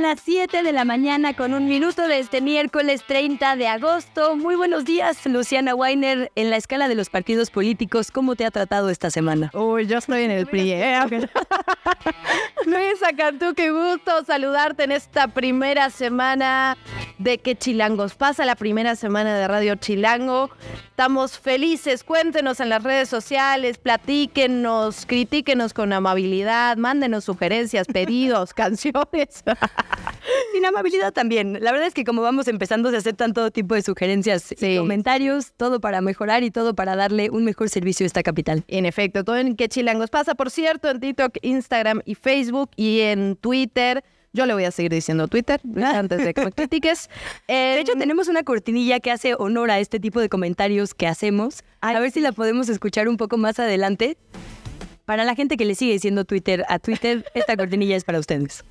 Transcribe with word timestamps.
Son 0.00 0.08
las 0.08 0.20
7 0.24 0.62
de 0.62 0.72
la 0.72 0.86
mañana 0.86 1.34
con 1.34 1.52
un 1.52 1.68
minuto 1.68 2.08
de 2.08 2.20
este 2.20 2.40
miércoles 2.40 3.04
30 3.06 3.56
de 3.56 3.68
agosto. 3.68 4.34
Muy 4.34 4.54
buenos 4.54 4.86
días, 4.86 5.26
Luciana 5.26 5.74
Weiner. 5.74 6.32
En 6.36 6.48
la 6.48 6.56
escala 6.56 6.88
de 6.88 6.94
los 6.94 7.10
partidos 7.10 7.50
políticos, 7.50 8.10
¿cómo 8.10 8.34
te 8.34 8.46
ha 8.46 8.50
tratado 8.50 8.88
esta 8.88 9.10
semana? 9.10 9.50
Uy, 9.52 9.86
yo 9.86 9.98
estoy 9.98 10.22
en 10.22 10.30
el 10.30 10.46
PRI. 10.46 10.72
¿eh? 10.72 11.00
Luisa 12.64 13.12
Cantú, 13.14 13.52
qué 13.54 13.70
gusto 13.70 14.24
saludarte 14.24 14.84
en 14.84 14.92
esta 14.92 15.28
primera 15.28 15.90
semana 15.90 16.78
de 17.18 17.36
Que 17.36 17.54
Chilangos 17.54 18.14
pasa, 18.14 18.46
la 18.46 18.56
primera 18.56 18.96
semana 18.96 19.36
de 19.36 19.46
Radio 19.46 19.74
Chilango. 19.74 20.50
Estamos 20.88 21.38
felices, 21.38 22.04
cuéntenos 22.04 22.60
en 22.60 22.70
las 22.70 22.82
redes 22.82 23.10
sociales, 23.10 23.76
platíquenos, 23.76 25.04
critíquenos 25.04 25.74
con 25.74 25.92
amabilidad, 25.92 26.78
mándenos 26.78 27.24
sugerencias, 27.24 27.86
pedidos, 27.86 28.54
canciones. 28.54 29.44
Sin 30.52 30.64
amabilidad 30.64 31.12
también. 31.12 31.58
La 31.60 31.72
verdad 31.72 31.86
es 31.86 31.94
que 31.94 32.04
como 32.04 32.22
vamos 32.22 32.48
empezando, 32.48 32.90
se 32.90 32.96
aceptan 32.96 33.32
todo 33.32 33.50
tipo 33.50 33.74
de 33.74 33.82
sugerencias 33.82 34.54
y 34.60 34.76
comentarios, 34.76 35.52
todo 35.56 35.80
para 35.80 36.00
mejorar 36.00 36.42
y 36.42 36.50
todo 36.50 36.74
para 36.74 36.96
darle 36.96 37.30
un 37.30 37.44
mejor 37.44 37.68
servicio 37.68 38.04
a 38.04 38.08
esta 38.08 38.22
capital. 38.22 38.64
En 38.68 38.86
efecto, 38.86 39.24
todo 39.24 39.36
en 39.36 39.56
Que 39.56 39.68
Chilangos 39.68 40.10
pasa, 40.10 40.34
por 40.34 40.50
cierto, 40.50 40.90
en 40.90 41.00
TikTok, 41.00 41.38
Instagram 41.42 42.02
y 42.04 42.14
Facebook 42.14 42.70
y 42.76 43.00
en 43.00 43.36
Twitter. 43.36 44.04
Yo 44.32 44.46
le 44.46 44.54
voy 44.54 44.64
a 44.64 44.70
seguir 44.70 44.92
diciendo 44.92 45.26
Twitter 45.26 45.60
antes 45.82 46.24
de 46.24 46.34
que 46.34 46.44
me 46.44 46.52
critiques. 46.52 47.10
de 47.48 47.80
hecho, 47.80 47.94
tenemos 47.94 48.28
una 48.28 48.42
cortinilla 48.42 49.00
que 49.00 49.10
hace 49.10 49.34
honor 49.34 49.70
a 49.70 49.80
este 49.80 49.98
tipo 49.98 50.20
de 50.20 50.28
comentarios 50.28 50.94
que 50.94 51.06
hacemos. 51.06 51.64
A 51.80 51.98
ver 51.98 52.10
si 52.10 52.20
la 52.20 52.32
podemos 52.32 52.68
escuchar 52.68 53.08
un 53.08 53.16
poco 53.16 53.38
más 53.38 53.58
adelante. 53.58 54.16
Para 55.04 55.24
la 55.24 55.34
gente 55.34 55.56
que 55.56 55.64
le 55.64 55.74
sigue 55.74 55.92
diciendo 55.92 56.24
Twitter 56.24 56.64
a 56.68 56.78
Twitter, 56.78 57.24
esta 57.34 57.56
cortinilla 57.56 57.96
es 57.96 58.04
para 58.04 58.20
ustedes. 58.20 58.64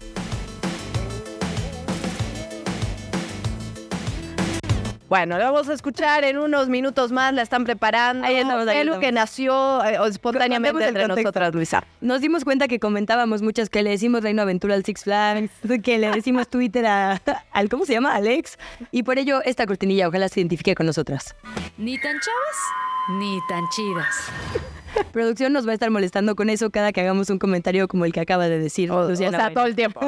Bueno, 5.09 5.39
lo 5.39 5.43
vamos 5.43 5.67
a 5.69 5.73
escuchar 5.73 6.23
en 6.23 6.37
unos 6.37 6.69
minutos 6.69 7.11
más, 7.11 7.33
la 7.33 7.41
están 7.41 7.63
preparando. 7.63 8.27
Ahí 8.27 8.35
estamos, 8.35 8.67
ahí 8.67 8.87
Es 8.87 8.97
que 8.97 9.11
nació 9.11 9.83
eh, 9.83 9.97
espontáneamente 10.07 10.87
entre 10.87 11.07
nosotras, 11.07 11.51
Luisa. 11.53 11.83
Nos 11.99 12.21
dimos 12.21 12.45
cuenta 12.45 12.67
que 12.67 12.79
comentábamos 12.79 13.41
muchas 13.41 13.71
que 13.71 13.81
le 13.81 13.89
decimos 13.89 14.21
Reino 14.21 14.43
Aventura 14.43 14.75
al 14.75 14.85
Six 14.85 15.05
Flags, 15.05 15.49
que 15.83 15.97
le 15.97 16.11
decimos 16.11 16.47
Twitter 16.47 16.85
a, 16.85 17.19
al, 17.51 17.69
¿cómo 17.69 17.85
se 17.85 17.93
llama? 17.93 18.13
Alex. 18.13 18.59
Y 18.91 19.01
por 19.01 19.17
ello 19.17 19.41
esta 19.43 19.65
cortinilla 19.65 20.07
ojalá 20.07 20.29
se 20.29 20.41
identifique 20.41 20.75
con 20.75 20.85
nosotras. 20.85 21.35
Ni 21.79 21.97
tan 21.97 22.19
chavas, 22.19 23.19
ni 23.19 23.39
tan 23.49 23.67
chidas. 23.69 24.78
Producción 25.11 25.53
nos 25.53 25.67
va 25.67 25.71
a 25.71 25.73
estar 25.73 25.89
molestando 25.91 26.35
con 26.35 26.49
eso 26.49 26.69
cada 26.69 26.91
que 26.91 27.01
hagamos 27.01 27.29
un 27.29 27.39
comentario 27.39 27.87
como 27.87 28.05
el 28.05 28.13
que 28.13 28.19
acaba 28.19 28.47
de 28.47 28.59
decir. 28.59 28.91
O, 28.91 29.15
sea, 29.15 29.53
todo 29.53 29.65
el 29.65 29.75
tiempo. 29.75 30.01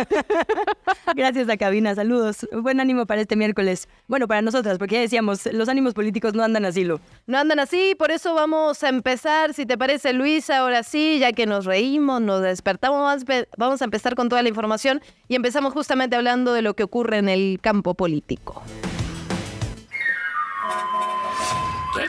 Gracias 1.16 1.50
a 1.50 1.58
Cabina, 1.58 1.96
saludos. 1.96 2.48
Buen 2.52 2.80
ánimo 2.80 3.06
para 3.06 3.22
este 3.22 3.36
miércoles. 3.36 3.88
Bueno, 4.08 4.28
para 4.28 4.42
nosotras, 4.42 4.78
porque 4.78 4.96
ya 4.96 5.02
decíamos, 5.02 5.46
los 5.52 5.70
ánimos 5.70 5.94
políticos 5.94 6.34
no 6.34 6.44
andan 6.44 6.66
así, 6.66 6.84
lo. 6.84 7.00
No 7.28 7.38
andan 7.38 7.60
así, 7.60 7.96
por 7.98 8.12
eso 8.12 8.34
vamos 8.34 8.84
a 8.84 8.90
empezar, 8.90 9.54
si 9.54 9.66
te 9.66 9.78
parece, 9.78 10.14
Luisa, 10.14 10.60
ahora 10.60 10.84
sí, 10.84 11.20
ya 11.20 11.34
que 11.34 11.46
nos 11.46 11.66
reímos, 11.66 12.22
nos 12.22 12.42
despertamos, 12.42 13.24
vamos 13.58 13.82
a 13.82 13.86
empezar 13.86 14.16
con 14.16 14.30
toda 14.30 14.42
la 14.42 14.50
información 14.50 15.02
y 15.28 15.36
empezamos 15.36 15.74
justamente 15.74 16.16
hablando 16.16 16.54
de 16.54 16.62
lo 16.62 16.74
que 16.74 16.84
ocurre 16.84 17.18
en 17.18 17.30
el 17.30 17.60
campo 17.62 17.94
político. 17.94 18.64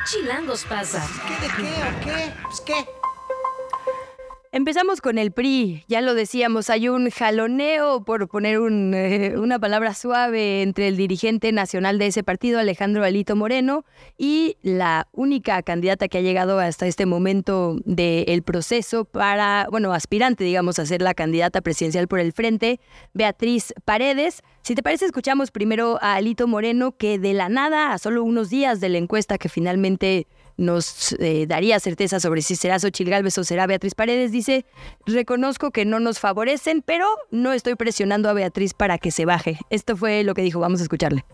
¿Qué 0.03 0.19
chilangos 0.19 0.65
pasa? 0.65 1.07
¿Qué 1.29 1.47
de 1.47 1.55
qué 1.55 1.83
o 1.83 2.05
qué? 2.05 2.35
Pues 2.43 2.61
qué. 2.61 3.02
Empezamos 4.55 5.01
con 5.01 5.17
el 5.17 5.33
PRI, 5.33 5.83
ya 5.89 6.03
lo 6.03 6.13
decíamos, 6.13 6.69
hay 6.69 6.87
un 6.91 7.09
jaloneo, 7.09 8.05
por 8.05 8.29
poner 8.29 8.59
eh, 8.61 9.39
una 9.39 9.59
palabra 9.59 9.95
suave, 9.95 10.61
entre 10.61 10.89
el 10.89 10.99
dirigente 10.99 11.53
nacional 11.53 11.99
de 11.99 12.09
ese 12.09 12.23
partido, 12.23 12.59
Alejandro 12.59 13.03
Alito 13.03 13.35
Moreno, 13.35 13.87
y 14.19 14.59
la 14.61 15.09
única 15.13 15.63
candidata 15.63 16.07
que 16.07 16.19
ha 16.19 16.21
llegado 16.21 16.59
hasta 16.59 16.87
este 16.87 17.07
momento 17.07 17.79
del 17.87 18.43
proceso 18.43 19.07
para, 19.07 19.69
bueno, 19.71 19.95
aspirante, 19.95 20.45
digamos, 20.45 20.79
a 20.79 20.85
ser 20.85 21.01
la 21.01 21.15
candidata 21.15 21.63
presidencial 21.63 22.07
por 22.07 22.21
el 22.21 22.35
frente, 22.35 22.79
Beatriz 23.15 23.73
Paredes. 23.87 24.43
Si 24.61 24.75
te 24.75 24.83
parece, 24.83 25.07
escuchamos 25.07 25.51
primero 25.51 25.99
a 26.03 26.17
Alito 26.17 26.47
Moreno, 26.47 26.93
que 26.93 27.19
de 27.19 27.33
la 27.33 27.49
nada, 27.49 27.95
a 27.95 27.97
solo 27.97 28.23
unos 28.23 28.51
días 28.51 28.81
de 28.81 28.91
la 28.91 28.99
encuesta 28.99 29.39
que 29.39 29.49
finalmente 29.49 30.27
nos 30.57 31.13
eh, 31.19 31.47
daría 31.47 31.81
certeza 31.81 32.21
sobre 32.21 32.43
si 32.43 32.57
será 32.57 32.79
Xochil 32.79 33.11
Gálvez 33.11 33.37
o 33.39 33.45
será 33.45 33.67
Beatriz 33.67 33.95
Paredes. 33.95 34.33
Dice, 34.33 34.65
reconozco 35.07 35.71
que 35.71 35.85
no 35.85 36.01
nos 36.01 36.19
favorecen, 36.19 36.83
pero 36.83 37.07
no 37.31 37.53
estoy 37.53 37.75
presionando 37.75 38.29
a 38.29 38.33
Beatriz 38.33 38.75
para 38.75 38.99
que 38.99 39.11
se 39.11 39.25
baje. 39.25 39.59
Esto 39.71 39.97
fue 39.97 40.25
lo 40.25 40.35
que 40.35 40.43
dijo, 40.43 40.61
vamos 40.61 40.81
a 40.81 40.85
escucharle. 40.85 41.25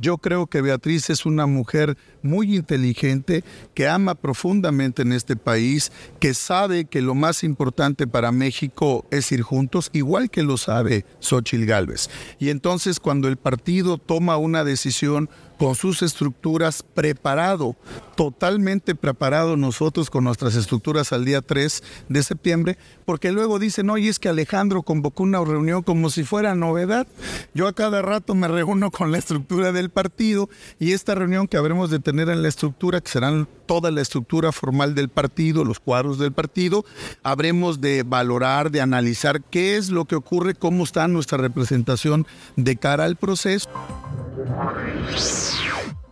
Yo 0.00 0.18
creo 0.18 0.46
que 0.46 0.60
Beatriz 0.60 1.10
es 1.10 1.24
una 1.24 1.46
mujer 1.46 1.96
muy 2.22 2.56
inteligente, 2.56 3.44
que 3.74 3.86
ama 3.86 4.14
profundamente 4.14 5.02
en 5.02 5.12
este 5.12 5.36
país, 5.36 5.92
que 6.20 6.34
sabe 6.34 6.86
que 6.86 7.02
lo 7.02 7.14
más 7.14 7.44
importante 7.44 8.06
para 8.06 8.32
México 8.32 9.04
es 9.10 9.30
ir 9.30 9.42
juntos, 9.42 9.90
igual 9.92 10.30
que 10.30 10.42
lo 10.42 10.56
sabe 10.56 11.04
Xochil 11.20 11.66
Gálvez. 11.66 12.10
Y 12.38 12.48
entonces 12.48 12.98
cuando 12.98 13.28
el 13.28 13.36
partido 13.36 13.98
toma 13.98 14.36
una 14.36 14.64
decisión 14.64 15.28
con 15.58 15.74
sus 15.74 16.02
estructuras 16.02 16.82
preparado, 16.82 17.76
totalmente 18.16 18.94
preparado 18.94 19.56
nosotros 19.56 20.10
con 20.10 20.24
nuestras 20.24 20.56
estructuras 20.56 21.12
al 21.12 21.24
día 21.24 21.42
3 21.42 21.82
de 22.08 22.22
septiembre, 22.22 22.78
porque 23.04 23.32
luego 23.32 23.58
dicen, 23.58 23.90
oye, 23.90 24.08
es 24.08 24.18
que 24.18 24.28
Alejandro 24.28 24.82
convocó 24.82 25.22
una 25.22 25.44
reunión 25.44 25.82
como 25.82 26.10
si 26.10 26.24
fuera 26.24 26.54
novedad. 26.54 27.06
Yo 27.54 27.68
a 27.68 27.72
cada 27.72 28.02
rato 28.02 28.34
me 28.34 28.48
reúno 28.48 28.90
con 28.90 29.12
la 29.12 29.18
estructura 29.18 29.72
del 29.72 29.83
partido 29.90 30.48
y 30.78 30.92
esta 30.92 31.14
reunión 31.14 31.48
que 31.48 31.56
habremos 31.56 31.90
de 31.90 31.98
tener 31.98 32.28
en 32.28 32.42
la 32.42 32.48
estructura, 32.48 33.00
que 33.00 33.10
serán 33.10 33.48
toda 33.66 33.90
la 33.90 34.00
estructura 34.00 34.52
formal 34.52 34.94
del 34.94 35.08
partido, 35.08 35.64
los 35.64 35.80
cuadros 35.80 36.18
del 36.18 36.32
partido, 36.32 36.84
habremos 37.22 37.80
de 37.80 38.02
valorar, 38.02 38.70
de 38.70 38.80
analizar 38.80 39.42
qué 39.42 39.76
es 39.76 39.90
lo 39.90 40.04
que 40.04 40.16
ocurre, 40.16 40.54
cómo 40.54 40.84
está 40.84 41.08
nuestra 41.08 41.38
representación 41.38 42.26
de 42.56 42.76
cara 42.76 43.04
al 43.04 43.16
proceso. 43.16 43.68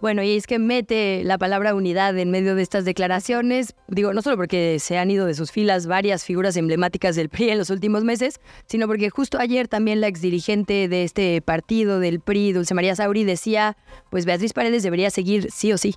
Bueno, 0.03 0.25
y 0.25 0.37
es 0.37 0.49
que 0.49 0.59
mete 0.59 1.23
la 1.23 1.39
palabra 1.39 1.77
unidad 1.77 2.19
en 2.19 2.33
medio 2.33 2.57
de 2.57 2.63
estas 2.63 2.85
declaraciones, 2.85 3.77
digo, 3.87 4.13
no 4.13 4.21
solo 4.21 4.37
porque 4.37 4.81
se 4.81 4.99
han 4.99 5.13
ido 5.13 5.27
de 5.27 5.35
sus 5.35 5.53
filas 5.53 5.87
varias 5.87 6.25
figuras 6.25 6.57
emblemáticas 6.57 7.15
del 7.15 7.29
PRI 7.29 7.51
en 7.51 7.59
los 7.59 7.71
últimos 7.71 8.03
meses, 8.03 8.41
sino 8.67 8.89
porque 8.89 9.11
justo 9.11 9.39
ayer 9.39 9.69
también 9.69 10.01
la 10.01 10.09
exdirigente 10.09 10.89
de 10.89 11.05
este 11.05 11.41
partido 11.41 12.01
del 12.01 12.19
PRI, 12.19 12.53
Dulce 12.53 12.75
María 12.75 12.97
Sauri, 12.97 13.23
decía, 13.23 13.77
pues 14.11 14.27
Beatriz 14.27 14.53
Paredes 14.53 14.83
debería 14.83 15.09
seguir 15.09 15.53
sí 15.53 15.73
o 15.73 15.79
sí. 15.79 15.95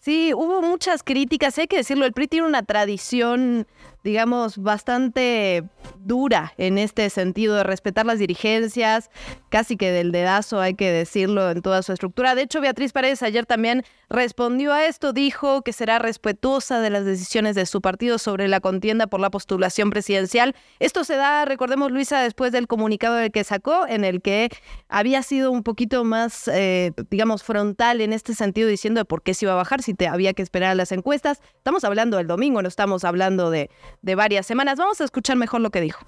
Sí, 0.00 0.32
hubo 0.32 0.62
muchas 0.62 1.02
críticas, 1.02 1.58
hay 1.58 1.66
que 1.66 1.76
decirlo, 1.76 2.06
el 2.06 2.14
PRI 2.14 2.28
tiene 2.28 2.46
una 2.46 2.62
tradición 2.62 3.66
digamos, 4.04 4.58
bastante 4.58 5.64
dura 5.98 6.52
en 6.56 6.78
este 6.78 7.08
sentido 7.10 7.54
de 7.56 7.64
respetar 7.64 8.06
las 8.06 8.18
dirigencias, 8.18 9.10
casi 9.48 9.76
que 9.76 9.92
del 9.92 10.12
dedazo, 10.12 10.60
hay 10.60 10.74
que 10.74 10.90
decirlo, 10.90 11.50
en 11.50 11.62
toda 11.62 11.82
su 11.82 11.92
estructura. 11.92 12.34
De 12.34 12.42
hecho, 12.42 12.60
Beatriz 12.60 12.92
Paredes 12.92 13.22
ayer 13.22 13.46
también 13.46 13.84
respondió 14.08 14.72
a 14.72 14.84
esto, 14.86 15.12
dijo 15.12 15.62
que 15.62 15.72
será 15.72 15.98
respetuosa 15.98 16.80
de 16.80 16.90
las 16.90 17.04
decisiones 17.04 17.54
de 17.54 17.66
su 17.66 17.80
partido 17.80 18.18
sobre 18.18 18.48
la 18.48 18.60
contienda 18.60 19.06
por 19.06 19.20
la 19.20 19.30
postulación 19.30 19.90
presidencial. 19.90 20.54
Esto 20.80 21.04
se 21.04 21.16
da, 21.16 21.44
recordemos, 21.44 21.90
Luisa, 21.92 22.20
después 22.20 22.52
del 22.52 22.66
comunicado 22.66 23.14
del 23.16 23.30
que 23.30 23.44
sacó, 23.44 23.86
en 23.86 24.04
el 24.04 24.20
que 24.20 24.50
había 24.88 25.22
sido 25.22 25.50
un 25.50 25.62
poquito 25.62 26.04
más, 26.04 26.48
eh, 26.48 26.92
digamos, 27.10 27.42
frontal 27.42 28.00
en 28.00 28.12
este 28.12 28.34
sentido, 28.34 28.68
diciendo 28.68 29.00
de 29.00 29.04
por 29.04 29.22
qué 29.22 29.34
se 29.34 29.44
iba 29.44 29.52
a 29.52 29.56
bajar, 29.56 29.82
si 29.82 29.94
te 29.94 30.08
había 30.08 30.34
que 30.34 30.42
esperar 30.42 30.70
a 30.70 30.74
las 30.74 30.92
encuestas. 30.92 31.40
Estamos 31.56 31.84
hablando 31.84 32.16
del 32.16 32.26
domingo, 32.26 32.60
no 32.62 32.68
estamos 32.68 33.04
hablando 33.04 33.50
de, 33.50 33.70
de 34.00 34.14
varias 34.14 34.46
semanas. 34.46 34.78
Vamos 34.78 35.00
a 35.00 35.04
escuchar 35.04 35.36
mejor 35.36 35.60
lo 35.60 35.70
que 35.70 35.80
dijo. 35.80 36.04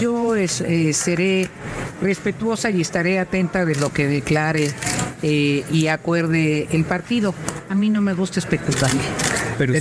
Yo 0.00 0.34
eh, 0.36 0.48
seré 0.92 1.48
respetuosa 2.02 2.70
y 2.70 2.80
estaré 2.80 3.18
atenta 3.18 3.64
de 3.64 3.76
lo 3.76 3.92
que 3.92 4.06
declare 4.06 4.72
eh, 5.22 5.64
y 5.70 5.86
acuerde 5.86 6.68
el 6.72 6.84
partido. 6.84 7.34
A 7.68 7.74
mí 7.74 7.88
no 7.88 8.00
me 8.00 8.12
gusta 8.12 8.40
especular. 8.40 8.90
Pero 9.58 9.74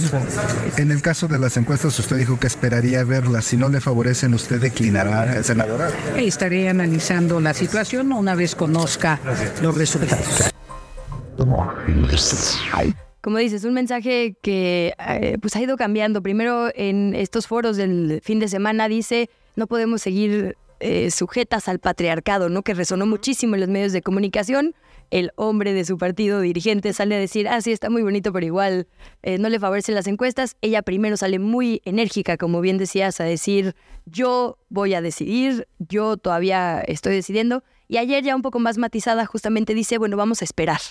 en, 0.77 0.91
el 0.91 1.01
caso 1.01 1.27
de 1.27 1.37
las 1.37 1.57
encuestas, 1.57 1.99
usted 1.99 2.17
dijo 2.17 2.39
que 2.39 2.47
esperaría 2.47 3.03
verlas. 3.03 3.45
Si 3.45 3.57
no 3.57 3.67
le 3.67 3.81
favorecen, 3.81 4.33
¿usted 4.33 4.61
declinará, 4.61 5.43
senadora? 5.43 5.89
Estaré 6.15 6.69
analizando 6.69 7.41
la 7.41 7.53
situación 7.53 8.13
una 8.13 8.35
vez 8.35 8.55
conozca 8.55 9.19
los 9.61 9.75
resultados. 9.75 10.53
Como 13.25 13.39
dices, 13.39 13.63
un 13.63 13.74
mensaje 13.74 14.38
que 14.44 14.94
eh, 15.00 15.39
pues 15.42 15.56
ha 15.56 15.60
ido 15.60 15.77
cambiando. 15.77 16.22
Primero 16.22 16.69
en 16.75 17.16
estos 17.16 17.48
foros 17.48 17.75
del 17.75 18.22
fin 18.24 18.38
de 18.38 18.48
semana 18.48 18.88
dice, 18.88 19.31
no 19.56 19.66
podemos 19.66 20.04
seguir 20.04 20.56
eh, 20.80 21.10
sujetas 21.10 21.68
al 21.68 21.80
patriarcado, 21.80 22.50
¿no? 22.50 22.62
Que 22.62 22.75
resonó 22.75 23.07
muchísimo 23.07 23.56
en 23.56 23.62
los 23.62 23.69
medios 23.69 23.94
de 23.94 24.04
comunicación 24.04 24.75
el 25.10 25.31
hombre 25.38 25.74
de 25.74 25.86
su 25.86 25.98
partido 25.98 26.39
dirigente 26.39 26.94
sale 26.94 27.16
a 27.16 27.19
decir, 27.19 27.48
ah, 27.48 27.62
sí, 27.62 27.72
está 27.72 27.89
muy 27.89 28.04
bonito, 28.04 28.31
pero 28.31 28.45
igual 28.45 28.88
eh, 29.24 29.39
no 29.39 29.50
le 29.50 29.60
favorecen 29.60 29.95
las 29.95 30.06
encuestas. 30.06 30.56
Ella 30.62 30.83
primero 30.83 31.18
sale 31.18 31.39
muy 31.39 31.81
enérgica, 31.86 32.38
como 32.38 32.62
bien 32.62 32.78
decías, 32.78 33.19
a 33.19 33.24
decir, 33.24 33.75
yo 34.06 34.60
voy 34.69 34.94
a 34.94 35.01
decidir, 35.01 35.68
yo 35.80 36.18
todavía 36.18 36.80
estoy 36.81 37.16
decidiendo. 37.16 37.63
Y 37.88 37.98
ayer 37.98 38.24
ya 38.24 38.36
un 38.36 38.44
poco 38.44 38.60
más 38.60 38.78
matizada 38.78 39.25
justamente 39.25 39.74
dice, 39.74 39.98
bueno, 39.98 40.16
vamos 40.16 40.44
a 40.44 40.45
esperar. 40.45 40.81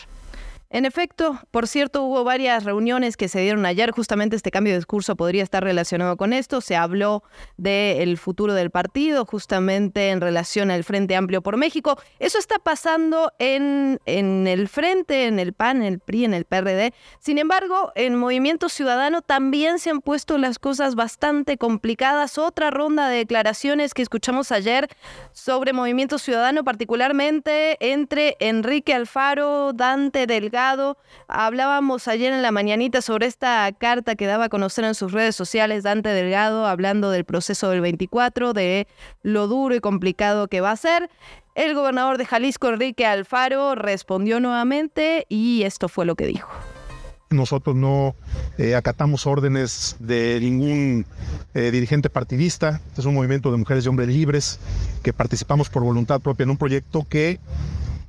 En 0.74 0.86
efecto, 0.86 1.38
por 1.52 1.68
cierto, 1.68 2.02
hubo 2.02 2.24
varias 2.24 2.64
reuniones 2.64 3.16
que 3.16 3.28
se 3.28 3.38
dieron 3.38 3.64
ayer. 3.64 3.92
Justamente 3.92 4.34
este 4.34 4.50
cambio 4.50 4.72
de 4.72 4.80
discurso 4.80 5.14
podría 5.14 5.44
estar 5.44 5.62
relacionado 5.62 6.16
con 6.16 6.32
esto. 6.32 6.60
Se 6.60 6.74
habló 6.74 7.22
del 7.56 8.18
futuro 8.18 8.54
del 8.54 8.70
partido, 8.72 9.24
justamente 9.24 10.10
en 10.10 10.20
relación 10.20 10.72
al 10.72 10.82
Frente 10.82 11.14
Amplio 11.14 11.42
por 11.42 11.56
México. 11.58 11.96
Eso 12.18 12.40
está 12.40 12.58
pasando 12.58 13.30
en, 13.38 14.00
en 14.04 14.48
el 14.48 14.66
Frente, 14.66 15.26
en 15.26 15.38
el 15.38 15.52
PAN, 15.52 15.76
en 15.76 15.92
el 15.92 16.00
PRI, 16.00 16.24
en 16.24 16.34
el 16.34 16.44
PRD. 16.44 16.92
Sin 17.20 17.38
embargo, 17.38 17.92
en 17.94 18.16
Movimiento 18.16 18.68
Ciudadano 18.68 19.22
también 19.22 19.78
se 19.78 19.90
han 19.90 20.00
puesto 20.00 20.38
las 20.38 20.58
cosas 20.58 20.96
bastante 20.96 21.56
complicadas. 21.56 22.36
Otra 22.36 22.72
ronda 22.72 23.08
de 23.08 23.18
declaraciones 23.18 23.94
que 23.94 24.02
escuchamos 24.02 24.50
ayer 24.50 24.88
sobre 25.30 25.72
Movimiento 25.72 26.18
Ciudadano, 26.18 26.64
particularmente 26.64 27.76
entre 27.78 28.36
Enrique 28.40 28.92
Alfaro, 28.92 29.72
Dante 29.72 30.26
Delgado 30.26 30.63
Hablábamos 31.28 32.08
ayer 32.08 32.32
en 32.32 32.42
la 32.42 32.50
mañanita 32.50 33.02
sobre 33.02 33.26
esta 33.26 33.70
carta 33.72 34.14
que 34.14 34.26
daba 34.26 34.44
a 34.44 34.48
conocer 34.48 34.84
en 34.84 34.94
sus 34.94 35.12
redes 35.12 35.36
sociales 35.36 35.82
Dante 35.82 36.08
Delgado, 36.08 36.66
hablando 36.66 37.10
del 37.10 37.24
proceso 37.24 37.68
del 37.70 37.82
24, 37.82 38.54
de 38.54 38.86
lo 39.22 39.46
duro 39.46 39.74
y 39.74 39.80
complicado 39.80 40.48
que 40.48 40.60
va 40.60 40.70
a 40.70 40.76
ser. 40.76 41.10
El 41.54 41.74
gobernador 41.74 42.16
de 42.18 42.24
Jalisco, 42.24 42.68
Enrique 42.68 43.04
Alfaro, 43.04 43.74
respondió 43.74 44.40
nuevamente 44.40 45.26
y 45.28 45.62
esto 45.64 45.88
fue 45.88 46.06
lo 46.06 46.14
que 46.14 46.26
dijo. 46.26 46.48
Nosotros 47.30 47.76
no 47.76 48.14
eh, 48.58 48.74
acatamos 48.74 49.26
órdenes 49.26 49.96
de 49.98 50.38
ningún 50.40 51.04
eh, 51.52 51.70
dirigente 51.70 52.08
partidista. 52.08 52.80
Este 52.88 53.02
es 53.02 53.06
un 53.06 53.14
movimiento 53.14 53.50
de 53.50 53.58
mujeres 53.58 53.84
y 53.84 53.88
hombres 53.88 54.08
libres 54.08 54.58
que 55.02 55.12
participamos 55.12 55.68
por 55.68 55.82
voluntad 55.82 56.20
propia 56.20 56.44
en 56.44 56.50
un 56.50 56.56
proyecto 56.56 57.04
que 57.08 57.38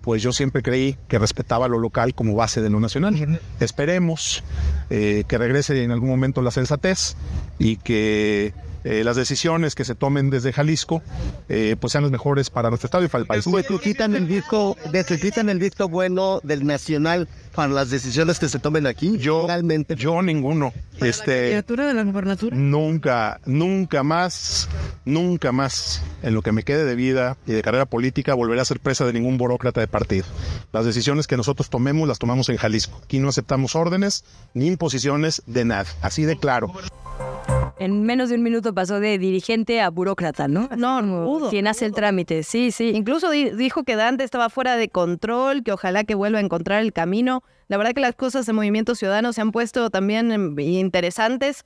pues 0.06 0.22
yo 0.22 0.32
siempre 0.32 0.62
creí 0.62 0.98
que 1.08 1.18
respetaba 1.18 1.68
lo 1.68 1.80
local 1.80 2.14
como 2.14 2.36
base 2.36 2.62
de 2.62 2.70
lo 2.70 2.80
nacional. 2.80 3.42
Esperemos 3.60 4.44
eh, 4.92 5.24
que 5.28 5.40
regrese 5.40 5.84
en 5.84 5.90
algún 5.90 6.10
momento 6.10 6.44
la 6.44 6.52
sensatez 6.52 7.18
y 7.58 7.78
que 7.78 8.54
eh, 8.86 9.04
las 9.04 9.16
decisiones 9.16 9.74
que 9.74 9.84
se 9.84 9.96
tomen 9.96 10.30
desde 10.30 10.54
Jalisco 10.54 11.02
eh, 11.50 11.76
pues 11.80 11.92
sean 11.92 12.04
las 12.04 12.12
mejores 12.12 12.52
para 12.52 12.70
nuestro 12.70 12.86
estado 12.86 13.04
y 13.04 13.08
para 13.08 13.24
el 13.24 13.28
país. 13.28 13.44
Pues 13.50 13.66
quitan 13.82 14.16
el 14.16 14.28
disco, 14.28 14.78
quitan 15.20 15.50
el 15.50 15.58
visto 15.58 15.90
bueno 15.90 16.40
del 16.44 16.68
nacional 16.68 17.28
para 17.56 17.74
las 17.74 17.90
decisiones 17.90 18.38
que 18.38 18.48
se 18.48 18.60
tomen 18.60 18.86
aquí. 18.86 19.18
Yo 19.18 19.48
realmente 19.48 19.96
yo 19.96 20.22
ninguno. 20.22 20.72
Este 21.00 21.64
de 21.64 21.94
la 21.96 22.04
gobernatura. 22.04 22.56
Nunca, 22.56 23.42
nunca 23.48 24.04
más, 24.04 24.70
nunca 25.04 25.52
más 25.52 26.04
en 26.22 26.36
lo 26.36 26.44
que 26.44 26.52
me 26.52 26.62
quede 26.62 26.86
de 26.86 26.94
vida 26.94 27.38
y 27.48 27.54
de 27.54 27.64
carrera 27.64 27.88
política 27.88 28.36
volveré 28.36 28.62
a 28.62 28.66
ser 28.66 28.80
presa 28.80 29.04
de 29.06 29.14
ningún 29.14 29.40
burócrata 29.40 29.82
de 29.82 29.88
partido. 29.88 30.26
Las 30.72 30.86
decisiones 30.86 31.26
que 31.26 31.38
nosotros 31.38 31.72
tomemos 31.72 32.08
las 32.08 32.20
tomamos 32.20 32.50
en 32.50 32.58
Jalisco. 32.58 33.02
Aquí 33.04 33.18
no 33.18 33.30
aceptamos 33.30 33.76
órdenes 33.76 34.26
ni 34.54 34.68
imposiciones 34.68 35.42
de 35.48 35.66
nada. 35.66 35.88
Así 36.02 36.24
de 36.24 36.38
claro 36.38 36.72
en 37.80 38.04
menos 38.04 38.30
de 38.30 38.36
un 38.36 38.44
minuto 38.44 38.74
pasó 38.74 39.00
de 39.00 39.18
dirigente 39.18 39.82
a 39.82 39.90
burócrata, 39.90 40.48
¿no? 40.48 40.70
no, 40.78 41.02
no. 41.02 41.50
Quien 41.50 41.68
hace 41.68 41.86
el 41.86 41.94
trámite, 41.94 42.44
sí, 42.44 42.72
sí. 42.72 42.92
Incluso 42.96 43.30
dijo 43.32 43.84
que 43.84 43.96
Dante 43.96 44.24
estaba 44.24 44.50
fuera 44.50 44.76
de 44.78 44.90
control, 44.90 45.64
que 45.64 45.72
ojalá 45.72 46.04
que 46.04 46.16
vuelva 46.16 46.40
a 46.40 46.42
encontrar 46.42 46.82
el 46.82 46.94
camino. 46.94 47.44
La 47.68 47.78
verdad 47.78 47.94
que 47.94 48.02
las 48.02 48.16
cosas 48.16 48.48
en 48.48 48.56
Movimiento 48.56 48.96
Ciudadano 48.96 49.34
se 49.34 49.42
han 49.42 49.52
puesto 49.52 49.90
también 49.90 50.32
em, 50.32 50.60
interesantes. 50.60 51.66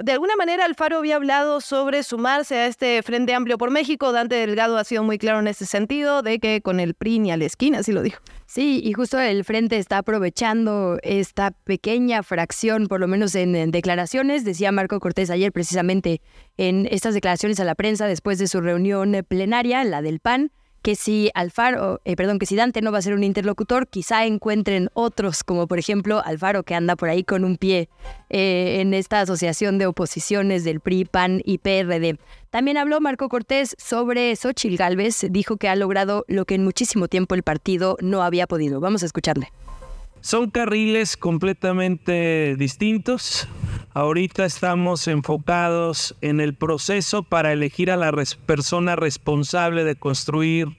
De 0.00 0.12
alguna 0.12 0.36
manera 0.36 0.64
Alfaro 0.64 0.98
había 0.98 1.16
hablado 1.16 1.60
sobre 1.60 2.02
sumarse 2.02 2.56
a 2.56 2.66
este 2.66 3.02
Frente 3.02 3.34
Amplio 3.34 3.58
por 3.58 3.70
México. 3.70 4.12
Dante 4.12 4.36
Delgado 4.36 4.78
ha 4.78 4.84
sido 4.84 5.02
muy 5.02 5.18
claro 5.18 5.40
en 5.40 5.48
ese 5.48 5.66
sentido, 5.66 6.22
de 6.22 6.38
que 6.38 6.60
con 6.62 6.78
el 6.78 6.94
PRI 6.94 7.18
ni 7.18 7.32
a 7.32 7.36
la 7.36 7.46
esquina, 7.46 7.78
así 7.78 7.92
lo 7.92 8.02
dijo. 8.02 8.22
Sí, 8.46 8.80
y 8.82 8.92
justo 8.94 9.18
el 9.18 9.44
Frente 9.44 9.78
está 9.78 9.98
aprovechando 9.98 10.98
esta 11.02 11.52
pequeña 11.52 12.22
fracción, 12.22 12.88
por 12.88 12.98
lo 12.98 13.06
menos 13.06 13.34
en, 13.36 13.70
declaraciones. 13.70 14.44
Decía 14.44 14.72
Marco 14.72 14.98
Cortés 14.98 15.30
ayer 15.30 15.52
precisamente 15.52 16.20
en 16.56 16.88
estas 16.90 17.14
declaraciones 17.14 17.60
a 17.60 17.64
la 17.64 17.74
prensa 17.74 18.06
después 18.06 18.38
de 18.38 18.48
su 18.48 18.60
reunión 18.60 19.24
plenaria, 19.28 19.84
la 19.84 20.02
del 20.02 20.18
PAN, 20.18 20.50
que 20.82 20.96
si 20.96 21.30
Alfaro, 21.34 22.00
eh, 22.04 22.16
perdón, 22.16 22.38
que 22.38 22.46
si 22.46 22.56
Dante 22.56 22.82
no 22.82 22.92
va 22.92 22.98
a 22.98 23.02
ser 23.02 23.14
un 23.14 23.24
interlocutor, 23.24 23.86
quizá 23.88 24.24
encuentren 24.24 24.88
otros, 24.94 25.44
como 25.44 25.66
por 25.66 25.78
ejemplo 25.78 26.22
Alfaro, 26.24 26.62
que 26.62 26.74
anda 26.74 26.96
por 26.96 27.08
ahí 27.08 27.24
con 27.24 27.44
un 27.44 27.56
pie 27.56 27.88
eh, 28.30 28.78
en 28.80 28.94
esta 28.94 29.20
asociación 29.20 29.78
de 29.78 29.86
oposiciones 29.86 30.64
del 30.64 30.80
PRI, 30.80 31.04
PAN 31.04 31.42
y 31.44 31.58
PRD. 31.58 32.18
También 32.50 32.76
habló 32.76 33.00
Marco 33.00 33.28
Cortés 33.28 33.76
sobre 33.78 34.34
Xochil 34.34 34.76
Gálvez, 34.76 35.26
dijo 35.30 35.56
que 35.56 35.68
ha 35.68 35.76
logrado 35.76 36.24
lo 36.28 36.44
que 36.44 36.54
en 36.54 36.64
muchísimo 36.64 37.08
tiempo 37.08 37.34
el 37.34 37.42
partido 37.42 37.96
no 38.00 38.22
había 38.22 38.46
podido. 38.46 38.80
Vamos 38.80 39.02
a 39.02 39.06
escucharle. 39.06 39.52
Son 40.20 40.50
carriles 40.50 41.16
completamente 41.16 42.54
distintos. 42.56 43.48
Ahorita 43.94 44.44
estamos 44.44 45.08
enfocados 45.08 46.14
en 46.20 46.40
el 46.40 46.54
proceso 46.54 47.22
para 47.22 47.52
elegir 47.52 47.90
a 47.90 47.96
la 47.96 48.12
persona 48.46 48.96
responsable 48.96 49.82
de 49.82 49.96
construir 49.96 50.76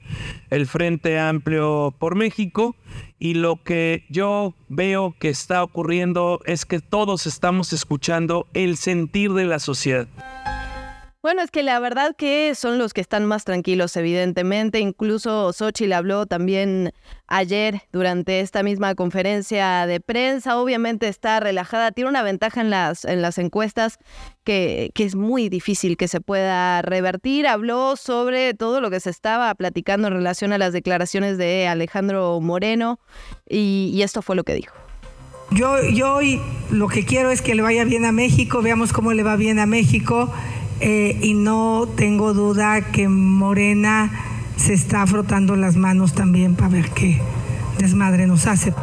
el 0.49 0.67
Frente 0.67 1.19
Amplio 1.19 1.93
por 1.97 2.15
México 2.15 2.75
y 3.19 3.33
lo 3.33 3.61
que 3.61 4.05
yo 4.09 4.53
veo 4.69 5.15
que 5.19 5.29
está 5.29 5.63
ocurriendo 5.63 6.39
es 6.45 6.65
que 6.65 6.79
todos 6.79 7.27
estamos 7.27 7.73
escuchando 7.73 8.47
el 8.53 8.77
sentir 8.77 9.33
de 9.33 9.45
la 9.45 9.59
sociedad. 9.59 10.07
Bueno, 11.23 11.44
es 11.44 11.51
que 11.51 11.62
la 11.62 11.79
verdad 11.79 12.15
que 12.18 12.56
son 12.56 12.79
los 12.79 12.95
que 12.95 13.01
están 13.01 13.27
más 13.27 13.45
tranquilos, 13.45 13.95
evidentemente. 13.95 14.79
Incluso 14.79 15.53
Xochitl 15.53 15.93
habló 15.93 16.25
también 16.25 16.93
ayer 17.27 17.84
durante 17.91 18.39
esta 18.39 18.63
misma 18.63 18.96
conferencia 18.96 19.86
de 19.86 20.00
prensa. 20.00 20.57
Obviamente 20.57 21.07
está 21.07 21.39
relajada, 21.39 21.91
tiene 21.91 22.10
una 22.10 22.24
ventaja 22.24 22.62
en 22.62 22.72
las, 22.72 23.05
en 23.05 23.22
las 23.22 23.38
encuestas 23.38 24.00
que, 24.43 24.89
que 24.96 25.03
es 25.03 25.13
muy 25.13 25.48
difícil 25.48 25.96
que 25.96 26.07
se 26.07 26.22
pueda 26.22 26.81
revertir. 26.81 27.46
Habló 27.46 27.98
sobre 27.98 28.55
todo 28.55 28.81
lo 28.81 28.89
que 28.89 29.00
se 29.00 29.12
estaba 29.12 29.53
platicando 29.53 30.07
en 30.07 30.15
relación 30.15 30.53
a 30.53 30.57
las 30.57 30.74
declaraciones 30.74 31.38
de 31.38 31.67
Alejandro 31.67 32.41
Moreno 32.41 33.00
y, 33.48 33.91
y 33.93 34.01
esto 34.01 34.24
fue 34.24 34.36
lo 34.36 34.43
que 34.43 34.55
dijo. 34.55 34.74
Yo, 35.51 35.84
yo 35.84 36.15
hoy 36.15 36.41
lo 36.72 36.88
que 36.88 37.05
quiero 37.05 37.29
es 37.29 37.43
que 37.43 37.53
le 37.53 37.62
vaya 37.62 37.84
bien 37.84 38.05
a 38.05 38.12
México, 38.12 38.63
veamos 38.63 38.91
cómo 38.91 39.13
le 39.13 39.22
va 39.22 39.36
bien 39.36 39.60
a 39.60 39.67
México 39.67 40.34
eh, 40.81 41.17
y 41.21 41.33
no 41.33 41.88
tengo 41.95 42.33
duda 42.33 42.91
que 42.91 43.07
Morena 43.07 44.11
se 44.57 44.73
está 44.73 45.05
frotando 45.05 45.55
las 45.55 45.75
manos 45.75 46.13
también 46.13 46.55
para 46.55 46.69
ver 46.69 46.89
qué 46.89 47.21
desmadre 47.77 48.27
nos 48.27 48.47
hace. 48.47 48.73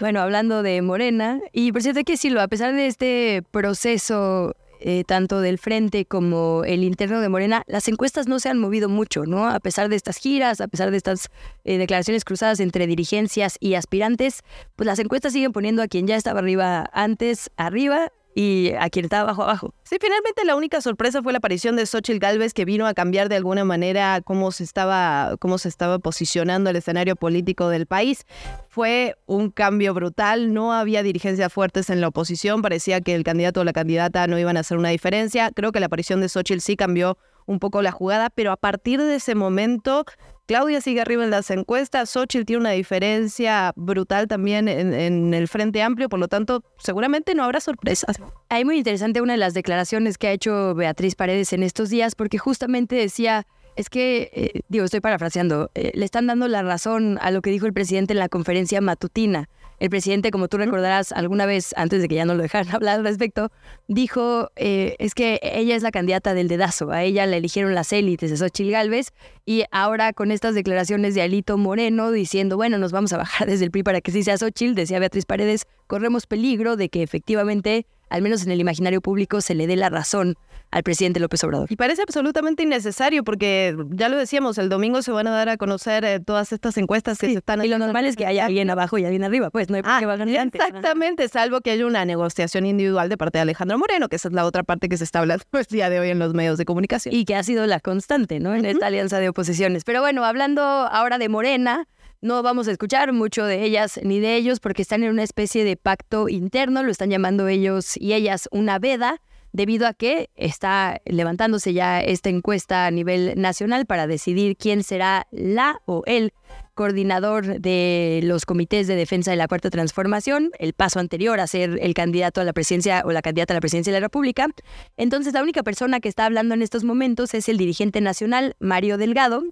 Bueno, 0.00 0.20
hablando 0.20 0.62
de 0.62 0.82
Morena, 0.82 1.40
y 1.52 1.72
por 1.72 1.82
cierto 1.82 2.02
que 2.04 2.12
decirlo, 2.12 2.40
a 2.40 2.48
pesar 2.48 2.74
de 2.74 2.86
este 2.86 3.42
proceso 3.50 4.54
eh, 4.80 5.02
tanto 5.04 5.40
del 5.40 5.58
frente 5.58 6.04
como 6.04 6.62
el 6.64 6.84
interno 6.84 7.20
de 7.20 7.28
Morena, 7.28 7.62
las 7.66 7.88
encuestas 7.88 8.28
no 8.28 8.38
se 8.38 8.48
han 8.50 8.58
movido 8.58 8.88
mucho, 8.88 9.24
¿no? 9.24 9.48
A 9.48 9.60
pesar 9.60 9.88
de 9.88 9.96
estas 9.96 10.18
giras, 10.18 10.60
a 10.60 10.68
pesar 10.68 10.90
de 10.90 10.96
estas 10.96 11.30
eh, 11.64 11.78
declaraciones 11.78 12.24
cruzadas 12.24 12.60
entre 12.60 12.86
dirigencias 12.86 13.56
y 13.60 13.74
aspirantes, 13.74 14.42
pues 14.76 14.86
las 14.86 14.98
encuestas 14.98 15.32
siguen 15.32 15.52
poniendo 15.52 15.82
a 15.82 15.88
quien 15.88 16.06
ya 16.06 16.16
estaba 16.16 16.40
arriba 16.40 16.90
antes 16.92 17.50
arriba 17.56 18.12
y 18.34 18.72
a 18.78 18.90
quien 18.90 19.04
estaba 19.04 19.22
abajo 19.22 19.42
abajo. 19.42 19.74
Sí, 19.84 19.96
finalmente 20.00 20.44
la 20.44 20.56
única 20.56 20.80
sorpresa 20.80 21.22
fue 21.22 21.32
la 21.32 21.38
aparición 21.38 21.76
de 21.76 21.86
Xochitl 21.86 22.18
Galvez 22.18 22.52
que 22.52 22.64
vino 22.64 22.86
a 22.86 22.94
cambiar 22.94 23.28
de 23.28 23.36
alguna 23.36 23.64
manera 23.64 24.20
cómo 24.24 24.50
se 24.50 24.64
estaba 24.64 25.36
cómo 25.38 25.58
se 25.58 25.68
estaba 25.68 25.98
posicionando 25.98 26.70
el 26.70 26.76
escenario 26.76 27.16
político 27.16 27.68
del 27.68 27.86
país. 27.86 28.26
Fue 28.68 29.16
un 29.26 29.50
cambio 29.50 29.94
brutal, 29.94 30.52
no 30.52 30.72
había 30.72 31.02
dirigencias 31.02 31.52
fuertes 31.52 31.90
en 31.90 32.00
la 32.00 32.08
oposición, 32.08 32.62
parecía 32.62 33.00
que 33.00 33.14
el 33.14 33.22
candidato 33.22 33.60
o 33.60 33.64
la 33.64 33.72
candidata 33.72 34.26
no 34.26 34.38
iban 34.38 34.56
a 34.56 34.60
hacer 34.60 34.78
una 34.78 34.88
diferencia. 34.88 35.50
Creo 35.54 35.70
que 35.70 35.80
la 35.80 35.86
aparición 35.86 36.20
de 36.20 36.28
Xochitl 36.28 36.60
sí 36.60 36.76
cambió 36.76 37.16
un 37.46 37.58
poco 37.58 37.82
la 37.82 37.92
jugada, 37.92 38.30
pero 38.30 38.52
a 38.52 38.56
partir 38.56 39.00
de 39.00 39.16
ese 39.16 39.34
momento 39.34 40.04
Claudia 40.46 40.82
sigue 40.82 41.00
arriba 41.00 41.24
en 41.24 41.30
las 41.30 41.50
encuestas, 41.50 42.10
Xochitl 42.10 42.44
tiene 42.44 42.60
una 42.60 42.70
diferencia 42.72 43.72
brutal 43.76 44.28
también 44.28 44.68
en, 44.68 45.32
el 45.32 45.48
Frente 45.48 45.80
Amplio, 45.82 46.10
por 46.10 46.18
lo 46.18 46.28
tanto, 46.28 46.62
seguramente 46.78 47.34
no 47.34 47.44
habrá 47.44 47.60
sorpresas. 47.60 48.16
Hay 48.50 48.66
muy 48.66 48.76
interesante 48.76 49.22
una 49.22 49.32
de 49.32 49.38
las 49.38 49.54
declaraciones 49.54 50.18
que 50.18 50.28
ha 50.28 50.32
hecho 50.32 50.74
Beatriz 50.74 51.14
Paredes 51.14 51.54
en 51.54 51.62
estos 51.62 51.88
días, 51.88 52.14
porque 52.14 52.36
justamente 52.36 52.94
decía, 52.94 53.46
es 53.76 53.88
que, 53.88 54.30
eh, 54.32 54.60
digo, 54.68 54.84
estoy 54.84 55.00
parafraseando, 55.00 55.70
eh, 55.74 55.92
le 55.94 56.04
están 56.04 56.26
dando 56.26 56.48
la 56.48 56.62
razón 56.62 57.18
a 57.20 57.30
lo 57.30 57.42
que 57.42 57.50
dijo 57.50 57.66
el 57.66 57.72
presidente 57.72 58.12
en 58.12 58.18
la 58.18 58.28
conferencia 58.28 58.80
matutina. 58.80 59.48
El 59.80 59.90
presidente, 59.90 60.30
como 60.30 60.46
tú 60.48 60.56
recordarás 60.56 61.10
alguna 61.10 61.46
vez, 61.46 61.74
antes 61.76 62.00
de 62.00 62.08
que 62.08 62.14
ya 62.14 62.24
no 62.24 62.34
lo 62.34 62.42
dejaran 62.42 62.68
hablar 62.74 62.98
al 62.98 63.04
respecto, 63.04 63.50
dijo, 63.88 64.50
eh, 64.56 64.94
es 64.98 65.14
que 65.14 65.40
ella 65.42 65.74
es 65.74 65.82
la 65.82 65.90
candidata 65.90 66.34
del 66.34 66.48
dedazo, 66.48 66.90
a 66.90 67.02
ella 67.02 67.26
la 67.26 67.36
eligieron 67.36 67.74
las 67.74 67.92
élites 67.92 68.30
de 68.30 68.36
Xochitl 68.36 68.70
Galvez, 68.70 69.08
y 69.44 69.64
ahora 69.72 70.12
con 70.12 70.30
estas 70.30 70.54
declaraciones 70.54 71.14
de 71.14 71.22
Alito 71.22 71.58
Moreno 71.58 72.12
diciendo, 72.12 72.56
bueno, 72.56 72.78
nos 72.78 72.92
vamos 72.92 73.12
a 73.12 73.18
bajar 73.18 73.46
desde 73.50 73.64
el 73.64 73.70
PRI 73.70 73.82
para 73.82 74.00
que 74.00 74.12
sí 74.12 74.22
sea 74.22 74.38
Xochitl, 74.38 74.74
decía 74.74 74.98
Beatriz 75.00 75.26
Paredes, 75.26 75.66
corremos 75.86 76.26
peligro 76.26 76.76
de 76.76 76.88
que 76.88 77.02
efectivamente, 77.02 77.86
al 78.08 78.22
menos 78.22 78.44
en 78.44 78.50
el 78.50 78.60
imaginario 78.60 79.00
público, 79.00 79.40
se 79.40 79.54
le 79.54 79.66
dé 79.66 79.76
la 79.76 79.90
razón 79.90 80.36
al 80.70 80.82
presidente 80.82 81.20
López 81.20 81.42
Obrador. 81.44 81.70
Y 81.70 81.76
parece 81.76 82.02
absolutamente 82.02 82.64
innecesario 82.64 83.22
porque 83.22 83.76
ya 83.90 84.08
lo 84.08 84.16
decíamos, 84.16 84.58
el 84.58 84.68
domingo 84.68 85.02
se 85.02 85.12
van 85.12 85.28
a 85.28 85.30
dar 85.30 85.48
a 85.48 85.56
conocer 85.56 86.04
eh, 86.04 86.18
todas 86.18 86.52
estas 86.52 86.76
encuestas 86.76 87.18
que 87.18 87.28
se 87.28 87.38
están 87.38 87.64
Y 87.64 87.68
lo 87.68 87.78
normal 87.78 88.06
es 88.06 88.16
que 88.16 88.26
haya 88.26 88.46
alguien 88.46 88.68
abajo 88.70 88.98
y 88.98 89.04
alguien 89.04 89.22
arriba, 89.22 89.50
pues 89.50 89.70
no 89.70 89.76
hay 89.76 89.82
por 89.82 89.92
qué 89.98 90.38
ah, 90.38 90.42
Exactamente, 90.52 91.28
salvo 91.28 91.60
que 91.60 91.70
haya 91.70 91.86
una 91.86 92.04
negociación 92.04 92.66
individual 92.66 93.08
de 93.08 93.16
parte 93.16 93.38
de 93.38 93.42
Alejandro 93.42 93.78
Moreno, 93.78 94.08
que 94.08 94.16
esa 94.16 94.28
es 94.28 94.34
la 94.34 94.44
otra 94.44 94.64
parte 94.64 94.88
que 94.88 94.96
se 94.96 95.04
está 95.04 95.20
hablando 95.20 95.44
el 95.52 95.66
día 95.66 95.90
de 95.90 96.00
hoy 96.00 96.10
en 96.10 96.18
los 96.18 96.34
medios 96.34 96.58
de 96.58 96.64
comunicación. 96.64 97.14
Y 97.14 97.24
que 97.24 97.36
ha 97.36 97.42
sido 97.44 97.66
la 97.66 97.78
constante, 97.78 98.40
¿no? 98.40 98.54
En 98.54 98.64
esta 98.66 98.88
alianza 98.88 99.20
de 99.20 99.28
oposiciones. 99.28 99.84
Pero 99.84 100.00
bueno, 100.00 100.24
hablando 100.24 100.62
ahora 100.62 101.18
de 101.18 101.28
Morena, 101.28 101.86
no 102.24 102.42
vamos 102.42 102.68
a 102.68 102.72
escuchar 102.72 103.12
mucho 103.12 103.44
de 103.44 103.62
ellas 103.64 104.00
ni 104.02 104.18
de 104.18 104.36
ellos 104.36 104.58
porque 104.58 104.80
están 104.80 105.02
en 105.02 105.10
una 105.10 105.22
especie 105.22 105.62
de 105.62 105.76
pacto 105.76 106.30
interno, 106.30 106.82
lo 106.82 106.90
están 106.90 107.10
llamando 107.10 107.48
ellos 107.48 107.98
y 107.98 108.14
ellas 108.14 108.48
una 108.50 108.78
veda 108.78 109.20
debido 109.52 109.86
a 109.86 109.92
que 109.92 110.30
está 110.34 111.02
levantándose 111.04 111.74
ya 111.74 112.00
esta 112.00 112.30
encuesta 112.30 112.86
a 112.86 112.90
nivel 112.90 113.34
nacional 113.36 113.84
para 113.84 114.06
decidir 114.06 114.56
quién 114.56 114.82
será 114.82 115.26
la 115.32 115.82
o 115.84 116.02
el 116.06 116.32
coordinador 116.72 117.60
de 117.60 118.20
los 118.24 118.46
comités 118.46 118.86
de 118.86 118.96
defensa 118.96 119.30
de 119.30 119.36
la 119.36 119.46
Cuarta 119.46 119.68
Transformación, 119.68 120.50
el 120.58 120.72
paso 120.72 121.00
anterior 121.00 121.38
a 121.40 121.46
ser 121.46 121.78
el 121.82 121.92
candidato 121.92 122.40
a 122.40 122.44
la 122.44 122.54
presidencia 122.54 123.02
o 123.04 123.12
la 123.12 123.20
candidata 123.20 123.52
a 123.52 123.56
la 123.56 123.60
presidencia 123.60 123.92
de 123.92 124.00
la 124.00 124.06
República. 124.06 124.48
Entonces, 124.96 125.34
la 125.34 125.42
única 125.42 125.62
persona 125.62 126.00
que 126.00 126.08
está 126.08 126.24
hablando 126.24 126.54
en 126.54 126.62
estos 126.62 126.84
momentos 126.84 127.34
es 127.34 127.50
el 127.50 127.58
dirigente 127.58 128.00
nacional, 128.00 128.56
Mario 128.58 128.96
Delgado, 128.96 129.44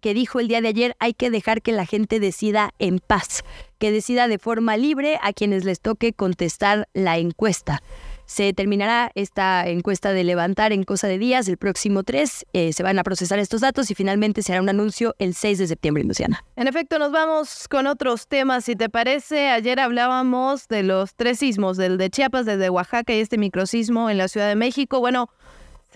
que 0.00 0.14
dijo 0.14 0.40
el 0.40 0.48
día 0.48 0.60
de 0.60 0.68
ayer, 0.68 0.96
hay 0.98 1.14
que 1.14 1.30
dejar 1.30 1.62
que 1.62 1.72
la 1.72 1.86
gente 1.86 2.20
decida 2.20 2.72
en 2.78 2.98
paz, 2.98 3.42
que 3.78 3.90
decida 3.90 4.28
de 4.28 4.38
forma 4.38 4.76
libre 4.76 5.18
a 5.22 5.32
quienes 5.32 5.64
les 5.64 5.80
toque 5.80 6.12
contestar 6.12 6.88
la 6.94 7.18
encuesta. 7.18 7.82
Se 8.26 8.52
terminará 8.52 9.12
esta 9.14 9.68
encuesta 9.68 10.12
de 10.12 10.24
levantar 10.24 10.72
en 10.72 10.82
cosa 10.82 11.06
de 11.06 11.16
días, 11.16 11.46
el 11.46 11.58
próximo 11.58 12.02
3. 12.02 12.46
Eh, 12.52 12.72
se 12.72 12.82
van 12.82 12.98
a 12.98 13.04
procesar 13.04 13.38
estos 13.38 13.60
datos 13.60 13.88
y 13.92 13.94
finalmente 13.94 14.42
se 14.42 14.52
hará 14.52 14.60
un 14.60 14.68
anuncio 14.68 15.14
el 15.20 15.32
6 15.32 15.58
de 15.58 15.66
septiembre, 15.68 16.02
Luciana. 16.02 16.44
En 16.56 16.66
efecto, 16.66 16.98
nos 16.98 17.12
vamos 17.12 17.68
con 17.68 17.86
otros 17.86 18.26
temas. 18.26 18.64
Si 18.64 18.74
te 18.74 18.88
parece, 18.88 19.48
ayer 19.50 19.78
hablábamos 19.78 20.66
de 20.66 20.82
los 20.82 21.14
tres 21.14 21.38
sismos, 21.38 21.76
del 21.76 21.98
de 21.98 22.10
Chiapas, 22.10 22.46
desde 22.46 22.68
Oaxaca 22.68 23.14
y 23.14 23.20
este 23.20 23.38
microsismo 23.38 24.10
en 24.10 24.18
la 24.18 24.26
Ciudad 24.26 24.48
de 24.48 24.56
México. 24.56 24.98
Bueno, 24.98 25.30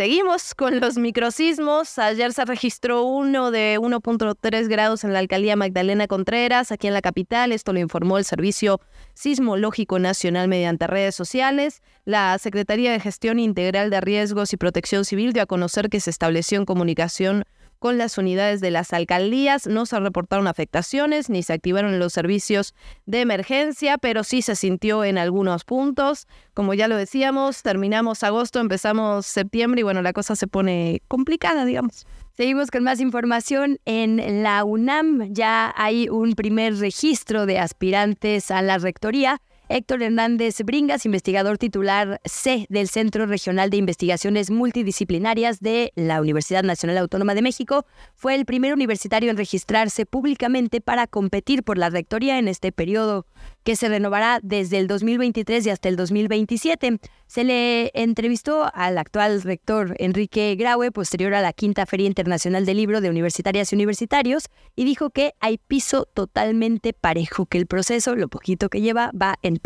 Seguimos 0.00 0.54
con 0.54 0.80
los 0.80 0.97
microsismos. 0.97 1.99
Ayer 1.99 2.33
se 2.33 2.47
registró 2.47 3.04
uno 3.04 3.50
de 3.50 3.78
1.3 3.78 4.66
grados 4.66 5.04
en 5.04 5.12
la 5.12 5.19
alcaldía 5.19 5.57
Magdalena 5.57 6.07
Contreras, 6.07 6.73
aquí 6.73 6.87
en 6.87 6.95
la 6.95 7.02
capital. 7.02 7.52
Esto 7.52 7.75
lo 7.75 7.80
informó 7.80 8.16
el 8.16 8.25
Servicio 8.25 8.80
Sismológico 9.12 9.99
Nacional 9.99 10.49
mediante 10.49 10.87
redes 10.87 11.14
sociales. 11.14 11.83
La 12.07 12.38
Secretaría 12.38 12.92
de 12.92 13.00
Gestión 13.00 13.38
Integral 13.38 13.90
de 13.90 14.00
Riesgos 14.00 14.54
y 14.54 14.57
Protección 14.57 15.04
Civil 15.04 15.35
dio 15.35 15.42
a 15.42 15.47
conocer 15.47 15.90
que 15.90 16.00
se 16.00 16.09
estableció 16.09 16.57
en 16.57 16.64
comunicación 16.64 17.45
con 17.80 17.99
las 17.99 18.18
unidades 18.18 18.60
de 18.60 18.70
las 18.70 18.92
alcaldías. 18.92 19.66
No 19.66 19.87
se 19.87 19.99
reportaron 19.99 20.46
afectaciones 20.46 21.28
ni 21.28 21.42
se 21.42 21.54
activaron 21.54 21.99
los 21.99 22.12
servicios 22.12 22.75
de 23.06 23.22
emergencia, 23.22 23.99
pero 23.99 24.22
sí 24.22 24.42
se 24.42 24.54
sintió 24.54 25.02
en 25.02 25.18
algunos 25.18 25.64
puntos. 25.64 26.28
Como 26.54 26.75
ya 26.75 26.87
lo 26.87 26.96
decíamos, 26.96 27.62
terminamos 27.62 28.22
agosto, 28.22 28.60
empezamos 28.60 29.26
septiembre 29.26 29.80
y 29.80 29.82
bueno, 29.82 30.02
la 30.02 30.12
cosa 30.12 30.37
se 30.37 30.46
pone 30.46 31.02
complicada, 31.08 31.64
digamos. 31.64 32.06
Seguimos 32.37 32.70
con 32.70 32.84
más 32.84 33.00
información. 33.00 33.78
En 33.87 34.42
la 34.42 34.62
UNAM 34.64 35.32
ya 35.32 35.75
hay 35.76 36.08
un 36.08 36.34
primer 36.34 36.76
registro 36.76 37.46
de 37.46 37.58
aspirantes 37.58 38.50
a 38.50 38.62
la 38.62 38.78
rectoría. 38.78 39.40
Héctor 39.73 40.03
Hernández 40.03 40.61
Bringas, 40.65 41.07
investigador 41.07 41.57
titular 41.57 42.21
C 42.25 42.67
del 42.69 42.89
Centro 42.89 43.27
Regional 43.27 43.71
de 43.71 43.77
Investigaciones 43.77 44.50
Multidisciplinarias 44.50 45.61
de 45.61 45.93
la 45.95 46.21
Universidad 46.21 46.65
Nacional 46.65 46.99
Autónoma 46.99 47.37
de 47.37 47.43
México, 47.43 47.87
fue 48.17 48.35
el 48.35 48.47
primer 48.47 48.75
universitario 48.75 49.31
en 49.31 49.37
registrarse 49.37 50.07
públicamente 50.07 50.81
para 50.81 51.07
competir 51.07 51.62
por 51.62 51.79
la 51.79 51.89
rectoría 51.89 52.41
en 52.41 52.49
este 52.49 52.73
periodo 52.73 53.27
que 53.62 53.77
se 53.77 53.89
renovará 53.89 54.41
desde 54.43 54.79
el 54.79 54.89
2023 54.89 55.65
y 55.67 55.71
hasta 55.71 55.89
el 55.89 55.95
2027. 55.95 56.99
Se 57.29 57.45
le 57.45 57.93
entrevistó 57.95 58.69
al 58.75 58.99
actual 58.99 59.41
rector 59.43 59.95
Enrique 59.99 60.57
Graue 60.59 60.91
posterior 60.91 61.33
a 61.35 61.43
la 61.43 61.53
quinta 61.53 61.87
Feria 61.87 62.09
Internacional 62.09 62.67
del 62.67 62.79
Libro 62.79 63.00
de 63.00 63.09
Universitarias 63.09 63.73
y 63.73 63.77
Universitarios 63.77 64.49
y 64.75 64.85
dijo 64.85 65.11
que 65.11 65.35
hay 65.39 65.59
piso 65.59 66.07
totalmente 66.12 66.93
parejo, 66.93 67.47
que 67.47 67.59
el 67.59 67.67
proceso, 67.67 68.17
lo 68.17 68.27
poquito 68.27 68.69
que 68.69 68.81
lleva, 68.81 69.12
va 69.12 69.39
en 69.43 69.60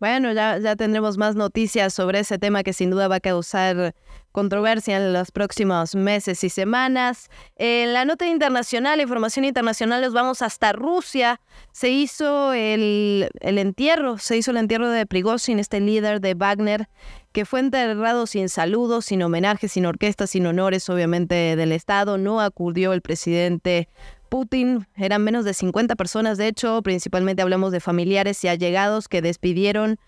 Bueno, 0.00 0.32
ya, 0.32 0.58
ya 0.58 0.76
tendremos 0.76 1.16
más 1.16 1.34
noticias 1.34 1.94
sobre 1.94 2.20
ese 2.20 2.38
tema 2.38 2.62
que 2.62 2.72
sin 2.72 2.90
duda 2.90 3.08
va 3.08 3.16
a 3.16 3.20
causar 3.20 3.94
controversia 4.32 4.96
en 4.96 5.12
los 5.12 5.30
próximos 5.30 5.94
meses 5.94 6.42
y 6.42 6.50
semanas. 6.50 7.30
En 7.54 7.92
la 7.92 8.04
nota 8.04 8.26
internacional, 8.26 9.00
información 9.00 9.44
internacional, 9.44 10.02
nos 10.02 10.12
vamos 10.12 10.42
hasta 10.42 10.72
Rusia. 10.72 11.40
Se 11.72 11.90
hizo 11.90 12.52
el, 12.52 13.30
el 13.40 13.58
entierro, 13.58 14.18
se 14.18 14.36
hizo 14.36 14.50
el 14.50 14.56
entierro 14.56 14.90
de 14.90 15.06
Prigozhin, 15.06 15.60
este 15.60 15.78
líder 15.78 16.20
de 16.20 16.34
Wagner, 16.34 16.88
que 17.30 17.44
fue 17.44 17.60
enterrado 17.60 18.26
sin 18.26 18.48
saludos, 18.48 19.04
sin 19.04 19.22
homenajes, 19.22 19.70
sin 19.70 19.86
orquestas, 19.86 20.30
sin 20.30 20.46
honores, 20.46 20.88
obviamente, 20.90 21.54
del 21.54 21.70
Estado. 21.70 22.18
No 22.18 22.40
acudió 22.40 22.92
el 22.92 23.02
presidente 23.02 23.88
Putin. 24.28 24.86
Eran 24.96 25.22
menos 25.22 25.44
de 25.44 25.54
50 25.54 25.96
personas, 25.96 26.38
de 26.38 26.48
hecho, 26.48 26.82
principalmente 26.82 27.42
hablamos 27.42 27.72
de 27.72 27.80
familiares 27.80 28.42
y 28.44 28.48
allegados 28.48 29.08
que 29.08 29.22
despidieron 29.22 29.98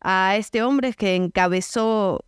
a 0.00 0.36
este 0.36 0.62
hombre 0.62 0.92
que 0.92 1.14
encabezó 1.14 2.24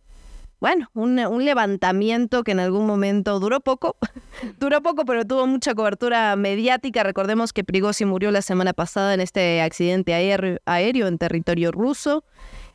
bueno, 0.59 0.89
un, 0.93 1.45
levantamiento 1.45 2.43
que 2.43 2.51
en 2.51 2.59
algún 2.59 2.85
momento 2.85 3.39
duró 3.39 3.61
poco, 3.61 3.95
duró 4.59 4.81
poco, 4.81 5.05
pero 5.05 5.25
tuvo 5.25 5.47
mucha 5.47 5.73
cobertura 5.73 6.35
mediática. 6.35 7.03
Recordemos 7.03 7.53
que 7.53 7.63
Prigozhin 7.63 8.09
murió 8.09 8.29
la 8.31 8.41
semana 8.41 8.73
pasada 8.73 9.13
en 9.13 9.21
este 9.21 9.61
accidente 9.61 10.13
aéreo 10.13 11.07
en 11.07 11.17
territorio 11.17 11.71
ruso. 11.71 12.25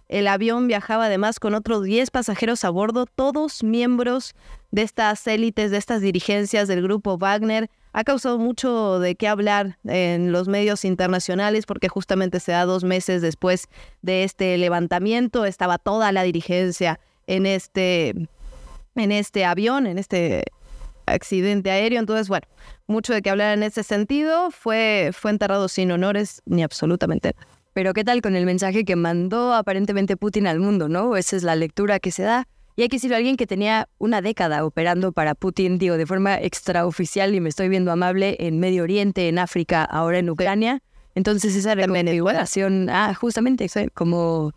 El 0.08 0.28
avión 0.28 0.68
viajaba 0.68 1.06
además 1.06 1.40
con 1.40 1.54
otros 1.54 1.84
10 1.84 2.10
pasajeros 2.10 2.64
a 2.64 2.70
bordo, 2.70 3.06
todos 3.06 3.62
miembros 3.62 4.34
de 4.70 4.82
estas 4.82 5.26
élites, 5.26 5.70
de 5.70 5.78
estas 5.78 6.00
dirigencias 6.00 6.68
del 6.68 6.82
grupo 6.82 7.16
Wagner. 7.16 7.70
Ha 7.92 8.04
causado 8.04 8.38
mucho 8.38 8.98
de 8.98 9.14
qué 9.14 9.28
hablar 9.28 9.78
en 9.84 10.32
los 10.32 10.48
medios 10.48 10.84
internacionales 10.84 11.64
porque 11.64 11.88
justamente 11.88 12.40
se 12.40 12.52
da 12.52 12.64
dos 12.64 12.84
meses 12.84 13.22
después 13.22 13.68
de 14.02 14.24
este 14.24 14.58
levantamiento. 14.58 15.44
Estaba 15.44 15.78
toda 15.78 16.12
la 16.12 16.24
dirigencia 16.24 16.98
en 17.26 17.46
este, 17.46 18.28
en 18.96 19.12
este 19.12 19.44
avión, 19.44 19.86
en 19.86 19.98
este 19.98 20.44
accidente 21.06 21.70
aéreo. 21.70 22.00
Entonces, 22.00 22.28
bueno, 22.28 22.46
mucho 22.86 23.14
de 23.14 23.22
qué 23.22 23.30
hablar 23.30 23.56
en 23.56 23.62
ese 23.62 23.82
sentido. 23.84 24.50
Fue, 24.50 25.10
fue 25.12 25.30
enterrado 25.30 25.68
sin 25.68 25.92
honores 25.92 26.42
ni 26.46 26.62
absolutamente 26.62 27.32
nada. 27.34 27.53
Pero 27.74 27.92
¿qué 27.92 28.04
tal 28.04 28.22
con 28.22 28.36
el 28.36 28.46
mensaje 28.46 28.84
que 28.84 28.94
mandó 28.94 29.52
aparentemente 29.52 30.16
Putin 30.16 30.46
al 30.46 30.60
mundo, 30.60 30.88
no? 30.88 31.16
Esa 31.16 31.34
es 31.36 31.42
la 31.42 31.56
lectura 31.56 31.98
que 31.98 32.12
se 32.12 32.22
da. 32.22 32.46
Y 32.76 32.82
hay 32.82 32.88
que 32.88 32.96
decirlo, 32.96 33.16
alguien 33.16 33.36
que 33.36 33.48
tenía 33.48 33.88
una 33.98 34.22
década 34.22 34.64
operando 34.64 35.10
para 35.10 35.34
Putin, 35.34 35.78
digo, 35.78 35.96
de 35.96 36.06
forma 36.06 36.36
extraoficial 36.40 37.34
y 37.34 37.40
me 37.40 37.48
estoy 37.48 37.68
viendo 37.68 37.90
amable 37.90 38.36
en 38.38 38.60
Medio 38.60 38.84
Oriente, 38.84 39.28
en 39.28 39.40
África, 39.40 39.84
ahora 39.84 40.18
en 40.18 40.30
Ucrania. 40.30 40.82
Entonces 41.16 41.56
esa 41.56 41.74
reconfiguración, 41.74 42.90
ah, 42.90 43.12
justamente, 43.14 43.68
como 43.92 44.52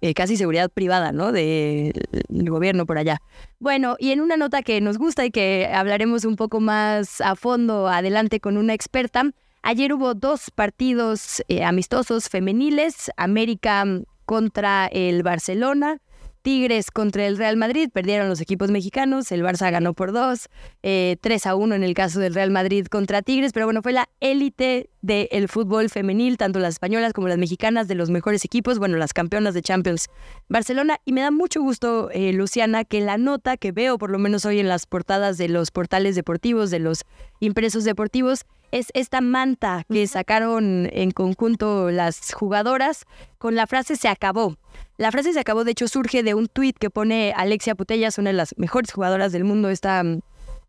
eh, 0.00 0.14
casi 0.14 0.36
seguridad 0.36 0.70
privada, 0.70 1.10
¿no? 1.10 1.32
Del 1.32 1.92
gobierno 2.28 2.86
por 2.86 2.98
allá. 2.98 3.20
Bueno, 3.58 3.96
y 3.98 4.12
en 4.12 4.20
una 4.20 4.36
nota 4.36 4.62
que 4.62 4.80
nos 4.80 4.96
gusta 4.96 5.24
y 5.24 5.32
que 5.32 5.68
hablaremos 5.72 6.24
un 6.24 6.36
poco 6.36 6.60
más 6.60 7.20
a 7.20 7.34
fondo 7.34 7.88
adelante 7.88 8.38
con 8.38 8.56
una 8.56 8.74
experta, 8.74 9.24
ayer 9.62 9.92
hubo 9.92 10.14
dos 10.14 10.50
partidos 10.50 11.42
eh, 11.48 11.64
amistosos 11.64 12.28
femeniles, 12.28 13.10
América 13.16 13.84
contra 14.24 14.86
el 14.86 15.22
Barcelona, 15.22 16.00
Tigres 16.42 16.90
contra 16.90 17.26
el 17.26 17.36
Real 17.36 17.56
Madrid, 17.56 17.90
perdieron 17.92 18.28
los 18.28 18.40
equipos 18.40 18.70
mexicanos, 18.70 19.30
el 19.30 19.42
Barça 19.42 19.70
ganó 19.70 19.92
por 19.92 20.12
dos, 20.12 20.48
eh, 20.82 21.16
3 21.20 21.46
a 21.46 21.54
1 21.54 21.74
en 21.74 21.82
el 21.82 21.92
caso 21.94 22.18
del 22.18 22.34
Real 22.34 22.50
Madrid 22.50 22.86
contra 22.86 23.20
Tigres, 23.20 23.52
pero 23.52 23.66
bueno, 23.66 23.82
fue 23.82 23.92
la 23.92 24.08
élite 24.20 24.88
del 25.02 25.48
fútbol 25.48 25.90
femenil, 25.90 26.38
tanto 26.38 26.58
las 26.58 26.74
españolas 26.74 27.12
como 27.12 27.28
las 27.28 27.36
mexicanas, 27.36 27.88
de 27.88 27.94
los 27.94 28.08
mejores 28.08 28.44
equipos, 28.44 28.78
bueno, 28.78 28.96
las 28.96 29.12
campeonas 29.12 29.52
de 29.52 29.62
Champions 29.62 30.08
Barcelona, 30.48 30.96
y 31.04 31.12
me 31.12 31.20
da 31.20 31.30
mucho 31.30 31.60
gusto, 31.60 32.10
eh, 32.10 32.32
Luciana, 32.32 32.84
que 32.84 33.00
la 33.00 33.18
nota 33.18 33.58
que 33.58 33.72
veo, 33.72 33.98
por 33.98 34.10
lo 34.10 34.18
menos 34.18 34.46
hoy 34.46 34.60
en 34.60 34.68
las 34.68 34.86
portadas 34.86 35.36
de 35.36 35.48
los 35.48 35.70
portales 35.70 36.14
deportivos, 36.14 36.70
de 36.70 36.78
los 36.78 37.04
impresos 37.40 37.84
deportivos, 37.84 38.46
es 38.70 38.88
esta 38.94 39.20
manta 39.20 39.84
que 39.90 40.06
sacaron 40.06 40.88
en 40.92 41.10
conjunto 41.10 41.90
las 41.90 42.32
jugadoras 42.32 43.04
con 43.38 43.54
la 43.54 43.66
frase 43.66 43.96
se 43.96 44.08
acabó. 44.08 44.56
La 44.96 45.10
frase 45.10 45.32
se 45.32 45.40
acabó, 45.40 45.64
de 45.64 45.72
hecho, 45.72 45.88
surge 45.88 46.22
de 46.22 46.34
un 46.34 46.46
tuit 46.46 46.76
que 46.78 46.90
pone 46.90 47.32
Alexia 47.36 47.74
Putellas, 47.74 48.18
una 48.18 48.30
de 48.30 48.36
las 48.36 48.54
mejores 48.58 48.92
jugadoras 48.92 49.32
del 49.32 49.44
mundo, 49.44 49.70
esta 49.70 50.02
mm, 50.02 50.20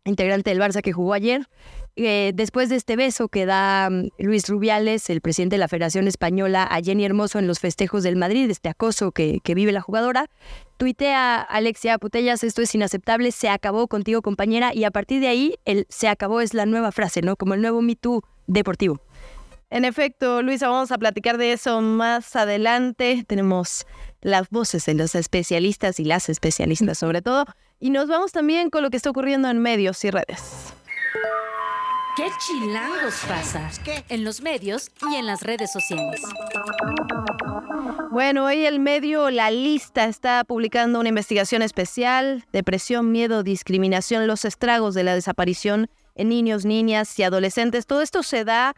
integrante 0.04 0.50
del 0.50 0.60
Barça 0.60 0.80
que 0.82 0.92
jugó 0.92 1.12
ayer. 1.12 1.46
Eh, 1.94 2.32
después 2.34 2.70
de 2.70 2.76
este 2.76 2.96
beso 2.96 3.28
que 3.28 3.44
da 3.44 3.90
mm, 3.90 4.08
Luis 4.18 4.48
Rubiales, 4.48 5.10
el 5.10 5.20
presidente 5.20 5.54
de 5.54 5.60
la 5.60 5.68
Federación 5.68 6.08
Española, 6.08 6.64
a 6.64 6.80
Jenny 6.80 7.04
Hermoso 7.04 7.38
en 7.38 7.46
los 7.46 7.60
festejos 7.60 8.02
del 8.02 8.16
Madrid, 8.16 8.50
este 8.50 8.70
acoso 8.70 9.12
que, 9.12 9.40
que 9.44 9.54
vive 9.54 9.72
la 9.72 9.82
jugadora, 9.82 10.30
tuitea 10.82 11.40
Alexia 11.42 11.96
Putellas, 11.96 12.42
esto 12.42 12.60
es 12.60 12.74
inaceptable, 12.74 13.30
se 13.30 13.48
acabó 13.48 13.86
contigo 13.86 14.20
compañera, 14.20 14.74
y 14.74 14.82
a 14.82 14.90
partir 14.90 15.20
de 15.20 15.28
ahí 15.28 15.54
el 15.64 15.86
se 15.88 16.08
acabó 16.08 16.40
es 16.40 16.54
la 16.54 16.66
nueva 16.66 16.90
frase, 16.90 17.22
¿no? 17.22 17.36
Como 17.36 17.54
el 17.54 17.62
nuevo 17.62 17.82
Me 17.82 17.94
Too 17.94 18.24
deportivo. 18.48 19.00
En 19.70 19.84
efecto, 19.84 20.42
Luisa, 20.42 20.66
vamos 20.68 20.90
a 20.90 20.98
platicar 20.98 21.38
de 21.38 21.52
eso 21.52 21.80
más 21.82 22.34
adelante. 22.34 23.24
Tenemos 23.28 23.86
las 24.22 24.50
voces 24.50 24.84
de 24.86 24.94
los 24.94 25.14
especialistas 25.14 26.00
y 26.00 26.04
las 26.04 26.28
especialistas 26.28 26.98
sobre 26.98 27.22
todo. 27.22 27.44
Y 27.78 27.90
nos 27.90 28.08
vamos 28.08 28.32
también 28.32 28.68
con 28.68 28.82
lo 28.82 28.90
que 28.90 28.96
está 28.96 29.10
ocurriendo 29.10 29.48
en 29.48 29.60
medios 29.60 30.04
y 30.04 30.10
redes. 30.10 30.74
¿Qué 32.14 32.26
chilangos 32.38 33.14
pasa? 33.26 33.70
En 34.10 34.22
los 34.22 34.42
medios 34.42 34.90
y 35.10 35.14
en 35.14 35.24
las 35.24 35.42
redes 35.42 35.72
sociales. 35.72 36.20
Bueno, 38.10 38.44
hoy 38.44 38.66
el 38.66 38.80
medio 38.80 39.30
La 39.30 39.50
Lista 39.50 40.04
está 40.04 40.44
publicando 40.44 41.00
una 41.00 41.08
investigación 41.08 41.62
especial, 41.62 42.44
depresión, 42.52 43.12
miedo, 43.12 43.42
discriminación, 43.42 44.26
los 44.26 44.44
estragos 44.44 44.94
de 44.94 45.04
la 45.04 45.14
desaparición 45.14 45.88
en 46.14 46.28
niños, 46.28 46.66
niñas 46.66 47.18
y 47.18 47.22
adolescentes. 47.22 47.86
Todo 47.86 48.02
esto 48.02 48.22
se 48.22 48.44
da 48.44 48.74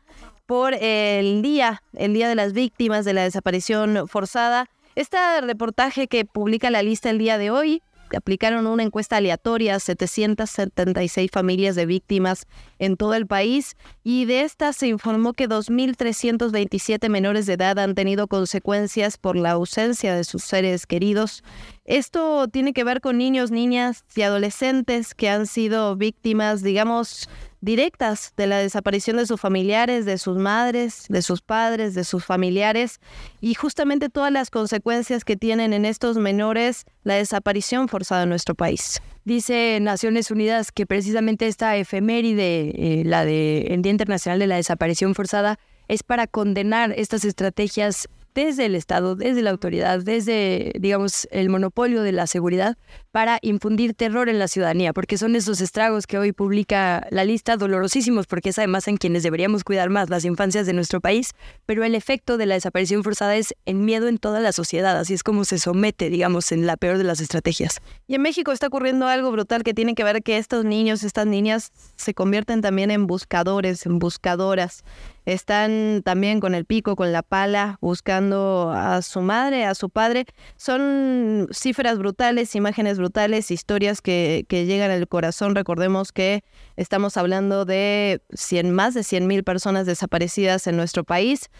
por 0.46 0.74
el 0.74 1.42
día, 1.42 1.82
el 1.94 2.14
día 2.14 2.28
de 2.28 2.36
las 2.36 2.52
víctimas 2.52 3.04
de 3.04 3.14
la 3.14 3.24
desaparición 3.24 4.06
forzada. 4.06 4.70
Este 4.94 5.18
reportaje 5.40 6.06
que 6.06 6.24
publica 6.24 6.70
la 6.70 6.84
lista 6.84 7.10
el 7.10 7.18
día 7.18 7.36
de 7.36 7.50
hoy 7.50 7.82
aplicaron 8.16 8.66
una 8.66 8.82
encuesta 8.82 9.16
aleatoria 9.16 9.76
a 9.76 9.80
776 9.80 11.30
familias 11.30 11.74
de 11.74 11.86
víctimas 11.86 12.46
en 12.78 12.96
todo 12.96 13.14
el 13.14 13.26
país 13.26 13.76
y 14.02 14.24
de 14.24 14.42
estas 14.42 14.76
se 14.76 14.88
informó 14.88 15.32
que 15.32 15.48
2.327 15.48 17.08
menores 17.08 17.46
de 17.46 17.54
edad 17.54 17.78
han 17.78 17.94
tenido 17.94 18.26
consecuencias 18.26 19.16
por 19.18 19.36
la 19.36 19.52
ausencia 19.52 20.14
de 20.14 20.24
sus 20.24 20.44
seres 20.44 20.86
queridos. 20.86 21.42
Esto 21.84 22.48
tiene 22.48 22.72
que 22.72 22.82
ver 22.82 23.02
con 23.02 23.18
niños, 23.18 23.50
niñas 23.50 24.04
y 24.16 24.22
adolescentes 24.22 25.14
que 25.14 25.28
han 25.28 25.46
sido 25.46 25.96
víctimas, 25.96 26.62
digamos, 26.62 27.28
directas 27.60 28.32
de 28.36 28.46
la 28.46 28.58
desaparición 28.58 29.16
de 29.18 29.26
sus 29.26 29.40
familiares, 29.40 30.06
de 30.06 30.18
sus 30.18 30.38
madres, 30.38 31.06
de 31.08 31.20
sus 31.20 31.42
padres, 31.42 31.94
de 31.94 32.04
sus 32.04 32.24
familiares 32.24 33.00
y 33.40 33.54
justamente 33.54 34.08
todas 34.08 34.32
las 34.32 34.50
consecuencias 34.50 35.24
que 35.24 35.36
tienen 35.36 35.72
en 35.72 35.84
estos 35.84 36.16
menores 36.16 36.84
la 37.02 37.14
desaparición 37.14 37.88
forzada 37.88 38.22
en 38.22 38.28
nuestro 38.30 38.54
país. 38.54 39.02
Dice 39.24 39.78
Naciones 39.80 40.30
Unidas 40.30 40.72
que 40.72 40.86
precisamente 40.86 41.46
esta 41.46 41.76
efeméride, 41.76 43.00
eh, 43.00 43.04
la 43.04 43.24
del 43.24 43.80
Día 43.82 43.92
Internacional 43.92 44.38
de 44.38 44.46
la 44.46 44.56
Desaparición 44.56 45.14
Forzada, 45.14 45.58
es 45.88 46.02
para 46.02 46.26
condenar 46.26 46.92
estas 46.96 47.24
estrategias 47.24 48.08
desde 48.34 48.66
el 48.66 48.74
Estado, 48.74 49.16
desde 49.16 49.42
la 49.42 49.50
autoridad, 49.50 50.00
desde, 50.00 50.72
digamos, 50.78 51.28
el 51.30 51.48
monopolio 51.48 52.02
de 52.02 52.12
la 52.12 52.26
seguridad 52.26 52.76
para 53.12 53.38
infundir 53.42 53.94
terror 53.94 54.28
en 54.28 54.38
la 54.38 54.48
ciudadanía, 54.48 54.92
porque 54.92 55.18
son 55.18 55.36
esos 55.36 55.60
estragos 55.60 56.06
que 56.06 56.18
hoy 56.18 56.32
publica 56.32 57.06
la 57.10 57.24
lista, 57.24 57.56
dolorosísimos, 57.56 58.26
porque 58.26 58.48
es 58.48 58.58
además 58.58 58.88
en 58.88 58.96
quienes 58.96 59.22
deberíamos 59.22 59.62
cuidar 59.62 59.88
más 59.88 60.10
las 60.10 60.24
infancias 60.24 60.66
de 60.66 60.72
nuestro 60.72 61.00
país, 61.00 61.30
pero 61.64 61.84
el 61.84 61.94
efecto 61.94 62.36
de 62.36 62.46
la 62.46 62.54
desaparición 62.54 63.04
forzada 63.04 63.36
es 63.36 63.54
en 63.66 63.84
miedo 63.84 64.08
en 64.08 64.18
toda 64.18 64.40
la 64.40 64.52
sociedad, 64.52 64.98
así 64.98 65.14
es 65.14 65.22
como 65.22 65.44
se 65.44 65.58
somete, 65.58 66.10
digamos, 66.10 66.50
en 66.50 66.66
la 66.66 66.76
peor 66.76 66.98
de 66.98 67.04
las 67.04 67.20
estrategias. 67.20 67.80
Y 68.08 68.16
en 68.16 68.22
México 68.22 68.50
está 68.50 68.66
ocurriendo 68.66 69.06
algo 69.06 69.30
brutal 69.30 69.62
que 69.62 69.74
tiene 69.74 69.94
que 69.94 70.02
ver 70.02 70.22
que 70.22 70.38
estos 70.38 70.64
niños, 70.64 71.04
estas 71.04 71.26
niñas 71.26 71.70
se 71.96 72.14
convierten 72.14 72.62
también 72.62 72.90
en 72.90 73.06
buscadores, 73.06 73.86
en 73.86 74.00
buscadoras 74.00 74.82
están 75.24 76.02
también 76.04 76.40
con 76.40 76.54
el 76.54 76.64
pico, 76.64 76.96
con 76.96 77.12
la 77.12 77.22
pala, 77.22 77.78
buscando 77.80 78.72
a 78.74 79.02
su 79.02 79.20
madre, 79.20 79.64
a 79.64 79.74
su 79.74 79.90
padre. 79.90 80.26
Son 80.56 81.48
cifras 81.50 81.98
brutales, 81.98 82.54
imágenes 82.54 82.98
brutales, 82.98 83.50
historias 83.50 84.02
que, 84.02 84.44
que 84.48 84.66
llegan 84.66 84.90
al 84.90 85.08
corazón. 85.08 85.54
Recordemos 85.54 86.12
que 86.12 86.44
estamos 86.76 87.16
hablando 87.16 87.64
de 87.64 88.20
100, 88.34 88.70
más 88.70 88.94
de 88.94 89.02
100 89.02 89.26
mil 89.26 89.44
personas 89.44 89.86
desaparecidas 89.86 90.66
en 90.66 90.76
nuestro 90.76 91.04
país. 91.04 91.50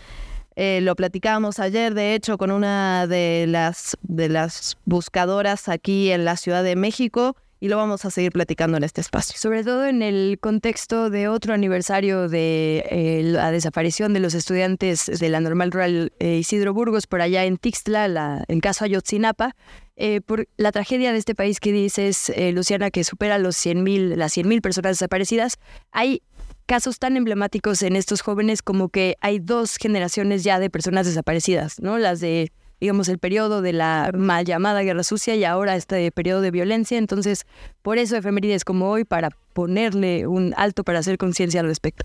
Eh, 0.57 0.81
lo 0.83 0.95
platicábamos 0.95 1.59
ayer, 1.59 1.95
de 1.95 2.15
hecho, 2.15 2.39
con 2.39 2.51
una 2.51 3.07
de 3.09 3.47
las, 3.49 3.97
de 4.03 4.29
las 4.29 4.77
buscadoras 4.85 5.69
aquí 5.69 6.13
en 6.13 6.25
la 6.25 6.37
Ciudad 6.37 6.63
de 6.63 6.77
México 6.77 7.37
y 7.61 7.69
lo 7.69 7.77
vamos 7.77 8.05
a 8.05 8.11
seguir 8.11 8.33
platicando 8.33 8.77
en 8.77 8.85
este 8.85 9.01
espacio. 9.01 9.39
Sobre 9.39 9.65
todo 9.65 9.87
en 9.87 10.03
el 10.03 10.39
contexto 10.41 11.11
de 11.11 11.29
otro 11.29 11.55
aniversario 11.55 12.29
de 12.29 12.85
eh, 12.91 13.23
la 13.25 13.51
desaparición 13.51 14.13
de 14.13 14.21
los 14.21 14.35
estudiantes 14.35 15.07
de 15.07 15.29
la 15.29 15.41
normal 15.41 15.73
rural 15.73 16.13
eh, 16.19 16.37
Isidro 16.37 16.75
Burgos 16.75 17.07
por 17.07 17.21
allá 17.21 17.45
en 17.45 17.57
Tixtla, 17.57 18.09
la, 18.09 18.45
en 18.49 18.61
caso 18.61 18.85
Ayotzinapa, 18.85 19.55
eh, 19.97 20.21
por 20.21 20.49
la 20.57 20.73
tragedia 20.73 21.13
de 21.13 21.19
este 21.19 21.35
país 21.35 21.61
que 21.61 21.73
dices, 21.73 22.33
Luciana, 22.53 22.91
que 22.91 23.05
supera 23.05 23.39
los 23.39 23.57
100 23.57 24.19
las 24.19 24.37
100.000 24.37 24.61
personas 24.61 24.97
desaparecidas, 24.97 25.59
hay 25.93 26.23
casos 26.67 26.99
tan 26.99 27.17
emblemáticos 27.17 27.83
en 27.83 27.97
estos 27.97 28.23
jóvenes 28.23 28.63
como 28.63 28.89
que 28.89 29.17
hay 29.21 29.39
dos 29.39 29.77
generaciones 29.77 30.45
ya 30.45 30.59
de 30.59 30.71
personas 30.71 31.07
desaparecidas, 31.07 31.81
¿no? 31.81 31.99
Las 31.99 32.21
de 32.21 32.53
digamos, 32.85 33.09
el 33.09 33.19
periodo 33.19 33.63
de 33.63 33.73
la 33.73 34.11
mal 34.15 34.45
llamada 34.45 34.83
guerra 34.83 35.03
sucia 35.05 35.35
y 35.35 35.43
ahora 35.45 35.75
este 35.75 36.13
periodo 36.13 36.43
de 36.43 36.51
violencia. 36.51 36.99
Entonces, 36.99 37.47
por 37.81 37.97
eso 37.97 38.15
efemérides 38.15 38.63
como 38.63 38.91
hoy, 38.91 39.05
para 39.05 39.31
ponerle 39.55 40.27
un 40.27 40.53
alto 40.59 40.85
para 40.85 40.99
hacer 40.99 41.17
conciencia 41.17 41.61
al 41.61 41.67
respecto. 41.67 42.05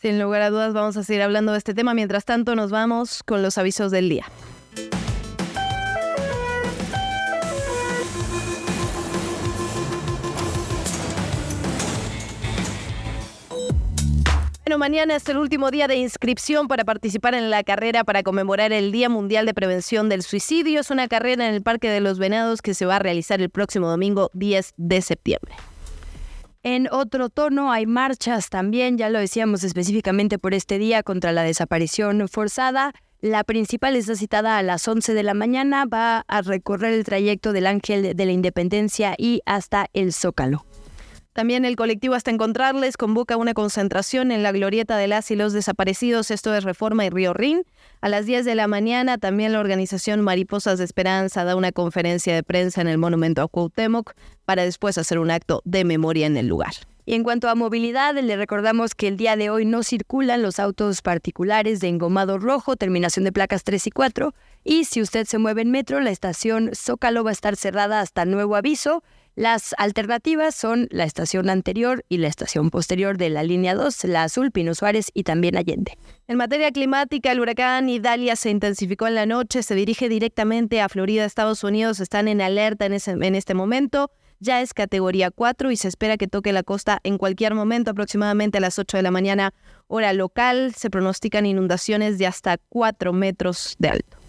Sin 0.00 0.18
lugar 0.18 0.40
a 0.40 0.48
dudas, 0.48 0.72
vamos 0.72 0.96
a 0.96 1.04
seguir 1.04 1.20
hablando 1.20 1.52
de 1.52 1.58
este 1.58 1.74
tema. 1.74 1.92
Mientras 1.92 2.24
tanto, 2.24 2.56
nos 2.56 2.70
vamos 2.70 3.22
con 3.22 3.42
los 3.42 3.58
avisos 3.58 3.90
del 3.90 4.08
día. 4.08 4.24
Bueno, 14.72 14.86
mañana 14.86 15.16
es 15.16 15.28
el 15.28 15.36
último 15.36 15.70
día 15.70 15.86
de 15.86 15.96
inscripción 15.96 16.66
para 16.66 16.86
participar 16.86 17.34
en 17.34 17.50
la 17.50 17.62
carrera 17.62 18.04
para 18.04 18.22
conmemorar 18.22 18.72
el 18.72 18.90
Día 18.90 19.10
Mundial 19.10 19.44
de 19.44 19.52
Prevención 19.52 20.08
del 20.08 20.22
Suicidio. 20.22 20.80
Es 20.80 20.90
una 20.90 21.08
carrera 21.08 21.46
en 21.46 21.54
el 21.54 21.62
Parque 21.62 21.90
de 21.90 22.00
los 22.00 22.18
Venados 22.18 22.62
que 22.62 22.72
se 22.72 22.86
va 22.86 22.96
a 22.96 22.98
realizar 22.98 23.42
el 23.42 23.50
próximo 23.50 23.86
domingo 23.86 24.30
10 24.32 24.72
de 24.78 25.02
septiembre. 25.02 25.52
En 26.62 26.88
otro 26.90 27.28
tono 27.28 27.70
hay 27.70 27.84
marchas 27.84 28.48
también, 28.48 28.96
ya 28.96 29.10
lo 29.10 29.18
decíamos 29.18 29.62
específicamente 29.62 30.38
por 30.38 30.54
este 30.54 30.78
día 30.78 31.02
contra 31.02 31.32
la 31.32 31.42
desaparición 31.42 32.26
forzada. 32.26 32.94
La 33.20 33.44
principal 33.44 33.94
está 33.94 34.16
citada 34.16 34.56
a 34.56 34.62
las 34.62 34.88
11 34.88 35.12
de 35.12 35.22
la 35.22 35.34
mañana, 35.34 35.84
va 35.84 36.24
a 36.26 36.40
recorrer 36.40 36.94
el 36.94 37.04
trayecto 37.04 37.52
del 37.52 37.66
Ángel 37.66 38.16
de 38.16 38.24
la 38.24 38.32
Independencia 38.32 39.16
y 39.18 39.42
hasta 39.44 39.88
el 39.92 40.14
Zócalo. 40.14 40.64
También 41.32 41.64
el 41.64 41.76
colectivo 41.76 42.14
Hasta 42.14 42.30
Encontrarles 42.30 42.98
convoca 42.98 43.38
una 43.38 43.54
concentración 43.54 44.32
en 44.32 44.42
la 44.42 44.52
glorieta 44.52 44.98
de 44.98 45.08
las 45.08 45.30
y 45.30 45.36
los 45.36 45.54
desaparecidos, 45.54 46.30
esto 46.30 46.54
es 46.54 46.62
Reforma 46.62 47.06
y 47.06 47.10
Río 47.10 47.32
Rin. 47.32 47.64
A 48.02 48.10
las 48.10 48.26
10 48.26 48.44
de 48.44 48.54
la 48.54 48.66
mañana 48.66 49.16
también 49.16 49.52
la 49.52 49.60
organización 49.60 50.20
Mariposas 50.20 50.76
de 50.76 50.84
Esperanza 50.84 51.44
da 51.44 51.56
una 51.56 51.72
conferencia 51.72 52.34
de 52.34 52.42
prensa 52.42 52.82
en 52.82 52.88
el 52.88 52.98
monumento 52.98 53.40
a 53.40 53.48
Cuauhtémoc 53.48 54.12
para 54.44 54.64
después 54.64 54.98
hacer 54.98 55.18
un 55.18 55.30
acto 55.30 55.62
de 55.64 55.84
memoria 55.86 56.26
en 56.26 56.36
el 56.36 56.48
lugar. 56.48 56.74
Y 57.04 57.14
en 57.14 57.24
cuanto 57.24 57.48
a 57.48 57.56
movilidad, 57.56 58.14
le 58.14 58.36
recordamos 58.36 58.94
que 58.94 59.08
el 59.08 59.16
día 59.16 59.34
de 59.34 59.50
hoy 59.50 59.64
no 59.64 59.82
circulan 59.82 60.42
los 60.42 60.60
autos 60.60 61.02
particulares 61.02 61.80
de 61.80 61.88
engomado 61.88 62.38
rojo, 62.38 62.76
terminación 62.76 63.24
de 63.24 63.32
placas 63.32 63.64
3 63.64 63.88
y 63.88 63.90
4. 63.90 64.34
Y 64.62 64.84
si 64.84 65.00
usted 65.02 65.26
se 65.26 65.38
mueve 65.38 65.62
en 65.62 65.72
metro, 65.72 65.98
la 65.98 66.10
estación 66.10 66.70
Zócalo 66.74 67.24
va 67.24 67.30
a 67.30 67.32
estar 67.32 67.56
cerrada 67.56 68.00
hasta 68.00 68.24
nuevo 68.24 68.54
aviso. 68.54 69.02
Las 69.34 69.74
alternativas 69.78 70.54
son 70.54 70.88
la 70.90 71.04
estación 71.04 71.48
anterior 71.48 72.04
y 72.10 72.18
la 72.18 72.28
estación 72.28 72.68
posterior 72.68 73.16
de 73.16 73.30
la 73.30 73.42
línea 73.42 73.74
2, 73.74 74.04
la 74.04 74.24
azul, 74.24 74.50
Pino 74.50 74.74
Suárez 74.74 75.10
y 75.14 75.22
también 75.22 75.56
Allende. 75.56 75.96
En 76.28 76.36
materia 76.36 76.70
climática, 76.70 77.32
el 77.32 77.40
huracán 77.40 77.88
Idalia 77.88 78.36
se 78.36 78.50
intensificó 78.50 79.06
en 79.06 79.14
la 79.14 79.24
noche, 79.24 79.62
se 79.62 79.74
dirige 79.74 80.10
directamente 80.10 80.82
a 80.82 80.90
Florida, 80.90 81.24
Estados 81.24 81.64
Unidos, 81.64 81.98
están 82.00 82.28
en 82.28 82.42
alerta 82.42 82.84
en, 82.84 83.34
este 83.34 83.54
momento. 83.54 84.10
Ya 84.38 84.60
es 84.60 84.74
categoría 84.74 85.30
4 85.30 85.70
y 85.70 85.76
se 85.76 85.88
espera 85.88 86.18
que 86.18 86.28
toque 86.28 86.52
la 86.52 86.62
costa 86.62 87.00
en 87.02 87.16
cualquier 87.16 87.54
momento, 87.54 87.92
aproximadamente 87.92 88.58
a 88.58 88.60
las 88.60 88.78
8 88.78 88.98
de 88.98 89.02
la 89.02 89.10
mañana, 89.10 89.54
hora 89.86 90.12
local. 90.12 90.74
Se 90.76 90.90
pronostican 90.90 91.46
inundaciones 91.46 92.18
de 92.18 92.26
hasta 92.26 92.58
4 92.68 93.14
metros 93.14 93.76
de 93.78 93.88
alto. 93.88 94.21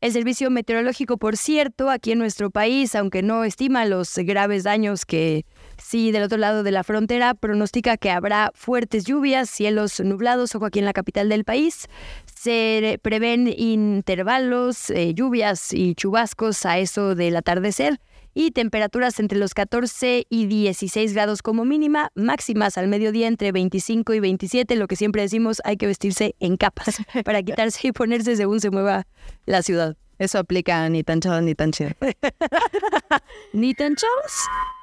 El 0.00 0.12
Servicio 0.12 0.48
Meteorológico, 0.48 1.16
por 1.16 1.36
cierto, 1.36 1.90
aquí 1.90 2.12
en 2.12 2.20
nuestro 2.20 2.52
país, 2.52 2.94
aunque 2.94 3.20
no 3.20 3.42
estima 3.42 3.84
los 3.84 4.14
graves 4.14 4.62
daños 4.62 5.04
que 5.04 5.44
sí 5.76 6.12
del 6.12 6.22
otro 6.22 6.38
lado 6.38 6.62
de 6.62 6.70
la 6.70 6.84
frontera, 6.84 7.34
pronostica 7.34 7.96
que 7.96 8.12
habrá 8.12 8.52
fuertes 8.54 9.04
lluvias, 9.06 9.50
cielos 9.50 9.98
nublados, 9.98 10.54
ojo 10.54 10.66
aquí 10.66 10.78
en 10.78 10.84
la 10.84 10.92
capital 10.92 11.28
del 11.28 11.42
país. 11.42 11.88
Se 12.32 13.00
prevén 13.02 13.48
intervalos, 13.48 14.90
eh, 14.90 15.14
lluvias 15.14 15.72
y 15.72 15.96
chubascos 15.96 16.64
a 16.64 16.78
eso 16.78 17.16
del 17.16 17.34
atardecer 17.34 17.98
y 18.38 18.52
temperaturas 18.52 19.18
entre 19.18 19.36
los 19.36 19.52
14 19.52 20.24
y 20.30 20.46
16 20.46 21.12
grados 21.12 21.42
como 21.42 21.64
mínima, 21.64 22.12
máximas 22.14 22.78
al 22.78 22.86
mediodía 22.86 23.26
entre 23.26 23.50
25 23.50 24.14
y 24.14 24.20
27, 24.20 24.76
lo 24.76 24.86
que 24.86 24.94
siempre 24.94 25.22
decimos, 25.22 25.60
hay 25.64 25.76
que 25.76 25.88
vestirse 25.88 26.36
en 26.38 26.56
capas 26.56 26.98
para 27.24 27.42
quitarse 27.42 27.88
y 27.88 27.92
ponerse 27.92 28.36
según 28.36 28.60
se 28.60 28.70
mueva 28.70 29.08
la 29.44 29.62
ciudad. 29.62 29.96
Eso 30.20 30.38
aplica 30.38 30.88
ni 30.88 31.02
tan 31.02 31.20
chavos 31.20 31.42
ni 31.42 31.56
tan 31.56 31.72
chidas. 31.72 31.96
ni 33.52 33.74
tan 33.74 33.96
chavos 33.96 34.32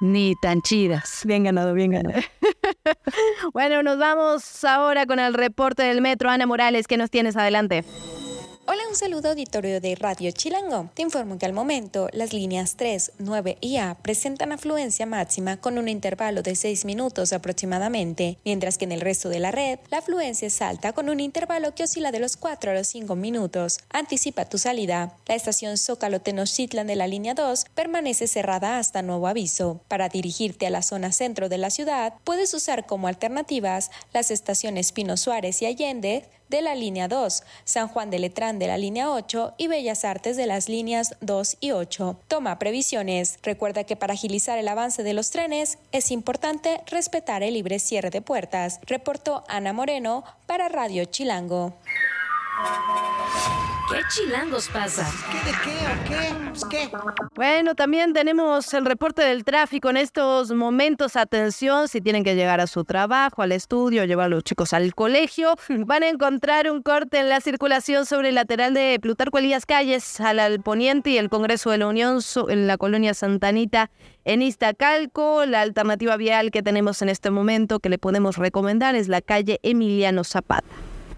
ni 0.02 0.34
tan 0.42 0.60
chidas. 0.60 1.22
Bien 1.24 1.44
ganado, 1.44 1.72
bien 1.72 1.92
ganado. 1.92 2.20
bueno, 3.54 3.82
nos 3.82 3.96
vamos 3.98 4.64
ahora 4.64 5.06
con 5.06 5.18
el 5.18 5.32
reporte 5.32 5.82
del 5.82 6.02
metro. 6.02 6.28
Ana 6.28 6.44
Morales, 6.44 6.86
¿qué 6.86 6.98
nos 6.98 7.10
tienes 7.10 7.38
adelante? 7.38 7.86
Hola, 8.68 8.82
un 8.88 8.96
saludo 8.96 9.28
auditorio 9.28 9.80
de 9.80 9.94
Radio 9.94 10.32
Chilango. 10.32 10.90
Te 10.94 11.02
informo 11.02 11.38
que 11.38 11.46
al 11.46 11.52
momento 11.52 12.08
las 12.12 12.32
líneas 12.32 12.74
3, 12.74 13.12
9 13.20 13.58
y 13.60 13.76
A 13.76 13.94
presentan 14.02 14.50
afluencia 14.50 15.06
máxima 15.06 15.56
con 15.56 15.78
un 15.78 15.88
intervalo 15.88 16.42
de 16.42 16.56
6 16.56 16.84
minutos 16.84 17.32
aproximadamente, 17.32 18.38
mientras 18.44 18.76
que 18.76 18.84
en 18.84 18.90
el 18.90 19.02
resto 19.02 19.28
de 19.28 19.38
la 19.38 19.52
red 19.52 19.78
la 19.88 19.98
afluencia 19.98 20.48
es 20.48 20.60
alta 20.60 20.92
con 20.94 21.08
un 21.08 21.20
intervalo 21.20 21.76
que 21.76 21.84
oscila 21.84 22.10
de 22.10 22.18
los 22.18 22.36
4 22.36 22.72
a 22.72 22.74
los 22.74 22.88
5 22.88 23.14
minutos. 23.14 23.78
Anticipa 23.90 24.46
tu 24.46 24.58
salida. 24.58 25.16
La 25.28 25.36
estación 25.36 25.78
Zócalo 25.78 26.20
Tenochtitlan 26.20 26.88
de 26.88 26.96
la 26.96 27.06
línea 27.06 27.34
2 27.34 27.66
permanece 27.72 28.26
cerrada 28.26 28.78
hasta 28.80 29.00
nuevo 29.00 29.28
aviso. 29.28 29.80
Para 29.86 30.08
dirigirte 30.08 30.66
a 30.66 30.70
la 30.70 30.82
zona 30.82 31.12
centro 31.12 31.48
de 31.48 31.58
la 31.58 31.70
ciudad, 31.70 32.14
puedes 32.24 32.52
usar 32.52 32.84
como 32.84 33.06
alternativas 33.06 33.92
las 34.12 34.32
estaciones 34.32 34.90
Pino 34.90 35.16
Suárez 35.16 35.62
y 35.62 35.66
Allende, 35.66 36.24
de 36.48 36.62
la 36.62 36.74
línea 36.74 37.08
2, 37.08 37.42
San 37.64 37.88
Juan 37.88 38.10
de 38.10 38.18
Letrán 38.18 38.58
de 38.58 38.66
la 38.66 38.78
línea 38.78 39.10
8 39.10 39.54
y 39.58 39.68
Bellas 39.68 40.04
Artes 40.04 40.36
de 40.36 40.46
las 40.46 40.68
líneas 40.68 41.16
2 41.20 41.56
y 41.60 41.72
8. 41.72 42.20
Toma 42.28 42.58
previsiones. 42.58 43.38
Recuerda 43.42 43.84
que 43.84 43.96
para 43.96 44.14
agilizar 44.14 44.58
el 44.58 44.68
avance 44.68 45.02
de 45.02 45.14
los 45.14 45.30
trenes 45.30 45.78
es 45.92 46.10
importante 46.10 46.80
respetar 46.86 47.42
el 47.42 47.54
libre 47.54 47.78
cierre 47.78 48.10
de 48.10 48.22
puertas. 48.22 48.80
Reportó 48.86 49.44
Ana 49.48 49.72
Moreno 49.72 50.24
para 50.46 50.68
Radio 50.68 51.04
Chilango. 51.04 51.74
¿Qué 53.88 54.00
chilangos 54.08 54.68
pasa? 54.68 55.08
¿Qué 55.30 55.38
de 55.50 55.56
qué 55.62 55.76
o 55.86 56.08
qué? 56.08 56.48
Pues, 56.48 56.64
qué. 56.64 56.90
Bueno, 57.34 57.74
también 57.74 58.12
tenemos 58.12 58.74
el 58.74 58.84
reporte 58.84 59.22
del 59.22 59.44
tráfico 59.44 59.90
en 59.90 59.96
estos 59.96 60.52
momentos. 60.52 61.14
Atención, 61.16 61.86
si 61.86 62.00
tienen 62.00 62.24
que 62.24 62.34
llegar 62.34 62.60
a 62.60 62.66
su 62.66 62.84
trabajo, 62.84 63.42
al 63.42 63.52
estudio, 63.52 64.04
llevar 64.04 64.26
a 64.26 64.28
los 64.28 64.42
chicos 64.42 64.72
al 64.72 64.94
colegio, 64.94 65.54
van 65.86 66.02
a 66.02 66.08
encontrar 66.08 66.70
un 66.70 66.82
corte 66.82 67.20
en 67.20 67.28
la 67.28 67.40
circulación 67.40 68.06
sobre 68.06 68.30
el 68.30 68.34
lateral 68.34 68.74
de 68.74 68.98
Plutarco 69.00 69.38
Elías 69.38 69.66
Calles, 69.66 70.20
al, 70.20 70.60
poniente 70.60 71.10
y 71.10 71.18
el 71.18 71.28
Congreso 71.28 71.70
de 71.70 71.78
la 71.78 71.86
Unión 71.86 72.20
en 72.48 72.66
la 72.66 72.78
colonia 72.78 73.14
Santanita. 73.14 73.90
En 74.24 74.42
Iztacalco, 74.42 75.46
la 75.46 75.60
alternativa 75.60 76.16
vial 76.16 76.50
que 76.50 76.62
tenemos 76.62 77.02
en 77.02 77.08
este 77.08 77.30
momento 77.30 77.78
que 77.78 77.88
le 77.88 77.98
podemos 77.98 78.36
recomendar 78.36 78.96
es 78.96 79.06
la 79.06 79.20
calle 79.20 79.60
Emiliano 79.62 80.24
Zapata. 80.24 80.66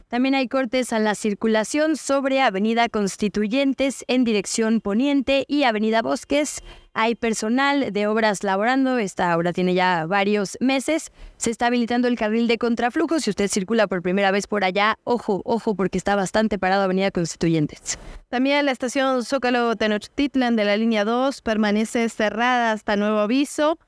También 0.08 0.34
hay 0.34 0.48
cortes 0.48 0.94
a 0.94 0.98
la 0.98 1.14
circulación 1.14 1.96
sobre 1.96 2.40
Avenida 2.40 2.88
Constituyentes 2.88 4.06
en 4.08 4.24
dirección 4.24 4.80
poniente 4.80 5.44
y 5.48 5.64
Avenida 5.64 6.00
Bosques. 6.00 6.62
Hay 6.94 7.14
personal 7.14 7.92
de 7.92 8.06
obras 8.06 8.42
laborando, 8.42 8.96
esta 8.96 9.36
obra 9.36 9.52
tiene 9.52 9.74
ya 9.74 10.06
varios 10.06 10.56
meses. 10.60 11.12
Se 11.36 11.50
está 11.50 11.66
habilitando 11.66 12.08
el 12.08 12.16
carril 12.16 12.48
de 12.48 12.56
contraflujo. 12.56 13.20
Si 13.20 13.28
usted 13.28 13.48
circula 13.48 13.86
por 13.86 14.00
primera 14.00 14.30
vez 14.30 14.46
por 14.46 14.64
allá, 14.64 14.98
ojo, 15.04 15.42
ojo, 15.44 15.74
porque 15.74 15.98
está 15.98 16.16
bastante 16.16 16.58
parado 16.58 16.84
Avenida 16.84 17.10
Constituyentes. 17.10 17.98
También 18.30 18.64
la 18.64 18.72
estación 18.72 19.24
Zócalo 19.24 19.76
Tenochtitlan 19.76 20.56
de 20.56 20.64
la 20.64 20.78
línea 20.78 21.04
2 21.04 21.42
permanece 21.42 22.08
cerrada 22.08 22.72
hasta 22.72 22.96
nuevo 22.96 23.18
aviso. 23.18 23.78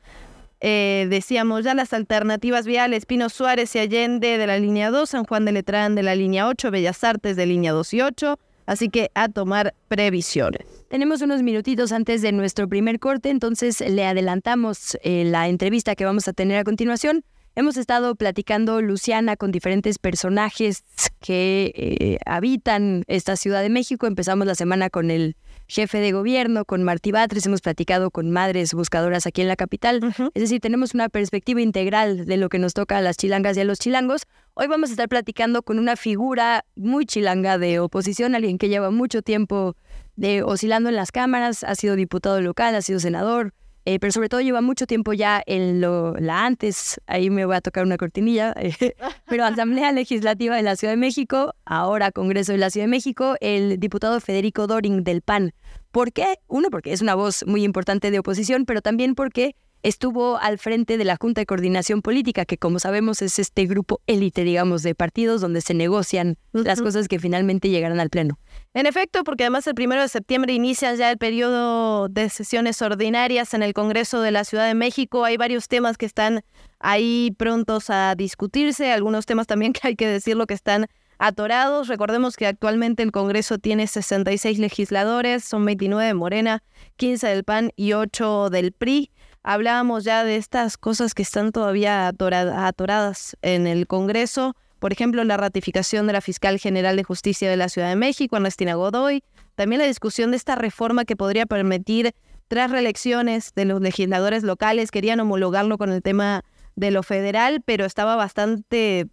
Eh, 0.61 1.07
decíamos 1.09 1.64
ya 1.64 1.75
las 1.75 1.92
alternativas 1.94 2.66
viales, 2.66 3.07
Pino 3.07 3.31
Suárez 3.31 3.75
y 3.75 3.79
Allende 3.79 4.37
de 4.37 4.46
la 4.46 4.59
línea 4.59 4.90
2, 4.90 5.09
San 5.09 5.25
Juan 5.25 5.46
de 5.46 5.53
Letrán 5.53 5.94
de 5.94 6.03
la 6.03 6.14
línea 6.14 6.49
8, 6.49 6.70
Bellas 6.70 7.03
Artes 7.03 7.37
de 7.37 7.46
línea 7.46 7.73
2 7.73 7.94
y 7.94 8.03
8. 8.03 8.38
Así 8.66 8.88
que 8.88 9.11
a 9.14 9.29
tomar 9.29 9.75
previsiones. 9.88 10.64
Tenemos 10.88 11.23
unos 11.23 11.42
minutitos 11.42 11.90
antes 11.90 12.23
de 12.23 12.31
nuestro 12.31 12.68
primer 12.68 13.01
corte, 13.01 13.31
entonces 13.31 13.81
le 13.81 14.05
adelantamos 14.05 14.96
eh, 15.03 15.25
la 15.25 15.49
entrevista 15.49 15.96
que 15.96 16.05
vamos 16.05 16.29
a 16.29 16.33
tener 16.33 16.59
a 16.59 16.64
continuación. 16.64 17.25
Hemos 17.57 17.77
estado 17.77 18.14
platicando, 18.14 18.81
Luciana, 18.81 19.37
con 19.37 19.51
diferentes 19.51 19.99
personajes 19.99 20.85
que 21.20 21.73
eh, 21.75 22.18
habitan 22.27 23.03
esta 23.09 23.35
Ciudad 23.35 23.62
de 23.62 23.70
México. 23.70 24.07
Empezamos 24.07 24.46
la 24.46 24.55
semana 24.55 24.88
con 24.88 25.11
el 25.11 25.37
jefe 25.70 26.00
de 26.00 26.11
gobierno, 26.11 26.64
con 26.64 26.83
Martí 26.83 27.12
Batres, 27.12 27.46
hemos 27.46 27.61
platicado 27.61 28.11
con 28.11 28.30
madres 28.30 28.74
buscadoras 28.74 29.26
aquí 29.26 29.40
en 29.40 29.48
la 29.48 29.54
capital. 29.54 30.00
Es 30.35 30.42
decir, 30.42 30.61
tenemos 30.61 30.94
una 30.94 31.09
perspectiva 31.09 31.61
integral 31.61 32.26
de 32.26 32.37
lo 32.37 32.48
que 32.48 32.59
nos 32.59 32.74
toca 32.74 32.98
a 32.98 33.00
las 33.00 33.16
chilangas 33.16 33.56
y 33.56 33.61
a 33.61 33.64
los 33.64 33.78
chilangos. 33.78 34.26
Hoy 34.54 34.66
vamos 34.66 34.90
a 34.90 34.92
estar 34.94 35.09
platicando 35.09 35.62
con 35.62 35.78
una 35.78 35.94
figura 35.94 36.64
muy 36.74 37.06
chilanga 37.06 37.56
de 37.56 37.78
oposición, 37.78 38.35
alguien 38.35 38.59
que 38.59 38.68
lleva 38.68 38.90
mucho 38.90 39.22
tiempo 39.22 39.76
de, 40.16 40.42
oscilando 40.42 40.88
en 40.88 40.96
las 40.96 41.12
cámaras, 41.12 41.62
ha 41.62 41.76
sido 41.76 41.94
diputado 41.94 42.40
local, 42.40 42.74
ha 42.74 42.83
sido 42.83 42.98
senador, 42.98 43.54
eh, 43.87 43.98
pero 43.98 44.12
sobre 44.12 44.28
todo 44.28 44.40
lleva 44.42 44.61
mucho 44.61 44.87
tiempo 44.87 45.14
ya 45.14 45.42
en 45.46 45.80
lo, 45.80 46.14
la 46.16 46.44
antes, 46.44 47.00
ahí 47.06 47.30
me 47.30 47.46
voy 47.46 47.56
a 47.56 47.61
tocar 47.61 47.85
una 47.85 47.96
cortinilla, 47.96 48.52
eh, 48.56 48.94
pero 49.26 49.44
Asamblea 49.44 49.92
Legislativa 49.92 50.56
de 50.56 50.62
la 50.62 50.76
Ciudad 50.76 50.92
de 50.92 50.98
México, 50.98 51.54
ahora 51.64 52.12
Congreso 52.12 52.52
de 52.52 52.59
la 52.59 52.70
Ciudad 52.70 52.85
de 52.85 52.90
México, 52.90 53.37
el 53.40 53.78
diputado 53.78 54.20
Federico 54.20 54.66
Doring 54.66 55.02
del 55.04 55.22
PAN. 55.22 55.52
¿Por 55.90 56.12
qué? 56.12 56.38
Uno, 56.46 56.68
porque 56.70 56.92
es 56.92 57.03
una 57.03 57.14
voz 57.14 57.44
muy 57.46 57.64
importante 57.64 58.11
de 58.11 58.18
oposición, 58.20 58.64
pero 58.64 58.81
también 58.81 59.14
porque 59.16 59.57
estuvo 59.83 60.37
al 60.38 60.59
frente 60.59 60.98
de 60.98 61.05
la 61.05 61.16
Junta 61.20 61.40
de 61.40 61.46
Coordinación 61.46 62.03
Política, 62.03 62.44
que 62.44 62.59
como 62.59 62.79
sabemos 62.79 63.22
es 63.22 63.38
este 63.38 63.66
grupo 63.66 64.00
élite, 64.07 64.44
digamos, 64.44 64.83
de 64.83 64.94
partidos 64.94 65.40
donde 65.40 65.62
se 65.62 65.74
negocian 65.74 66.37
las 66.53 66.83
cosas 66.83 67.09
que 67.09 67.18
finalmente 67.18 67.70
llegarán 67.70 67.98
al 67.98 68.11
Pleno. 68.11 68.38
En 68.74 68.87
efecto, 68.87 69.24
porque 69.24 69.44
además 69.44 69.66
el 69.66 69.74
primero 69.74 70.03
de 70.03 70.09
septiembre 70.09 70.53
inicia 70.53 70.94
ya 70.94 71.11
el 71.11 71.18
periodo 71.18 72.09
de 72.09 72.29
sesiones 72.29 72.81
ordinarias 72.83 73.55
en 73.55 73.62
el 73.62 73.72
Congreso 73.72 74.20
de 74.20 74.31
la 74.31 74.44
Ciudad 74.44 74.66
de 74.66 74.74
México. 74.74 75.24
Hay 75.24 75.37
varios 75.38 75.66
temas 75.66 75.96
que 75.96 76.07
están 76.07 76.42
ahí 76.79 77.35
prontos 77.38 77.90
a 77.90 78.14
discutirse, 78.14 78.92
algunos 78.92 79.26
temas 79.26 79.46
también 79.46 79.72
que 79.72 79.88
hay 79.88 79.96
que 79.96 80.07
decirlo 80.07 80.46
que 80.46 80.55
están 80.55 80.87
atorados. 81.20 81.87
Recordemos 81.87 82.37
que 82.37 82.48
actualmente 82.48 83.04
el 83.04 83.12
Congreso 83.12 83.59
tiene 83.59 83.87
66 83.87 84.59
legisladores, 84.59 85.44
son 85.44 85.64
29 85.64 86.04
de 86.04 86.14
Morena, 86.14 86.64
15 86.96 87.28
del 87.28 87.44
PAN 87.44 87.70
y 87.76 87.92
8 87.92 88.50
del 88.50 88.72
PRI 88.72 89.12
hablábamos 89.42 90.04
ya 90.04 90.24
de 90.24 90.37
estas 90.37 90.76
cosas 90.76 91.14
que 91.14 91.22
están 91.22 91.52
todavía 91.52 92.09
atoradas 92.09 93.37
en 93.42 93.66
el 93.66 93.87
Congreso. 93.87 94.54
Por 94.78 94.92
ejemplo, 94.92 95.24
la 95.24 95.37
ratificación 95.37 96.06
de 96.06 96.14
la 96.14 96.20
fiscal 96.20 96.59
general 96.59 96.96
de 96.96 97.04
justicia 97.04 97.50
de 97.50 97.56
la 97.56 97.68
Ciudad 97.68 97.88
de 97.88 97.96
México, 97.96 98.37
Ernestina 98.37 98.74
Godoy. 98.74 99.22
También 99.54 99.80
la 99.80 99.87
discusión 99.87 100.30
de 100.30 100.37
esta 100.37 100.54
reforma 100.54 101.04
que 101.04 101.16
podría 101.16 101.46
permitir, 101.46 102.14
tras 102.48 102.70
reelecciones 102.70 103.52
de 103.54 103.64
los 103.64 103.80
legisladores 103.80 104.42
locales, 104.42 104.90
querían 104.90 105.20
homologarlo 105.20 105.78
con 105.78 105.92
el 105.92 106.02
tema 106.02 106.42
de 106.76 106.90
lo 106.90 107.02
federal, 107.02 107.62
pero 107.64 107.85
estaba 107.85 108.16
bastante 108.16 109.06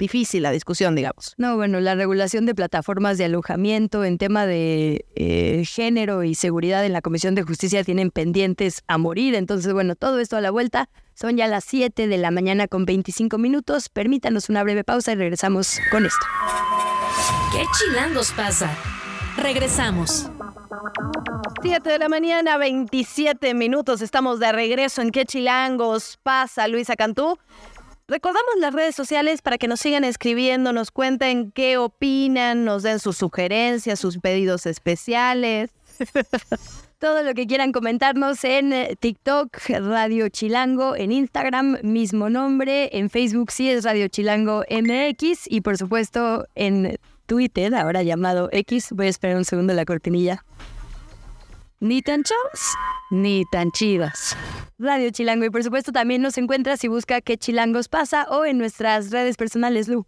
difícil 0.00 0.42
la 0.42 0.50
discusión, 0.50 0.96
digamos. 0.96 1.34
No, 1.36 1.54
bueno, 1.54 1.78
la 1.78 1.94
regulación 1.94 2.46
de 2.46 2.54
plataformas 2.56 3.18
de 3.18 3.26
alojamiento 3.26 4.02
en 4.02 4.18
tema 4.18 4.46
de 4.46 5.04
eh, 5.14 5.62
género 5.64 6.24
y 6.24 6.34
seguridad 6.34 6.84
en 6.84 6.92
la 6.92 7.02
Comisión 7.02 7.36
de 7.36 7.42
Justicia 7.42 7.84
tienen 7.84 8.10
pendientes 8.10 8.82
a 8.88 8.98
morir. 8.98 9.36
Entonces, 9.36 9.72
bueno, 9.72 9.94
todo 9.94 10.18
esto 10.18 10.36
a 10.36 10.40
la 10.40 10.50
vuelta. 10.50 10.88
Son 11.14 11.36
ya 11.36 11.46
las 11.46 11.64
7 11.64 12.08
de 12.08 12.18
la 12.18 12.30
mañana 12.30 12.66
con 12.66 12.86
25 12.86 13.36
minutos. 13.38 13.90
Permítanos 13.90 14.48
una 14.48 14.64
breve 14.64 14.84
pausa 14.84 15.12
y 15.12 15.16
regresamos 15.16 15.78
con 15.90 16.06
esto. 16.06 16.26
¿Qué 17.52 17.62
chilangos 17.78 18.32
pasa? 18.32 18.74
Regresamos. 19.36 20.30
7 21.62 21.90
de 21.90 21.98
la 21.98 22.08
mañana, 22.08 22.56
27 22.56 23.52
minutos. 23.52 24.00
Estamos 24.00 24.40
de 24.40 24.50
regreso 24.50 25.02
en 25.02 25.10
Qué 25.10 25.26
Chilangos 25.26 26.18
pasa, 26.22 26.66
Luisa 26.68 26.96
Cantú. 26.96 27.38
Recordamos 28.10 28.56
las 28.58 28.74
redes 28.74 28.96
sociales 28.96 29.40
para 29.40 29.56
que 29.56 29.68
nos 29.68 29.78
sigan 29.78 30.02
escribiendo, 30.02 30.72
nos 30.72 30.90
cuenten 30.90 31.52
qué 31.52 31.78
opinan, 31.78 32.64
nos 32.64 32.82
den 32.82 32.98
sus 32.98 33.16
sugerencias, 33.16 34.00
sus 34.00 34.18
pedidos 34.18 34.66
especiales. 34.66 35.70
Todo 36.98 37.22
lo 37.22 37.34
que 37.34 37.46
quieran 37.46 37.70
comentarnos 37.70 38.42
en 38.42 38.72
eh, 38.72 38.96
TikTok, 38.98 39.56
Radio 39.68 40.28
Chilango, 40.28 40.96
en 40.96 41.12
Instagram, 41.12 41.78
mismo 41.84 42.28
nombre, 42.28 42.90
en 42.98 43.10
Facebook 43.10 43.52
sí 43.52 43.70
es 43.70 43.84
Radio 43.84 44.08
Chilango 44.08 44.64
MX 44.68 45.46
y 45.46 45.60
por 45.60 45.78
supuesto 45.78 46.48
en 46.56 46.98
Twitter, 47.26 47.72
ahora 47.76 48.02
llamado 48.02 48.48
X. 48.50 48.88
Voy 48.90 49.06
a 49.06 49.10
esperar 49.10 49.36
un 49.36 49.44
segundo 49.44 49.72
la 49.72 49.84
cortinilla. 49.84 50.44
Ni 51.82 52.02
tan 52.02 52.22
chavos, 52.24 52.60
ni 53.10 53.44
tan 53.50 53.70
chidas. 53.70 54.36
Radio 54.78 55.08
Chilango. 55.10 55.46
Y 55.46 55.50
por 55.50 55.64
supuesto 55.64 55.92
también 55.92 56.20
nos 56.20 56.36
encuentra 56.36 56.76
si 56.76 56.88
busca 56.88 57.22
qué 57.22 57.38
chilangos 57.38 57.88
pasa 57.88 58.26
o 58.28 58.44
en 58.44 58.58
nuestras 58.58 59.10
redes 59.10 59.38
personales, 59.38 59.88
Lu. 59.88 60.04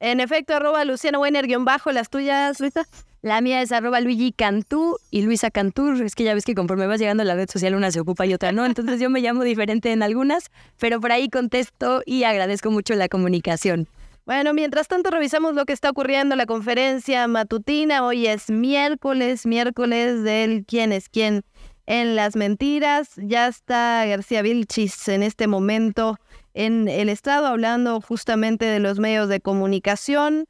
En 0.00 0.18
efecto, 0.18 0.56
arroba 0.56 0.84
Luciana 0.84 1.20
Weiner, 1.20 1.46
guion 1.46 1.64
bajo, 1.64 1.92
las 1.92 2.10
tuyas, 2.10 2.58
Luisa. 2.58 2.88
La 3.22 3.40
mía 3.40 3.62
es 3.62 3.70
arroba 3.70 4.00
Luigi 4.00 4.32
Cantú 4.32 4.98
y 5.12 5.22
Luisa 5.22 5.52
Cantur. 5.52 6.02
Es 6.02 6.16
que 6.16 6.24
ya 6.24 6.34
ves 6.34 6.44
que 6.44 6.56
conforme 6.56 6.88
vas 6.88 6.98
llegando 6.98 7.22
a 7.22 7.26
la 7.26 7.36
red 7.36 7.48
social 7.48 7.76
una 7.76 7.92
se 7.92 8.00
ocupa 8.00 8.26
y 8.26 8.34
otra 8.34 8.50
no. 8.50 8.66
Entonces 8.66 9.00
yo 9.00 9.08
me 9.08 9.20
llamo 9.20 9.44
diferente 9.44 9.92
en 9.92 10.02
algunas, 10.02 10.50
pero 10.80 11.00
por 11.00 11.12
ahí 11.12 11.28
contesto 11.28 12.02
y 12.04 12.24
agradezco 12.24 12.72
mucho 12.72 12.94
la 12.96 13.08
comunicación. 13.08 13.86
Bueno, 14.26 14.54
mientras 14.54 14.88
tanto 14.88 15.10
revisamos 15.12 15.54
lo 15.54 15.66
que 15.66 15.72
está 15.72 15.88
ocurriendo 15.88 16.34
en 16.34 16.38
la 16.38 16.46
conferencia 16.46 17.28
matutina. 17.28 18.04
Hoy 18.04 18.26
es 18.26 18.50
miércoles, 18.50 19.46
miércoles 19.46 20.24
del 20.24 20.64
quién 20.66 20.90
es 20.90 21.08
quién 21.08 21.44
en 21.86 22.16
las 22.16 22.34
mentiras. 22.34 23.12
Ya 23.18 23.46
está 23.46 24.04
García 24.04 24.42
Vilchis 24.42 25.06
en 25.06 25.22
este 25.22 25.46
momento 25.46 26.18
en 26.54 26.88
el 26.88 27.08
Estado 27.08 27.46
hablando 27.46 28.00
justamente 28.00 28.64
de 28.64 28.80
los 28.80 28.98
medios 28.98 29.28
de 29.28 29.40
comunicación. 29.40 30.46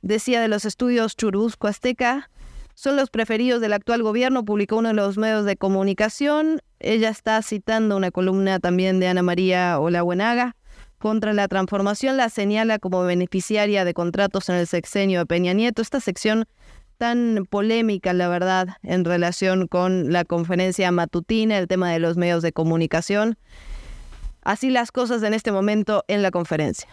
Decía 0.00 0.40
de 0.40 0.46
los 0.46 0.64
estudios 0.64 1.16
Churubusco 1.16 1.66
Azteca. 1.66 2.30
Son 2.74 2.94
los 2.94 3.10
preferidos 3.10 3.60
del 3.60 3.72
actual 3.72 4.04
gobierno, 4.04 4.44
publicó 4.44 4.76
uno 4.76 4.90
de 4.90 4.94
los 4.94 5.18
medios 5.18 5.44
de 5.44 5.56
comunicación. 5.56 6.60
Ella 6.78 7.08
está 7.08 7.42
citando 7.42 7.96
una 7.96 8.12
columna 8.12 8.60
también 8.60 9.00
de 9.00 9.08
Ana 9.08 9.24
María 9.24 9.80
Olabuenaga 9.80 10.54
contra 10.98 11.32
la 11.32 11.48
transformación 11.48 12.16
la 12.16 12.28
señala 12.28 12.78
como 12.78 13.02
beneficiaria 13.02 13.84
de 13.84 13.94
contratos 13.94 14.48
en 14.48 14.56
el 14.56 14.66
sexenio 14.66 15.20
de 15.20 15.26
Peña 15.26 15.52
Nieto. 15.52 15.82
Esta 15.82 16.00
sección 16.00 16.46
tan 16.98 17.46
polémica, 17.48 18.12
la 18.12 18.28
verdad, 18.28 18.68
en 18.82 19.04
relación 19.04 19.68
con 19.68 20.12
la 20.12 20.24
conferencia 20.24 20.90
matutina, 20.90 21.56
el 21.56 21.68
tema 21.68 21.90
de 21.90 22.00
los 22.00 22.16
medios 22.16 22.42
de 22.42 22.52
comunicación. 22.52 23.38
Así 24.42 24.70
las 24.70 24.92
cosas 24.92 25.22
en 25.22 25.34
este 25.34 25.52
momento 25.52 26.04
en 26.08 26.22
la 26.22 26.30
conferencia. 26.30 26.88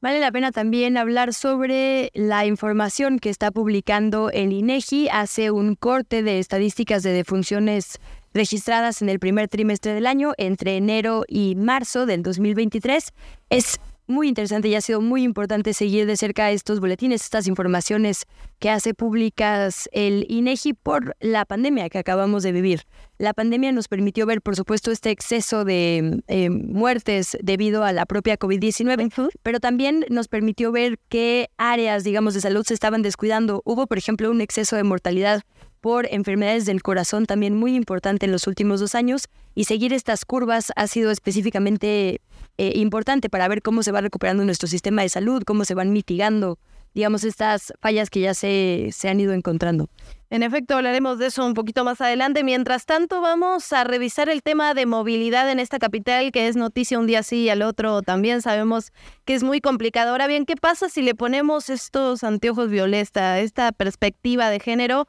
Vale 0.00 0.20
la 0.20 0.30
pena 0.30 0.52
también 0.52 0.96
hablar 0.96 1.34
sobre 1.34 2.12
la 2.14 2.46
información 2.46 3.18
que 3.18 3.30
está 3.30 3.50
publicando 3.50 4.30
el 4.30 4.52
INEGI. 4.52 5.08
Hace 5.08 5.50
un 5.50 5.74
corte 5.74 6.22
de 6.22 6.38
estadísticas 6.38 7.02
de 7.02 7.10
defunciones 7.10 7.98
registradas 8.34 9.02
en 9.02 9.08
el 9.08 9.18
primer 9.18 9.48
trimestre 9.48 9.94
del 9.94 10.06
año, 10.06 10.32
entre 10.38 10.76
enero 10.76 11.24
y 11.28 11.54
marzo 11.56 12.06
del 12.06 12.22
2023. 12.22 13.12
Es 13.50 13.80
muy 14.08 14.26
interesante 14.26 14.68
y 14.68 14.74
ha 14.74 14.80
sido 14.80 15.00
muy 15.00 15.22
importante 15.22 15.74
seguir 15.74 16.06
de 16.06 16.16
cerca 16.16 16.50
estos 16.50 16.80
boletines, 16.80 17.22
estas 17.22 17.46
informaciones 17.46 18.24
que 18.58 18.70
hace 18.70 18.94
públicas 18.94 19.88
el 19.92 20.24
INEGI 20.28 20.72
por 20.72 21.14
la 21.20 21.44
pandemia 21.44 21.90
que 21.90 21.98
acabamos 21.98 22.42
de 22.42 22.52
vivir. 22.52 22.82
La 23.18 23.34
pandemia 23.34 23.70
nos 23.70 23.86
permitió 23.86 24.24
ver, 24.24 24.40
por 24.40 24.56
supuesto, 24.56 24.90
este 24.90 25.10
exceso 25.10 25.64
de 25.64 26.22
eh, 26.26 26.50
muertes 26.50 27.36
debido 27.42 27.84
a 27.84 27.92
la 27.92 28.06
propia 28.06 28.38
COVID-19, 28.38 29.30
pero 29.42 29.60
también 29.60 30.06
nos 30.08 30.28
permitió 30.28 30.72
ver 30.72 30.98
qué 31.08 31.50
áreas, 31.58 32.02
digamos, 32.02 32.34
de 32.34 32.40
salud 32.40 32.64
se 32.66 32.74
estaban 32.74 33.02
descuidando. 33.02 33.60
Hubo, 33.64 33.86
por 33.86 33.98
ejemplo, 33.98 34.30
un 34.30 34.40
exceso 34.40 34.76
de 34.76 34.84
mortalidad 34.84 35.42
por 35.80 36.06
enfermedades 36.10 36.66
del 36.66 36.82
corazón 36.82 37.26
también 37.26 37.56
muy 37.56 37.74
importante 37.74 38.26
en 38.26 38.32
los 38.32 38.46
últimos 38.46 38.80
dos 38.80 38.94
años 38.94 39.28
y 39.54 39.64
seguir 39.64 39.92
estas 39.92 40.24
curvas 40.24 40.72
ha 40.76 40.86
sido 40.86 41.10
específicamente 41.10 42.20
eh, 42.58 42.72
importante 42.76 43.30
para 43.30 43.48
ver 43.48 43.62
cómo 43.62 43.82
se 43.82 43.92
va 43.92 44.00
recuperando 44.00 44.44
nuestro 44.44 44.68
sistema 44.68 45.02
de 45.02 45.08
salud, 45.08 45.42
cómo 45.44 45.64
se 45.64 45.74
van 45.74 45.92
mitigando, 45.92 46.58
digamos, 46.94 47.24
estas 47.24 47.72
fallas 47.80 48.10
que 48.10 48.20
ya 48.20 48.34
se, 48.34 48.90
se 48.92 49.08
han 49.08 49.20
ido 49.20 49.32
encontrando. 49.32 49.88
En 50.30 50.42
efecto, 50.42 50.76
hablaremos 50.76 51.18
de 51.18 51.26
eso 51.26 51.46
un 51.46 51.54
poquito 51.54 51.84
más 51.84 52.02
adelante. 52.02 52.44
Mientras 52.44 52.84
tanto, 52.84 53.22
vamos 53.22 53.72
a 53.72 53.84
revisar 53.84 54.28
el 54.28 54.42
tema 54.42 54.74
de 54.74 54.84
movilidad 54.84 55.50
en 55.50 55.58
esta 55.58 55.78
capital, 55.78 56.32
que 56.32 56.48
es 56.48 56.56
noticia 56.56 56.98
un 56.98 57.06
día 57.06 57.22
sí 57.22 57.44
y 57.44 57.48
al 57.48 57.62
otro 57.62 58.02
también. 58.02 58.42
Sabemos 58.42 58.92
que 59.24 59.34
es 59.34 59.42
muy 59.42 59.62
complicado. 59.62 60.10
Ahora 60.10 60.26
bien, 60.26 60.44
¿qué 60.44 60.54
pasa 60.56 60.90
si 60.90 61.00
le 61.00 61.14
ponemos 61.14 61.70
estos 61.70 62.24
anteojos 62.24 62.68
violeta, 62.68 63.40
esta 63.40 63.72
perspectiva 63.72 64.50
de 64.50 64.60
género? 64.60 65.08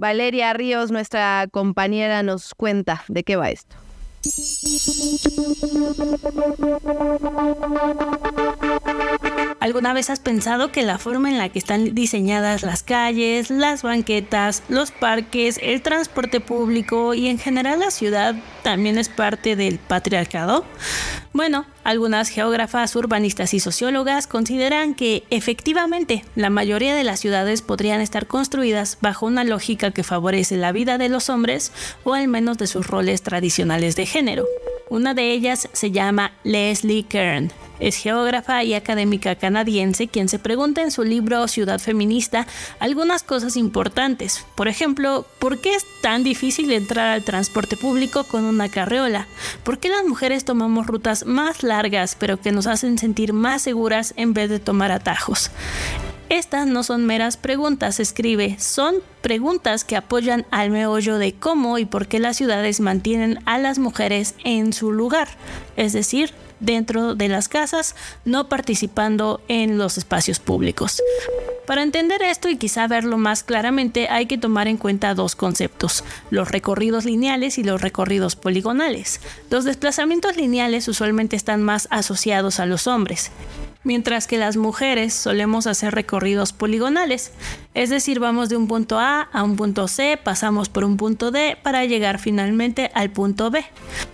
Valeria 0.00 0.50
Ríos, 0.54 0.90
nuestra 0.90 1.46
compañera, 1.50 2.22
nos 2.22 2.54
cuenta 2.54 3.04
de 3.08 3.22
qué 3.22 3.36
va 3.36 3.50
esto. 3.50 3.76
¿Alguna 9.60 9.92
vez 9.92 10.08
has 10.08 10.20
pensado 10.20 10.72
que 10.72 10.82
la 10.82 10.96
forma 10.96 11.28
en 11.28 11.36
la 11.36 11.50
que 11.50 11.58
están 11.58 11.94
diseñadas 11.94 12.62
las 12.62 12.82
calles, 12.82 13.50
las 13.50 13.82
banquetas, 13.82 14.62
los 14.70 14.90
parques, 14.90 15.60
el 15.62 15.82
transporte 15.82 16.40
público 16.40 17.12
y 17.12 17.28
en 17.28 17.38
general 17.38 17.80
la 17.80 17.90
ciudad 17.90 18.34
también 18.62 18.96
es 18.96 19.10
parte 19.10 19.56
del 19.56 19.78
patriarcado? 19.78 20.64
Bueno, 21.34 21.66
algunas 21.84 22.30
geógrafas, 22.30 22.96
urbanistas 22.96 23.52
y 23.52 23.60
sociólogas 23.60 24.26
consideran 24.26 24.94
que 24.94 25.24
efectivamente 25.28 26.24
la 26.36 26.48
mayoría 26.48 26.94
de 26.94 27.04
las 27.04 27.20
ciudades 27.20 27.60
podrían 27.60 28.00
estar 28.00 28.26
construidas 28.26 28.96
bajo 29.02 29.26
una 29.26 29.44
lógica 29.44 29.90
que 29.90 30.04
favorece 30.04 30.56
la 30.56 30.72
vida 30.72 30.96
de 30.96 31.10
los 31.10 31.28
hombres 31.28 31.70
o 32.02 32.14
al 32.14 32.28
menos 32.28 32.56
de 32.56 32.66
sus 32.66 32.86
roles 32.86 33.20
tradicionales 33.20 33.94
de 33.94 34.06
género. 34.06 34.46
Una 34.88 35.12
de 35.12 35.32
ellas 35.32 35.68
se 35.74 35.90
llama 35.90 36.32
Leslie 36.44 37.04
Kern. 37.04 37.52
Es 37.80 37.96
geógrafa 37.96 38.62
y 38.62 38.74
académica 38.74 39.36
canadiense 39.36 40.06
quien 40.06 40.28
se 40.28 40.38
pregunta 40.38 40.82
en 40.82 40.90
su 40.90 41.02
libro 41.02 41.48
Ciudad 41.48 41.78
Feminista 41.78 42.46
algunas 42.78 43.22
cosas 43.22 43.56
importantes. 43.56 44.44
Por 44.54 44.68
ejemplo, 44.68 45.24
¿por 45.38 45.58
qué 45.58 45.74
es 45.74 45.86
tan 46.02 46.22
difícil 46.22 46.70
entrar 46.72 47.08
al 47.08 47.24
transporte 47.24 47.78
público 47.78 48.24
con 48.24 48.44
una 48.44 48.68
carreola? 48.68 49.26
¿Por 49.64 49.78
qué 49.78 49.88
las 49.88 50.04
mujeres 50.04 50.44
tomamos 50.44 50.86
rutas 50.86 51.24
más 51.24 51.62
largas 51.62 52.16
pero 52.20 52.38
que 52.38 52.52
nos 52.52 52.66
hacen 52.66 52.98
sentir 52.98 53.32
más 53.32 53.62
seguras 53.62 54.12
en 54.16 54.34
vez 54.34 54.50
de 54.50 54.60
tomar 54.60 54.92
atajos? 54.92 55.50
Estas 56.28 56.66
no 56.66 56.82
son 56.84 57.06
meras 57.06 57.36
preguntas, 57.36 57.98
escribe, 57.98 58.56
son 58.60 58.96
preguntas 59.22 59.84
que 59.84 59.96
apoyan 59.96 60.46
al 60.50 60.70
meollo 60.70 61.18
de 61.18 61.32
cómo 61.34 61.78
y 61.78 61.86
por 61.86 62.06
qué 62.06 62.20
las 62.20 62.36
ciudades 62.36 62.78
mantienen 62.78 63.40
a 63.46 63.58
las 63.58 63.78
mujeres 63.80 64.36
en 64.44 64.72
su 64.72 64.92
lugar, 64.92 65.28
es 65.76 65.92
decir, 65.92 66.32
dentro 66.60 67.14
de 67.14 67.28
las 67.28 67.48
casas, 67.48 67.96
no 68.24 68.48
participando 68.48 69.40
en 69.48 69.78
los 69.78 69.98
espacios 69.98 70.38
públicos. 70.38 71.02
Para 71.66 71.82
entender 71.82 72.22
esto 72.22 72.48
y 72.48 72.56
quizá 72.56 72.86
verlo 72.86 73.16
más 73.16 73.42
claramente 73.42 74.08
hay 74.08 74.26
que 74.26 74.38
tomar 74.38 74.66
en 74.68 74.76
cuenta 74.76 75.14
dos 75.14 75.36
conceptos, 75.36 76.04
los 76.30 76.50
recorridos 76.50 77.04
lineales 77.04 77.58
y 77.58 77.62
los 77.62 77.80
recorridos 77.80 78.34
poligonales. 78.36 79.20
Los 79.50 79.64
desplazamientos 79.64 80.36
lineales 80.36 80.88
usualmente 80.88 81.36
están 81.36 81.62
más 81.62 81.86
asociados 81.90 82.60
a 82.60 82.66
los 82.66 82.86
hombres 82.86 83.30
mientras 83.82 84.26
que 84.26 84.38
las 84.38 84.56
mujeres 84.56 85.14
solemos 85.14 85.66
hacer 85.66 85.94
recorridos 85.94 86.52
poligonales, 86.52 87.32
es 87.72 87.88
decir, 87.88 88.18
vamos 88.18 88.48
de 88.48 88.56
un 88.56 88.66
punto 88.66 88.98
A 88.98 89.22
a 89.22 89.44
un 89.44 89.54
punto 89.54 89.86
C, 89.86 90.18
pasamos 90.22 90.68
por 90.68 90.82
un 90.82 90.96
punto 90.96 91.30
D 91.30 91.56
para 91.62 91.84
llegar 91.84 92.18
finalmente 92.18 92.90
al 92.94 93.10
punto 93.10 93.50
B. 93.50 93.64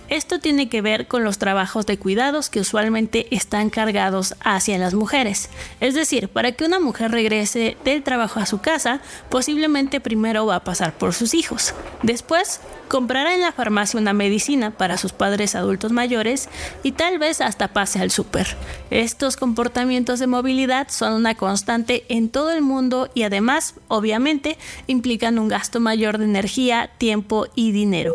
Esto 0.08 0.38
tiene 0.38 0.68
que 0.68 0.82
ver 0.82 1.08
con 1.08 1.24
los 1.24 1.38
trabajos 1.38 1.86
de 1.86 1.98
cuidados 1.98 2.50
que 2.50 2.60
usualmente 2.60 3.26
están 3.34 3.70
cargados 3.70 4.36
hacia 4.40 4.78
las 4.78 4.94
mujeres. 4.94 5.48
Es 5.80 5.94
decir, 5.94 6.28
para 6.28 6.52
que 6.52 6.64
una 6.64 6.78
mujer 6.78 7.10
regrese 7.10 7.76
del 7.84 8.02
trabajo 8.02 8.38
a 8.38 8.46
su 8.46 8.60
casa, 8.60 9.00
posiblemente 9.30 10.00
primero 10.00 10.46
va 10.46 10.56
a 10.56 10.64
pasar 10.64 10.92
por 10.92 11.14
sus 11.14 11.34
hijos. 11.34 11.74
Después, 12.02 12.60
comprará 12.88 13.34
en 13.34 13.40
la 13.40 13.50
farmacia 13.50 13.98
una 13.98 14.12
medicina 14.12 14.70
para 14.70 14.96
sus 14.96 15.12
padres 15.12 15.56
adultos 15.56 15.90
mayores 15.90 16.48
y 16.84 16.92
tal 16.92 17.18
vez 17.18 17.40
hasta 17.40 17.68
pase 17.68 18.00
al 18.00 18.12
súper. 18.12 18.56
Estos 18.90 19.36
comportamientos 19.36 20.20
de 20.20 20.28
movilidad 20.28 20.86
son 20.88 21.14
una 21.14 21.34
constante 21.34 22.04
en 22.08 22.28
todo 22.28 22.52
el 22.52 22.62
mundo 22.62 23.08
y 23.12 23.24
además 23.24 23.45
Además, 23.46 23.74
obviamente, 23.86 24.58
implican 24.88 25.38
un 25.38 25.46
gasto 25.46 25.78
mayor 25.78 26.18
de 26.18 26.24
energía, 26.24 26.90
tiempo 26.98 27.46
y 27.54 27.70
dinero. 27.70 28.12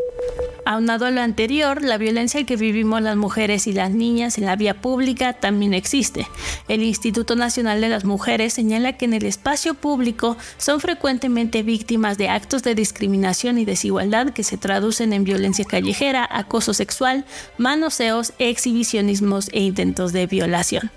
Aunado 0.65 1.05
a 1.05 1.11
lo 1.11 1.21
anterior, 1.21 1.81
la 1.81 1.97
violencia 1.97 2.45
que 2.45 2.57
vivimos 2.57 3.01
las 3.01 3.15
mujeres 3.15 3.65
y 3.65 3.71
las 3.71 3.91
niñas 3.91 4.37
en 4.37 4.45
la 4.45 4.57
vía 4.57 4.81
pública 4.81 5.31
también 5.31 5.73
existe. 5.73 6.27
El 6.67 6.83
Instituto 6.83 7.37
Nacional 7.37 7.79
de 7.79 7.87
las 7.87 8.03
Mujeres 8.03 8.51
señala 8.51 8.97
que 8.97 9.05
en 9.05 9.13
el 9.13 9.23
espacio 9.23 9.73
público 9.73 10.35
son 10.57 10.81
frecuentemente 10.81 11.63
víctimas 11.63 12.17
de 12.17 12.27
actos 12.27 12.61
de 12.61 12.75
discriminación 12.75 13.57
y 13.57 13.63
desigualdad 13.63 14.31
que 14.31 14.43
se 14.43 14.57
traducen 14.57 15.13
en 15.13 15.23
violencia 15.23 15.63
callejera, 15.63 16.27
acoso 16.29 16.73
sexual, 16.73 17.23
manoseos, 17.57 18.33
exhibicionismos 18.37 19.49
e 19.53 19.61
intentos 19.61 20.11
de 20.11 20.27
violación. 20.27 20.91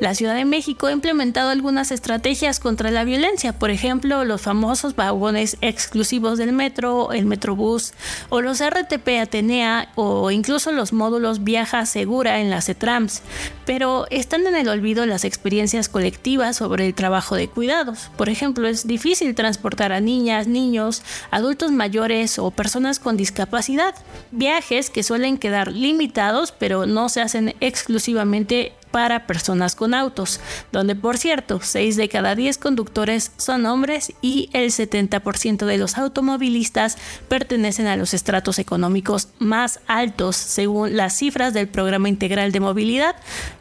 La 0.00 0.14
Ciudad 0.14 0.36
de 0.36 0.44
México 0.44 0.86
ha 0.86 0.92
implementado 0.92 1.50
algunas 1.50 1.90
estrategias 1.90 2.60
contra 2.60 2.92
la 2.92 3.02
violencia, 3.02 3.52
por 3.52 3.67
ejemplo, 3.70 4.24
los 4.24 4.42
famosos 4.42 4.94
vagones 4.94 5.56
exclusivos 5.60 6.38
del 6.38 6.52
metro, 6.52 7.12
el 7.12 7.26
Metrobús 7.26 7.92
o 8.28 8.40
los 8.40 8.62
RTP 8.62 9.08
Atenea 9.20 9.90
o 9.94 10.30
incluso 10.30 10.72
los 10.72 10.92
módulos 10.92 11.44
Viaja 11.44 11.86
Segura 11.86 12.40
en 12.40 12.50
las 12.50 12.66
CETRAMS. 12.66 13.22
Pero 13.66 14.06
están 14.10 14.46
en 14.46 14.54
el 14.54 14.68
olvido 14.68 15.06
las 15.06 15.24
experiencias 15.24 15.88
colectivas 15.88 16.56
sobre 16.56 16.86
el 16.86 16.94
trabajo 16.94 17.36
de 17.36 17.48
cuidados. 17.48 18.10
Por 18.16 18.28
ejemplo, 18.28 18.68
es 18.68 18.86
difícil 18.86 19.34
transportar 19.34 19.92
a 19.92 20.00
niñas, 20.00 20.46
niños, 20.46 21.02
adultos 21.30 21.72
mayores 21.72 22.38
o 22.38 22.50
personas 22.50 22.98
con 22.98 23.16
discapacidad. 23.16 23.94
Viajes 24.30 24.90
que 24.90 25.02
suelen 25.02 25.38
quedar 25.38 25.72
limitados 25.72 26.52
pero 26.58 26.86
no 26.86 27.08
se 27.08 27.20
hacen 27.20 27.54
exclusivamente 27.60 28.72
para 28.90 29.26
personas 29.26 29.74
con 29.74 29.94
autos, 29.94 30.40
donde 30.72 30.94
por 30.94 31.18
cierto 31.18 31.60
6 31.62 31.96
de 31.96 32.08
cada 32.08 32.34
10 32.34 32.58
conductores 32.58 33.32
son 33.36 33.66
hombres 33.66 34.12
y 34.22 34.50
el 34.52 34.70
70% 34.70 35.66
de 35.66 35.78
los 35.78 35.98
automovilistas 35.98 36.96
pertenecen 37.28 37.86
a 37.86 37.96
los 37.96 38.14
estratos 38.14 38.58
económicos 38.58 39.28
más 39.38 39.80
altos 39.86 40.36
según 40.36 40.96
las 40.96 41.16
cifras 41.16 41.54
del 41.54 41.68
Programa 41.68 42.08
Integral 42.08 42.52
de 42.52 42.60
Movilidad 42.60 43.16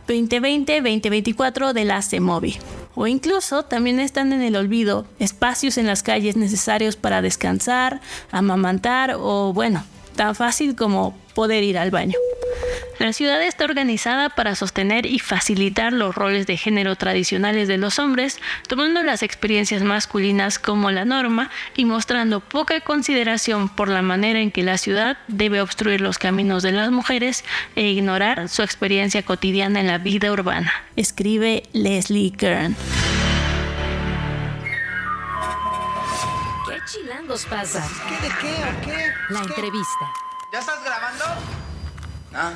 2020-2024 0.07 1.73
de 1.73 1.85
la 1.85 2.01
CEMOVI. 2.01 2.57
O 2.95 3.05
incluso 3.05 3.63
también 3.63 3.99
están 3.99 4.33
en 4.33 4.41
el 4.41 4.55
olvido 4.55 5.05
espacios 5.19 5.77
en 5.77 5.85
las 5.85 6.01
calles 6.01 6.35
necesarios 6.35 6.95
para 6.95 7.21
descansar, 7.21 8.01
amamantar 8.31 9.15
o 9.19 9.53
bueno, 9.53 9.83
tan 10.15 10.33
fácil 10.33 10.75
como 10.75 11.15
poder 11.37 11.63
ir 11.63 11.77
al 11.77 11.91
baño. 11.91 12.17
La 12.97 13.13
ciudad 13.13 13.39
está 13.43 13.65
organizada 13.65 14.29
para 14.29 14.55
sostener 14.55 15.05
y 15.05 15.19
facilitar 15.19 15.93
los 15.93 16.15
roles 16.15 16.47
de 16.47 16.57
género 16.57 16.95
tradicionales 16.95 17.67
de 17.67 17.77
los 17.77 17.99
hombres, 17.99 18.39
tomando 18.67 19.03
las 19.03 19.21
experiencias 19.21 19.83
masculinas 19.83 20.57
como 20.57 20.89
la 20.89 21.05
norma 21.05 21.51
y 21.75 21.85
mostrando 21.85 22.39
poca 22.39 22.81
consideración 22.81 23.69
por 23.69 23.87
la 23.87 24.01
manera 24.01 24.39
en 24.39 24.49
que 24.49 24.63
la 24.63 24.79
ciudad 24.79 25.19
debe 25.27 25.61
obstruir 25.61 26.01
los 26.01 26.17
caminos 26.17 26.63
de 26.63 26.71
las 26.71 26.89
mujeres 26.89 27.45
e 27.75 27.83
ignorar 27.83 28.49
su 28.49 28.63
experiencia 28.63 29.21
cotidiana 29.21 29.79
en 29.79 29.85
la 29.85 29.99
vida 29.99 30.31
urbana, 30.31 30.73
escribe 30.95 31.61
Leslie 31.71 32.31
Kern. 32.31 32.75
¿Qué 36.65 36.77
chilangos 36.91 37.45
pasa? 37.45 37.87
¿Qué 38.09 38.27
de 38.27 38.33
qué 38.41 38.53
o 38.63 38.81
qué? 38.83 39.13
La 39.29 39.41
entrevista. 39.41 40.26
¿Ya 40.57 40.61
estás 40.61 40.83
grabando? 40.83 41.23
Ah. 42.33 42.53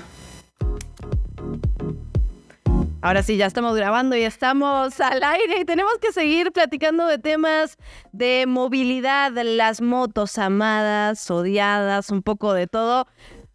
Ahora 3.03 3.21
sí, 3.21 3.37
ya 3.37 3.45
estamos 3.45 3.75
grabando 3.75 4.15
y 4.15 4.23
estamos 4.23 4.99
al 4.99 5.21
aire 5.21 5.59
y 5.59 5.65
tenemos 5.65 5.93
que 6.01 6.11
seguir 6.11 6.51
platicando 6.51 7.05
de 7.05 7.19
temas 7.19 7.77
de 8.11 8.45
movilidad, 8.47 9.33
las 9.33 9.81
motos 9.81 10.39
amadas, 10.39 11.29
odiadas, 11.29 12.09
un 12.09 12.23
poco 12.23 12.53
de 12.53 12.65
todo. 12.65 13.05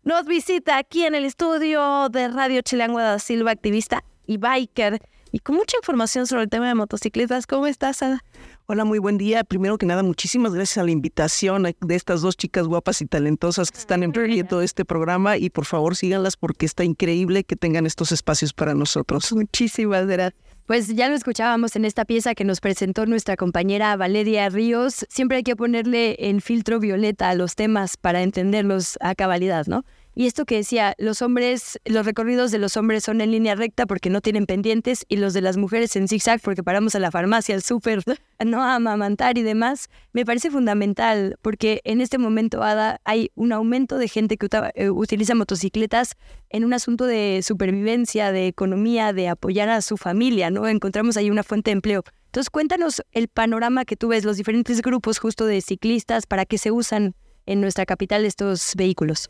Nos 0.05 0.27
visita 0.27 0.79
aquí 0.79 1.05
en 1.05 1.17
el 1.17 1.25
estudio 1.25 2.09
de 2.09 2.29
Radio 2.29 2.63
Chilango 2.63 3.01
da 3.01 3.19
Silva, 3.19 3.51
activista 3.51 4.05
y 4.29 4.37
biker, 4.37 5.01
y 5.33 5.41
con 5.41 5.57
mucha 5.57 5.77
información 5.77 6.29
sobre 6.29 6.45
el 6.45 6.49
tema 6.51 6.69
de 6.69 6.77
motocicletas. 6.77 7.49
¿Cómo 7.49 7.67
estás, 7.67 8.01
Ada? 8.01 8.23
Hola, 8.69 8.85
muy 8.85 8.99
buen 8.99 9.17
día. 9.17 9.45
Primero 9.45 9.79
que 9.79 9.87
nada, 9.87 10.03
muchísimas 10.03 10.53
gracias 10.53 10.79
a 10.79 10.85
la 10.85 10.91
invitación 10.91 11.63
de 11.63 11.95
estas 11.95 12.21
dos 12.21 12.37
chicas 12.37 12.67
guapas 12.67 13.01
y 13.01 13.07
talentosas 13.07 13.71
que 13.71 13.79
están 13.79 14.03
emprendiendo 14.03 14.61
este 14.61 14.85
programa 14.85 15.37
y 15.37 15.51
por 15.51 15.67
favor 15.67 15.95
síganlas 15.95 16.37
porque 16.37 16.67
está 16.67 16.83
increíble 16.83 17.45
que 17.45 17.55
tengan 17.55 17.87
estos 17.87 18.11
espacios 18.11 18.53
para 18.53 18.75
nosotros. 18.75 19.33
Muchísimas 19.33 20.09
gracias. 20.09 20.43
Pues 20.67 20.89
ya 20.89 21.09
lo 21.09 21.15
escuchábamos 21.15 21.77
en 21.77 21.85
esta 21.85 22.05
pieza 22.05 22.35
que 22.35 22.43
nos 22.43 22.59
presentó 22.59 23.07
nuestra 23.07 23.37
compañera 23.37 23.95
Valeria 23.95 24.49
Ríos. 24.49 25.07
Siempre 25.09 25.37
hay 25.37 25.43
que 25.45 25.55
ponerle 25.55 26.17
el 26.19 26.43
filtro 26.43 26.81
violeta 26.81 27.31
a 27.31 27.37
los 27.37 27.55
temas 27.55 27.97
para 27.97 28.23
entenderlos 28.23 28.99
a 29.01 29.15
cabalidad, 29.15 29.67
¿no? 29.69 29.85
Y 30.19 30.27
esto 30.27 30.47
que 30.47 30.57
decía, 30.57 30.95
los 30.97 31.21
hombres, 31.21 31.79
los 31.85 32.07
recorridos 32.07 32.51
de 32.51 32.59
los 32.59 32.79
hombres 32.79 33.05
son 33.05 33.21
en 33.21 33.33
línea 33.33 33.55
recta 33.55 33.85
porque 33.85 34.09
no 34.09 34.23
tienen 34.23 34.47
pendientes 34.47 35.05
y 35.11 35.17
los 35.17 35.35
de 35.35 35.43
las 35.43 35.59
mujeres 35.59 35.95
en 35.95 36.09
zigzag 36.09 36.41
porque 36.41 36.63
paramos 36.63 36.95
a 36.95 37.01
la 37.01 37.11
farmacia, 37.11 37.55
al 37.55 37.63
súper, 37.63 38.03
no 38.47 38.63
a 38.63 38.77
amamantar 38.77 39.37
y 39.37 39.43
demás, 39.43 39.91
me 40.15 40.25
parece 40.25 40.51
fundamental 40.51 41.37
porque 41.43 41.83
en 41.85 42.01
este 42.01 42.17
momento, 42.17 42.63
Ada, 42.63 42.99
hay 43.05 43.31
un 43.35 43.53
aumento 43.53 43.99
de 43.99 44.09
gente 44.09 44.39
que 44.39 44.49
eh, 44.75 44.89
utiliza 44.89 45.35
motocicletas 45.35 46.15
en 46.49 46.65
un 46.65 46.73
asunto 46.73 47.05
de 47.05 47.43
supervivencia, 47.43 48.33
de 48.33 48.47
economía, 48.47 49.13
de 49.13 49.29
apoyar 49.29 49.69
a 49.69 49.83
su 49.83 49.99
familia, 49.99 50.49
¿no? 50.49 50.67
Encontramos 50.67 51.19
ahí 51.19 51.29
una 51.29 51.43
fuente 51.43 51.69
de 51.69 51.73
empleo. 51.73 52.05
Entonces, 52.25 52.49
cuéntanos 52.49 53.03
el 53.13 53.29
panorama 53.29 53.85
que 53.85 53.97
tú 53.97 54.09
ves, 54.09 54.25
los 54.25 54.39
diferentes 54.39 54.81
grupos 54.81 55.19
justo 55.19 55.45
de 55.45 55.61
ciclistas, 55.61 56.27
para 56.27 56.47
qué 56.47 56.57
se 56.57 56.71
usan 56.71 57.15
en 57.45 57.61
nuestra 57.61 57.85
capital 57.85 58.25
estos 58.25 58.73
vehículos. 58.77 59.29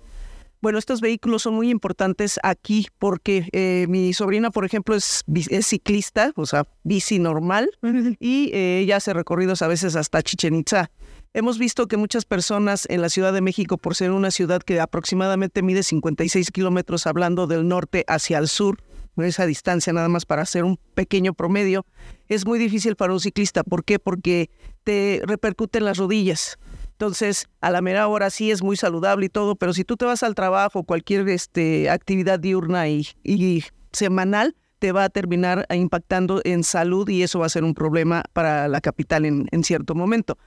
Bueno, 0.61 0.79
estos 0.79 1.01
vehículos 1.01 1.43
son 1.43 1.55
muy 1.55 1.71
importantes 1.71 2.41
aquí 2.43 2.89
porque 2.99 3.49
eh, 3.53 3.87
mi 3.89 4.13
sobrina, 4.13 4.51
por 4.51 4.65
ejemplo, 4.65 4.95
es, 4.95 5.23
es, 5.51 5.67
ciclista, 5.67 6.33
o 6.35 6.47
sea, 6.47 6.67
bici 6.83 7.19
normal, 7.19 7.71
y 8.19 8.51
eh, 8.53 8.81
ella 8.81 8.97
hace 8.97 9.13
recorridos 9.13 9.63
a 9.63 9.69
veces 9.69 9.97
hasta 9.97 10.23
Chichen 10.23 10.55
Itza. 10.55 10.91
Hemos 11.35 11.59
visto 11.59 11.87
que 11.87 11.99
muchas 11.99 12.25
personas 12.25 12.87
en 12.89 13.03
la 13.03 13.11
Ciudad 13.11 13.33
de 13.33 13.43
México, 13.43 13.77
por 13.77 13.95
ser 13.95 14.11
una 14.11 14.31
ciudad 14.31 14.63
que 14.63 14.81
aproximadamente 14.81 15.63
mide 15.63 15.83
56 15.83 16.51
kilómetros 16.51 17.07
hablando 17.07 17.47
del 17.47 17.69
norte 17.69 18.05
hacia 18.09 18.39
el 18.39 18.49
sur, 18.49 18.79
esa 19.25 19.47
distancia 19.47 19.93
nada 19.93 20.09
más 20.09 20.27
para 20.27 20.43
hacer 20.43 20.65
un 20.65 20.79
pequeño 20.95 21.33
promedio, 21.33 21.87
es 22.29 22.47
muy 22.47 22.59
difícil 22.59 22.97
para 22.97 23.13
un 23.13 23.21
ciclista. 23.21 23.63
¿Por 23.65 23.85
qué? 23.85 23.99
Porque 23.99 24.51
te 24.85 25.23
repercute 25.25 25.79
en 25.79 25.85
las 25.85 25.99
rodillas. 25.99 26.59
Entonces, 26.97 27.47
a 27.61 27.71
la 27.71 27.83
mera 27.83 28.09
hora 28.09 28.31
sí 28.31 28.51
es 28.51 28.63
muy 28.63 28.75
saludable 28.75 29.27
y 29.27 29.29
todo, 29.29 29.55
pero 29.55 29.75
si 29.75 29.85
tú 29.85 29.99
te 29.99 30.07
vas 30.07 30.23
al 30.23 30.35
trabajo, 30.35 30.83
cualquier 30.83 31.29
este, 31.29 31.91
actividad 31.91 32.41
diurna 32.41 32.89
y, 32.89 33.65
semanal, 33.93 34.57
te 34.79 34.93
va 34.93 35.05
a 35.05 35.11
terminar 35.11 35.67
impactando 35.69 36.41
en 36.45 36.65
salud 36.65 37.07
y 37.11 37.23
eso 37.23 37.41
va 37.41 37.47
a 37.47 37.51
ser 37.51 37.65
un 37.65 37.75
problema 37.75 38.23
para 38.33 38.67
la 38.69 38.81
capital 38.81 39.27
en, 39.27 39.47
en 39.53 39.63
cierto 39.63 39.95
momento. 39.95 40.39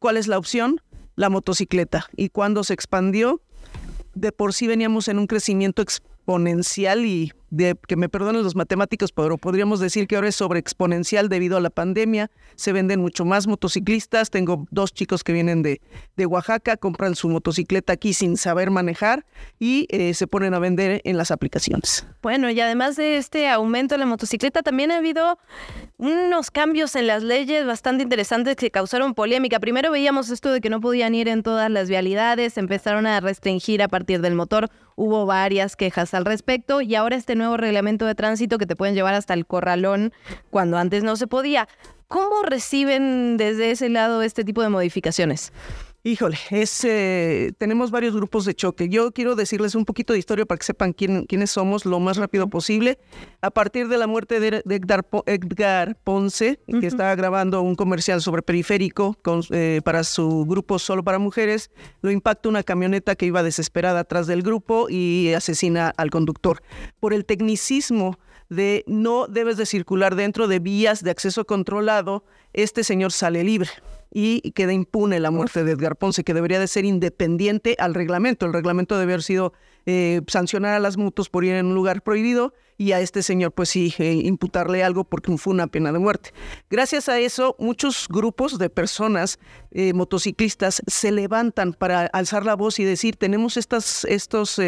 ¿Cuál 0.00 0.16
es 0.16 0.26
la 0.26 0.38
opción? 0.38 0.80
La 1.14 1.30
motocicleta. 1.30 2.06
Y 2.16 2.30
cuando 2.30 2.64
se 2.64 2.74
expandió, 2.74 3.40
de 4.14 4.32
por 4.32 4.54
sí 4.54 4.66
veníamos 4.66 5.06
en 5.06 5.20
un 5.20 5.28
crecimiento 5.28 5.82
exponencial 5.82 7.04
y 7.04 7.32
de, 7.52 7.76
que 7.86 7.96
me 7.96 8.08
perdonen 8.08 8.42
los 8.42 8.56
matemáticos, 8.56 9.12
pero 9.12 9.36
podríamos 9.36 9.78
decir 9.78 10.06
que 10.06 10.16
ahora 10.16 10.28
es 10.28 10.36
sobreexponencial 10.36 11.28
debido 11.28 11.58
a 11.58 11.60
la 11.60 11.68
pandemia. 11.68 12.30
Se 12.56 12.72
venden 12.72 13.00
mucho 13.00 13.26
más 13.26 13.46
motociclistas. 13.46 14.30
Tengo 14.30 14.66
dos 14.70 14.94
chicos 14.94 15.22
que 15.22 15.34
vienen 15.34 15.62
de, 15.62 15.82
de 16.16 16.26
Oaxaca, 16.26 16.78
compran 16.78 17.14
su 17.14 17.28
motocicleta 17.28 17.92
aquí 17.92 18.14
sin 18.14 18.38
saber 18.38 18.70
manejar 18.70 19.26
y 19.58 19.86
eh, 19.90 20.14
se 20.14 20.26
ponen 20.26 20.54
a 20.54 20.58
vender 20.58 21.02
en 21.04 21.18
las 21.18 21.30
aplicaciones. 21.30 22.06
Bueno, 22.22 22.48
y 22.48 22.58
además 22.58 22.96
de 22.96 23.18
este 23.18 23.48
aumento 23.50 23.94
de 23.94 23.98
la 23.98 24.06
motocicleta, 24.06 24.62
también 24.62 24.90
ha 24.90 24.96
habido 24.96 25.38
unos 25.98 26.50
cambios 26.50 26.96
en 26.96 27.06
las 27.06 27.22
leyes 27.22 27.66
bastante 27.66 28.02
interesantes 28.02 28.56
que 28.56 28.70
causaron 28.70 29.12
polémica. 29.12 29.60
Primero 29.60 29.90
veíamos 29.90 30.30
esto 30.30 30.50
de 30.50 30.62
que 30.62 30.70
no 30.70 30.80
podían 30.80 31.14
ir 31.14 31.28
en 31.28 31.42
todas 31.42 31.70
las 31.70 31.90
vialidades, 31.90 32.56
empezaron 32.56 33.06
a 33.06 33.20
restringir 33.20 33.82
a 33.82 33.88
partir 33.88 34.22
del 34.22 34.34
motor, 34.34 34.70
hubo 34.96 35.26
varias 35.26 35.76
quejas 35.76 36.14
al 36.14 36.24
respecto 36.24 36.80
y 36.80 36.94
ahora 36.94 37.16
este 37.16 37.34
nuevo 37.34 37.56
reglamento 37.56 38.06
de 38.06 38.14
tránsito 38.14 38.58
que 38.58 38.66
te 38.66 38.76
pueden 38.76 38.94
llevar 38.94 39.14
hasta 39.14 39.34
el 39.34 39.46
corralón 39.46 40.12
cuando 40.50 40.78
antes 40.78 41.04
no 41.04 41.16
se 41.16 41.26
podía. 41.26 41.68
¿Cómo 42.08 42.42
reciben 42.42 43.36
desde 43.36 43.70
ese 43.70 43.88
lado 43.88 44.22
este 44.22 44.44
tipo 44.44 44.62
de 44.62 44.68
modificaciones? 44.68 45.52
Híjole, 46.04 46.36
es, 46.50 46.82
eh, 46.82 47.52
tenemos 47.58 47.92
varios 47.92 48.12
grupos 48.12 48.44
de 48.44 48.54
choque. 48.54 48.88
Yo 48.88 49.12
quiero 49.12 49.36
decirles 49.36 49.76
un 49.76 49.84
poquito 49.84 50.12
de 50.12 50.18
historia 50.18 50.44
para 50.44 50.58
que 50.58 50.64
sepan 50.64 50.92
quién, 50.92 51.26
quiénes 51.26 51.52
somos 51.52 51.86
lo 51.86 52.00
más 52.00 52.16
rápido 52.16 52.48
posible. 52.50 52.98
A 53.40 53.52
partir 53.52 53.86
de 53.86 53.98
la 53.98 54.08
muerte 54.08 54.40
de, 54.40 54.64
Edgar, 54.64 55.96
Ponce, 56.02 56.58
que 56.66 56.88
estaba 56.88 57.14
grabando 57.14 57.62
un 57.62 57.76
comercial 57.76 58.20
sobre 58.20 58.42
periférico 58.42 59.16
eh, 59.50 59.80
para 59.84 60.02
su 60.02 60.44
grupo 60.44 60.80
Solo 60.80 61.04
para 61.04 61.20
Mujeres, 61.20 61.70
lo 62.00 62.10
impacta 62.10 62.48
una 62.48 62.64
camioneta 62.64 63.14
que 63.14 63.26
iba 63.26 63.44
desesperada 63.44 64.00
atrás 64.00 64.26
del 64.26 64.42
grupo 64.42 64.88
y 64.90 65.32
asesina 65.34 65.94
al 65.96 66.10
conductor. 66.10 66.64
Por 66.98 67.14
el 67.14 67.24
tecnicismo 67.24 68.18
de 68.48 68.82
no 68.88 69.28
debes 69.28 69.56
de 69.56 69.66
circular 69.66 70.16
dentro 70.16 70.48
de 70.48 70.58
vías 70.58 71.04
de 71.04 71.12
acceso 71.12 71.44
controlado, 71.44 72.24
este 72.54 72.82
señor 72.82 73.12
sale 73.12 73.44
libre 73.44 73.70
y 74.12 74.52
queda 74.52 74.72
impune 74.72 75.20
la 75.20 75.30
muerte 75.30 75.64
de 75.64 75.72
Edgar 75.72 75.96
Ponce, 75.96 76.22
que 76.22 76.34
debería 76.34 76.60
de 76.60 76.68
ser 76.68 76.84
independiente 76.84 77.76
al 77.78 77.94
reglamento. 77.94 78.44
El 78.44 78.52
reglamento 78.52 78.98
debe 78.98 79.14
haber 79.14 79.22
sido 79.22 79.54
eh, 79.86 80.20
sancionar 80.26 80.74
a 80.74 80.78
las 80.80 80.96
motos 80.96 81.30
por 81.30 81.44
ir 81.44 81.54
en 81.54 81.66
un 81.66 81.74
lugar 81.74 82.02
prohibido 82.02 82.52
y 82.76 82.92
a 82.92 83.00
este 83.00 83.22
señor 83.22 83.52
pues 83.52 83.70
sí 83.70 83.94
eh, 83.98 84.12
imputarle 84.12 84.84
algo 84.84 85.04
porque 85.04 85.36
fue 85.38 85.54
una 85.54 85.66
pena 85.66 85.92
de 85.92 85.98
muerte. 85.98 86.30
Gracias 86.68 87.08
a 87.08 87.18
eso, 87.18 87.56
muchos 87.58 88.06
grupos 88.08 88.58
de 88.58 88.68
personas 88.68 89.38
eh, 89.70 89.92
motociclistas 89.94 90.82
se 90.86 91.10
levantan 91.10 91.72
para 91.72 92.06
alzar 92.06 92.44
la 92.44 92.54
voz 92.54 92.78
y 92.78 92.84
decir, 92.84 93.16
tenemos 93.16 93.56
estas 93.56 94.04
estos, 94.04 94.60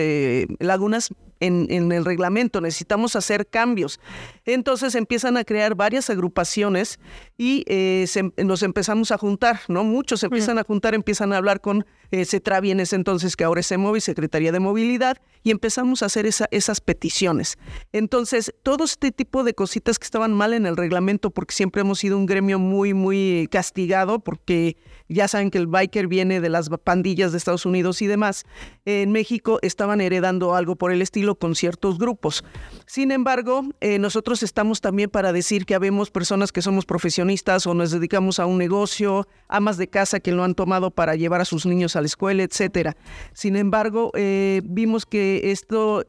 lagunas 0.58 1.10
en, 1.40 1.92
el 1.92 2.04
reglamento, 2.04 2.60
necesitamos 2.60 3.16
hacer 3.16 3.46
cambios. 3.46 4.00
Entonces 4.44 4.94
empiezan 4.94 5.36
a 5.36 5.44
crear 5.44 5.74
varias 5.74 6.10
agrupaciones 6.10 6.98
y 7.36 7.64
eh, 7.66 8.06
nos 8.44 8.62
empezamos 8.62 9.10
a 9.10 9.18
juntar, 9.18 9.60
¿no? 9.68 9.84
Muchos 9.84 10.20
se 10.20 10.26
empiezan 10.26 10.58
a 10.58 10.64
juntar, 10.64 10.94
empiezan 10.94 11.32
a 11.32 11.38
hablar 11.38 11.60
con 11.60 11.84
eh, 12.10 12.24
CETRAVI 12.24 12.70
en 12.70 12.80
ese 12.80 12.96
entonces, 12.96 13.36
que 13.36 13.44
ahora 13.44 13.60
es 13.60 13.68
CEMOVI, 13.68 14.00
Secretaría 14.00 14.52
de 14.52 14.60
Movilidad, 14.60 15.18
y 15.42 15.50
empezamos 15.50 16.02
a 16.02 16.06
hacer 16.06 16.26
esas 16.26 16.80
peticiones. 16.80 17.58
Entonces, 17.92 18.54
todo 18.62 18.84
este 18.84 19.12
tipo 19.12 19.44
de 19.44 19.54
cositas 19.54 19.98
que 19.98 20.04
estaban 20.04 20.32
mal 20.32 20.54
en 20.54 20.66
el 20.66 20.76
reglamento, 20.76 21.30
porque 21.30 21.54
siempre 21.54 21.80
hemos 21.80 21.98
sido 21.98 22.16
un 22.16 22.26
gremio 22.26 22.58
muy, 22.58 22.94
muy 22.94 23.48
castigado, 23.50 24.20
porque 24.20 24.76
ya 25.08 25.28
saben 25.28 25.50
que 25.50 25.58
el 25.58 25.66
biker 25.66 26.08
viene 26.08 26.40
de 26.40 26.48
las 26.48 26.68
pandillas 26.82 27.32
de 27.32 27.38
Estados 27.38 27.66
Unidos 27.66 28.02
y 28.02 28.06
demás, 28.06 28.44
en 28.84 29.12
México 29.12 29.58
estaban 29.62 30.00
heredando 30.00 30.54
algo 30.54 30.76
por 30.76 30.92
el 30.92 31.02
estilo 31.02 31.34
con 31.34 31.54
ciertos 31.54 31.98
grupos. 31.98 32.44
Sin 32.86 33.10
embargo, 33.10 33.64
eh, 33.80 33.98
nosotros 33.98 34.42
estamos 34.42 34.80
también 34.80 35.10
para 35.10 35.32
decir 35.32 35.66
que 35.66 35.74
habemos 35.74 36.10
personas 36.10 36.52
que 36.52 36.62
somos 36.62 36.86
profesionistas 36.86 37.66
o 37.66 37.74
nos 37.74 37.90
dedicamos 37.90 38.38
a 38.38 38.46
un 38.46 38.58
negocio, 38.58 39.26
amas 39.48 39.76
de 39.76 39.88
casa 39.88 40.20
que 40.20 40.32
lo 40.32 40.44
han 40.44 40.54
tomado 40.54 40.90
para 40.90 41.16
llevar 41.16 41.40
a 41.40 41.44
sus 41.44 41.66
niños 41.66 41.96
a 41.96 42.00
la 42.00 42.06
escuela, 42.06 42.42
etcétera. 42.42 42.96
Sin 43.32 43.56
embargo, 43.56 44.10
eh, 44.14 44.62
vimos 44.64 45.06
que 45.06 45.50
esto 45.50 46.04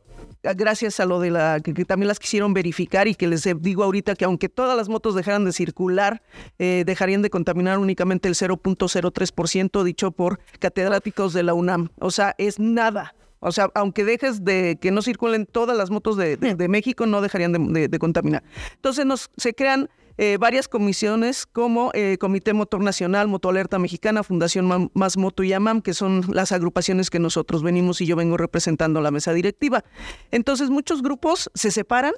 gracias 0.53 0.99
a 0.99 1.05
lo 1.05 1.19
de 1.19 1.31
la 1.31 1.59
que, 1.59 1.73
también 1.85 2.07
las 2.07 2.19
quisieron 2.19 2.53
verificar 2.53 3.07
y 3.07 3.15
que 3.15 3.27
les 3.27 3.47
digo 3.61 3.83
ahorita 3.83 4.15
que 4.15 4.25
aunque 4.25 4.49
todas 4.49 4.77
las 4.77 4.89
motos 4.89 5.15
dejaran 5.15 5.45
de 5.45 5.51
circular, 5.51 6.21
eh, 6.59 6.83
dejarían 6.85 7.21
de 7.21 7.29
contaminar 7.29 7.79
únicamente 7.79 8.27
el 8.27 8.35
0.03% 8.35 9.83
dicho 9.83 10.11
por 10.11 10.39
catedráticos 10.59 11.33
de 11.33 11.43
la 11.43 11.53
UNAM. 11.53 11.89
O 11.99 12.11
sea, 12.11 12.35
es 12.37 12.59
nada. 12.59 13.15
O 13.39 13.51
sea, 13.51 13.69
aunque 13.75 14.05
dejes 14.05 14.43
de 14.43 14.77
que 14.81 14.91
no 14.91 15.01
circulen 15.01 15.45
todas 15.45 15.77
las 15.77 15.91
motos 15.91 16.17
de, 16.17 16.67
México, 16.69 17.05
no 17.05 17.21
dejarían 17.21 17.73
de, 17.73 17.87
de 17.87 17.99
contaminar. 17.99 18.43
Entonces 18.75 19.05
nos, 19.05 19.29
se 19.37 19.53
crean 19.53 19.89
eh, 20.17 20.37
varias 20.39 20.67
comisiones 20.67 21.45
como 21.45 21.91
eh, 21.93 22.17
Comité 22.19 22.53
Motor 22.53 22.81
Nacional, 22.81 23.27
Motoalerta 23.27 23.79
Mexicana, 23.79 24.23
Fundación 24.23 24.89
Más 24.93 25.17
Moto 25.17 25.43
y 25.43 25.53
AMAM, 25.53 25.81
que 25.81 25.93
son 25.93 26.23
las 26.31 26.51
agrupaciones 26.51 27.09
que 27.09 27.19
nosotros 27.19 27.63
venimos 27.63 28.01
y 28.01 28.05
yo 28.05 28.15
vengo 28.15 28.37
representando 28.37 29.01
la 29.01 29.11
mesa 29.11 29.33
directiva. 29.33 29.83
Entonces 30.31 30.69
muchos 30.69 31.01
grupos 31.01 31.49
se 31.53 31.71
separan, 31.71 32.13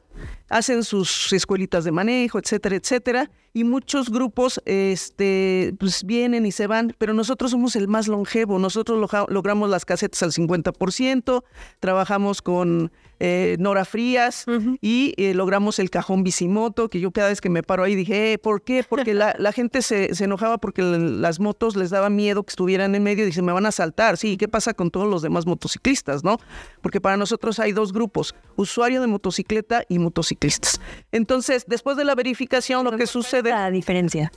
hacen 0.49 0.83
sus 0.83 1.33
escuelitas 1.33 1.83
de 1.83 1.91
manejo, 1.91 2.39
etcétera, 2.39 2.75
etcétera, 2.75 3.31
y 3.53 3.63
muchos 3.63 4.11
grupos 4.11 4.61
este, 4.65 5.73
pues 5.79 6.03
vienen 6.03 6.45
y 6.45 6.51
se 6.51 6.67
van, 6.67 6.93
pero 6.99 7.15
nosotros 7.15 7.51
somos 7.51 7.75
el 7.75 7.87
más 7.87 8.07
longevo, 8.07 8.59
nosotros 8.59 9.09
logramos 9.29 9.69
las 9.69 9.83
casetas 9.83 10.21
al 10.21 10.31
50%, 10.31 11.43
trabajamos 11.79 12.43
con 12.43 12.91
eh, 13.19 13.57
Nora 13.59 13.85
Frías 13.85 14.45
y 14.81 15.13
eh, 15.17 15.33
logramos 15.33 15.79
el 15.79 15.89
cajón 15.89 16.23
bicimoto, 16.23 16.89
que 16.89 16.99
yo 16.99 17.11
cada 17.11 17.29
vez 17.29 17.41
que 17.41 17.49
me 17.49 17.63
paro 17.63 17.83
ahí 17.83 17.95
dije, 17.95 18.33
eh, 18.33 18.37
¿por 18.37 18.61
qué? 18.61 18.83
Porque 18.87 19.13
la, 19.13 19.51
gente 19.51 19.81
se, 19.81 20.11
enojaba 20.23 20.57
porque 20.57 20.81
las 20.81 21.39
motos 21.39 21.75
les 21.75 21.89
daba 21.89 22.09
miedo 22.09 22.43
que 22.43 22.51
estuvieran 22.51 22.93
en 22.95 23.03
medio 23.03 23.27
y 23.27 23.31
se 23.31 23.41
me 23.41 23.51
van 23.51 23.65
a 23.65 23.71
saltar. 23.71 24.17
Sí, 24.17 24.37
¿qué 24.37 24.47
pasa 24.47 24.73
con 24.73 24.91
todos 24.91 25.07
los 25.07 25.21
demás 25.21 25.45
motociclistas, 25.45 26.23
no? 26.23 26.37
Porque 26.81 27.01
para 27.01 27.17
nosotros 27.17 27.59
hay 27.59 27.71
dos 27.71 27.93
grupos, 27.93 28.35
usuario 28.55 29.01
de 29.01 29.07
motocicleta 29.07 29.83
y 29.89 29.99
motociclistas. 29.99 30.79
Entonces, 31.11 31.65
después 31.67 31.97
de 31.97 32.05
la 32.05 32.15
verificación, 32.15 32.83
lo 32.83 32.95
que 32.97 33.07
sucede... 33.07 33.49
La 33.49 33.71
diferencia. 33.71 34.31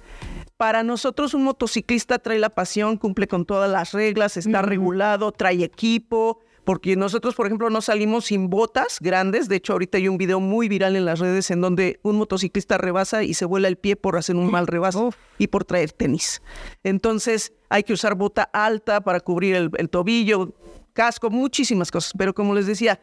Para 0.57 0.83
nosotros 0.83 1.33
un 1.33 1.45
motociclista 1.45 2.18
trae 2.18 2.39
la 2.39 2.51
pasión, 2.51 2.99
cumple 2.99 3.26
con 3.26 3.47
todas 3.47 3.70
las 3.70 3.93
reglas, 3.93 4.37
está 4.37 4.61
regulado, 4.61 5.33
trae 5.33 5.64
equipo, 5.64 6.41
porque 6.70 6.94
nosotros, 6.94 7.34
por 7.34 7.46
ejemplo, 7.46 7.68
no 7.68 7.80
salimos 7.80 8.26
sin 8.26 8.48
botas 8.48 8.98
grandes. 9.00 9.48
De 9.48 9.56
hecho, 9.56 9.72
ahorita 9.72 9.98
hay 9.98 10.06
un 10.06 10.18
video 10.18 10.38
muy 10.38 10.68
viral 10.68 10.94
en 10.94 11.04
las 11.04 11.18
redes 11.18 11.50
en 11.50 11.60
donde 11.60 11.98
un 12.04 12.14
motociclista 12.14 12.78
rebasa 12.78 13.24
y 13.24 13.34
se 13.34 13.44
vuela 13.44 13.66
el 13.66 13.74
pie 13.74 13.96
por 13.96 14.16
hacer 14.16 14.36
un 14.36 14.48
mal 14.52 14.68
rebaso 14.68 15.12
y 15.36 15.48
por 15.48 15.64
traer 15.64 15.90
tenis. 15.90 16.40
Entonces, 16.84 17.52
hay 17.70 17.82
que 17.82 17.92
usar 17.92 18.14
bota 18.14 18.44
alta 18.52 19.00
para 19.00 19.18
cubrir 19.18 19.56
el, 19.56 19.70
el 19.78 19.90
tobillo, 19.90 20.54
casco, 20.92 21.28
muchísimas 21.28 21.90
cosas. 21.90 22.12
Pero 22.16 22.34
como 22.34 22.54
les 22.54 22.66
decía, 22.66 23.00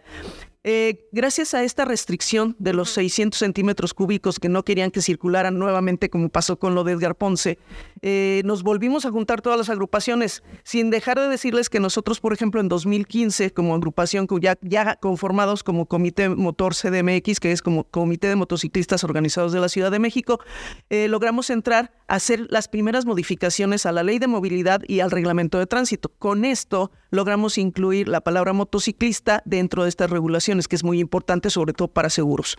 eh, 0.70 1.08
gracias 1.14 1.54
a 1.54 1.64
esta 1.64 1.86
restricción 1.86 2.54
de 2.60 2.74
los 2.74 2.90
600 2.90 3.40
centímetros 3.40 3.94
cúbicos 3.94 4.38
que 4.38 4.50
no 4.50 4.66
querían 4.66 4.92
que 4.92 5.02
circularan 5.02 5.58
nuevamente, 5.58 6.10
como 6.10 6.28
pasó 6.28 6.60
con 6.60 6.76
lo 6.76 6.84
de 6.84 6.92
Edgar 6.92 7.16
Ponce, 7.16 7.58
eh, 8.02 8.42
nos 8.46 8.64
volvimos 8.64 9.06
a 9.06 9.12
juntar 9.12 9.42
todas 9.42 9.58
las 9.58 9.70
agrupaciones, 9.70 10.44
sin 10.64 10.90
dejar 10.90 11.20
de 11.20 11.28
decirles 11.28 11.70
que 11.70 11.80
nosotros, 11.80 12.20
por 12.20 12.34
ejemplo, 12.34 12.62
en 12.62 12.68
2015, 12.68 13.52
como 13.52 13.76
agrupación 13.76 14.28
ya, 14.40 14.58
ya 14.62 14.96
conformados 14.96 15.64
como 15.64 15.86
Comité 15.86 16.30
Motor 16.30 16.76
CDMX, 16.76 17.40
que 17.40 17.52
es 17.52 17.62
como 17.62 17.84
Comité 17.86 18.28
de 18.28 18.36
Motociclistas 18.36 19.04
Organizados 19.04 19.52
de 19.52 19.60
la 19.60 19.70
Ciudad 19.70 19.92
de 19.92 20.00
México, 20.00 20.40
eh, 20.90 21.08
logramos 21.08 21.50
entrar 21.50 21.92
a 22.08 22.16
hacer 22.16 22.48
las 22.50 22.68
primeras 22.68 23.06
modificaciones 23.06 23.86
a 23.86 23.92
la 23.92 24.04
ley 24.04 24.20
de 24.20 24.28
movilidad 24.28 24.82
y 24.88 25.00
al 25.00 25.12
reglamento 25.12 25.60
de 25.60 25.68
tránsito. 25.68 26.10
Con 26.20 26.46
esto 26.46 26.92
logramos 27.12 27.58
incluir 27.58 28.08
la 28.08 28.22
palabra 28.22 28.54
motociclista 28.54 29.42
dentro 29.46 29.84
de 29.84 29.90
estas 29.90 30.10
regulaciones 30.10 30.68
que 30.68 30.76
es 30.76 30.84
muy 30.84 31.00
importante, 31.00 31.50
sobre 31.50 31.74
todo 31.74 31.88
para 31.88 32.10
seguros. 32.10 32.58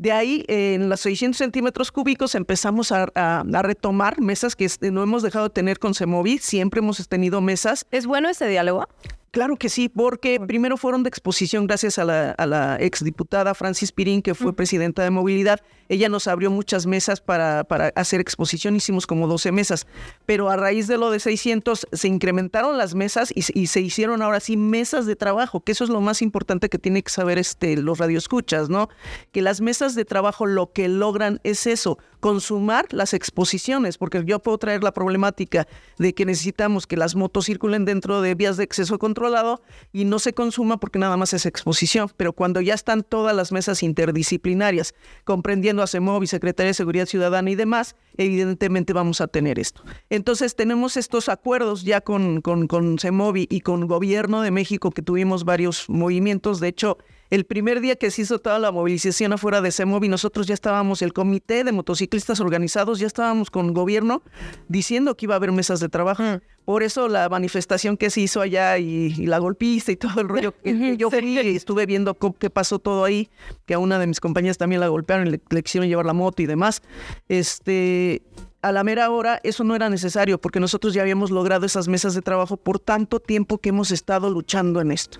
De 0.00 0.12
ahí, 0.12 0.46
en 0.48 0.88
los 0.88 1.00
600 1.00 1.36
centímetros 1.36 1.92
cúbicos, 1.92 2.34
empezamos 2.34 2.90
a, 2.90 3.04
retomar 3.44 4.18
mesas 4.18 4.56
que 4.56 4.66
no 4.90 5.02
hemos 5.02 5.22
dejado 5.22 5.48
de 5.48 5.50
tener 5.50 5.78
con 5.78 5.92
Semovi. 5.92 6.38
Siempre 6.38 6.78
hemos 6.78 7.06
tenido 7.06 7.42
mesas. 7.42 7.86
¿Es 7.90 8.06
bueno 8.06 8.30
ese 8.30 8.48
diálogo? 8.48 8.88
Claro 9.30 9.56
que 9.56 9.68
sí, 9.68 9.88
porque 9.88 10.40
primero 10.40 10.76
fueron 10.76 11.04
de 11.04 11.08
exposición 11.08 11.68
gracias 11.68 12.00
a 12.00 12.04
la, 12.04 12.32
a 12.32 12.46
la 12.46 12.76
exdiputada 12.80 13.54
Francis 13.54 13.92
Pirín, 13.92 14.22
que 14.22 14.34
fue 14.34 14.56
presidenta 14.56 15.04
de 15.04 15.10
movilidad. 15.10 15.60
Ella 15.88 16.08
nos 16.08 16.26
abrió 16.26 16.50
muchas 16.50 16.84
mesas 16.84 17.20
para, 17.20 17.62
para 17.62 17.92
hacer 17.94 18.20
exposición, 18.20 18.74
hicimos 18.74 19.06
como 19.06 19.28
12 19.28 19.52
mesas, 19.52 19.86
pero 20.26 20.50
a 20.50 20.56
raíz 20.56 20.88
de 20.88 20.98
lo 20.98 21.12
de 21.12 21.20
600 21.20 21.86
se 21.92 22.08
incrementaron 22.08 22.76
las 22.76 22.96
mesas 22.96 23.32
y, 23.32 23.42
se 23.42 23.80
hicieron 23.80 24.20
ahora 24.20 24.40
sí 24.40 24.56
mesas 24.56 25.06
de 25.06 25.14
trabajo, 25.14 25.60
que 25.60 25.72
eso 25.72 25.84
es 25.84 25.90
lo 25.90 26.00
más 26.00 26.22
importante 26.22 26.68
que 26.68 26.78
tiene 26.78 27.02
que 27.04 27.10
saber 27.10 27.38
este, 27.38 27.76
los 27.76 27.98
radioescuchas, 27.98 28.68
¿no? 28.68 28.88
Que 29.30 29.42
las 29.42 29.60
mesas 29.60 29.94
de 29.94 30.04
trabajo 30.04 30.44
lo 30.44 30.72
que 30.72 30.88
logran 30.88 31.40
es 31.44 31.68
eso, 31.68 31.98
consumar 32.20 32.86
las 32.90 33.14
exposiciones, 33.14 33.98
porque 33.98 34.22
yo 34.24 34.38
puedo 34.38 34.58
traer 34.58 34.84
la 34.84 34.92
problemática 34.92 35.66
de 35.98 36.14
que 36.14 36.24
necesitamos 36.24 36.86
que 36.86 36.96
las 36.96 37.16
motos 37.16 37.46
circulen 37.46 37.84
dentro 37.84 38.20
de 38.20 38.34
vías 38.34 38.56
de 38.56 38.64
acceso 38.64 38.98
controlado 38.98 39.62
y 39.92 40.04
no 40.04 40.18
se 40.18 40.32
consuma 40.34 40.78
porque 40.78 40.98
nada 40.98 41.16
más 41.16 41.32
es 41.32 41.46
exposición, 41.46 42.10
pero 42.16 42.32
cuando 42.32 42.60
ya 42.60 42.74
están 42.74 43.02
todas 43.02 43.34
las 43.34 43.52
mesas 43.52 43.82
interdisciplinarias, 43.82 44.94
comprendiendo 45.24 45.82
a 45.82 45.86
CEMOVI, 45.86 46.26
Secretaría 46.26 46.68
de 46.68 46.74
Seguridad 46.74 47.06
Ciudadana 47.06 47.50
y 47.50 47.54
demás, 47.54 47.96
evidentemente 48.16 48.92
vamos 48.92 49.20
a 49.20 49.26
tener 49.26 49.58
esto. 49.58 49.82
Entonces 50.10 50.54
tenemos 50.54 50.96
estos 50.96 51.28
acuerdos 51.28 51.82
ya 51.82 52.00
con, 52.00 52.42
con, 52.42 52.66
con 52.66 52.98
CEMOVI 52.98 53.46
y 53.50 53.60
con 53.60 53.86
Gobierno 53.86 54.42
de 54.42 54.50
México 54.50 54.90
que 54.90 55.02
tuvimos 55.02 55.44
varios 55.44 55.88
movimientos, 55.88 56.60
de 56.60 56.68
hecho, 56.68 56.98
el 57.30 57.44
primer 57.44 57.80
día 57.80 57.96
que 57.96 58.10
se 58.10 58.22
hizo 58.22 58.38
toda 58.40 58.58
la 58.58 58.72
movilización 58.72 59.32
afuera 59.32 59.60
de 59.60 59.70
CEMOVI, 59.70 60.08
nosotros 60.08 60.46
ya 60.46 60.54
estábamos, 60.54 61.00
el 61.02 61.12
comité 61.12 61.64
de 61.64 61.72
motociclistas 61.72 62.40
organizados, 62.40 62.98
ya 62.98 63.06
estábamos 63.06 63.50
con 63.50 63.66
el 63.66 63.72
gobierno 63.72 64.22
diciendo 64.68 65.16
que 65.16 65.26
iba 65.26 65.34
a 65.34 65.36
haber 65.36 65.52
mesas 65.52 65.80
de 65.80 65.88
trabajo. 65.88 66.22
Mm. 66.22 66.40
Por 66.64 66.82
eso 66.82 67.08
la 67.08 67.28
manifestación 67.28 67.96
que 67.96 68.10
se 68.10 68.20
hizo 68.20 68.40
allá 68.40 68.78
y, 68.78 69.26
la 69.26 69.38
golpista 69.38 69.92
y 69.92 69.96
todo 69.96 70.20
el 70.20 70.28
rollo 70.28 70.54
que, 70.62 70.96
yo 70.96 71.10
fui 71.10 71.40
y 71.40 71.56
estuve 71.56 71.86
viendo 71.86 72.14
qué 72.14 72.50
pasó 72.50 72.78
todo 72.78 73.04
ahí, 73.04 73.30
que 73.64 73.74
a 73.74 73.78
una 73.78 73.98
de 73.98 74.06
mis 74.06 74.20
compañeras 74.20 74.58
también 74.58 74.80
la 74.80 74.88
golpearon 74.88 75.26
y 75.28 75.30
le, 75.30 75.40
le 75.48 75.62
quisieron 75.62 75.88
llevar 75.88 76.06
la 76.06 76.12
moto 76.12 76.42
y 76.42 76.46
demás. 76.46 76.82
Este, 77.28 78.22
a 78.62 78.72
la 78.72 78.84
mera 78.84 79.10
hora 79.10 79.40
eso 79.42 79.64
no 79.64 79.74
era 79.74 79.88
necesario 79.88 80.40
porque 80.40 80.60
nosotros 80.60 80.94
ya 80.94 81.02
habíamos 81.02 81.30
logrado 81.30 81.66
esas 81.66 81.88
mesas 81.88 82.14
de 82.14 82.22
trabajo 82.22 82.56
por 82.56 82.78
tanto 82.78 83.20
tiempo 83.20 83.58
que 83.58 83.70
hemos 83.70 83.90
estado 83.90 84.30
luchando 84.30 84.80
en 84.80 84.92
esto. 84.92 85.18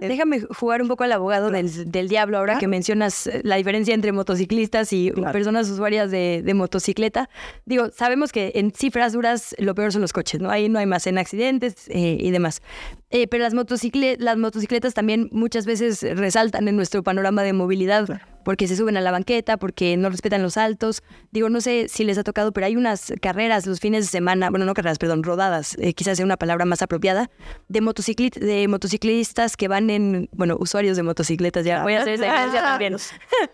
déjame 0.00 0.40
jugar 0.42 0.82
un 0.82 0.88
poco 0.88 1.04
al 1.04 1.12
abogado 1.12 1.50
del, 1.50 2.08
diablo 2.08 2.38
ahora 2.38 2.58
que 2.58 2.68
mencionas 2.68 3.26
eh, 3.26 3.40
la 3.44 3.56
diferencia 3.56 3.94
entre 3.94 4.12
motociclistas 4.12 4.92
y 4.92 5.10
personas 5.32 5.68
usuarias 5.68 6.10
de, 6.10 6.52
motocicleta. 6.54 7.28
Digo, 7.66 7.90
sabemos 7.90 8.32
que 8.32 8.52
en 8.54 8.72
cifras 8.72 9.12
duras 9.12 9.54
lo 9.58 9.74
peor 9.74 9.92
son 9.92 10.00
los 10.00 10.12
coches, 10.12 10.40
¿no? 10.40 10.50
Ahí 10.50 10.68
no 10.68 10.78
hay 10.78 10.86
más 10.86 11.06
en 11.06 11.18
accidentes 11.18 11.88
eh, 11.88 12.16
y 12.18 12.30
demás. 12.30 12.62
Eh, 13.10 13.26
pero 13.28 13.42
las, 13.42 13.52
motocicle 13.52 14.16
las 14.18 14.38
motocicletas 14.38 14.94
también 14.94 15.28
muchas 15.32 15.66
veces 15.66 16.02
resaltan 16.02 16.66
en 16.68 16.76
nuestro 16.76 17.02
panorama 17.02 17.42
de 17.42 17.52
movilidad 17.52 18.08
porque 18.46 18.68
se 18.68 18.76
suben 18.76 18.96
a 18.96 19.00
la 19.00 19.10
banqueta, 19.10 19.56
porque 19.56 19.96
no 19.96 20.08
respetan 20.08 20.40
los 20.40 20.56
altos. 20.56 21.02
Digo, 21.32 21.48
no 21.48 21.60
sé 21.60 21.86
si 21.88 22.04
les 22.04 22.16
ha 22.16 22.22
tocado, 22.22 22.52
pero 22.52 22.68
hay 22.68 22.76
unas 22.76 23.12
carreras 23.20 23.66
los 23.66 23.80
fines 23.80 24.04
de 24.04 24.08
semana, 24.08 24.50
bueno, 24.50 24.64
no 24.64 24.72
carreras, 24.72 24.98
perdón, 24.98 25.24
rodadas, 25.24 25.76
eh, 25.80 25.94
quizás 25.94 26.16
sea 26.16 26.24
una 26.24 26.36
palabra 26.36 26.64
más 26.64 26.80
apropiada, 26.80 27.28
de, 27.66 27.80
de 27.80 28.68
motociclistas 28.68 29.56
que 29.56 29.66
van 29.66 29.90
en, 29.90 30.28
bueno, 30.30 30.56
usuarios 30.60 30.96
de 30.96 31.02
motocicletas, 31.02 31.64
ya 31.64 31.82
voy 31.82 31.94
a 31.94 32.02
hacer 32.02 32.14
esa 32.14 32.26
diferencia 32.26 32.62
también. 32.62 32.96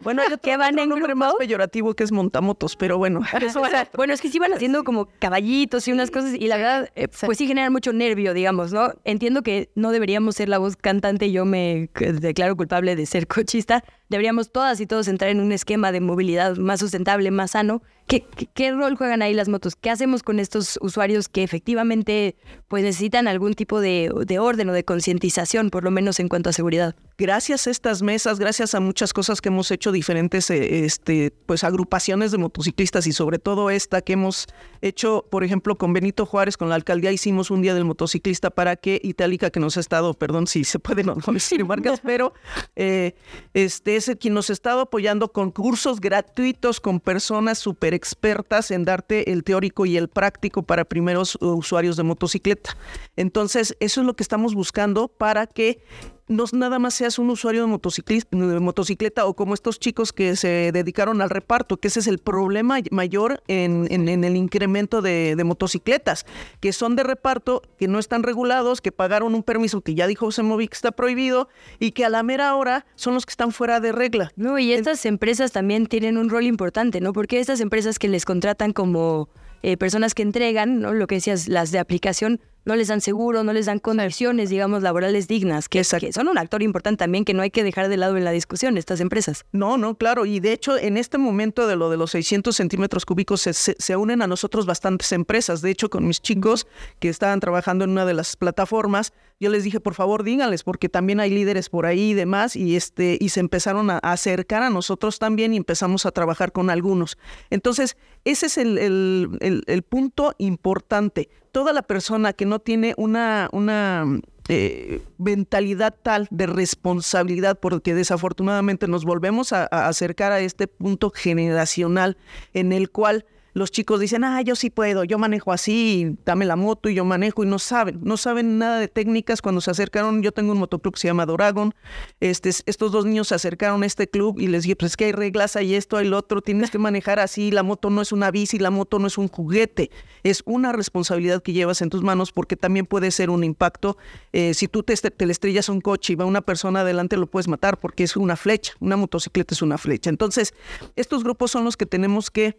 bueno, 0.01 0.22
yo 0.28 0.36
que 0.36 0.59
van 0.59 0.78
en 0.78 0.90
grupo 0.90 1.16
más 1.16 1.36
peyorativo 1.38 1.95
que 1.95 2.05
es 2.05 2.12
montamotos, 2.12 2.76
pero 2.76 2.99
bueno. 2.99 3.20
bueno, 3.97 4.12
es 4.12 4.20
que 4.20 4.28
sí 4.28 4.38
van 4.38 4.53
haciendo 4.53 4.84
como 4.84 5.09
caballitos 5.18 5.88
y 5.88 5.93
unas 5.93 6.11
cosas 6.11 6.34
y 6.34 6.49
la 6.49 6.59
verdad, 6.59 6.90
eh, 6.97 7.09
pues 7.09 7.38
sí 7.38 7.47
generan 7.47 7.72
mucho 7.72 7.95
nervio, 7.95 8.34
digamos, 8.34 8.74
¿no? 8.74 8.93
Entiendo 9.05 9.40
que 9.40 9.70
no 9.74 9.90
deberíamos 9.90 10.36
ser 10.36 10.51
la 10.51 10.59
voz 10.59 10.76
cantante, 10.76 11.32
yo 11.32 11.47
me 11.47 11.88
declaro 11.95 12.57
culpable 12.59 12.95
de 12.95 13.07
ser 13.07 13.26
cochista, 13.26 13.82
deberíamos 14.12 14.52
todas 14.52 14.78
y 14.80 14.86
todos 14.86 15.08
entrar 15.08 15.30
en 15.30 15.40
un 15.40 15.52
esquema 15.52 15.90
de 15.90 16.00
movilidad 16.00 16.56
más 16.56 16.80
sustentable, 16.80 17.30
más 17.30 17.52
sano. 17.52 17.82
¿Qué, 18.07 18.26
qué, 18.55 18.72
rol 18.72 18.96
juegan 18.96 19.22
ahí 19.22 19.32
las 19.32 19.48
motos? 19.48 19.74
¿Qué 19.76 19.88
hacemos 19.88 20.22
con 20.22 20.38
estos 20.38 20.78
usuarios 20.82 21.28
que 21.28 21.42
efectivamente 21.42 22.36
pues, 22.68 22.82
necesitan 22.82 23.26
algún 23.26 23.55
tipo 23.55 23.80
de, 23.80 24.11
de 24.26 24.38
orden 24.38 24.68
o 24.68 24.72
de 24.72 24.84
concientización, 24.84 25.70
por 25.70 25.84
lo 25.84 25.90
menos 25.90 26.20
en 26.20 26.28
cuanto 26.28 26.50
a 26.50 26.53
seguridad? 26.53 26.94
Gracias 27.18 27.66
a 27.66 27.70
estas 27.70 28.03
mesas, 28.03 28.38
gracias 28.38 28.74
a 28.74 28.80
muchas 28.80 29.12
cosas 29.12 29.40
que 29.40 29.48
hemos 29.48 29.70
hecho, 29.70 29.92
diferentes 29.92 30.50
eh, 30.50 30.84
este, 30.84 31.30
pues, 31.46 31.62
agrupaciones 31.62 32.32
de 32.32 32.38
motociclistas 32.38 33.07
y 33.07 33.12
sobre 33.12 33.38
todo 33.38 33.70
esta 33.70 34.00
que 34.00 34.14
hemos 34.14 34.48
hecho, 34.80 35.26
por 35.30 35.44
ejemplo, 35.44 35.78
con 35.78 35.92
Benito 35.92 36.26
Juárez, 36.26 36.57
con 36.57 36.68
la 36.68 36.74
alcaldía, 36.74 37.12
hicimos 37.12 37.50
un 37.50 37.62
día 37.62 37.74
del 37.74 37.84
motociclista 37.84 38.50
para 38.50 38.76
que 38.76 39.00
Itálica, 39.05 39.50
que 39.50 39.61
nos 39.61 39.76
ha 39.76 39.80
estado, 39.80 40.14
perdón 40.14 40.46
si 40.46 40.64
se 40.64 40.78
puede 40.78 41.05
no, 41.05 41.14
decir 41.32 41.64
marcas, 41.64 42.00
pero 42.00 42.34
eh, 42.76 43.14
este, 43.55 43.96
es 43.96 44.11
quien 44.18 44.34
nos 44.34 44.50
ha 44.50 44.53
estado 44.53 44.80
apoyando 44.80 45.32
con 45.32 45.50
cursos 45.50 46.00
gratuitos 46.00 46.80
con 46.80 46.98
personas 46.98 47.59
expertas 47.95 48.70
en 48.70 48.84
darte 48.84 49.32
el 49.32 49.45
teórico 49.45 49.86
y 49.86 49.97
el 49.97 50.09
práctico 50.09 50.62
para 50.62 50.84
primeros 50.84 51.36
usuarios 51.40 51.97
de 51.97 52.03
motocicleta. 52.03 52.76
Entonces, 53.16 53.76
eso 53.80 54.01
es 54.01 54.07
lo 54.07 54.14
que 54.14 54.22
estamos 54.22 54.55
buscando 54.55 55.09
para 55.09 55.47
que 55.47 55.84
no 56.29 56.45
nada 56.53 56.79
más 56.79 56.95
seas 56.95 57.18
un 57.18 57.31
usuario 57.31 57.66
de, 57.66 58.23
de 58.31 58.61
motocicleta 58.61 59.27
o 59.27 59.35
como 59.35 59.55
estos 59.55 59.79
chicos 59.79 60.12
que 60.12 60.37
se 60.37 60.70
dedicaron 60.73 61.20
al 61.20 61.31
reparto, 61.31 61.77
que 61.77 61.89
ese 61.89 62.01
es 62.01 62.07
el 62.07 62.18
problema 62.18 62.79
mayor 62.91 63.43
en, 63.49 63.87
el 63.91 64.37
incremento 64.37 65.03
de, 65.03 65.41
motocicletas, 65.45 66.27
que 66.61 66.73
son 66.73 66.97
de 66.97 67.03
reparto, 67.03 67.62
que 67.79 67.89
no 67.89 67.99
están 67.99 68.23
regulados, 68.23 68.81
que 68.81 68.93
pagaron 68.93 69.35
un 69.35 69.43
permiso 69.43 69.81
que 69.81 69.95
ya 69.95 70.07
dijo 70.07 70.27
José 70.27 70.43
Movi 70.43 70.68
que 70.68 70.75
está 70.75 70.93
prohibido 70.93 71.49
y 71.79 71.93
que 71.93 72.05
a 72.05 72.09
la 72.09 72.23
mera 72.23 72.55
hora 72.55 72.87
son 72.95 73.14
los 73.14 73.27
que 73.27 73.31
están 73.31 73.53
fuera 73.53 73.81
de 73.81 73.93
regla. 73.93 74.33
No, 74.37 74.59
y 74.59 74.73
estas 74.73 75.05
empresas 75.07 75.53
también 75.53 75.87
tienen 75.87 76.16
un 76.16 76.31
rol 76.31 76.45
importante, 76.45 77.01
¿no? 77.01 77.12
Porque 77.12 77.41
estas 77.41 77.61
empresas 77.61 77.99
que 77.99 78.09
les 78.09 78.25
contratan 78.25 78.73
como 78.73 79.29
eh, 79.62 79.77
personas 79.77 80.14
que 80.14 80.23
entregan, 80.23 80.81
¿no? 80.81 80.93
Lo 80.93 81.07
que 81.07 81.16
decías, 81.16 81.49
las 81.49 81.70
de 81.73 81.79
aplicación, 81.79 82.41
no 82.64 82.76
les 82.76 82.88
dan 82.88 83.00
seguro, 83.00 83.44
no 83.44 83.52
les 83.52 83.66
dan 83.66 83.78
condiciones, 83.78 84.50
digamos, 84.50 84.82
laborales 84.82 85.28
dignas, 85.28 85.68
que, 85.68 85.82
que, 85.82 86.12
son 86.12 86.28
un 86.28 86.38
actor 86.38 86.62
importante 86.62 87.02
también 87.02 87.24
que 87.24 87.34
no 87.34 87.42
hay 87.42 87.50
que 87.50 87.64
dejar 87.64 87.88
de 87.88 87.96
lado 87.96 88.16
en 88.16 88.24
la 88.24 88.30
discusión, 88.30 88.76
estas 88.76 89.00
empresas. 89.00 89.44
No, 89.52 89.78
no, 89.78 89.96
claro. 89.96 90.26
Y 90.26 90.40
de 90.40 90.52
hecho, 90.52 90.76
en 90.76 90.96
este 90.96 91.18
momento 91.18 91.66
de 91.66 91.76
lo 91.76 91.90
de 91.90 91.96
los 91.96 92.12
600 92.12 92.54
centímetros 92.54 93.04
cúbicos 93.04 93.40
se, 93.40 93.52
se, 93.52 93.96
unen 93.96 94.22
a 94.22 94.26
nosotros 94.26 94.66
bastantes 94.66 95.12
empresas. 95.12 95.62
De 95.62 95.70
hecho, 95.70 95.90
con 95.90 96.06
mis 96.06 96.20
chicos 96.20 96.66
que 97.00 97.08
estaban 97.08 97.40
trabajando 97.40 97.84
en 97.84 97.90
una 97.90 98.06
de 98.06 98.14
las 98.14 98.36
plataformas, 98.36 99.12
yo 99.40 99.50
les 99.50 99.64
dije, 99.64 99.80
por 99.80 99.94
favor, 99.94 100.22
díganles, 100.22 100.62
porque 100.62 100.88
también 100.88 101.18
hay 101.18 101.30
líderes 101.30 101.68
por 101.68 101.86
ahí 101.86 102.10
y 102.10 102.14
demás, 102.14 102.54
y, 102.54 102.76
este, 102.76 103.18
y 103.20 103.30
se 103.30 103.40
empezaron 103.40 103.90
a 103.90 103.98
acercar 103.98 104.62
a 104.62 104.70
nosotros 104.70 105.18
también 105.18 105.52
y 105.54 105.56
empezamos 105.56 106.06
a 106.06 106.12
trabajar 106.12 106.52
con 106.52 106.70
algunos. 106.70 107.18
Entonces, 107.50 107.96
ese 108.24 108.46
es 108.46 108.58
el, 108.58 108.78
el, 108.78 109.64
el 109.66 109.82
punto 109.82 110.34
importante 110.38 111.28
toda 111.53 111.72
la 111.72 111.82
persona 111.82 112.32
que 112.32 112.46
no 112.46 112.59
tiene 112.59 112.94
una, 112.96 113.48
una 113.53 114.05
eh, 114.48 115.03
mentalidad 115.18 115.94
tal 116.03 116.26
de 116.30 116.46
responsabilidad, 116.46 117.61
porque 117.61 117.94
desafortunadamente 117.94 118.88
nos 118.88 119.05
volvemos 119.05 119.53
a, 119.53 119.66
acercar 119.66 120.32
a 120.32 120.40
este 120.40 120.66
punto 120.66 121.11
generacional 121.11 122.16
en 122.55 122.72
el 122.72 122.90
cual 122.90 123.24
los 123.55 123.70
chicos 123.70 124.00
dicen, 124.00 124.24
ah, 124.24 124.40
yo 124.42 124.57
sí 124.57 124.70
puedo, 124.70 125.05
yo 125.05 125.18
manejo 125.18 125.53
así, 125.53 126.16
dame 126.24 126.44
la 126.46 126.57
moto 126.57 126.88
y 126.88 126.94
yo 126.94 127.05
manejo 127.05 127.44
y 127.44 127.46
no 127.46 127.59
saben, 127.59 128.00
no 128.03 128.16
saben 128.16 128.59
nada 128.59 128.78
de 128.78 128.88
técnicas. 128.88 129.42
Cuando 129.42 129.61
se 129.61 129.70
acercaron, 129.70 130.22
yo 130.22 130.32
tengo 130.32 130.53
un 130.53 130.59
motoclub 130.59 130.94
que 130.94 131.00
se 131.00 131.09
llama 131.09 131.26
Doragon, 131.26 131.74
este, 132.20 132.50
estos 132.66 132.92
dos 132.92 133.05
niños 133.05 133.28
se 133.28 133.34
acercaron 133.34 133.82
a 133.82 133.86
este 133.86 134.09
club 134.09 134.40
y 134.40 134.46
les 134.46 134.62
dije, 134.62 134.76
pues 134.76 134.92
es 134.92 134.96
que 134.96 135.07
hay 135.07 135.12
reglas, 135.12 135.57
hay 135.57 135.74
esto, 135.74 135.96
hay 135.96 136.09
lo 136.09 136.16
otro, 136.16 136.40
tienes 136.40 136.70
que 136.70 136.78
manejar 136.78 137.20
así, 137.20 137.50
la 137.50 137.62
moto 137.62 137.90
no 137.90 138.00
es 138.03 138.12
una 138.12 138.30
bici, 138.30 138.59
la 138.59 138.70
moto 138.70 138.98
no 138.98 139.07
es 139.07 139.18
un 139.18 139.28
juguete, 139.28 139.90
es 140.22 140.42
una 140.46 140.72
responsabilidad 140.72 141.42
que 141.42 141.53
llevas 141.53 141.82
en 141.82 141.90
tus 141.90 142.03
manos 142.03 142.32
porque 142.32 142.57
también 142.57 142.86
puede 142.86 143.11
ser 143.11 143.30
un 143.30 143.44
impacto. 143.44 143.96
Eh, 144.32 144.55
si 144.55 144.68
tú 144.68 144.82
te, 144.82 144.94
te 144.96 145.26
le 145.26 145.32
estrellas 145.32 145.68
un 145.68 145.80
coche 145.80 146.12
y 146.14 146.16
va 146.16 146.24
una 146.24 146.40
persona 146.40 146.80
adelante, 146.80 147.16
lo 147.16 147.26
puedes 147.26 147.48
matar 147.48 147.78
porque 147.78 148.05
es 148.05 148.16
una 148.16 148.36
flecha, 148.36 148.72
una 148.80 148.96
motocicleta 148.96 149.55
es 149.55 149.62
una 149.62 149.78
flecha. 149.78 150.11
Entonces, 150.11 150.55
estos 150.96 151.24
grupos 151.24 151.50
son 151.50 151.64
los 151.64 151.76
que 151.76 151.86
tenemos 151.86 152.30
que 152.30 152.57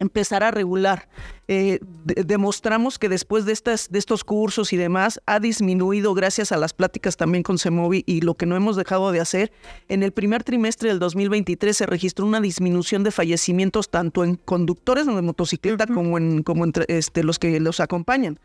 empezar 0.00 0.42
a 0.42 0.50
regular. 0.50 1.08
Eh, 1.52 1.80
demostramos 2.04 2.96
que 2.96 3.08
después 3.08 3.44
de, 3.44 3.50
estas, 3.50 3.90
de 3.90 3.98
estos 3.98 4.22
cursos 4.22 4.72
y 4.72 4.76
demás 4.76 5.20
ha 5.26 5.40
disminuido 5.40 6.14
gracias 6.14 6.52
a 6.52 6.56
las 6.56 6.72
pláticas 6.72 7.16
también 7.16 7.42
con 7.42 7.58
Semovi 7.58 8.04
y 8.06 8.20
lo 8.20 8.36
que 8.36 8.46
no 8.46 8.54
hemos 8.54 8.76
dejado 8.76 9.10
de 9.10 9.18
hacer. 9.18 9.50
En 9.88 10.04
el 10.04 10.12
primer 10.12 10.44
trimestre 10.44 10.90
del 10.90 11.00
2023 11.00 11.76
se 11.76 11.86
registró 11.86 12.24
una 12.24 12.40
disminución 12.40 13.02
de 13.02 13.10
fallecimientos 13.10 13.90
tanto 13.90 14.22
en 14.22 14.36
conductores 14.36 15.06
de 15.06 15.22
motocicleta 15.22 15.88
como 15.88 16.18
en 16.18 16.44
como 16.44 16.64
entre, 16.64 16.84
este, 16.86 17.24
los 17.24 17.40
que 17.40 17.58
los 17.58 17.80
acompañan 17.80 18.38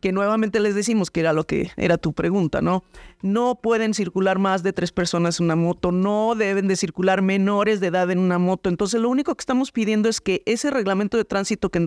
que 0.00 0.12
nuevamente 0.12 0.60
les 0.60 0.74
decimos 0.74 1.10
que 1.10 1.20
era 1.20 1.32
lo 1.32 1.46
que 1.46 1.70
era 1.76 1.98
tu 1.98 2.12
pregunta, 2.12 2.62
¿no? 2.62 2.82
No 3.22 3.56
pueden 3.56 3.92
circular 3.92 4.38
más 4.38 4.62
de 4.62 4.72
tres 4.72 4.92
personas 4.92 5.38
en 5.38 5.44
una 5.44 5.56
moto, 5.56 5.92
no 5.92 6.34
deben 6.34 6.68
de 6.68 6.76
circular 6.76 7.20
menores 7.20 7.80
de 7.80 7.88
edad 7.88 8.10
en 8.10 8.18
una 8.18 8.38
moto. 8.38 8.70
Entonces, 8.70 9.00
lo 9.00 9.10
único 9.10 9.34
que 9.34 9.42
estamos 9.42 9.72
pidiendo 9.72 10.08
es 10.08 10.22
que 10.22 10.42
ese 10.46 10.70
reglamento 10.70 11.18
de 11.18 11.26
tránsito 11.26 11.68
que 11.68 11.78
en 11.78 11.86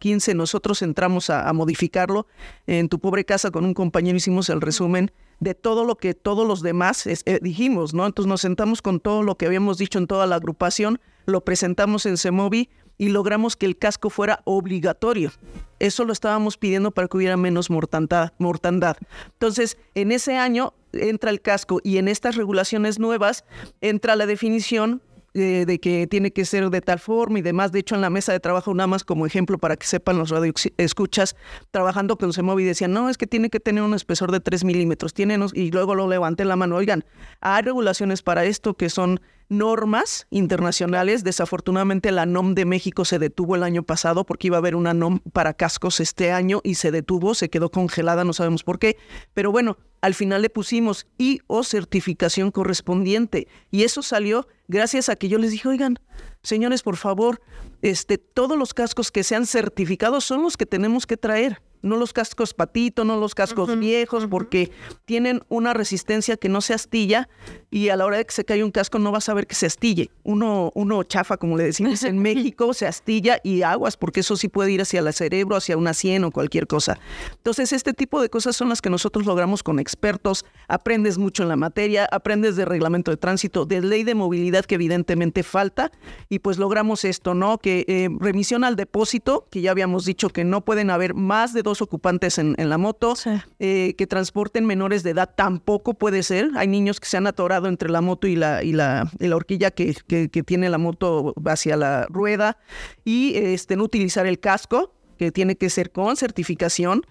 2015 0.00 0.34
nosotros 0.34 0.82
entramos 0.82 1.30
a, 1.30 1.52
modificarlo, 1.52 2.26
en 2.66 2.88
tu 2.88 2.98
pobre 2.98 3.24
casa 3.24 3.50
con 3.50 3.64
un 3.64 3.74
compañero 3.74 4.16
hicimos 4.16 4.48
el 4.48 4.60
resumen 4.60 5.12
de 5.38 5.54
todo 5.54 5.84
lo 5.84 5.96
que 5.96 6.14
todos 6.14 6.46
los 6.46 6.62
demás 6.62 7.06
eh, 7.06 7.38
dijimos, 7.42 7.94
¿no? 7.94 8.06
Entonces 8.06 8.28
nos 8.28 8.40
sentamos 8.40 8.82
con 8.82 9.00
todo 9.00 9.22
lo 9.22 9.36
que 9.36 9.46
habíamos 9.46 9.78
dicho 9.78 9.98
en 9.98 10.06
toda 10.06 10.26
la 10.26 10.36
agrupación, 10.36 11.00
lo 11.26 11.44
presentamos 11.44 12.06
en 12.06 12.16
CEMOVI 12.16 12.68
y 12.98 13.08
logramos 13.08 13.56
que 13.56 13.66
el 13.66 13.78
casco 13.78 14.10
fuera 14.10 14.40
obligatorio. 14.44 15.32
Eso 15.78 16.04
lo 16.04 16.12
estábamos 16.12 16.58
pidiendo 16.58 16.90
para 16.90 17.08
que 17.08 17.16
hubiera 17.16 17.38
menos 17.38 17.70
mortandad. 17.70 18.32
mortandad. 18.38 18.96
Entonces, 19.32 19.78
en 19.94 20.12
ese 20.12 20.36
año 20.36 20.74
entra 20.92 21.30
el 21.30 21.40
casco 21.40 21.80
y 21.82 21.96
en 21.96 22.08
estas 22.08 22.36
regulaciones 22.36 22.98
nuevas 22.98 23.44
entra 23.80 24.16
la 24.16 24.26
definición 24.26 25.00
eh, 25.34 25.64
de 25.66 25.78
que 25.78 26.06
tiene 26.06 26.32
que 26.32 26.44
ser 26.44 26.70
de 26.70 26.80
tal 26.80 26.98
forma 26.98 27.38
y 27.38 27.42
demás. 27.42 27.72
De 27.72 27.78
hecho, 27.78 27.94
en 27.94 28.00
la 28.00 28.10
mesa 28.10 28.32
de 28.32 28.40
trabajo, 28.40 28.74
nada 28.74 28.86
más 28.86 29.04
como 29.04 29.26
ejemplo 29.26 29.58
para 29.58 29.76
que 29.76 29.86
sepan 29.86 30.18
los 30.18 30.30
radioescuchas, 30.30 31.36
trabajando 31.70 32.16
con 32.16 32.32
Semovi, 32.32 32.64
decían, 32.64 32.92
no, 32.92 33.08
es 33.08 33.16
que 33.16 33.26
tiene 33.26 33.50
que 33.50 33.60
tener 33.60 33.82
un 33.82 33.94
espesor 33.94 34.32
de 34.32 34.40
3 34.40 34.64
milímetros. 34.64 35.14
Tiene, 35.14 35.38
y 35.54 35.70
luego 35.70 35.94
lo 35.94 36.08
levanté 36.08 36.44
la 36.44 36.56
mano. 36.56 36.76
Oigan, 36.76 37.04
hay 37.40 37.62
regulaciones 37.62 38.22
para 38.22 38.44
esto 38.44 38.74
que 38.74 38.90
son 38.90 39.20
normas 39.50 40.26
internacionales. 40.30 41.22
Desafortunadamente 41.22 42.10
la 42.12 42.24
NOM 42.24 42.54
de 42.54 42.64
México 42.64 43.04
se 43.04 43.18
detuvo 43.18 43.56
el 43.56 43.62
año 43.62 43.82
pasado 43.82 44.24
porque 44.24 44.46
iba 44.46 44.56
a 44.56 44.60
haber 44.60 44.74
una 44.74 44.94
NOM 44.94 45.18
para 45.32 45.52
cascos 45.52 46.00
este 46.00 46.32
año 46.32 46.60
y 46.64 46.76
se 46.76 46.90
detuvo, 46.90 47.34
se 47.34 47.50
quedó 47.50 47.70
congelada, 47.70 48.24
no 48.24 48.32
sabemos 48.32 48.62
por 48.62 48.78
qué. 48.78 48.96
Pero 49.34 49.52
bueno, 49.52 49.76
al 50.00 50.14
final 50.14 50.40
le 50.40 50.48
pusimos 50.48 51.06
I 51.18 51.40
o 51.46 51.64
certificación 51.64 52.50
correspondiente 52.50 53.48
y 53.70 53.82
eso 53.82 54.02
salió 54.02 54.48
gracias 54.68 55.10
a 55.10 55.16
que 55.16 55.28
yo 55.28 55.36
les 55.36 55.50
dije, 55.50 55.68
oigan, 55.68 55.98
señores, 56.42 56.82
por 56.82 56.96
favor, 56.96 57.42
este, 57.82 58.16
todos 58.16 58.56
los 58.56 58.72
cascos 58.72 59.10
que 59.10 59.24
sean 59.24 59.44
certificados 59.46 60.24
son 60.24 60.42
los 60.42 60.56
que 60.56 60.64
tenemos 60.64 61.06
que 61.06 61.16
traer 61.16 61.60
no 61.82 61.96
los 61.96 62.12
cascos 62.12 62.54
patito, 62.54 63.04
no 63.04 63.16
los 63.16 63.34
cascos 63.34 63.78
viejos, 63.78 64.26
porque 64.26 64.70
tienen 65.04 65.42
una 65.48 65.74
resistencia 65.74 66.36
que 66.36 66.48
no 66.48 66.60
se 66.60 66.74
astilla 66.74 67.28
y 67.70 67.88
a 67.88 67.96
la 67.96 68.04
hora 68.04 68.18
de 68.18 68.24
que 68.24 68.32
se 68.32 68.44
cae 68.44 68.64
un 68.64 68.70
casco 68.70 68.98
no 68.98 69.12
vas 69.12 69.28
a 69.28 69.34
ver 69.34 69.46
que 69.46 69.54
se 69.54 69.66
astille. 69.66 70.10
Uno, 70.24 70.72
uno 70.74 71.02
chafa, 71.04 71.36
como 71.36 71.56
le 71.56 71.64
decimos 71.64 72.02
en 72.02 72.18
México, 72.22 72.74
se 72.74 72.86
astilla 72.86 73.40
y 73.44 73.62
aguas, 73.62 73.96
porque 73.96 74.20
eso 74.20 74.36
sí 74.36 74.48
puede 74.48 74.72
ir 74.72 74.82
hacia 74.82 75.00
el 75.00 75.12
cerebro, 75.12 75.56
hacia 75.56 75.76
una 75.76 75.94
sien 75.94 76.24
o 76.24 76.30
cualquier 76.30 76.66
cosa. 76.66 76.98
Entonces, 77.36 77.72
este 77.72 77.92
tipo 77.92 78.20
de 78.20 78.28
cosas 78.28 78.56
son 78.56 78.68
las 78.68 78.82
que 78.82 78.90
nosotros 78.90 79.26
logramos 79.26 79.62
con 79.62 79.78
expertos. 79.78 80.44
Aprendes 80.68 81.18
mucho 81.18 81.42
en 81.42 81.48
la 81.48 81.56
materia, 81.56 82.08
aprendes 82.10 82.56
de 82.56 82.64
reglamento 82.64 83.10
de 83.10 83.16
tránsito, 83.16 83.66
de 83.66 83.80
ley 83.80 84.04
de 84.04 84.14
movilidad 84.14 84.64
que 84.64 84.74
evidentemente 84.74 85.42
falta, 85.42 85.90
y 86.28 86.40
pues 86.40 86.58
logramos 86.58 87.04
esto, 87.04 87.34
¿no? 87.34 87.58
Que 87.58 87.84
eh, 87.88 88.08
remisión 88.18 88.64
al 88.64 88.76
depósito, 88.76 89.46
que 89.50 89.60
ya 89.60 89.70
habíamos 89.70 90.04
dicho 90.04 90.30
que 90.30 90.44
no 90.44 90.62
pueden 90.62 90.90
haber 90.90 91.14
más 91.14 91.52
de 91.52 91.62
dos 91.62 91.69
dos 91.70 91.82
ocupantes 91.82 92.38
en, 92.38 92.54
en 92.58 92.68
la 92.68 92.78
moto, 92.78 93.14
eh, 93.58 93.94
que 93.96 94.06
transporten 94.06 94.66
menores 94.66 95.02
de 95.02 95.10
edad 95.10 95.30
tampoco 95.34 95.94
puede 95.94 96.22
ser. 96.22 96.50
Hay 96.56 96.68
niños 96.68 97.00
que 97.00 97.06
se 97.06 97.16
han 97.16 97.26
atorado 97.26 97.68
entre 97.68 97.88
la 97.88 98.00
moto 98.00 98.26
y 98.26 98.36
la, 98.36 98.62
y 98.62 98.72
la, 98.72 99.10
y 99.18 99.28
la 99.28 99.36
horquilla 99.36 99.70
que, 99.70 99.94
que, 100.06 100.28
que 100.28 100.42
tiene 100.42 100.68
la 100.68 100.78
moto 100.78 101.34
hacia 101.46 101.76
la 101.76 102.06
rueda 102.08 102.58
y 103.04 103.36
este, 103.36 103.76
no 103.76 103.84
utilizar 103.84 104.26
el 104.26 104.40
casco 104.40 104.94
que 105.20 105.30
tiene 105.30 105.54
que 105.56 105.68
ser 105.68 105.92
con 105.92 106.16
certificación. 106.16 107.06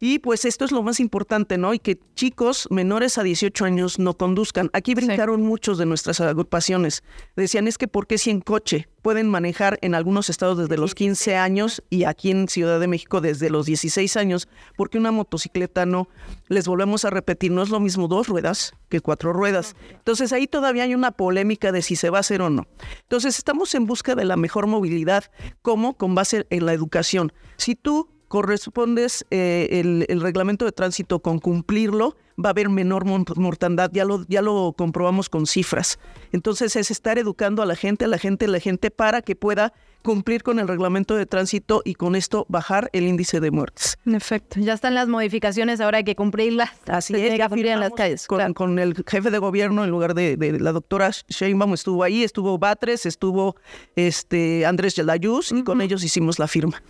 Y 0.00 0.20
pues 0.20 0.46
esto 0.46 0.64
es 0.64 0.72
lo 0.72 0.82
más 0.82 1.00
importante, 1.00 1.58
¿no? 1.58 1.74
Y 1.74 1.78
que 1.78 2.00
chicos 2.14 2.66
menores 2.70 3.18
a 3.18 3.22
18 3.22 3.66
años 3.66 3.98
no 3.98 4.16
conduzcan. 4.16 4.70
Aquí 4.72 4.94
brincaron 4.94 5.42
muchos 5.42 5.76
de 5.76 5.84
nuestras 5.84 6.22
agrupaciones. 6.22 7.02
Decían, 7.36 7.68
es 7.68 7.76
que 7.76 7.88
¿por 7.88 8.06
qué 8.06 8.16
si 8.16 8.30
en 8.30 8.40
coche 8.40 8.88
pueden 9.06 9.28
manejar 9.28 9.78
en 9.82 9.94
algunos 9.94 10.30
estados 10.30 10.58
desde 10.58 10.76
los 10.76 10.96
15 10.96 11.36
años 11.36 11.80
y 11.90 12.02
aquí 12.02 12.32
en 12.32 12.48
Ciudad 12.48 12.80
de 12.80 12.88
México 12.88 13.20
desde 13.20 13.50
los 13.50 13.64
16 13.64 14.16
años? 14.16 14.48
Porque 14.76 14.98
una 14.98 15.12
motocicleta 15.12 15.86
no. 15.86 16.08
Les 16.48 16.66
volvemos 16.66 17.04
a 17.04 17.10
repetir, 17.10 17.52
no 17.52 17.62
es 17.62 17.68
lo 17.68 17.78
mismo 17.78 18.08
dos 18.08 18.26
ruedas 18.26 18.72
que 18.88 18.98
cuatro 18.98 19.32
ruedas. 19.32 19.76
Entonces 19.92 20.32
ahí 20.32 20.48
todavía 20.48 20.82
hay 20.82 20.96
una 20.96 21.12
polémica 21.12 21.70
de 21.70 21.82
si 21.82 21.94
se 21.94 22.10
va 22.10 22.18
a 22.18 22.22
hacer 22.22 22.42
o 22.42 22.50
no. 22.50 22.66
Entonces 23.02 23.38
estamos 23.38 23.76
en 23.76 23.86
busca 23.86 24.16
de 24.16 24.24
la 24.24 24.36
mejor 24.36 24.66
movilidad. 24.66 25.30
¿Cómo? 25.62 25.96
Con 25.96 26.16
base 26.16 26.44
en 26.50 26.66
la 26.66 26.72
educación. 26.72 27.32
Si 27.58 27.76
tú 27.76 28.08
correspondes 28.28 29.24
eh, 29.30 29.68
el, 30.08 30.20
reglamento 30.20 30.64
de 30.64 30.72
tránsito 30.72 31.20
con 31.20 31.38
cumplirlo, 31.38 32.16
va 32.42 32.50
a 32.50 32.52
haber 32.52 32.68
menor 32.68 33.04
mortandad, 33.04 33.90
ya 33.92 34.04
lo, 34.04 34.24
ya 34.28 34.42
lo 34.42 34.74
comprobamos 34.76 35.28
con 35.28 35.46
cifras. 35.46 35.98
Entonces 36.32 36.76
es 36.76 36.90
estar 36.90 37.18
educando 37.18 37.62
a 37.62 37.66
la 37.66 37.76
gente, 37.76 38.04
a 38.04 38.08
la 38.08 38.18
gente, 38.18 38.46
a 38.46 38.48
la 38.48 38.60
gente 38.60 38.90
para 38.90 39.22
que 39.22 39.36
pueda 39.36 39.72
cumplir 40.06 40.44
con 40.44 40.60
el 40.60 40.68
reglamento 40.68 41.16
de 41.16 41.26
tránsito 41.26 41.82
y 41.84 41.94
con 41.94 42.14
esto 42.14 42.46
bajar 42.48 42.88
el 42.92 43.08
índice 43.08 43.40
de 43.40 43.50
muertes. 43.50 43.98
En 44.06 44.14
efecto, 44.14 44.60
ya 44.60 44.72
están 44.72 44.94
las 44.94 45.08
modificaciones, 45.08 45.80
ahora 45.80 45.98
hay 45.98 46.04
que 46.04 46.14
cumplirlas. 46.14 46.70
Así 46.86 47.12
es, 47.16 47.36
ya 47.36 47.46
en 47.46 47.80
las 47.80 47.90
calles. 47.90 48.28
Con, 48.28 48.54
con, 48.54 48.78
el 48.78 48.94
jefe 49.04 49.32
de 49.32 49.38
gobierno 49.38 49.82
en 49.82 49.90
lugar 49.90 50.14
de, 50.14 50.36
de, 50.36 50.60
la 50.60 50.70
doctora 50.70 51.10
Sheinbaum 51.10 51.74
estuvo 51.74 52.04
ahí, 52.04 52.22
estuvo 52.22 52.56
Batres, 52.56 53.04
estuvo 53.04 53.56
este 53.96 54.64
Andrés 54.64 54.94
Yelayuz 54.94 55.50
y 55.50 55.64
con 55.64 55.80
ellos 55.80 56.04
hicimos 56.04 56.38
la 56.38 56.46
firma. 56.46 56.80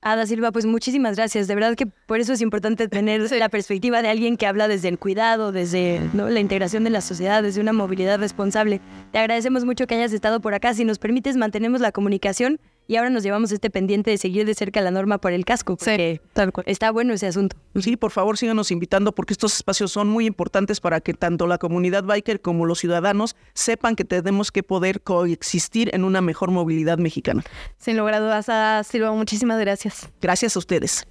Ada 0.00 0.24
Silva, 0.26 0.52
pues 0.52 0.64
muchísimas 0.64 1.16
gracias. 1.16 1.48
De 1.48 1.56
verdad 1.56 1.74
que 1.74 1.86
por 1.86 2.20
eso 2.20 2.32
es 2.32 2.40
importante 2.40 2.86
tener 2.86 3.28
sí. 3.28 3.36
la 3.36 3.48
perspectiva 3.48 4.00
de 4.00 4.10
alguien 4.10 4.36
que 4.36 4.46
habla 4.46 4.68
desde 4.68 4.86
el 4.86 5.00
cuidado, 5.00 5.50
desde 5.50 6.00
¿no? 6.12 6.28
la 6.28 6.38
integración 6.38 6.84
de 6.84 6.90
la 6.90 7.00
sociedad, 7.00 7.42
desde 7.42 7.60
una 7.60 7.72
movilidad 7.72 8.20
responsable. 8.20 8.80
Te 9.10 9.18
agradecemos 9.18 9.64
mucho 9.64 9.88
que 9.88 9.96
hayas 9.96 10.12
estado 10.12 10.40
por 10.40 10.54
acá. 10.54 10.72
Si 10.72 10.84
nos 10.84 11.00
permites, 11.00 11.36
mantenemos 11.36 11.80
la 11.80 11.90
comunicación 11.90 12.59
y 12.90 12.96
ahora 12.96 13.08
nos 13.08 13.22
llevamos 13.22 13.52
este 13.52 13.70
pendiente 13.70 14.10
de 14.10 14.18
seguir 14.18 14.44
de 14.44 14.52
cerca 14.52 14.80
la 14.80 14.90
norma 14.90 15.18
por 15.18 15.30
el 15.30 15.44
casco, 15.44 15.76
porque 15.76 16.18
sí, 16.20 16.28
tal 16.32 16.52
cual. 16.52 16.64
está 16.66 16.90
bueno 16.90 17.14
ese 17.14 17.28
asunto. 17.28 17.56
Sí, 17.76 17.96
por 17.96 18.10
favor 18.10 18.36
síganos 18.36 18.72
invitando 18.72 19.14
porque 19.14 19.32
estos 19.32 19.54
espacios 19.54 19.92
son 19.92 20.08
muy 20.08 20.26
importantes 20.26 20.80
para 20.80 21.00
que 21.00 21.14
tanto 21.14 21.46
la 21.46 21.58
comunidad 21.58 22.02
biker 22.02 22.40
como 22.40 22.66
los 22.66 22.80
ciudadanos 22.80 23.36
sepan 23.54 23.94
que 23.94 24.04
tenemos 24.04 24.50
que 24.50 24.64
poder 24.64 25.02
coexistir 25.02 25.94
en 25.94 26.02
una 26.02 26.20
mejor 26.20 26.50
movilidad 26.50 26.98
mexicana. 26.98 27.44
Sin 27.78 27.96
lugar 27.96 28.14
a 28.14 28.18
dudas, 28.18 28.86
Silva, 28.88 29.12
muchísimas 29.12 29.60
gracias. 29.60 30.08
Gracias 30.20 30.56
a 30.56 30.58
ustedes. 30.58 31.06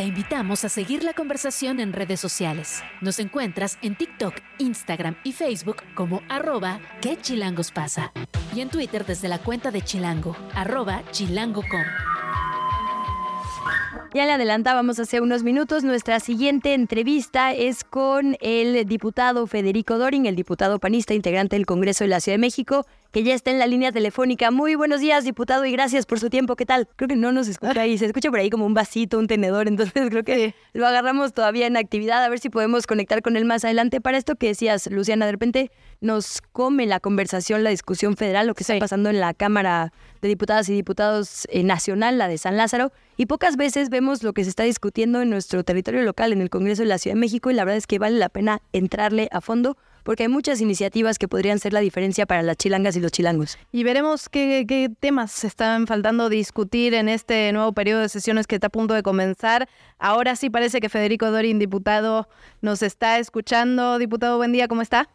Te 0.00 0.06
invitamos 0.06 0.64
a 0.64 0.70
seguir 0.70 1.04
la 1.04 1.12
conversación 1.12 1.78
en 1.78 1.92
redes 1.92 2.18
sociales. 2.20 2.82
Nos 3.02 3.18
encuentras 3.18 3.76
en 3.82 3.96
TikTok, 3.96 4.32
Instagram 4.56 5.14
y 5.24 5.32
Facebook 5.32 5.76
como 5.94 6.22
arroba 6.30 6.80
que 7.02 7.18
chilangos 7.18 7.70
pasa. 7.70 8.10
Y 8.56 8.62
en 8.62 8.70
Twitter 8.70 9.04
desde 9.04 9.28
la 9.28 9.40
cuenta 9.40 9.70
de 9.70 9.82
Chilango, 9.82 10.34
arroba 10.54 11.02
chilango.com. 11.10 11.82
Ya 14.14 14.24
le 14.24 14.32
adelantábamos 14.32 14.98
hace 14.98 15.20
unos 15.20 15.42
minutos, 15.42 15.84
nuestra 15.84 16.18
siguiente 16.18 16.72
entrevista 16.72 17.52
es 17.52 17.84
con 17.84 18.38
el 18.40 18.86
diputado 18.86 19.46
Federico 19.46 19.98
Dorin, 19.98 20.24
el 20.24 20.34
diputado 20.34 20.78
panista 20.78 21.12
integrante 21.12 21.56
del 21.56 21.66
Congreso 21.66 22.04
de 22.04 22.08
la 22.08 22.20
Ciudad 22.20 22.36
de 22.36 22.40
México, 22.40 22.86
que 23.10 23.24
ya 23.24 23.34
está 23.34 23.50
en 23.50 23.58
la 23.58 23.66
línea 23.66 23.90
telefónica. 23.90 24.50
Muy 24.50 24.76
buenos 24.76 25.00
días, 25.00 25.24
diputado, 25.24 25.64
y 25.64 25.72
gracias 25.72 26.06
por 26.06 26.20
su 26.20 26.30
tiempo. 26.30 26.54
¿Qué 26.54 26.64
tal? 26.64 26.88
Creo 26.94 27.08
que 27.08 27.16
no 27.16 27.32
nos 27.32 27.48
escucha 27.48 27.80
ahí, 27.80 27.98
se 27.98 28.06
escucha 28.06 28.30
por 28.30 28.38
ahí 28.38 28.50
como 28.50 28.66
un 28.66 28.74
vasito, 28.74 29.18
un 29.18 29.26
tenedor, 29.26 29.66
entonces 29.66 29.92
creo 30.10 30.22
que 30.22 30.54
lo 30.72 30.86
agarramos 30.86 31.32
todavía 31.32 31.66
en 31.66 31.76
actividad, 31.76 32.22
a 32.24 32.28
ver 32.28 32.38
si 32.38 32.50
podemos 32.50 32.86
conectar 32.86 33.22
con 33.22 33.36
él 33.36 33.44
más 33.44 33.64
adelante. 33.64 34.00
Para 34.00 34.16
esto 34.16 34.36
que 34.36 34.48
decías, 34.48 34.88
Luciana, 34.90 35.26
de 35.26 35.32
repente 35.32 35.70
nos 36.00 36.40
come 36.52 36.86
la 36.86 37.00
conversación, 37.00 37.64
la 37.64 37.70
discusión 37.70 38.16
federal, 38.16 38.46
lo 38.46 38.54
que 38.54 38.62
está 38.62 38.78
pasando 38.78 39.10
en 39.10 39.18
la 39.18 39.34
Cámara 39.34 39.92
de 40.22 40.28
Diputadas 40.28 40.68
y 40.68 40.74
Diputados 40.74 41.46
eh, 41.50 41.64
Nacional, 41.64 42.16
la 42.16 42.28
de 42.28 42.38
San 42.38 42.56
Lázaro, 42.56 42.92
y 43.16 43.26
pocas 43.26 43.56
veces 43.56 43.90
vemos 43.90 44.22
lo 44.22 44.32
que 44.32 44.44
se 44.44 44.50
está 44.50 44.62
discutiendo 44.62 45.20
en 45.20 45.30
nuestro 45.30 45.64
territorio 45.64 46.02
local, 46.02 46.32
en 46.32 46.40
el 46.40 46.50
Congreso 46.50 46.82
de 46.82 46.88
la 46.88 46.98
Ciudad 46.98 47.16
de 47.16 47.20
México, 47.20 47.50
y 47.50 47.54
la 47.54 47.64
verdad 47.64 47.78
es 47.78 47.86
que 47.86 47.98
vale 47.98 48.18
la 48.18 48.28
pena 48.28 48.62
entrarle 48.72 49.28
a 49.32 49.40
fondo 49.40 49.76
porque 50.10 50.24
hay 50.24 50.28
muchas 50.28 50.60
iniciativas 50.60 51.20
que 51.20 51.28
podrían 51.28 51.60
ser 51.60 51.72
la 51.72 51.78
diferencia 51.78 52.26
para 52.26 52.42
las 52.42 52.56
chilangas 52.56 52.96
y 52.96 53.00
los 53.00 53.12
chilangos. 53.12 53.56
Y 53.70 53.84
veremos 53.84 54.28
qué, 54.28 54.64
qué 54.66 54.90
temas 54.98 55.30
se 55.30 55.46
están 55.46 55.86
faltando 55.86 56.28
discutir 56.28 56.94
en 56.94 57.08
este 57.08 57.52
nuevo 57.52 57.72
periodo 57.72 58.00
de 58.00 58.08
sesiones 58.08 58.48
que 58.48 58.56
está 58.56 58.66
a 58.66 58.70
punto 58.70 58.94
de 58.94 59.04
comenzar. 59.04 59.68
Ahora 60.00 60.34
sí 60.34 60.50
parece 60.50 60.80
que 60.80 60.88
Federico 60.88 61.30
Dorin, 61.30 61.60
diputado, 61.60 62.28
nos 62.60 62.82
está 62.82 63.20
escuchando. 63.20 63.98
Diputado, 63.98 64.36
buen 64.36 64.50
día, 64.50 64.66
¿cómo 64.66 64.82
está? 64.82 65.08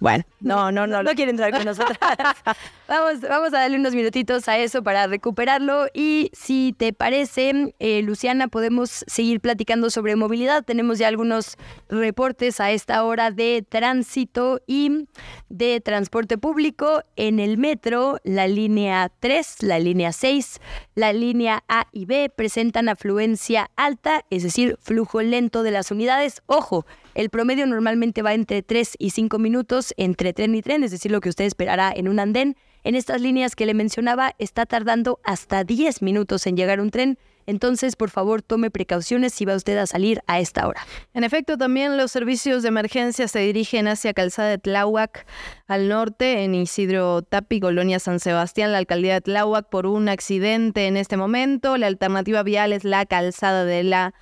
Bueno, 0.00 0.24
no, 0.40 0.72
no, 0.72 0.86
no, 0.86 1.02
no 1.02 1.12
quiere 1.14 1.32
entrar 1.32 1.50
con 1.50 1.62
nosotros. 1.62 1.98
vamos, 2.88 3.20
vamos 3.20 3.48
a 3.54 3.60
darle 3.60 3.78
unos 3.78 3.94
minutitos 3.94 4.48
a 4.48 4.58
eso 4.58 4.82
para 4.82 5.06
recuperarlo 5.06 5.86
y 5.92 6.30
si 6.32 6.74
te 6.76 6.92
parece, 6.92 7.74
eh, 7.78 8.02
Luciana, 8.02 8.48
podemos 8.48 9.04
seguir 9.06 9.40
platicando 9.40 9.90
sobre 9.90 10.16
movilidad. 10.16 10.64
Tenemos 10.64 10.98
ya 10.98 11.08
algunos 11.08 11.56
reportes 11.88 12.60
a 12.60 12.70
esta 12.70 13.04
hora 13.04 13.30
de 13.30 13.64
tránsito 13.68 14.60
y 14.66 15.06
de 15.48 15.80
transporte 15.80 16.38
público 16.38 17.02
en 17.16 17.40
el 17.40 17.58
metro, 17.58 18.18
la 18.24 18.46
línea 18.48 19.10
3, 19.20 19.62
la 19.62 19.78
línea 19.78 20.12
6, 20.12 20.60
la 20.94 21.12
línea 21.12 21.64
A 21.68 21.88
y 21.92 22.06
B 22.06 22.30
presentan 22.34 22.88
afluencia 22.88 23.70
alta, 23.76 24.24
es 24.30 24.42
decir, 24.42 24.76
flujo 24.80 25.22
lento 25.22 25.62
de 25.62 25.70
las 25.70 25.90
unidades. 25.90 26.42
Ojo, 26.46 26.86
el 27.14 27.30
promedio 27.30 27.66
normalmente 27.66 28.22
va 28.22 28.34
entre 28.34 28.62
3 28.62 28.96
y 28.98 29.10
5 29.10 29.38
minutos 29.38 29.94
entre 29.96 30.32
tren 30.34 30.54
y 30.54 30.62
tren, 30.62 30.84
es 30.84 30.90
decir, 30.90 31.10
lo 31.10 31.20
que 31.20 31.30
usted 31.30 31.46
esperará 31.46 31.90
en 31.94 32.08
un 32.08 32.18
andén. 32.18 32.56
En 32.86 32.94
estas 32.94 33.20
líneas 33.20 33.56
que 33.56 33.66
le 33.66 33.74
mencionaba, 33.74 34.36
está 34.38 34.64
tardando 34.64 35.18
hasta 35.24 35.64
10 35.64 36.02
minutos 36.02 36.46
en 36.46 36.56
llegar 36.56 36.80
un 36.80 36.92
tren. 36.92 37.18
Entonces, 37.44 37.96
por 37.96 38.10
favor, 38.10 38.42
tome 38.42 38.70
precauciones 38.70 39.34
si 39.34 39.44
va 39.44 39.56
usted 39.56 39.76
a 39.76 39.88
salir 39.88 40.22
a 40.28 40.38
esta 40.38 40.68
hora. 40.68 40.86
En 41.12 41.24
efecto, 41.24 41.58
también 41.58 41.96
los 41.96 42.12
servicios 42.12 42.62
de 42.62 42.68
emergencia 42.68 43.26
se 43.26 43.40
dirigen 43.40 43.88
hacia 43.88 44.14
Calzada 44.14 44.50
de 44.50 44.58
Tláhuac, 44.58 45.26
al 45.66 45.88
norte, 45.88 46.44
en 46.44 46.54
Isidro 46.54 47.22
Tapi, 47.22 47.58
Colonia 47.58 47.98
San 47.98 48.20
Sebastián, 48.20 48.70
la 48.70 48.78
alcaldía 48.78 49.14
de 49.14 49.20
Tláhuac, 49.20 49.68
por 49.68 49.86
un 49.86 50.08
accidente 50.08 50.86
en 50.86 50.96
este 50.96 51.16
momento. 51.16 51.76
La 51.78 51.88
alternativa 51.88 52.44
vial 52.44 52.72
es 52.72 52.84
la 52.84 53.04
Calzada 53.04 53.64
de 53.64 53.82
la 53.82 54.14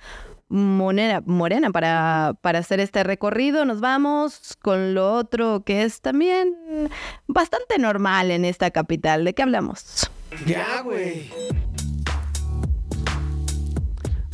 Morena, 0.55 1.21
morena 1.25 1.69
para, 1.71 2.33
para 2.41 2.59
hacer 2.59 2.79
este 2.79 3.03
recorrido. 3.03 3.65
Nos 3.65 3.81
vamos 3.81 4.57
con 4.61 4.93
lo 4.93 5.13
otro 5.13 5.63
que 5.65 5.83
es 5.83 6.01
también 6.01 6.55
bastante 7.27 7.77
normal 7.77 8.31
en 8.31 8.45
esta 8.45 8.71
capital. 8.71 9.25
¿De 9.25 9.33
qué 9.33 9.43
hablamos? 9.43 10.09
Ya, 10.45 10.81
güey. 10.81 11.29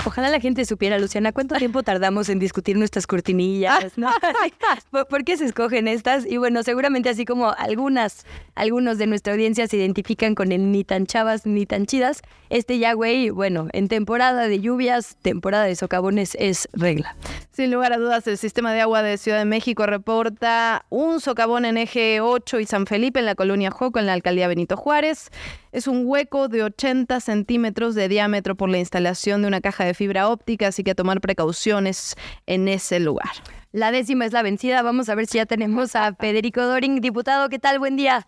Ojalá 0.04 0.30
la 0.30 0.40
gente 0.40 0.66
supiera, 0.66 0.98
Luciana, 0.98 1.32
cuánto 1.32 1.56
tiempo 1.56 1.84
tardamos 1.84 2.28
en 2.30 2.40
discutir 2.40 2.76
nuestras 2.76 3.06
cortinillas, 3.06 3.98
¿no? 3.98 4.10
¿Por 5.10 5.24
qué 5.24 5.38
se 5.38 5.46
escogen 5.46 5.88
estas? 5.88 6.26
Y 6.26 6.38
bueno, 6.38 6.64
seguramente 6.64 7.10
así 7.10 7.24
como 7.24 7.52
algunas, 7.52 8.26
algunos 8.56 8.98
de 8.98 9.06
nuestra 9.06 9.34
audiencia 9.34 9.68
se 9.68 9.78
identifican 9.78 10.34
con 10.34 10.52
el 10.52 10.72
ni 10.72 10.84
tan 10.84 11.06
chavas 11.06 11.46
ni 11.46 11.68
tan 11.68 11.86
chidas, 11.86 12.22
este 12.50 12.80
ya, 12.80 12.94
güey, 12.94 13.30
bueno, 13.30 13.68
en 13.74 13.88
temporada 13.88 14.48
de 14.48 14.60
lluvias, 14.60 15.18
temporada 15.22 15.66
de 15.66 15.76
socavones 15.76 16.36
es 16.40 16.68
regla. 16.74 17.16
Sin 17.52 17.72
lugar 17.72 17.94
a 17.94 17.98
dudas, 17.98 18.26
el 18.28 18.38
sistema 18.38 18.74
de 18.74 18.82
agua 18.82 19.04
de 19.04 19.18
Ciudad 19.18 19.38
de 19.38 19.46
México 19.46 19.86
reporta 19.86 20.86
un 20.90 21.22
socavón 21.22 21.64
en 21.64 21.78
eje 21.78 22.22
8 22.22 22.60
y 22.60 22.66
San 22.66 22.88
Felipe 22.88 23.20
en 23.20 23.26
la 23.26 23.36
colonia 23.36 23.70
Joco, 23.70 24.00
en 24.00 24.08
la 24.08 24.14
alcaldía 24.14 24.48
Benito 24.48 24.78
Juárez. 24.78 25.30
Es 25.72 25.88
un 25.88 26.04
hueco 26.06 26.50
de 26.50 26.64
80 26.64 27.22
centímetros 27.22 27.96
de 27.96 28.10
diámetro 28.10 28.56
por 28.56 28.68
la 28.68 28.78
instalación 28.78 29.42
de 29.42 29.48
una 29.48 29.62
caja 29.62 29.86
de 29.86 29.94
fibra 29.94 30.28
óptica, 30.28 30.68
así 30.68 30.84
que 30.84 30.92
a 30.92 30.96
tomar 30.96 31.22
precauciones 31.22 32.18
en 32.46 32.68
ese 32.68 33.00
lugar. 33.00 33.30
La 33.72 33.92
décima 33.92 34.26
es 34.26 34.34
la 34.34 34.44
vencida. 34.44 34.82
Vamos 34.82 35.08
a 35.08 35.16
ver 35.16 35.28
si 35.28 35.38
ya 35.38 35.46
tenemos 35.46 35.96
a 35.96 36.14
Federico 36.14 36.62
Doring. 36.62 37.00
Diputado, 37.00 37.48
¿qué 37.48 37.58
tal? 37.58 37.80
Buen 37.80 37.96
día. 37.96 38.28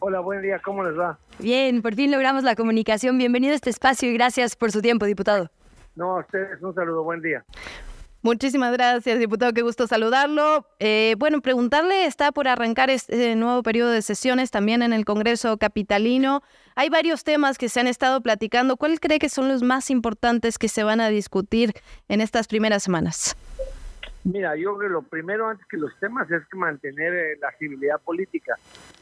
Hola, 0.00 0.18
buen 0.18 0.42
día. 0.42 0.60
¿Cómo 0.64 0.82
les 0.82 0.98
va? 0.98 1.20
Bien, 1.38 1.82
por 1.82 1.94
fin 1.94 2.10
logramos 2.10 2.42
la 2.42 2.56
comunicación. 2.56 3.16
Bienvenido 3.16 3.52
a 3.52 3.56
este 3.56 3.70
espacio 3.70 4.10
y 4.10 4.14
gracias 4.14 4.56
por 4.56 4.72
su 4.72 4.82
tiempo, 4.82 5.06
diputado. 5.06 5.52
No, 5.94 6.16
a 6.16 6.20
ustedes 6.20 6.60
un 6.60 6.74
saludo. 6.74 7.04
Buen 7.04 7.22
día. 7.22 7.44
Muchísimas 8.26 8.72
gracias, 8.72 9.20
diputado. 9.20 9.52
Qué 9.52 9.62
gusto 9.62 9.86
saludarlo. 9.86 10.66
Eh, 10.80 11.14
bueno, 11.16 11.40
preguntarle, 11.40 12.06
está 12.06 12.32
por 12.32 12.48
arrancar 12.48 12.90
este 12.90 13.36
nuevo 13.36 13.62
periodo 13.62 13.90
de 13.92 14.02
sesiones 14.02 14.50
también 14.50 14.82
en 14.82 14.92
el 14.92 15.04
Congreso 15.04 15.58
Capitalino. 15.58 16.42
Hay 16.74 16.88
varios 16.88 17.22
temas 17.22 17.56
que 17.56 17.68
se 17.68 17.78
han 17.78 17.86
estado 17.86 18.20
platicando. 18.20 18.76
¿Cuál 18.78 18.98
cree 18.98 19.20
que 19.20 19.28
son 19.28 19.46
los 19.46 19.62
más 19.62 19.90
importantes 19.90 20.58
que 20.58 20.68
se 20.68 20.82
van 20.82 21.00
a 21.00 21.08
discutir 21.08 21.72
en 22.08 22.20
estas 22.20 22.48
primeras 22.48 22.82
semanas? 22.82 23.36
Mira, 24.26 24.56
yo 24.56 24.76
creo 24.76 24.88
que 24.88 24.92
lo 24.92 25.02
primero 25.02 25.48
antes 25.48 25.64
que 25.68 25.76
los 25.76 25.96
temas 26.00 26.28
es 26.32 26.42
que 26.48 26.58
mantener 26.58 27.14
eh, 27.14 27.38
la 27.40 27.52
civilidad 27.58 28.00
política. 28.00 28.56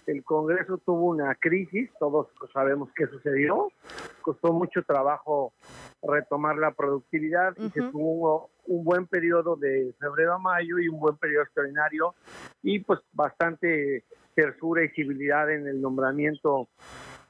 El 0.06 0.22
Congreso 0.22 0.76
tuvo 0.76 1.06
una 1.06 1.34
crisis, 1.36 1.88
todos 1.98 2.28
sabemos 2.52 2.90
qué 2.94 3.06
sucedió, 3.06 3.72
costó 4.20 4.52
mucho 4.52 4.82
trabajo 4.82 5.54
retomar 6.02 6.58
la 6.58 6.72
productividad 6.72 7.56
y 7.56 7.70
se 7.70 7.80
tuvo 7.90 8.50
un 8.66 8.84
buen 8.84 9.06
periodo 9.06 9.56
de 9.56 9.94
febrero 9.98 10.34
a 10.34 10.38
mayo 10.38 10.78
y 10.78 10.88
un 10.88 11.00
buen 11.00 11.16
periodo 11.16 11.44
extraordinario 11.44 12.14
y 12.62 12.80
pues 12.80 13.00
bastante 13.14 14.04
tersura 14.34 14.84
y 14.84 14.90
civilidad 14.90 15.50
en 15.50 15.66
el 15.66 15.80
nombramiento 15.80 16.68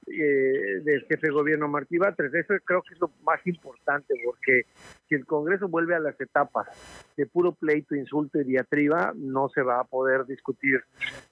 eh, 0.07 0.81
del 0.83 1.05
jefe 1.07 1.29
de 1.29 1.33
gobierno 1.33 1.69
Martí 1.69 1.99
Batres. 1.99 2.33
Eso 2.35 2.55
creo 2.65 2.83
que 2.83 2.95
es 2.95 3.01
lo 3.01 3.11
más 3.23 3.45
importante, 3.47 4.15
porque 4.25 4.67
si 5.09 5.15
el 5.15 5.27
Congreso 5.27 5.69
vuelve 5.69 5.95
a 5.95 6.01
las 6.01 6.21
etapas 6.21 6.69
de 7.17 7.27
puro 7.27 7.53
pleito, 7.53 7.95
insulto 7.95 8.41
y 8.41 8.45
diatriba, 8.45 9.13
no 9.17 9.49
se 9.49 9.63
va 9.63 9.81
a 9.81 9.85
poder 9.85 10.27
discutir 10.27 10.81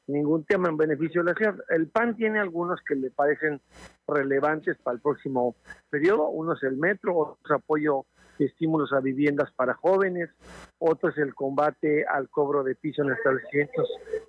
ningún 0.07 0.45
tema 0.45 0.69
en 0.69 0.77
beneficio 0.77 1.23
de 1.23 1.31
la 1.31 1.37
ciudad. 1.37 1.57
El 1.69 1.89
PAN 1.89 2.17
tiene 2.17 2.39
algunos 2.39 2.81
que 2.87 2.95
le 2.95 3.11
parecen 3.11 3.61
relevantes 4.07 4.77
para 4.79 4.97
el 4.97 5.01
próximo 5.01 5.57
periodo. 5.91 6.29
Uno 6.29 6.55
es 6.55 6.63
el 6.63 6.77
metro, 6.77 7.17
otro 7.17 7.39
es 7.45 7.51
apoyo 7.51 8.07
estímulos 8.47 8.93
a 8.93 9.01
viviendas 9.01 9.51
para 9.53 9.75
jóvenes, 9.75 10.31
otro 10.79 11.11
es 11.11 11.19
el 11.19 11.35
combate 11.35 12.05
al 12.07 12.29
cobro 12.29 12.63
de 12.63 12.75
piso 12.75 13.03
en 13.03 13.13
establecimientos 13.13 13.89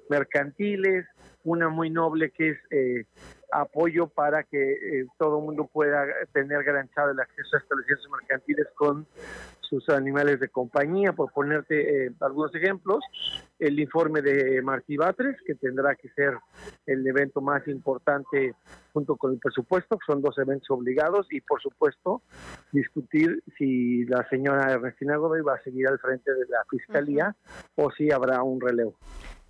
mercantiles, 0.09 1.05
una 1.43 1.70
muy 1.70 1.89
noble 1.89 2.32
que 2.32 2.49
es 2.49 2.57
eh, 2.72 3.05
apoyo 3.51 4.07
para 4.07 4.43
que 4.43 4.74
eh, 4.74 5.07
todo 5.18 5.39
el 5.39 5.45
mundo 5.45 5.70
pueda 5.72 6.05
tener 6.32 6.64
garantizado 6.64 7.11
el 7.11 7.20
acceso 7.20 7.55
a 7.55 7.59
establecimientos 7.59 8.11
mercantiles 8.11 8.68
con 8.76 9.07
sus 9.61 9.89
animales 9.89 10.39
de 10.39 10.49
compañía, 10.49 11.14
por 11.14 11.32
ponerte 11.32 12.05
eh, 12.05 12.11
algunos 12.20 12.53
ejemplos, 12.53 13.03
el 13.60 13.80
informe 13.80 14.22
de 14.22 14.62
Martí 14.62 14.97
Batres, 14.97 15.38
que 15.45 15.56
tendrá 15.56 15.95
que 15.95 16.10
ser 16.10 16.38
el 16.86 17.06
evento 17.06 17.41
más 17.41 17.68
importante 17.68 18.56
junto 18.91 19.16
con 19.16 19.34
el 19.34 19.39
presupuesto, 19.39 19.97
que 19.97 20.12
son 20.12 20.22
dos 20.22 20.38
eventos 20.38 20.70
obligados, 20.70 21.28
y 21.32 21.41
por 21.41 21.62
supuesto 21.62 22.22
discutir 22.72 23.43
si 23.58 24.06
la 24.06 24.28
señora 24.30 24.72
Ernestina 24.72 25.18
Godoy 25.18 25.41
va 25.41 25.56
a 25.56 25.64
seguir 25.64 25.88
al 25.88 25.99
frente 25.99 26.32
de 26.34 26.45
la 26.47 26.64
Fiscalía 26.70 27.36
o 27.76 27.91
si 27.91 28.12
habrá 28.12 28.43
un 28.43 28.60
relevo. 28.60 28.95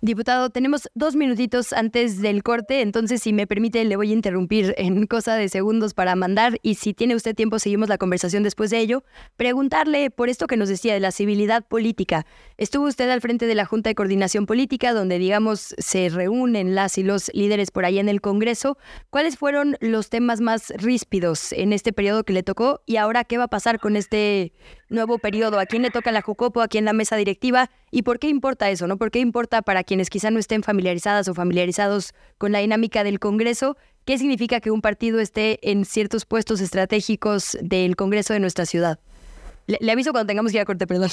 Diputado, 0.04 0.50
tenemos 0.50 0.90
dos 0.94 1.16
minutitos 1.16 1.72
antes 1.72 2.20
del 2.20 2.42
corte, 2.42 2.82
entonces 2.82 3.22
si 3.22 3.32
me 3.32 3.46
permite 3.46 3.82
le 3.86 3.96
voy 3.96 4.10
a 4.10 4.12
interrumpir 4.12 4.74
en 4.76 5.06
cosa 5.06 5.34
de 5.34 5.48
segundos 5.48 5.94
para 5.94 6.14
mandar 6.14 6.58
y 6.60 6.74
si 6.74 6.92
tiene 6.92 7.14
usted 7.14 7.34
tiempo 7.34 7.58
seguimos 7.58 7.88
la 7.88 7.96
conversación 7.96 8.42
después 8.42 8.68
de 8.68 8.80
ello. 8.80 9.02
Preguntarle 9.36 10.10
por 10.10 10.28
esto 10.28 10.46
que 10.46 10.58
nos 10.58 10.68
decía 10.68 10.92
de 10.92 11.00
la 11.00 11.10
civilidad 11.10 11.66
política. 11.66 12.26
Estuvo 12.58 12.86
usted 12.86 13.08
al 13.08 13.22
frente 13.22 13.46
de 13.46 13.54
la 13.54 13.64
Junta 13.64 13.88
de 13.88 13.94
Coordinación 14.04 14.44
Política 14.44 14.92
donde 14.92 15.18
digamos 15.18 15.74
se 15.78 16.10
reúnen 16.10 16.74
las 16.74 16.98
y 16.98 17.02
los 17.02 17.30
líderes 17.32 17.70
por 17.70 17.86
ahí 17.86 17.98
en 17.98 18.10
el 18.10 18.20
Congreso. 18.20 18.76
¿Cuáles 19.08 19.38
fueron 19.38 19.78
los 19.80 20.10
temas 20.10 20.42
más 20.42 20.68
ríspidos 20.76 21.52
en 21.52 21.72
este 21.72 21.94
periodo 21.94 22.22
que 22.22 22.34
le 22.34 22.42
tocó 22.42 22.82
y 22.84 22.96
ahora 22.96 23.24
qué 23.24 23.38
va 23.38 23.44
a 23.44 23.48
pasar 23.48 23.80
con 23.80 23.96
este 23.96 24.52
nuevo 24.90 25.16
periodo? 25.16 25.58
¿A 25.58 25.64
quién 25.64 25.80
le 25.80 25.90
toca 25.90 26.12
la 26.12 26.20
Jucopo? 26.20 26.60
¿A 26.60 26.68
quién 26.68 26.84
la 26.84 26.92
mesa 26.92 27.16
directiva? 27.16 27.70
¿Y 27.90 28.02
por 28.02 28.18
qué 28.18 28.28
importa 28.28 28.68
eso? 28.68 28.86
¿No? 28.86 28.98
¿Por 28.98 29.10
qué 29.10 29.20
importa 29.20 29.62
para 29.62 29.84
quienes 29.84 30.10
quizá 30.10 30.30
no 30.30 30.38
estén 30.38 30.62
familiarizadas 30.62 31.26
o 31.28 31.32
familiarizados 31.32 32.12
con 32.36 32.52
la 32.52 32.58
dinámica 32.58 33.04
del 33.04 33.18
Congreso? 33.20 33.78
¿Qué 34.04 34.18
significa 34.18 34.60
que 34.60 34.70
un 34.70 34.82
partido 34.82 35.18
esté 35.18 35.60
en 35.62 35.86
ciertos 35.86 36.26
puestos 36.26 36.60
estratégicos 36.60 37.56
del 37.62 37.96
Congreso 37.96 38.34
de 38.34 38.40
nuestra 38.40 38.66
ciudad? 38.66 38.98
Le, 39.66 39.90
aviso 39.90 40.12
cuando 40.12 40.26
tengamos 40.26 40.52
que 40.52 40.58
ir 40.58 40.62
a 40.62 40.66
corte, 40.66 40.86
perdón. 40.86 41.08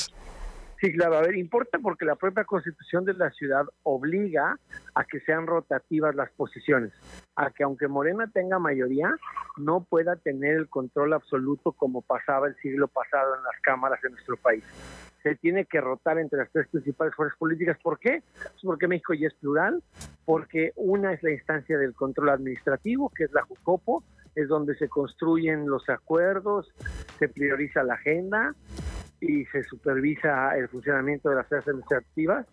Sí, 0.81 0.91
claro, 0.91 1.17
a 1.17 1.21
ver, 1.21 1.37
importa 1.37 1.77
porque 1.77 2.05
la 2.05 2.15
propia 2.15 2.43
constitución 2.43 3.05
de 3.05 3.13
la 3.13 3.29
ciudad 3.29 3.67
obliga 3.83 4.57
a 4.95 5.03
que 5.03 5.19
sean 5.19 5.45
rotativas 5.45 6.15
las 6.15 6.31
posiciones, 6.31 6.91
a 7.35 7.51
que 7.51 7.63
aunque 7.63 7.87
Morena 7.87 8.27
tenga 8.33 8.57
mayoría, 8.57 9.13
no 9.57 9.83
pueda 9.83 10.15
tener 10.15 10.55
el 10.55 10.69
control 10.69 11.13
absoluto 11.13 11.71
como 11.73 12.01
pasaba 12.01 12.47
el 12.47 12.55
siglo 12.55 12.87
pasado 12.87 13.35
en 13.35 13.43
las 13.43 13.61
cámaras 13.61 14.01
de 14.01 14.09
nuestro 14.09 14.37
país 14.37 14.63
se 15.21 15.35
tiene 15.35 15.65
que 15.65 15.79
rotar 15.79 16.17
entre 16.17 16.39
las 16.39 16.51
tres 16.51 16.67
principales 16.69 17.13
fuerzas 17.13 17.37
políticas. 17.37 17.77
¿Por 17.83 17.99
qué? 17.99 18.23
Pues 18.41 18.63
porque 18.63 18.87
México 18.87 19.13
ya 19.13 19.27
es 19.27 19.35
plural, 19.35 19.83
porque 20.25 20.71
una 20.75 21.13
es 21.13 21.21
la 21.21 21.29
instancia 21.29 21.77
del 21.77 21.93
control 21.93 22.29
administrativo, 22.29 23.11
que 23.15 23.25
es 23.25 23.31
la 23.31 23.43
JUCOPO, 23.43 24.03
es 24.33 24.47
donde 24.47 24.75
se 24.77 24.89
construyen 24.89 25.69
los 25.69 25.87
acuerdos, 25.89 26.73
se 27.19 27.29
prioriza 27.29 27.83
la 27.83 27.93
agenda 27.93 28.55
y 29.21 29.45
se 29.45 29.63
supervisa 29.63 30.57
el 30.57 30.67
funcionamiento 30.67 31.29
de 31.29 31.35
las 31.35 31.47
fuerzas 31.47 31.69
administrativas, 31.69 32.47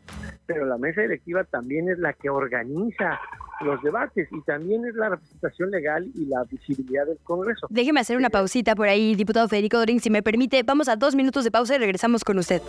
pero 0.47 0.67
la 0.67 0.79
mesa 0.79 1.01
directiva 1.01 1.43
también 1.45 1.89
es 1.89 1.99
la 1.99 2.13
que 2.13 2.29
organiza 2.31 3.19
los 3.61 3.83
debates 3.83 4.29
y 4.31 4.41
también 4.43 4.85
es 4.87 4.95
la 4.95 5.11
representación 5.11 5.71
legal 5.71 6.11
y 6.15 6.27
la 6.27 6.45
visibilidad 6.45 7.07
del 7.07 7.19
Congreso. 7.25 7.67
Déjeme 7.71 8.01
hacer 8.01 8.17
una 8.17 8.31
pausita 8.31 8.75
por 8.75 8.89
ahí, 8.89 9.15
diputado 9.15 9.49
Federico 9.49 9.79
Dorín, 9.79 10.01
si 10.01 10.11
me 10.11 10.23
permite. 10.23 10.63
Vamos 10.63 10.89
a 10.89 10.97
dos 10.97 11.15
minutos 11.15 11.45
de 11.45 11.51
pausa 11.51 11.75
y 11.75 11.79
regresamos 11.79 12.25
con 12.25 12.39
usted. 12.39 12.63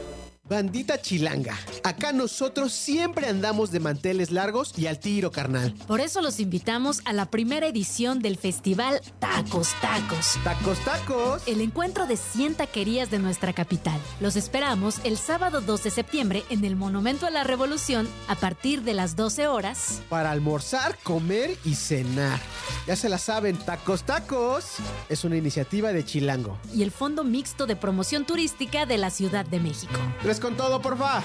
Bandita 0.50 1.00
chilanga, 1.00 1.56
acá 1.84 2.12
nosotros 2.12 2.74
siempre 2.74 3.28
andamos 3.28 3.70
de 3.70 3.80
manteles 3.80 4.32
largos 4.32 4.74
y 4.80 4.88
al 4.88 5.00
tiro 5.00 5.30
carnal. 5.30 5.76
Por 5.86 6.00
eso 6.00 6.24
los 6.24 6.40
invitamos 6.40 7.02
a 7.06 7.14
la 7.14 7.28
primera 7.28 7.68
edición 7.68 8.20
del 8.20 8.36
festival 8.36 9.00
Tacos 9.20 9.76
Tacos. 9.80 10.40
Tacos 10.44 10.80
Tacos. 10.84 11.48
El 11.48 11.62
encuentro 11.62 12.08
de 12.08 12.18
100 12.18 12.56
taquerías 12.56 13.12
de 13.12 13.20
nuestra 13.20 13.54
capital. 13.54 14.00
Los 14.22 14.36
esperamos 14.38 15.00
el 15.06 15.18
sábado 15.18 15.62
2 15.62 15.84
de 15.84 15.92
septiembre 15.92 16.44
en 16.50 16.66
el 16.66 16.76
Monumento 16.76 17.28
a 17.28 17.30
la 17.30 17.44
Revolución 17.44 18.08
a 18.28 18.34
partir 18.34 18.82
de 18.82 18.96
las 18.96 19.16
12 19.16 19.48
horas. 19.48 20.02
Para 20.10 20.32
almorzar, 20.32 20.79
comer 21.04 21.58
y 21.64 21.76
cenar. 21.76 22.40
Ya 22.88 22.96
se 22.96 23.10
la 23.10 23.18
saben, 23.18 23.58
Tacos 23.58 24.04
Tacos. 24.04 24.76
Es 25.10 25.24
una 25.24 25.38
iniciativa 25.38 25.94
de 25.94 26.04
Chilango. 26.04 26.58
Y 26.74 26.84
el 26.84 26.92
Fondo 26.92 27.24
Mixto 27.24 27.68
de 27.68 27.76
Promoción 27.76 28.26
Turística 28.26 28.86
de 28.86 28.98
la 28.98 29.10
Ciudad 29.10 29.46
de 29.46 29.60
México 29.60 30.00
con 30.40 30.56
todo, 30.56 30.82
porfa. 30.82 31.24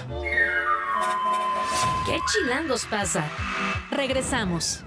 ¿Qué 2.06 2.18
chilangos 2.32 2.86
pasa? 2.86 3.28
Regresamos. 3.90 4.84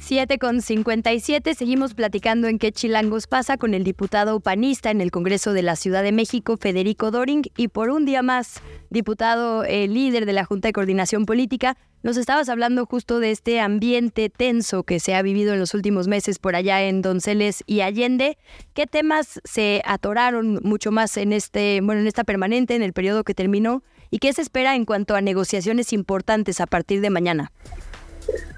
7 0.00 0.38
con 0.38 0.62
57. 0.62 1.54
Seguimos 1.54 1.92
platicando 1.92 2.48
en 2.48 2.58
qué 2.58 2.72
chilangos 2.72 3.26
pasa 3.26 3.58
con 3.58 3.74
el 3.74 3.84
diputado 3.84 4.40
panista 4.40 4.90
en 4.90 5.02
el 5.02 5.10
Congreso 5.10 5.52
de 5.52 5.62
la 5.62 5.76
Ciudad 5.76 6.02
de 6.02 6.12
México, 6.12 6.56
Federico 6.56 7.10
Doring. 7.10 7.42
Y 7.58 7.68
por 7.68 7.90
un 7.90 8.06
día 8.06 8.22
más, 8.22 8.62
diputado 8.88 9.64
eh, 9.64 9.86
líder 9.86 10.24
de 10.24 10.32
la 10.32 10.46
Junta 10.46 10.68
de 10.68 10.72
Coordinación 10.72 11.26
Política, 11.26 11.76
nos 12.02 12.16
estabas 12.16 12.48
hablando 12.48 12.86
justo 12.86 13.20
de 13.20 13.30
este 13.30 13.60
ambiente 13.60 14.30
tenso 14.30 14.84
que 14.84 15.00
se 15.00 15.14
ha 15.14 15.22
vivido 15.22 15.52
en 15.52 15.58
los 15.58 15.74
últimos 15.74 16.08
meses 16.08 16.38
por 16.38 16.54
allá 16.54 16.82
en 16.82 17.02
Donceles 17.02 17.64
y 17.66 17.80
Allende. 17.80 18.38
¿Qué 18.74 18.86
temas 18.86 19.40
se 19.44 19.82
atoraron 19.84 20.60
mucho 20.62 20.92
más 20.92 21.16
en 21.16 21.32
este, 21.32 21.80
bueno, 21.82 22.00
en 22.00 22.06
esta 22.06 22.24
permanente, 22.24 22.76
en 22.76 22.82
el 22.82 22.92
periodo 22.92 23.24
que 23.24 23.34
terminó? 23.34 23.82
¿Y 24.10 24.18
qué 24.20 24.32
se 24.32 24.42
espera 24.42 24.74
en 24.74 24.84
cuanto 24.84 25.16
a 25.16 25.20
negociaciones 25.20 25.92
importantes 25.92 26.60
a 26.60 26.66
partir 26.66 27.00
de 27.00 27.10
mañana? 27.10 27.50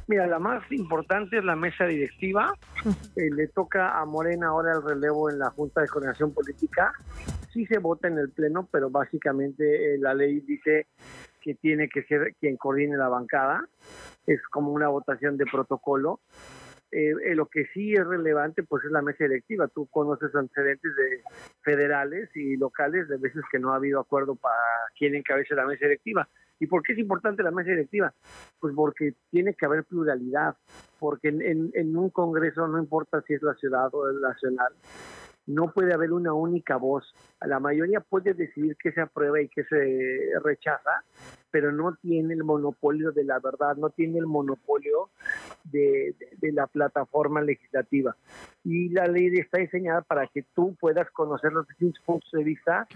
Mira, 0.07 0.26
la 0.26 0.38
más 0.38 0.62
importante 0.72 1.38
es 1.38 1.45
la 1.45 1.57
mesa 1.57 1.86
directiva. 1.86 2.53
Eh, 3.16 3.30
le 3.34 3.47
toca 3.49 4.01
a 4.01 4.05
Morena 4.05 4.49
ahora 4.49 4.72
el 4.74 4.82
relevo 4.82 5.30
en 5.30 5.38
la 5.38 5.51
Junta 5.51 5.80
de 5.80 5.88
Coordinación 5.88 6.32
Política. 6.32 6.93
Sí 7.53 7.64
se 7.66 7.78
vota 7.78 8.09
en 8.09 8.18
el 8.18 8.30
Pleno, 8.30 8.68
pero 8.70 8.91
básicamente 8.91 9.95
eh, 9.95 9.99
la 9.99 10.14
ley 10.14 10.41
dice 10.41 10.86
que 11.41 11.55
tiene 11.55 11.88
que 11.88 12.03
ser 12.05 12.34
quien 12.38 12.57
coordine 12.57 12.97
la 12.97 13.09
bancada. 13.09 13.66
Es 14.26 14.41
como 14.49 14.72
una 14.72 14.88
votación 14.88 15.36
de 15.36 15.47
protocolo. 15.47 16.20
Eh, 16.93 17.36
lo 17.36 17.47
que 17.47 17.66
sí 17.72 17.95
es 17.95 18.05
relevante 18.05 18.64
pues 18.64 18.84
es 18.84 18.91
la 18.91 19.03
mesa 19.03 19.24
directiva. 19.24 19.68
Tú 19.68 19.86
conoces 19.86 20.34
antecedentes 20.34 20.95
de 20.97 21.22
federales 21.62 22.28
y 22.34 22.57
locales 22.57 23.09
de 23.09 23.16
veces 23.16 23.43
que 23.51 23.59
no 23.59 23.72
ha 23.72 23.76
habido 23.76 24.01
acuerdo 24.01 24.34
para 24.34 24.57
quién 24.99 25.14
encabece 25.14 25.55
la 25.55 25.66
mesa 25.66 25.86
directiva. 25.86 26.28
¿Y 26.59 26.66
por 26.66 26.82
qué 26.82 26.93
es 26.93 26.99
importante 26.99 27.43
la 27.43 27.51
mesa 27.51 27.70
directiva? 27.70 28.12
Pues 28.61 28.74
porque 28.74 29.14
tiene 29.30 29.55
que 29.55 29.64
haber 29.64 29.84
pluralidad, 29.84 30.57
porque 30.99 31.28
en, 31.28 31.70
en, 31.72 31.97
un 31.97 32.11
congreso 32.11 32.68
no 32.68 32.78
importa 32.78 33.22
si 33.26 33.32
es 33.32 33.43
la 33.43 33.55
ciudad 33.55 33.88
o 33.93 34.11
el 34.11 34.20
nacional, 34.20 34.74
no 35.47 35.72
puede 35.72 35.93
haber 35.93 36.12
una 36.12 36.32
única 36.32 36.76
voz. 36.76 37.12
La 37.41 37.59
mayoría 37.59 38.01
puede 38.01 38.34
decidir 38.34 38.76
que 38.76 38.93
se 38.93 39.01
aprueba 39.01 39.41
y 39.41 39.49
que 39.49 39.64
se 39.64 40.38
rechaza, 40.43 41.03
pero 41.51 41.72
no 41.72 41.97
tiene 42.01 42.34
el 42.34 42.45
monopolio 42.45 43.12
de 43.12 43.24
la 43.24 43.38
verdad, 43.41 43.76
no 43.76 43.91
tiene 43.91 44.18
el 44.18 44.26
monopolio 44.26 45.11
de, 45.64 46.14
de, 46.38 46.53
la 46.53 46.66
plataforma 46.66 47.41
legislativa. 47.41 48.16
Y 48.64 48.91
la 48.91 49.07
ley 49.07 49.28
está 49.38 49.59
diseñada 49.59 50.03
para 50.03 50.26
que 50.26 50.45
tú 50.55 50.76
puedas 50.78 51.11
conocer 51.11 51.53
los 51.53 51.66
distintos 51.66 52.03
puntos 52.05 52.30
de 52.32 52.45
vista 52.45 52.86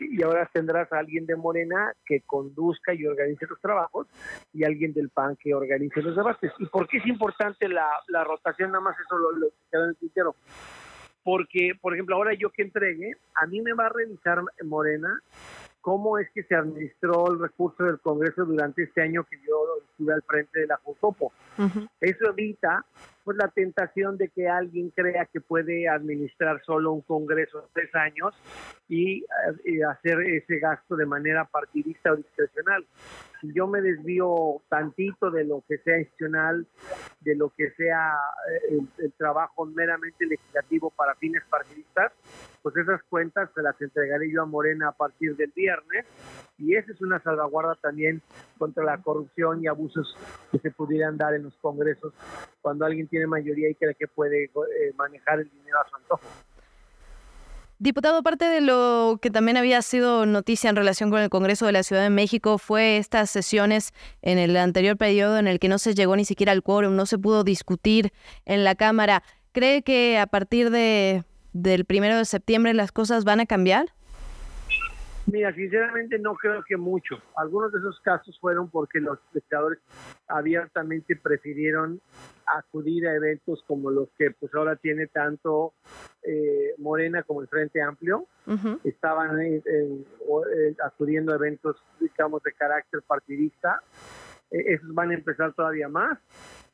y 0.00 0.22
ahora 0.22 0.48
tendrás 0.52 0.90
a 0.92 0.98
alguien 0.98 1.26
de 1.26 1.36
Morena 1.36 1.92
que 2.06 2.20
conduzca 2.22 2.94
y 2.94 3.06
organice 3.06 3.46
los 3.46 3.60
trabajos 3.60 4.06
y 4.52 4.64
alguien 4.64 4.92
del 4.94 5.10
PAN 5.10 5.36
que 5.36 5.54
organice 5.54 6.00
los 6.00 6.16
debates. 6.16 6.52
¿Y 6.58 6.66
por 6.66 6.88
qué 6.88 6.98
es 6.98 7.06
importante 7.06 7.68
la, 7.68 7.88
la 8.08 8.24
rotación? 8.24 8.70
Nada 8.70 8.84
más 8.84 8.96
eso 8.98 9.18
lo, 9.18 9.32
lo 9.32 9.46
en 9.72 9.88
el 9.88 9.96
tintero 9.96 10.34
porque, 11.22 11.72
por 11.80 11.94
ejemplo, 11.94 12.16
ahora 12.16 12.34
yo 12.34 12.50
que 12.50 12.62
entregue, 12.62 13.12
a 13.34 13.46
mí 13.46 13.60
me 13.60 13.72
va 13.72 13.86
a 13.86 13.90
revisar 13.90 14.42
Morena 14.64 15.20
cómo 15.80 16.18
es 16.18 16.28
que 16.34 16.42
se 16.44 16.54
administró 16.54 17.32
el 17.32 17.40
recurso 17.40 17.84
del 17.84 18.00
Congreso 18.00 18.44
durante 18.44 18.82
este 18.82 19.02
año 19.02 19.24
que 19.24 19.38
yo 19.38 19.82
estuve 19.90 20.12
al 20.12 20.22
frente 20.22 20.60
de 20.60 20.66
la 20.66 20.76
JUTOPO. 20.76 21.32
Eso 22.00 22.30
evita 22.30 22.84
pues 23.30 23.38
la 23.38 23.48
tentación 23.48 24.18
de 24.18 24.28
que 24.28 24.48
alguien 24.48 24.90
crea 24.90 25.24
que 25.24 25.40
puede 25.40 25.88
administrar 25.88 26.60
solo 26.64 26.90
un 26.90 27.00
Congreso 27.02 27.70
tres 27.72 27.94
años 27.94 28.34
y, 28.88 29.24
y 29.64 29.82
hacer 29.82 30.20
ese 30.22 30.58
gasto 30.58 30.96
de 30.96 31.06
manera 31.06 31.44
partidista 31.44 32.10
o 32.10 32.16
discrecional. 32.16 32.84
Si 33.40 33.52
yo 33.54 33.68
me 33.68 33.82
desvío 33.82 34.60
tantito 34.68 35.30
de 35.30 35.44
lo 35.44 35.62
que 35.68 35.78
sea 35.78 35.98
institucional, 35.98 36.66
de 37.20 37.36
lo 37.36 37.50
que 37.50 37.70
sea 37.70 38.14
eh, 38.68 38.80
el, 38.98 39.12
trabajo 39.12 39.64
meramente 39.64 40.26
legislativo 40.26 40.90
para 40.90 41.14
fines 41.14 41.44
partidistas, 41.48 42.12
pues 42.62 42.76
esas 42.78 43.00
cuentas 43.04 43.48
se 43.54 43.62
las 43.62 43.80
entregaré 43.80 44.28
yo 44.32 44.42
a 44.42 44.46
Morena 44.46 44.88
a 44.88 44.92
partir 44.92 45.36
del 45.36 45.52
viernes 45.54 46.04
y 46.60 46.76
esa 46.76 46.92
es 46.92 47.00
una 47.00 47.20
salvaguarda 47.22 47.74
también 47.76 48.22
contra 48.58 48.84
la 48.84 48.98
corrupción 48.98 49.62
y 49.64 49.66
abusos 49.66 50.14
que 50.52 50.58
se 50.58 50.70
pudieran 50.70 51.16
dar 51.16 51.34
en 51.34 51.44
los 51.44 51.54
congresos 51.56 52.12
cuando 52.60 52.84
alguien 52.84 53.08
tiene 53.08 53.26
mayoría 53.26 53.70
y 53.70 53.74
cree 53.74 53.94
que 53.94 54.06
puede 54.06 54.44
eh, 54.44 54.50
manejar 54.96 55.40
el 55.40 55.50
dinero 55.50 55.78
a 55.80 55.88
su 55.88 55.96
antojo. 55.96 56.22
Diputado, 57.78 58.18
aparte 58.18 58.44
de 58.44 58.60
lo 58.60 59.18
que 59.22 59.30
también 59.30 59.56
había 59.56 59.80
sido 59.80 60.26
noticia 60.26 60.68
en 60.68 60.76
relación 60.76 61.08
con 61.08 61.20
el 61.22 61.30
Congreso 61.30 61.64
de 61.64 61.72
la 61.72 61.82
Ciudad 61.82 62.02
de 62.02 62.10
México, 62.10 62.58
fue 62.58 62.98
estas 62.98 63.30
sesiones 63.30 63.94
en 64.20 64.36
el 64.36 64.54
anterior 64.58 64.98
periodo 64.98 65.38
en 65.38 65.48
el 65.48 65.58
que 65.58 65.68
no 65.70 65.78
se 65.78 65.94
llegó 65.94 66.14
ni 66.14 66.26
siquiera 66.26 66.52
al 66.52 66.62
quórum, 66.62 66.94
no 66.94 67.06
se 67.06 67.16
pudo 67.16 67.42
discutir 67.42 68.12
en 68.44 68.64
la 68.64 68.74
Cámara. 68.74 69.22
¿Cree 69.52 69.80
que 69.80 70.18
a 70.18 70.26
partir 70.26 70.68
de, 70.68 71.24
del 71.54 71.86
primero 71.86 72.18
de 72.18 72.26
septiembre 72.26 72.74
las 72.74 72.92
cosas 72.92 73.24
van 73.24 73.40
a 73.40 73.46
cambiar? 73.46 73.94
Mira, 75.32 75.54
sinceramente 75.54 76.18
no 76.18 76.34
creo 76.34 76.64
que 76.66 76.76
mucho. 76.76 77.16
Algunos 77.36 77.72
de 77.72 77.78
esos 77.78 78.00
casos 78.00 78.36
fueron 78.40 78.68
porque 78.68 78.98
los 78.98 79.18
legisladores 79.32 79.78
abiertamente 80.26 81.14
prefirieron 81.14 82.00
acudir 82.46 83.06
a 83.06 83.14
eventos 83.14 83.62
como 83.66 83.90
los 83.90 84.08
que 84.18 84.32
pues 84.32 84.52
ahora 84.54 84.74
tiene 84.76 85.06
tanto 85.06 85.74
eh, 86.24 86.74
Morena 86.78 87.22
como 87.22 87.42
el 87.42 87.48
Frente 87.48 87.80
Amplio. 87.80 88.26
Estaban 88.82 89.40
eh, 89.40 89.62
eh, 89.64 90.74
acudiendo 90.84 91.32
a 91.32 91.36
eventos, 91.36 91.76
digamos, 92.00 92.42
de 92.42 92.52
carácter 92.52 93.02
partidista. 93.06 93.82
esos 94.50 94.92
van 94.94 95.12
a 95.12 95.14
empezar 95.14 95.52
todavía 95.52 95.88
más 95.88 96.18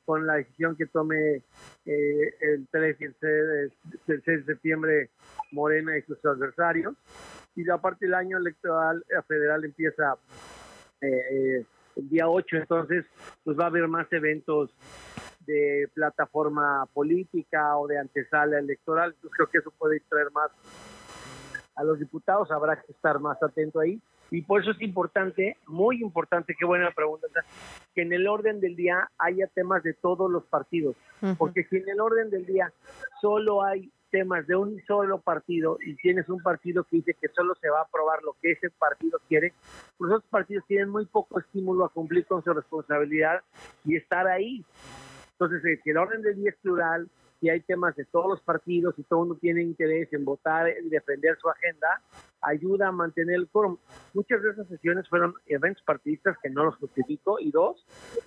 con 0.07 0.26
la 0.26 0.34
decisión 0.34 0.76
que 0.76 0.86
tome 0.86 1.42
el 1.84 2.68
3 2.70 2.96
y 3.00 3.04
el 3.04 3.14
6, 3.20 4.24
de 4.24 4.44
septiembre 4.44 5.11
Morena 5.50 5.98
y 5.98 6.02
sus 6.02 6.24
adversarios. 6.24 6.94
Y 7.57 7.68
aparte 7.70 8.07
el 8.07 8.14
año 8.14 8.38
electoral 8.38 9.04
federal 9.26 9.64
empieza 9.64 10.16
el 11.00 11.66
día 12.09 12.28
8, 12.28 12.57
entonces 12.59 13.07
pues 13.42 13.59
va 13.59 13.64
a 13.64 13.68
haber 13.68 13.88
más 13.88 14.07
eventos 14.12 14.70
de 15.46 15.88
plataforma 15.94 16.86
política 16.92 17.76
o 17.78 17.86
de 17.86 17.98
antesala 17.98 18.59
electoral. 18.59 19.14
Entonces 19.14 19.36
creo 19.36 19.48
que 19.48 19.59
eso 19.59 19.70
puede 19.70 20.00
traer 20.00 20.30
más 20.32 20.50
a 21.76 21.84
los 21.84 21.98
diputados, 21.98 22.50
habrá 22.50 22.80
que 22.80 22.92
estar 22.92 23.18
más 23.20 23.42
atento 23.42 23.80
ahí. 23.80 24.00
Y 24.30 24.42
por 24.42 24.61
eso 24.61 24.72
es 24.72 24.80
importante, 24.82 25.57
muy 25.66 26.02
importante, 26.02 26.57
qué 26.59 26.64
buena 26.64 26.90
pregunta, 26.90 27.28
que 27.94 28.02
en 28.02 28.12
el 28.12 28.26
orden 28.26 28.61
del 28.61 28.74
día 28.74 29.09
haya 29.18 29.46
temas 29.46 29.82
de 29.84 29.94
todos 29.94 30.30
los 30.30 30.44
partidos. 30.44 30.96
Porque 31.38 31.64
si 31.64 31.76
en 31.76 31.88
el 31.88 32.00
orden 32.00 32.28
del 32.30 32.44
día 32.44 32.72
solo 33.20 33.62
hay 33.62 33.90
temas 34.11 34.46
de 34.46 34.57
un 34.57 34.80
solo 34.86 35.20
partido 35.20 35.78
y 35.84 35.94
tienes 35.96 36.28
un 36.28 36.42
partido 36.42 36.84
que 36.84 36.96
dice 36.96 37.14
que 37.20 37.28
solo 37.28 37.54
se 37.61 37.68
va 37.68 37.80
a 37.80 37.82
aprobar 37.82 38.22
lo 38.22 38.36
que 38.40 38.52
ese 38.52 38.70
partido 38.70 39.20
quiere, 39.28 39.52
pues 39.96 40.09
los 40.09 40.18
otros 40.18 40.30
partidos 40.30 40.64
tienen 40.66 40.88
muy 40.88 41.07
poco 41.07 41.38
estímulo 41.38 41.84
a 41.84 41.88
cumplir 41.88 42.26
con 42.26 42.42
su 42.42 42.52
responsabilidad 42.52 43.42
y 43.84 43.96
estar 43.96 44.26
ahí. 44.26 44.64
Entonces, 45.32 45.64
eh, 45.64 45.80
que 45.84 45.90
el 45.90 45.98
orden 45.98 46.22
del 46.22 46.36
día 46.36 46.50
es 46.50 46.57
plural, 46.57 47.09
si 47.40 47.50
hay 47.50 47.61
temas 47.61 47.94
de 47.96 48.04
todos 48.07 48.28
los 48.28 48.40
partidos 48.40 48.94
y 48.98 49.02
todo 49.02 49.20
mundo 49.20 49.36
tiene 49.40 49.62
interés 49.62 50.11
en 50.12 50.24
votar 50.24 50.68
y 50.68 50.88
defender 50.88 51.36
su 51.38 51.48
agenda, 51.48 52.00
ayuda 52.43 52.89
a 52.89 52.93
mantener 52.93 53.37
el 53.37 53.49
quórum. 53.49 53.78
Muchas 54.14 54.43
de 54.43 54.51
esas 54.51 54.68
sesiones 54.68 55.09
fueron 55.09 55.34
eventos 55.47 55.82
partidistas 55.84 56.37
que 56.43 56.51
no 56.51 56.64
los 56.64 56.76
justifico 56.76 57.39
y 57.41 57.51
dos, 57.51 57.84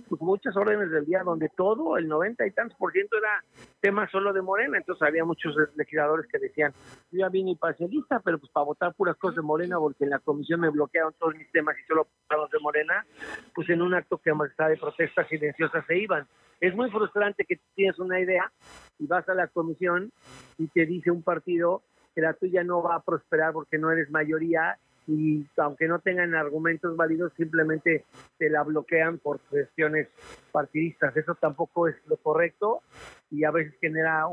pues 0.08 0.22
muchas 0.22 0.56
órdenes 0.58 0.92
del 0.92 1.06
día 1.06 1.24
donde 1.24 1.50
todo, 1.50 1.98
el 1.98 2.08
90 2.08 2.46
y 2.46 2.52
tantos 2.52 2.78
por 2.78 2.92
ciento 2.92 3.18
era 3.18 3.44
tema 3.80 4.10
solo 4.10 4.34
de 4.34 4.42
Morena, 4.42 4.78
entonces 4.78 5.08
había 5.08 5.26
muchos 5.26 5.56
legisladores 5.76 6.28
que 6.28 6.40
decían, 6.40 6.74
yo 7.12 7.20
ya 7.20 7.30
vine 7.30 7.56
parcialista, 7.56 8.20
pero 8.20 8.38
pues 8.40 8.52
para 8.52 8.66
votar 8.66 8.94
puras 8.94 9.16
cosas 9.18 9.38
de 9.38 9.42
Morena 9.42 9.78
porque 9.80 10.04
en 10.04 10.12
la 10.12 10.20
comisión 10.20 10.60
me 10.60 10.70
bloquearon 10.70 11.14
todos 11.18 11.36
mis 11.36 11.52
temas 11.52 11.76
y 11.78 11.88
solo 11.88 12.08
los 12.30 12.50
de 12.52 12.60
Morena, 12.60 13.06
pues 13.54 13.70
en 13.70 13.82
un 13.82 13.94
acto 13.94 14.18
que 14.18 14.32
está 14.50 14.68
de 14.68 14.78
protesta 14.78 15.28
silenciosa 15.28 15.84
se 15.88 15.98
iban. 15.98 16.28
Es 16.60 16.76
muy 16.76 16.90
frustrante 16.92 17.46
que 17.46 17.60
tienes 17.74 17.98
una 18.00 18.20
idea 18.20 18.52
y 18.98 19.08
vas 19.08 19.28
a 19.30 19.34
la 19.34 19.48
comisión 19.48 20.12
y 20.58 20.68
te 20.68 20.86
dice 20.86 21.10
un 21.10 21.24
partido 21.24 21.84
que 22.14 22.22
la 22.22 22.34
tuya 22.34 22.64
no 22.64 22.82
va 22.82 22.96
a 22.96 23.02
prosperar 23.02 23.54
porque 23.54 23.78
no 23.78 23.92
eres 23.92 24.10
mayoría 24.10 24.78
y 25.10 25.44
aunque 25.58 25.88
no 25.88 25.98
tengan 26.00 26.36
argumentos 26.36 26.96
válidos, 26.96 27.34
simplemente 27.36 28.06
te 28.38 28.48
la 28.48 28.62
bloquean 28.62 29.18
por 29.18 29.40
cuestiones 29.40 30.08
partidistas. 30.52 31.18
Eso 31.18 31.34
tampoco 31.34 31.88
es 31.88 31.96
lo 32.06 32.18
correcto 32.18 32.84
y 33.32 33.44
a 33.44 33.50
veces 33.50 33.74
genera 33.82 34.26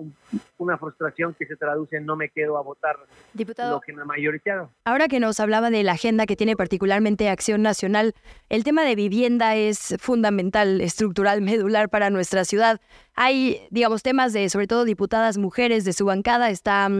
una 0.58 0.76
frustración 0.76 1.34
que 1.38 1.46
se 1.46 1.56
traduce 1.56 1.96
en 1.96 2.04
no 2.04 2.14
me 2.14 2.28
quedo 2.28 2.58
a 2.58 2.62
votar 2.62 2.96
Diputado, 3.32 3.76
lo 3.76 3.80
que 3.80 3.94
me 3.94 4.04
mayoritario. 4.04 4.70
Ahora 4.84 5.08
que 5.08 5.18
nos 5.18 5.40
hablaba 5.40 5.70
de 5.70 5.82
la 5.82 5.92
agenda 5.92 6.26
que 6.26 6.36
tiene 6.36 6.56
particularmente 6.56 7.30
Acción 7.30 7.62
Nacional, 7.62 8.12
el 8.50 8.62
tema 8.62 8.84
de 8.84 8.96
vivienda 8.96 9.56
es 9.56 9.96
fundamental, 9.98 10.82
estructural, 10.82 11.40
medular 11.42 11.88
para 11.88 12.10
nuestra 12.10 12.44
ciudad. 12.44 12.82
Hay, 13.14 13.66
digamos, 13.70 14.02
temas 14.02 14.34
de, 14.34 14.50
sobre 14.50 14.66
todo, 14.66 14.84
diputadas 14.84 15.38
mujeres 15.38 15.86
de 15.86 15.94
su 15.94 16.04
bancada. 16.04 16.50
Está 16.50 16.90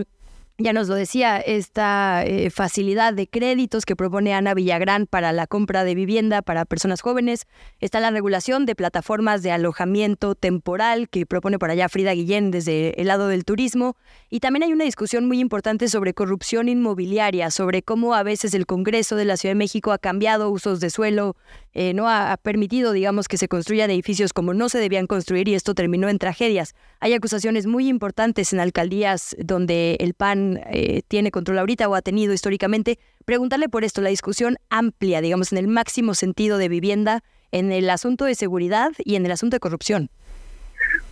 ya 0.59 0.73
nos 0.73 0.89
lo 0.89 0.95
decía, 0.95 1.39
esta 1.39 2.25
eh, 2.25 2.49
facilidad 2.49 3.13
de 3.13 3.29
créditos 3.29 3.85
que 3.85 3.95
propone 3.95 4.33
Ana 4.33 4.55
Villagrán 4.55 5.07
para 5.07 5.33
la 5.33 5.47
compra 5.47 5.85
de 5.85 5.95
vivienda 5.95 6.41
para 6.41 6.65
personas 6.65 7.03
jóvenes. 7.03 7.47
Está 7.81 8.01
la 8.01 8.11
regulación 8.11 8.65
de 8.65 8.75
plataformas 8.75 9.43
de 9.43 9.53
alojamiento 9.53 10.35
temporal 10.35 11.11
que 11.11 11.27
propone 11.27 11.59
por 11.59 11.71
allá 11.71 11.91
Frida 11.91 12.13
Guillén 12.15 12.51
desde 12.51 12.99
el 12.99 13.09
lado 13.09 13.29
del 13.29 13.45
turismo. 13.45 13.97
Y 14.31 14.41
también 14.41 14.63
hay 14.63 14.73
una 14.73 14.85
discusión 14.85 15.29
muy 15.29 15.41
importante 15.41 15.89
sobre 15.89 16.15
corrupción 16.15 16.71
inmobiliaria, 16.71 17.51
sobre 17.51 17.83
cómo 17.83 18.15
a 18.15 18.23
veces 18.23 18.55
el 18.55 18.65
Congreso 18.65 19.15
de 19.17 19.27
la 19.27 19.37
Ciudad 19.37 19.51
de 19.51 19.59
México 19.59 19.93
ha 19.93 19.99
cambiado 19.99 20.49
usos 20.51 20.81
de 20.81 20.89
suelo, 20.89 21.37
eh, 21.75 21.93
no 21.93 22.09
ha, 22.09 22.33
ha 22.33 22.39
permitido, 22.39 22.93
digamos, 22.93 23.29
que 23.29 23.37
se 23.37 23.49
construyan 23.49 23.91
edificios 23.91 24.33
como 24.33 24.55
no 24.55 24.71
se 24.71 24.79
debían 24.79 25.07
construir 25.07 25.49
y 25.49 25.55
esto 25.55 25.75
terminó 25.75 26.09
en 26.09 26.19
tragedias. 26.19 26.75
Hay 27.01 27.13
acusaciones 27.13 27.67
muy 27.67 27.89
importantes 27.89 28.55
en 28.55 28.61
alcaldías 28.61 29.37
donde 29.39 29.99
el 30.01 30.15
PAN 30.15 30.46
eh, 30.71 31.03
tiene 31.09 31.31
control 31.31 31.59
ahorita 31.59 31.89
o 31.89 31.95
ha 31.95 32.03
tenido 32.03 32.33
históricamente, 32.33 32.99
preguntarle 33.25 33.69
por 33.69 33.85
esto, 33.85 34.01
la 34.01 34.11
discusión 34.11 34.57
amplia, 34.71 35.21
digamos, 35.21 35.53
en 35.53 35.59
el 35.59 35.69
máximo 35.69 36.15
sentido 36.15 36.59
de 36.59 36.69
vivienda, 36.69 37.23
en 37.53 37.73
el 37.73 37.89
asunto 37.91 38.25
de 38.25 38.35
seguridad 38.35 38.93
y 38.99 39.17
en 39.17 39.27
el 39.27 39.33
asunto 39.33 39.57
de 39.57 39.61
corrupción. 39.61 40.11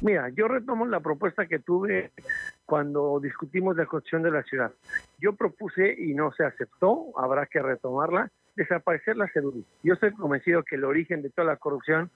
Mira, 0.00 0.28
yo 0.30 0.48
retomo 0.48 0.86
la 0.86 1.00
propuesta 1.00 1.46
que 1.46 1.58
tuve 1.58 2.10
cuando 2.66 3.20
discutimos 3.20 3.76
la 3.76 3.86
construcción 3.86 4.22
de 4.22 4.30
la 4.30 4.42
ciudad. 4.42 4.72
Yo 5.18 5.34
propuse 5.34 5.94
y 5.98 6.14
no 6.14 6.32
se 6.32 6.44
aceptó, 6.44 7.06
habrá 7.16 7.46
que 7.46 7.60
retomarla, 7.60 8.30
desaparecer 8.56 9.16
la 9.16 9.28
CEDUBI. 9.28 9.64
Yo 9.82 9.94
estoy 9.94 10.12
convencido 10.12 10.62
que 10.62 10.76
el 10.76 10.84
origen 10.84 11.22
de 11.22 11.30
toda 11.30 11.48
la 11.48 11.56
corrupción 11.56 12.10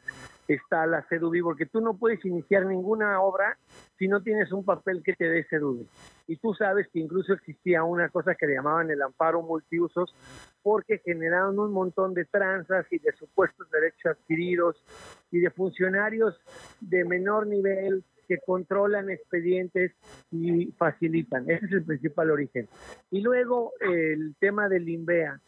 está 0.55 0.86
la 0.86 1.03
CEDUBI, 1.09 1.42
porque 1.42 1.66
tú 1.66 1.80
no 1.80 1.96
puedes 1.96 2.24
iniciar 2.24 2.66
ninguna 2.66 3.20
obra 3.20 3.59
si 3.99 4.09
no 4.09 4.22
tienes 4.22 4.51
un 4.53 4.64
papel 4.64 5.03
que 5.03 5.14
te 5.14 5.28
dé 5.28 5.44
CEDUBI. 5.44 5.86
Y 6.28 6.36
tú 6.36 6.55
sabes 6.55 6.88
que 6.92 7.01
incluso 7.01 7.32
existía 7.34 7.84
una 7.84 8.09
cosa 8.09 8.34
que 8.34 8.46
le 8.46 8.55
llamaban 8.55 8.90
el 8.90 9.03
amparo 9.03 9.42
multiusos, 9.42 10.14
porque 10.62 10.99
generaron 11.05 11.59
un 11.59 11.72
montón 11.72 12.14
de 12.14 12.24
tranzas 12.24 12.86
y 12.90 12.99
de 12.99 13.12
supuestos 13.12 13.70
derechos 13.70 14.16
adquiridos 14.18 14.82
y 15.30 15.40
de 15.40 15.51
funcionarios 15.51 16.40
de 16.80 17.05
menor 17.05 17.46
nivel 17.46 18.05
que 18.29 18.39
controlan 18.39 19.11
expedientes 19.11 19.93
y 20.31 20.66
facilitan. 20.72 21.51
Ese 21.51 21.66
es 21.66 21.72
el 21.72 21.85
principal 21.85 22.31
origen. 22.31 22.68
Y 23.11 23.22
luego 23.22 23.72
el 23.81 24.37
tema 24.39 24.68
del 24.68 24.89
INVEA 24.89 25.41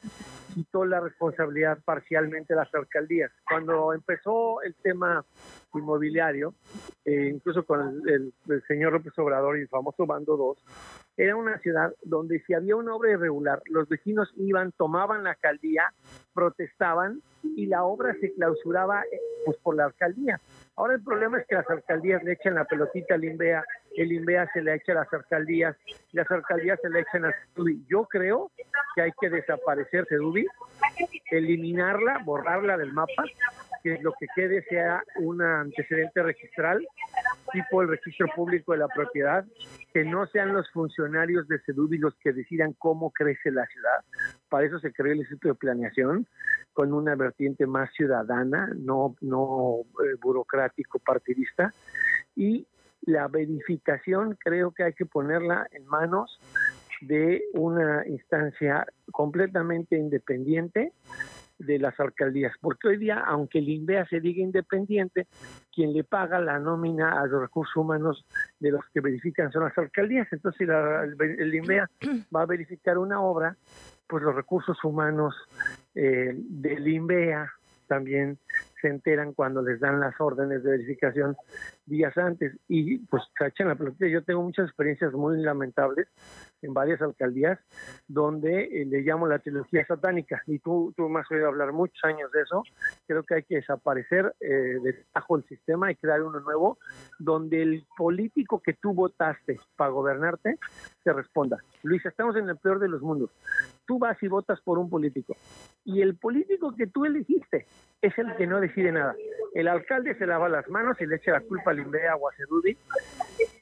quitó 0.54 0.84
la 0.84 1.00
responsabilidad 1.00 1.78
parcialmente 1.84 2.54
a 2.54 2.56
las 2.56 2.74
alcaldías. 2.74 3.30
Cuando 3.48 3.92
empezó 3.92 4.62
el 4.62 4.74
tema 4.74 5.24
inmobiliario, 5.74 6.54
eh, 7.04 7.30
incluso 7.32 7.64
con 7.64 8.02
el, 8.08 8.32
señor 8.66 8.92
López 8.92 9.16
Obrador 9.18 9.58
y 9.58 9.62
el 9.62 9.68
famoso 9.68 10.06
Bando 10.06 10.36
2, 10.36 10.64
era 11.20 11.36
una 11.36 11.58
ciudad 11.58 11.92
donde 12.02 12.40
si 12.46 12.54
había 12.54 12.76
una 12.76 12.94
obra 12.94 13.10
irregular, 13.10 13.60
los 13.66 13.86
vecinos 13.90 14.32
iban, 14.36 14.72
tomaban 14.72 15.22
la 15.22 15.32
alcaldía, 15.32 15.92
protestaban 16.32 17.20
y 17.42 17.66
la 17.66 17.84
obra 17.84 18.14
se 18.22 18.32
clausuraba 18.32 19.02
eh, 19.02 19.20
pues, 19.44 19.58
por 19.58 19.76
la 19.76 19.84
alcaldía. 19.84 20.40
Ahora 20.76 20.94
el 20.94 21.02
problema 21.02 21.38
es 21.38 21.46
que 21.46 21.56
las 21.56 21.68
alcaldías 21.68 22.22
le 22.24 22.32
echan 22.32 22.54
la 22.54 22.64
pelotita 22.64 23.16
al 23.16 23.24
INVEA, 23.24 23.62
el 23.98 24.12
INVEA 24.12 24.48
se 24.54 24.62
le 24.62 24.74
echa 24.74 24.92
a 24.92 24.94
las 24.94 25.12
alcaldías, 25.12 25.76
las 26.12 26.30
alcaldías 26.30 26.78
se 26.80 26.88
le 26.88 27.00
echan 27.00 27.26
a 27.26 27.34
Sedubi. 27.54 27.84
Yo 27.86 28.04
creo 28.06 28.50
que 28.94 29.02
hay 29.02 29.12
que 29.20 29.28
desaparecer 29.28 30.06
Sedubi, 30.08 30.46
eliminarla, 31.30 32.22
borrarla 32.24 32.78
del 32.78 32.94
mapa, 32.94 33.24
que 33.82 33.98
lo 34.00 34.12
que 34.18 34.26
quede 34.34 34.62
sea 34.64 35.02
un 35.16 35.42
antecedente 35.42 36.22
registral, 36.22 36.86
tipo 37.52 37.82
el 37.82 37.88
registro 37.88 38.26
público 38.34 38.72
de 38.72 38.78
la 38.78 38.88
propiedad, 38.88 39.44
que 39.92 40.04
no 40.04 40.26
sean 40.26 40.52
los 40.52 40.70
funcionarios 40.70 41.48
de 41.48 41.60
Sedubi 41.60 41.98
los 41.98 42.14
que 42.16 42.32
decidan 42.32 42.74
cómo 42.74 43.10
crece 43.10 43.50
la 43.50 43.66
ciudad. 43.66 44.04
Para 44.48 44.66
eso 44.66 44.78
se 44.78 44.92
creó 44.92 45.12
el 45.12 45.20
Instituto 45.20 45.48
de 45.48 45.54
Planeación, 45.54 46.26
con 46.72 46.92
una 46.92 47.14
vertiente 47.14 47.66
más 47.66 47.90
ciudadana, 47.92 48.70
no, 48.76 49.16
no 49.20 49.80
eh, 50.04 50.16
burocrático, 50.20 50.98
partidista. 50.98 51.74
Y 52.36 52.66
la 53.02 53.28
verificación 53.28 54.36
creo 54.38 54.72
que 54.72 54.84
hay 54.84 54.92
que 54.92 55.06
ponerla 55.06 55.66
en 55.72 55.86
manos 55.86 56.38
de 57.00 57.42
una 57.54 58.06
instancia 58.06 58.86
completamente 59.10 59.96
independiente 59.96 60.92
de 61.60 61.78
las 61.78 61.98
alcaldías, 62.00 62.52
porque 62.60 62.88
hoy 62.88 62.96
día, 62.96 63.18
aunque 63.26 63.58
el 63.58 63.68
INVEA 63.68 64.06
se 64.06 64.20
diga 64.20 64.42
independiente, 64.42 65.26
quien 65.72 65.92
le 65.92 66.04
paga 66.04 66.40
la 66.40 66.58
nómina 66.58 67.20
a 67.20 67.26
los 67.26 67.40
recursos 67.40 67.76
humanos 67.76 68.24
de 68.58 68.70
los 68.72 68.84
que 68.92 69.00
verifican 69.00 69.52
son 69.52 69.64
las 69.64 69.76
alcaldías. 69.76 70.26
Entonces, 70.32 70.66
la, 70.66 71.04
el, 71.04 71.16
el 71.20 71.54
INVEA 71.54 71.88
va 72.34 72.42
a 72.42 72.46
verificar 72.46 72.98
una 72.98 73.20
obra, 73.20 73.56
pues 74.08 74.22
los 74.22 74.34
recursos 74.34 74.82
humanos 74.82 75.34
eh, 75.94 76.32
del 76.34 76.88
INVEA 76.88 77.52
también 77.86 78.38
se 78.80 78.88
enteran 78.88 79.34
cuando 79.34 79.62
les 79.62 79.80
dan 79.80 80.00
las 80.00 80.18
órdenes 80.20 80.62
de 80.62 80.70
verificación 80.70 81.36
días 81.90 82.16
antes 82.16 82.56
y 82.68 82.98
pues 82.98 83.22
echan 83.46 83.68
la 83.68 83.74
pelotita. 83.74 84.06
Yo 84.06 84.24
tengo 84.24 84.42
muchas 84.42 84.66
experiencias 84.66 85.12
muy 85.12 85.42
lamentables 85.42 86.08
en 86.62 86.72
varias 86.72 87.02
alcaldías 87.02 87.58
donde 88.08 88.64
eh, 88.64 88.86
le 88.86 89.02
llamo 89.02 89.26
la 89.26 89.38
trilogía 89.38 89.84
satánica 89.86 90.42
y 90.46 90.58
tú, 90.58 90.94
tú 90.96 91.08
me 91.08 91.20
has 91.20 91.30
oído 91.30 91.48
hablar 91.48 91.72
muchos 91.72 92.02
años 92.04 92.30
de 92.32 92.42
eso. 92.42 92.62
Creo 93.06 93.22
que 93.24 93.34
hay 93.34 93.42
que 93.42 93.56
desaparecer 93.56 94.34
eh, 94.40 94.46
de 94.82 95.04
bajo 95.14 95.36
el 95.36 95.44
sistema 95.44 95.90
y 95.90 95.96
crear 95.96 96.22
uno 96.22 96.40
nuevo 96.40 96.78
donde 97.18 97.62
el 97.62 97.84
político 97.96 98.60
que 98.60 98.74
tú 98.74 98.94
votaste 98.94 99.60
para 99.76 99.90
gobernarte 99.90 100.58
te 101.02 101.12
responda. 101.12 101.58
Luis, 101.82 102.04
estamos 102.06 102.36
en 102.36 102.48
el 102.48 102.56
peor 102.56 102.78
de 102.78 102.88
los 102.88 103.02
mundos. 103.02 103.30
Tú 103.86 103.98
vas 103.98 104.22
y 104.22 104.28
votas 104.28 104.60
por 104.60 104.78
un 104.78 104.88
político 104.88 105.34
y 105.84 106.02
el 106.02 106.16
político 106.16 106.74
que 106.76 106.86
tú 106.86 107.04
elegiste 107.04 107.66
es 108.00 108.16
el 108.18 108.34
que 108.36 108.46
no 108.46 108.60
decide 108.60 108.92
nada. 108.92 109.14
El 109.54 109.68
alcalde 109.68 110.14
se 110.14 110.26
lava 110.26 110.48
las 110.48 110.68
manos 110.68 110.96
y 111.00 111.06
le 111.06 111.16
echa 111.16 111.32
la 111.32 111.40
culpa 111.40 111.72
al 111.72 111.79
INVEA 111.80 112.16
o 112.16 112.28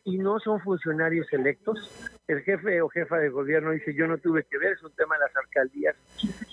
y 0.05 0.17
no 0.19 0.41
son 0.41 0.61
funcionarios 0.61 1.31
electos. 1.33 1.91
El 2.27 2.41
jefe 2.41 2.81
o 2.81 2.89
jefa 2.89 3.19
de 3.19 3.29
gobierno 3.29 3.73
dice 3.73 3.95
yo 3.95 4.07
no 4.07 4.19
tuve 4.19 4.45
que 4.45 4.59
ver, 4.59 4.73
es 4.73 4.83
un 4.83 4.93
tema 4.93 5.17
de 5.17 5.21
las 5.21 5.37
alcaldías 5.37 5.97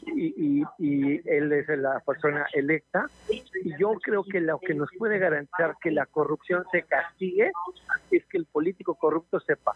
y, 0.08 0.34
y, 0.36 0.64
y 0.78 1.22
él 1.30 1.52
es 1.54 1.68
la 1.80 2.02
persona 2.02 2.46
electa. 2.54 3.08
Y 3.30 3.78
yo 3.80 3.94
creo 4.02 4.24
que 4.24 4.42
lo 4.42 4.60
que 4.60 4.74
nos 4.74 4.90
puede 4.98 5.20
garantizar 5.20 5.76
que 5.82 5.92
la 5.92 6.06
corrupción 6.06 6.66
se 6.72 6.84
castigue 6.84 7.52
es 8.12 8.26
que 8.26 8.38
el 8.38 8.46
político 8.46 8.96
corrupto 8.96 9.40
sepa 9.40 9.74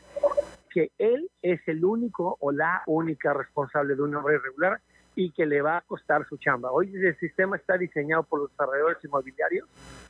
que 0.69 0.91
él 0.97 1.29
es 1.41 1.61
el 1.67 1.83
único 1.83 2.37
o 2.41 2.51
la 2.51 2.83
única 2.85 3.33
responsable 3.33 3.95
de 3.95 4.01
una 4.01 4.19
obra 4.19 4.35
irregular 4.35 4.81
y 5.15 5.31
que 5.31 5.45
le 5.45 5.61
va 5.61 5.77
a 5.77 5.81
costar 5.81 6.27
su 6.27 6.37
chamba. 6.37 6.71
Hoy 6.71 6.93
el 6.93 7.17
sistema 7.17 7.57
está 7.57 7.77
diseñado 7.77 8.23
por 8.23 8.41
los 8.41 8.51
desarrolladores 8.51 9.03
inmobiliarios 9.03 9.67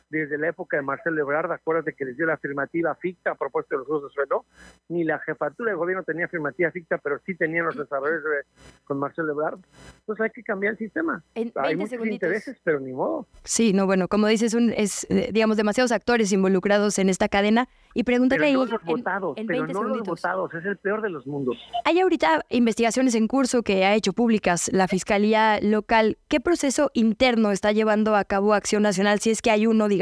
desde 0.10 0.38
la 0.38 0.50
época 0.50 0.78
de 0.78 0.84
Marcelo 0.84 1.22
Ebrard, 1.22 1.52
acuérdate 1.52 1.94
que 1.94 2.06
les 2.06 2.18
dio 2.18 2.26
la 2.26 2.34
afirmativa 2.34 2.96
ficta 2.96 3.32
a 3.32 3.36
propósito 3.36 3.76
de 3.76 3.80
los 3.80 3.90
usos 3.90 4.10
de 4.10 4.14
suelo, 4.16 4.46
ni 4.88 5.04
la 5.04 5.20
jefatura 5.20 5.72
de 5.72 5.78
gobierno 5.78 6.04
tenía 6.04 6.26
afirmativa 6.26 6.72
ficta, 6.72 6.98
pero 6.98 7.20
sí 7.26 7.36
tenían 7.36 7.66
los 7.66 7.78
desarrolladores 7.78 8.24
de, 8.24 8.64
con 8.86 8.98
Marcelo 9.00 9.32
Ebrard. 9.34 9.60
Entonces 10.00 10.24
hay 10.24 10.30
que 10.32 10.44
cambiar 10.44 10.74
el 10.74 10.78
sistema. 10.80 11.24
En 11.36 11.52
hay 11.56 11.76
20 11.76 11.76
muchos 11.78 11.90
segunditos. 11.92 12.16
intereses, 12.28 12.58
pero 12.64 12.80
ni 12.80 12.92
modo. 12.92 13.28
Sí, 13.44 13.74
no, 13.74 13.86
bueno, 13.86 14.08
como 14.08 14.28
dices, 14.28 14.54
un, 14.54 14.74
es, 14.76 15.06
eh, 15.10 15.30
digamos, 15.32 15.58
demasiados 15.58 15.92
actores 15.92 16.32
involucrados 16.32 16.98
en 17.00 17.10
esta 17.10 17.30
cadena. 17.30 17.68
Y 17.94 18.04
pregúntale 18.04 18.42
Pero 18.42 18.54
no 18.54 18.62
ahí, 18.64 18.70
los 18.72 18.82
en- 18.82 18.88
votados, 18.88 19.38
en 19.38 19.48
pero 19.48 19.60
20 19.60 19.74
no 19.74 19.80
los 19.84 19.92
segunditos. 19.92 20.22
votados, 20.22 20.54
es 20.54 20.66
el 20.66 20.78
peor 20.78 21.02
de 21.02 21.10
los 21.10 21.26
mundos. 21.28 21.58
Hay 21.86 22.00
ahorita 22.00 22.46
investigaciones 22.50 23.16
en 23.16 23.28
curso 23.28 23.64
que 23.64 23.84
ha 23.86 23.96
hecho 23.96 24.14
públicas 24.14 24.70
la 24.74 24.88
Fiscalía 24.88 25.60
Local. 25.62 26.18
¿Qué 26.28 26.40
proceso 26.40 26.92
interno 26.94 27.52
está 27.52 27.72
llevando 27.72 28.16
a 28.16 28.24
cabo 28.26 28.54
Acción 28.54 28.84
Nacional, 28.84 29.20
si 29.20 29.32
es 29.32 29.42
que 29.42 29.52
hay 29.52 29.66
uno, 29.68 29.88
digamos, 29.88 29.99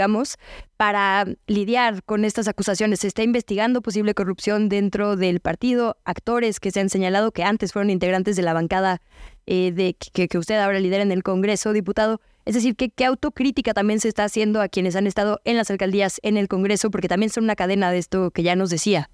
para 0.78 1.26
lidiar 1.48 2.04
con 2.04 2.26
estas 2.26 2.48
acusaciones? 2.48 3.00
¿Se 3.00 3.08
está 3.08 3.24
investigando 3.24 3.82
posible 3.82 4.14
corrupción 4.14 4.70
dentro 4.70 5.16
del 5.16 5.40
partido? 5.40 5.98
Actores 6.06 6.60
que 6.60 6.72
se 6.72 6.80
han 6.80 6.90
señalado 6.90 7.32
que 7.32 7.44
antes 7.44 7.74
fueron 7.74 7.90
integrantes 7.90 8.36
de 8.36 8.44
la 8.44 8.54
bancada 8.54 9.02
eh, 9.46 9.72
de 9.72 9.96
que, 10.14 10.28
que 10.28 10.38
usted 10.38 10.60
ahora 10.60 10.80
lidera 10.80 11.04
en 11.04 11.12
el 11.12 11.24
Congreso, 11.24 11.74
diputado. 11.74 12.22
Es 12.46 12.54
decir, 12.54 12.76
¿qué, 12.76 12.90
¿qué 12.90 13.06
autocrítica 13.06 13.74
también 13.74 14.00
se 14.00 14.08
está 14.08 14.24
haciendo 14.24 14.62
a 14.62 14.70
quienes 14.70 14.96
han 14.96 15.08
estado 15.08 15.40
en 15.44 15.58
las 15.58 15.70
alcaldías, 15.70 16.20
en 16.24 16.38
el 16.38 16.48
Congreso? 16.48 16.92
Porque 16.92 17.08
también 17.08 17.30
son 17.30 17.44
una 17.44 17.56
cadena 17.56 17.92
de 17.92 17.98
esto 17.98 18.32
que 18.32 18.44
ya 18.44 18.56
nos 18.56 18.70
decía. 18.70 19.10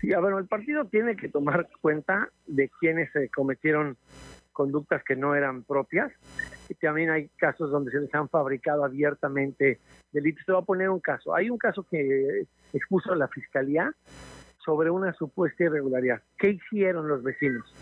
Sí, 0.00 0.12
a 0.12 0.20
ver, 0.20 0.34
el 0.34 0.46
partido 0.46 0.84
tiene 0.84 1.16
que 1.16 1.28
tomar 1.28 1.68
cuenta 1.80 2.28
de 2.46 2.70
quienes 2.78 3.10
cometieron 3.34 3.96
conductas 4.52 5.02
que 5.04 5.16
no 5.16 5.34
eran 5.34 5.62
propias 5.62 6.12
y 6.68 6.74
también 6.74 7.10
hay 7.10 7.28
casos 7.36 7.70
donde 7.70 7.90
se 7.90 8.00
les 8.00 8.14
han 8.14 8.28
fabricado 8.28 8.84
abiertamente 8.84 9.80
delitos. 10.12 10.44
Te 10.44 10.52
voy 10.52 10.62
a 10.62 10.64
poner 10.64 10.90
un 10.90 11.00
caso. 11.00 11.34
Hay 11.34 11.50
un 11.50 11.58
caso 11.58 11.84
que 11.90 12.46
expuso 12.72 13.14
la 13.14 13.28
fiscalía 13.28 13.92
sobre 14.64 14.90
una 14.90 15.12
supuesta 15.14 15.64
irregularidad. 15.64 16.22
¿Qué 16.36 16.50
hicieron 16.50 17.08
los 17.08 17.22
vecinos? 17.22 17.72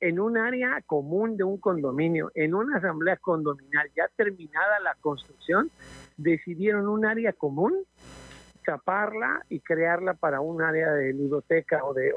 En 0.00 0.20
un 0.20 0.36
área 0.36 0.80
común 0.86 1.36
de 1.36 1.44
un 1.44 1.58
condominio, 1.58 2.30
en 2.34 2.54
una 2.54 2.76
asamblea 2.78 3.16
condominal 3.16 3.90
ya 3.96 4.08
terminada 4.16 4.78
la 4.80 4.94
construcción, 5.00 5.70
decidieron 6.16 6.86
un 6.86 7.04
área 7.04 7.32
común 7.32 7.74
taparla 8.68 9.46
y 9.48 9.60
crearla 9.60 10.12
para 10.12 10.42
un 10.42 10.60
área 10.60 10.92
de 10.92 11.14
ludoteca 11.14 11.82
o 11.84 11.94
de, 11.94 12.12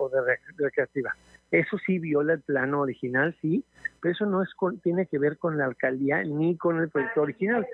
recreativa. 0.57 1.15
Eso 1.51 1.77
sí 1.85 1.99
viola 1.99 2.33
el 2.33 2.41
plano 2.41 2.79
original, 2.81 3.35
sí, 3.41 3.65
pero 4.01 4.13
eso 4.13 4.25
no 4.25 4.41
es 4.41 4.53
con- 4.55 4.79
tiene 4.79 5.05
que 5.05 5.19
ver 5.19 5.37
con 5.37 5.57
la 5.57 5.65
alcaldía 5.65 6.23
ni 6.23 6.55
con 6.57 6.79
el 6.79 6.89
proyecto 6.89 7.21
original. 7.21 7.67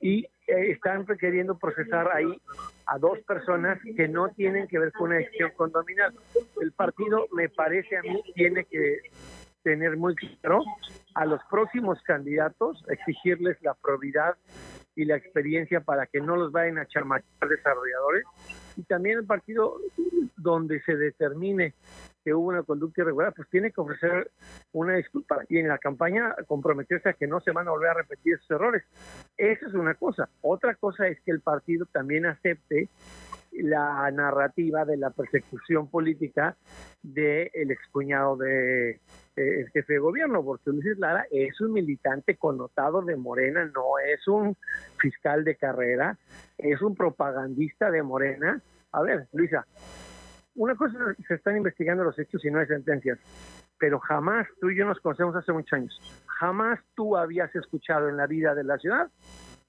Y 0.00 0.24
eh, 0.46 0.72
están 0.72 1.06
requiriendo 1.06 1.56
procesar 1.58 2.10
ahí 2.14 2.38
a 2.86 2.98
dos 2.98 3.18
personas 3.20 3.78
que 3.96 4.06
no 4.08 4.28
tienen 4.28 4.68
que 4.68 4.78
ver 4.78 4.92
con 4.92 5.08
una 5.08 5.16
decisión 5.16 5.52
condominal. 5.56 6.14
El 6.60 6.72
partido, 6.72 7.26
me 7.32 7.48
parece 7.48 7.96
a 7.96 8.02
mí, 8.02 8.22
tiene 8.34 8.64
que 8.66 8.98
tener 9.62 9.96
muy 9.96 10.14
claro 10.14 10.62
a 11.14 11.24
los 11.24 11.40
próximos 11.50 11.98
candidatos, 12.02 12.84
exigirles 12.90 13.56
la 13.62 13.72
probidad 13.72 14.36
y 14.94 15.06
la 15.06 15.16
experiencia 15.16 15.80
para 15.80 16.06
que 16.06 16.20
no 16.20 16.36
los 16.36 16.52
vayan 16.52 16.76
a 16.76 16.86
charmachar 16.86 17.48
desarrolladores. 17.48 18.24
Y 18.76 18.82
también 18.82 19.20
el 19.20 19.24
partido 19.24 19.78
donde 20.36 20.82
se 20.82 20.96
determine 20.96 21.72
que 22.24 22.34
hubo 22.34 22.48
una 22.48 22.62
conducta 22.62 23.02
irregular, 23.02 23.32
pues 23.34 23.48
tiene 23.50 23.70
que 23.70 23.80
ofrecer 23.80 24.30
una 24.72 24.94
disculpa 24.94 25.42
y 25.48 25.58
en 25.58 25.68
la 25.68 25.78
campaña 25.78 26.34
comprometerse 26.46 27.10
a 27.10 27.12
que 27.12 27.26
no 27.26 27.40
se 27.40 27.52
van 27.52 27.68
a 27.68 27.72
volver 27.72 27.90
a 27.90 27.94
repetir 27.94 28.34
esos 28.34 28.50
errores. 28.50 28.82
Esa 29.36 29.66
es 29.66 29.74
una 29.74 29.94
cosa. 29.94 30.28
Otra 30.40 30.74
cosa 30.74 31.06
es 31.06 31.20
que 31.20 31.30
el 31.30 31.40
partido 31.40 31.86
también 31.86 32.26
acepte 32.26 32.88
la 33.52 34.10
narrativa 34.10 34.84
de 34.84 34.96
la 34.96 35.10
persecución 35.10 35.88
política 35.88 36.56
del 37.02 37.50
el 37.52 37.70
excuñado 37.70 38.36
de 38.36 38.90
eh, 38.90 39.00
el 39.36 39.68
jefe 39.70 39.94
de 39.94 39.98
gobierno, 39.98 40.44
porque 40.44 40.70
Luis 40.70 40.98
Lara 40.98 41.26
es 41.30 41.60
un 41.60 41.72
militante 41.72 42.36
connotado 42.36 43.02
de 43.02 43.16
Morena, 43.16 43.64
no 43.64 43.98
es 44.04 44.26
un 44.26 44.56
fiscal 44.98 45.44
de 45.44 45.56
carrera, 45.56 46.18
es 46.58 46.80
un 46.82 46.94
propagandista 46.94 47.90
de 47.90 48.02
Morena. 48.02 48.60
A 48.92 49.02
ver, 49.02 49.26
Luisa, 49.32 49.66
una 50.56 50.74
cosa 50.74 50.96
es 51.18 51.26
se 51.26 51.34
están 51.34 51.56
investigando 51.56 52.04
los 52.04 52.18
hechos 52.18 52.44
y 52.44 52.50
no 52.50 52.60
hay 52.60 52.66
sentencias, 52.66 53.18
pero 53.78 53.98
jamás, 53.98 54.46
tú 54.60 54.70
y 54.70 54.76
yo 54.76 54.86
nos 54.86 55.00
conocemos 55.00 55.34
hace 55.36 55.52
muchos 55.52 55.72
años, 55.72 56.24
jamás 56.26 56.80
tú 56.94 57.16
habías 57.16 57.54
escuchado 57.54 58.08
en 58.08 58.16
la 58.16 58.26
vida 58.26 58.54
de 58.54 58.64
la 58.64 58.78
ciudad 58.78 59.08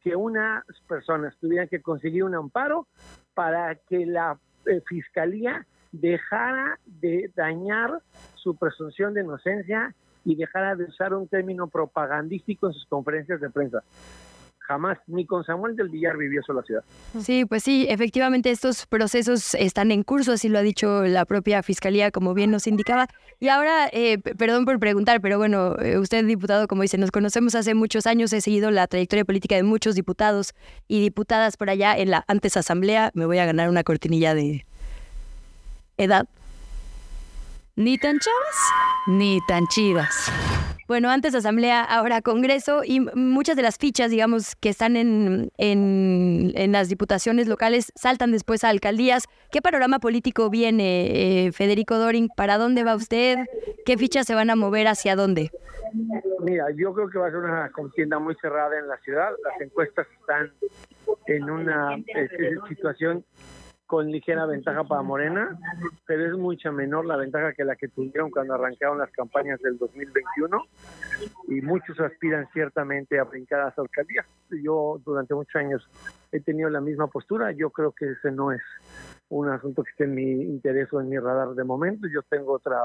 que 0.02 0.16
unas 0.16 0.64
personas 0.88 1.36
tuvieran 1.42 1.68
que 1.68 1.82
conseguir 1.82 2.24
un 2.24 2.36
amparo 2.36 2.88
para 3.34 3.74
que 3.76 4.06
la 4.06 4.38
eh, 4.68 4.82
fiscalía 4.88 5.66
dejara 5.92 6.80
de 6.86 7.32
dañar 7.36 8.02
su 8.36 8.56
presunción 8.56 9.16
de 9.16 9.22
inocencia 9.24 9.96
y 10.24 10.36
dejara 10.36 10.76
de 10.76 10.86
usar 10.86 11.14
un 11.14 11.28
término 11.28 11.68
propagandístico 11.68 12.68
en 12.68 12.74
sus 12.74 12.86
conferencias 12.86 13.42
de 13.42 13.50
prensa 13.50 13.84
jamás, 14.68 14.98
ni 15.08 15.26
con 15.26 15.44
Samuel 15.44 15.76
del 15.76 15.90
Villar 15.90 16.18
vivió 16.18 16.42
eso 16.42 16.54
la 16.54 16.64
ciudad. 16.64 16.84
Sí, 17.22 17.46
pues 17.46 17.64
sí, 17.64 17.86
efectivamente 17.90 18.52
estos 18.52 18.86
procesos 18.86 19.54
están 19.56 19.92
en 19.92 20.04
curso, 20.04 20.34
así 20.34 20.50
lo 20.50 20.60
ha 20.60 20.62
dicho 20.62 21.04
la 21.04 21.26
propia 21.26 21.64
Fiscalía, 21.64 22.12
como 22.12 22.34
bien 22.34 22.52
nos 22.52 22.68
indicaba. 22.68 23.08
Y 23.40 23.50
ahora, 23.50 23.88
eh, 23.92 24.18
perdón 24.18 24.66
por 24.66 24.80
preguntar, 24.80 25.22
pero 25.22 25.38
bueno, 25.38 25.78
eh, 25.80 25.98
usted 25.98 26.26
diputado, 26.26 26.68
como 26.68 26.82
dice, 26.82 26.98
nos 26.98 27.12
conocemos 27.12 27.56
hace 27.56 27.74
muchos 27.74 28.08
años, 28.08 28.34
he 28.34 28.42
seguido 28.42 28.72
la 28.72 28.88
trayectoria 28.88 29.26
política 29.26 29.56
de 29.56 29.64
muchos 29.64 29.96
diputados 29.96 30.54
y 30.88 31.02
diputadas 31.02 31.58
por 31.58 31.70
allá 31.70 31.98
en 31.98 32.12
la 32.12 32.26
antes 32.28 32.58
asamblea, 32.58 33.12
me 33.14 33.26
voy 33.26 33.38
a 33.38 33.46
ganar 33.46 33.70
una 33.70 33.84
cortinilla 33.84 34.34
de 34.34 34.66
edad. 35.98 36.28
Ni 37.76 37.98
tan 37.98 38.20
chavas, 38.20 38.56
ni 39.08 39.40
tan 39.48 39.68
chidas. 39.68 40.32
Bueno, 40.88 41.10
antes 41.10 41.34
Asamblea, 41.34 41.84
ahora 41.84 42.22
Congreso 42.22 42.82
y 42.86 43.00
muchas 43.00 43.56
de 43.56 43.64
las 43.64 43.80
fichas, 43.80 44.12
digamos, 44.12 44.56
que 44.56 44.70
están 44.70 44.96
en, 44.96 45.52
en, 45.58 46.72
las 46.72 46.90
diputaciones 46.90 47.48
locales 47.48 47.92
saltan 47.96 48.32
después 48.32 48.64
a 48.64 48.70
alcaldías. 48.70 49.24
¿Qué 49.52 49.64
panorama 49.64 49.98
político 49.98 50.52
viene, 50.52 51.48
eh, 51.48 51.52
Federico 51.54 51.98
Doring? 51.98 52.30
¿Para 52.38 52.60
dónde 52.60 52.84
va 52.84 52.94
usted? 52.94 53.40
¿Qué 53.84 53.98
fichas 53.98 54.28
se 54.28 54.36
van 54.36 54.52
a 54.52 54.56
mover 54.56 54.88
hacia 54.88 55.16
dónde? 55.16 55.50
Mira, 56.42 56.66
yo 56.78 56.94
creo 56.94 57.10
que 57.10 57.18
va 57.18 57.28
a 57.28 57.32
ser 57.32 57.40
una 57.40 57.72
contienda 57.72 58.20
muy 58.20 58.36
cerrada 58.36 58.78
en 58.78 58.88
la 58.88 58.98
ciudad. 58.98 59.32
Las 59.44 59.60
encuestas 59.62 60.06
están 60.20 60.52
en 61.26 61.50
una 61.50 61.96
eh, 61.96 62.30
situación 62.70 63.26
con 63.86 64.12
ligera 64.12 64.46
ventaja 64.46 64.84
para 64.84 65.02
Morena, 65.04 65.58
pero 66.06 66.26
es 66.26 66.38
mucha 66.38 66.72
menor 66.72 67.06
la 67.06 67.18
ventaja 67.18 67.54
que 67.54 67.64
la 67.64 67.76
que 67.76 67.88
tuvieron 67.88 68.32
cuando 68.32 68.56
arrancaron 68.56 68.98
las 68.98 69.12
campañas 69.12 69.60
del 69.62 69.78
2021 69.78 70.60
y 71.50 71.62
muchos 71.62 72.00
aspiran 72.00 72.48
ciertamente 72.52 73.20
a 73.20 73.24
brincar 73.24 73.62
a 73.62 73.66
las 73.66 73.78
alcaldías. 73.78 74.26
Yo 74.50 75.00
durante 75.06 75.36
muchos 75.36 75.56
años 75.56 75.88
he 76.36 76.42
tenido 76.42 76.70
la 76.70 76.82
misma 76.82 77.08
postura, 77.08 77.52
yo 77.52 77.70
creo 77.70 77.92
que 77.92 78.12
ese 78.12 78.32
no 78.32 78.52
es 78.52 78.62
un 79.30 79.50
asunto 79.50 79.84
que 79.84 79.92
esté 79.92 80.04
en 80.04 80.16
mi 80.16 80.32
interés 80.44 80.92
o 80.94 81.02
en 81.02 81.10
mi 81.10 81.18
radar 81.18 81.56
de 81.56 81.64
momento, 81.64 82.08
yo 82.08 82.22
tengo 82.24 82.54
otra 82.54 82.78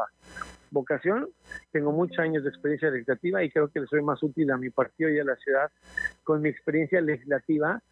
vocación, 0.71 1.29
tengo 1.73 1.93
muchos 1.93 2.19
años 2.19 2.45
de 2.45 2.51
experiencia 2.51 2.91
legislativa 2.91 3.43
y 3.43 3.51
creo 3.51 3.69
que 3.69 3.81
le 3.81 3.87
soy 3.87 4.03
más 4.03 4.23
útil 4.23 4.51
a 4.51 4.57
mi 4.57 4.71
partido 4.71 5.11
y 5.11 5.19
a 5.19 5.25
la 5.25 5.37
ciudad 5.37 5.71
con 6.23 6.41
mi 6.43 6.49
experiencia 6.49 7.01
legislativa 7.01 7.83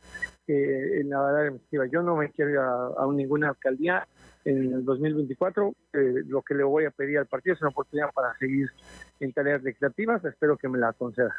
que 0.47 1.01
en 1.01 1.11
la 1.11 1.23
verdad 1.23 1.53
legislativa. 1.53 1.87
Yo 1.87 2.03
no 2.03 2.17
me 2.17 2.31
quiero 2.31 2.51
ir 2.51 2.59
a, 2.59 3.07
ninguna 3.13 3.51
alcaldía 3.51 4.09
en 4.45 4.73
el 4.73 4.85
2024. 4.85 5.75
Eh, 5.93 6.23
lo 6.27 6.41
que 6.41 6.55
le 6.55 6.65
voy 6.65 6.87
a 6.87 6.91
pedir 6.91 7.19
al 7.19 7.27
partido 7.27 7.55
es 7.55 7.61
una 7.61 7.71
oportunidad 7.71 8.11
para 8.15 8.35
seguir 8.39 8.71
en 9.21 9.33
tareas 9.33 9.63
legislativas. 9.63 10.25
Espero 10.25 10.57
que 10.57 10.69
me 10.69 10.79
la 10.79 10.95
conceda. 10.95 11.35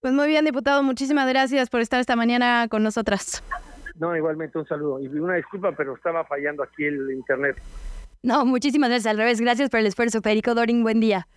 Pues 0.00 0.14
muy 0.14 0.28
bien, 0.28 0.46
diputado. 0.46 0.82
Muchísimas 0.82 1.28
gracias 1.28 1.68
por 1.68 1.80
estar 1.82 2.00
esta 2.00 2.16
mañana 2.16 2.68
con 2.70 2.82
nosotras. 2.82 3.42
No, 3.96 4.16
igualmente 4.16 4.58
un 4.58 4.66
saludo. 4.66 4.98
Y 4.98 5.08
una 5.08 5.34
disculpa, 5.34 5.72
pero 5.72 5.94
estaba 5.94 6.24
fallando 6.24 6.62
aquí 6.62 6.84
el 6.84 7.10
internet. 7.10 7.60
No, 8.22 8.46
muchísimas 8.46 8.88
gracias. 8.88 9.10
Al 9.10 9.18
revés, 9.18 9.42
gracias 9.42 9.68
por 9.68 9.80
el 9.80 9.86
esfuerzo. 9.86 10.22
Federico 10.22 10.54
Doring, 10.54 10.82
buen 10.82 11.00
día. 11.00 11.28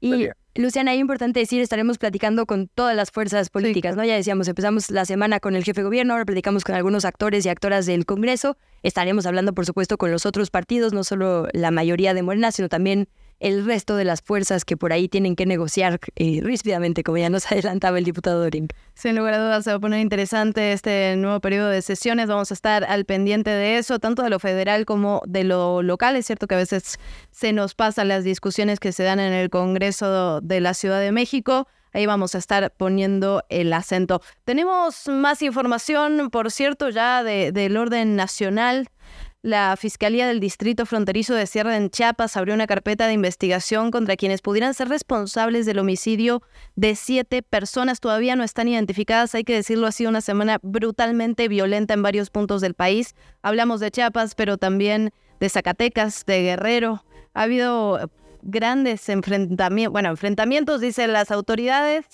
Y 0.00 0.28
Luciana, 0.56 0.94
es 0.94 1.00
importante 1.00 1.40
decir, 1.40 1.60
estaremos 1.60 1.98
platicando 1.98 2.46
con 2.46 2.66
todas 2.68 2.96
las 2.96 3.10
fuerzas 3.12 3.50
políticas, 3.50 3.96
¿no? 3.96 4.04
Ya 4.04 4.14
decíamos, 4.14 4.48
empezamos 4.48 4.90
la 4.90 5.04
semana 5.04 5.38
con 5.40 5.54
el 5.54 5.64
jefe 5.64 5.80
de 5.80 5.84
gobierno, 5.84 6.14
ahora 6.14 6.24
platicamos 6.24 6.64
con 6.64 6.74
algunos 6.74 7.04
actores 7.04 7.46
y 7.46 7.48
actoras 7.48 7.86
del 7.86 8.04
Congreso. 8.06 8.56
Estaremos 8.82 9.26
hablando, 9.26 9.52
por 9.54 9.66
supuesto, 9.66 9.96
con 9.96 10.12
los 10.12 10.26
otros 10.26 10.50
partidos, 10.50 10.92
no 10.92 11.02
solo 11.02 11.48
la 11.52 11.70
mayoría 11.72 12.14
de 12.14 12.22
Morena, 12.22 12.52
sino 12.52 12.68
también 12.68 13.08
el 13.40 13.64
resto 13.64 13.96
de 13.96 14.04
las 14.04 14.22
fuerzas 14.22 14.64
que 14.64 14.76
por 14.76 14.92
ahí 14.92 15.08
tienen 15.08 15.36
que 15.36 15.46
negociar 15.46 16.00
eh, 16.16 16.40
ríspidamente, 16.42 17.02
como 17.02 17.18
ya 17.18 17.30
nos 17.30 17.46
adelantaba 17.52 17.98
el 17.98 18.04
diputado 18.04 18.40
Doring. 18.42 18.68
Sin 18.94 19.16
lugar 19.16 19.34
a 19.34 19.38
dudas 19.38 19.64
se 19.64 19.70
va 19.70 19.76
a 19.76 19.80
poner 19.80 20.00
interesante 20.00 20.72
este 20.72 21.14
nuevo 21.16 21.40
periodo 21.40 21.68
de 21.68 21.82
sesiones. 21.82 22.28
Vamos 22.28 22.50
a 22.50 22.54
estar 22.54 22.84
al 22.84 23.04
pendiente 23.04 23.50
de 23.50 23.78
eso, 23.78 23.98
tanto 23.98 24.22
de 24.22 24.30
lo 24.30 24.38
federal 24.38 24.86
como 24.86 25.22
de 25.26 25.44
lo 25.44 25.82
local. 25.82 26.16
Es 26.16 26.26
cierto 26.26 26.46
que 26.46 26.56
a 26.56 26.58
veces 26.58 26.98
se 27.30 27.52
nos 27.52 27.74
pasan 27.74 28.08
las 28.08 28.24
discusiones 28.24 28.80
que 28.80 28.92
se 28.92 29.04
dan 29.04 29.20
en 29.20 29.32
el 29.32 29.50
Congreso 29.50 30.40
de 30.40 30.60
la 30.60 30.74
Ciudad 30.74 31.00
de 31.00 31.12
México. 31.12 31.68
Ahí 31.92 32.06
vamos 32.06 32.34
a 32.34 32.38
estar 32.38 32.72
poniendo 32.76 33.44
el 33.48 33.72
acento. 33.72 34.20
Tenemos 34.44 35.08
más 35.08 35.42
información, 35.42 36.30
por 36.30 36.50
cierto, 36.50 36.90
ya 36.90 37.22
del 37.22 37.76
orden 37.76 38.14
nacional. 38.14 38.88
La 39.42 39.76
Fiscalía 39.76 40.26
del 40.26 40.40
Distrito 40.40 40.84
Fronterizo 40.84 41.32
de 41.32 41.46
Sierra 41.46 41.76
en 41.76 41.90
Chiapas 41.90 42.36
abrió 42.36 42.54
una 42.54 42.66
carpeta 42.66 43.06
de 43.06 43.12
investigación 43.12 43.92
contra 43.92 44.16
quienes 44.16 44.42
pudieran 44.42 44.74
ser 44.74 44.88
responsables 44.88 45.64
del 45.64 45.78
homicidio 45.78 46.42
de 46.74 46.96
siete 46.96 47.44
personas. 47.44 48.00
Todavía 48.00 48.34
no 48.34 48.42
están 48.42 48.66
identificadas, 48.66 49.36
hay 49.36 49.44
que 49.44 49.54
decirlo, 49.54 49.86
ha 49.86 49.92
sido 49.92 50.10
una 50.10 50.22
semana 50.22 50.58
brutalmente 50.60 51.46
violenta 51.46 51.94
en 51.94 52.02
varios 52.02 52.30
puntos 52.30 52.60
del 52.60 52.74
país. 52.74 53.14
Hablamos 53.40 53.78
de 53.78 53.92
Chiapas, 53.92 54.34
pero 54.34 54.58
también 54.58 55.12
de 55.38 55.48
Zacatecas, 55.48 56.26
de 56.26 56.42
Guerrero. 56.42 57.04
Ha 57.32 57.42
habido 57.42 58.10
grandes 58.42 59.08
enfrentamientos, 59.08 59.92
bueno, 59.92 60.10
enfrentamientos, 60.10 60.80
dicen 60.80 61.12
las 61.12 61.30
autoridades, 61.30 62.04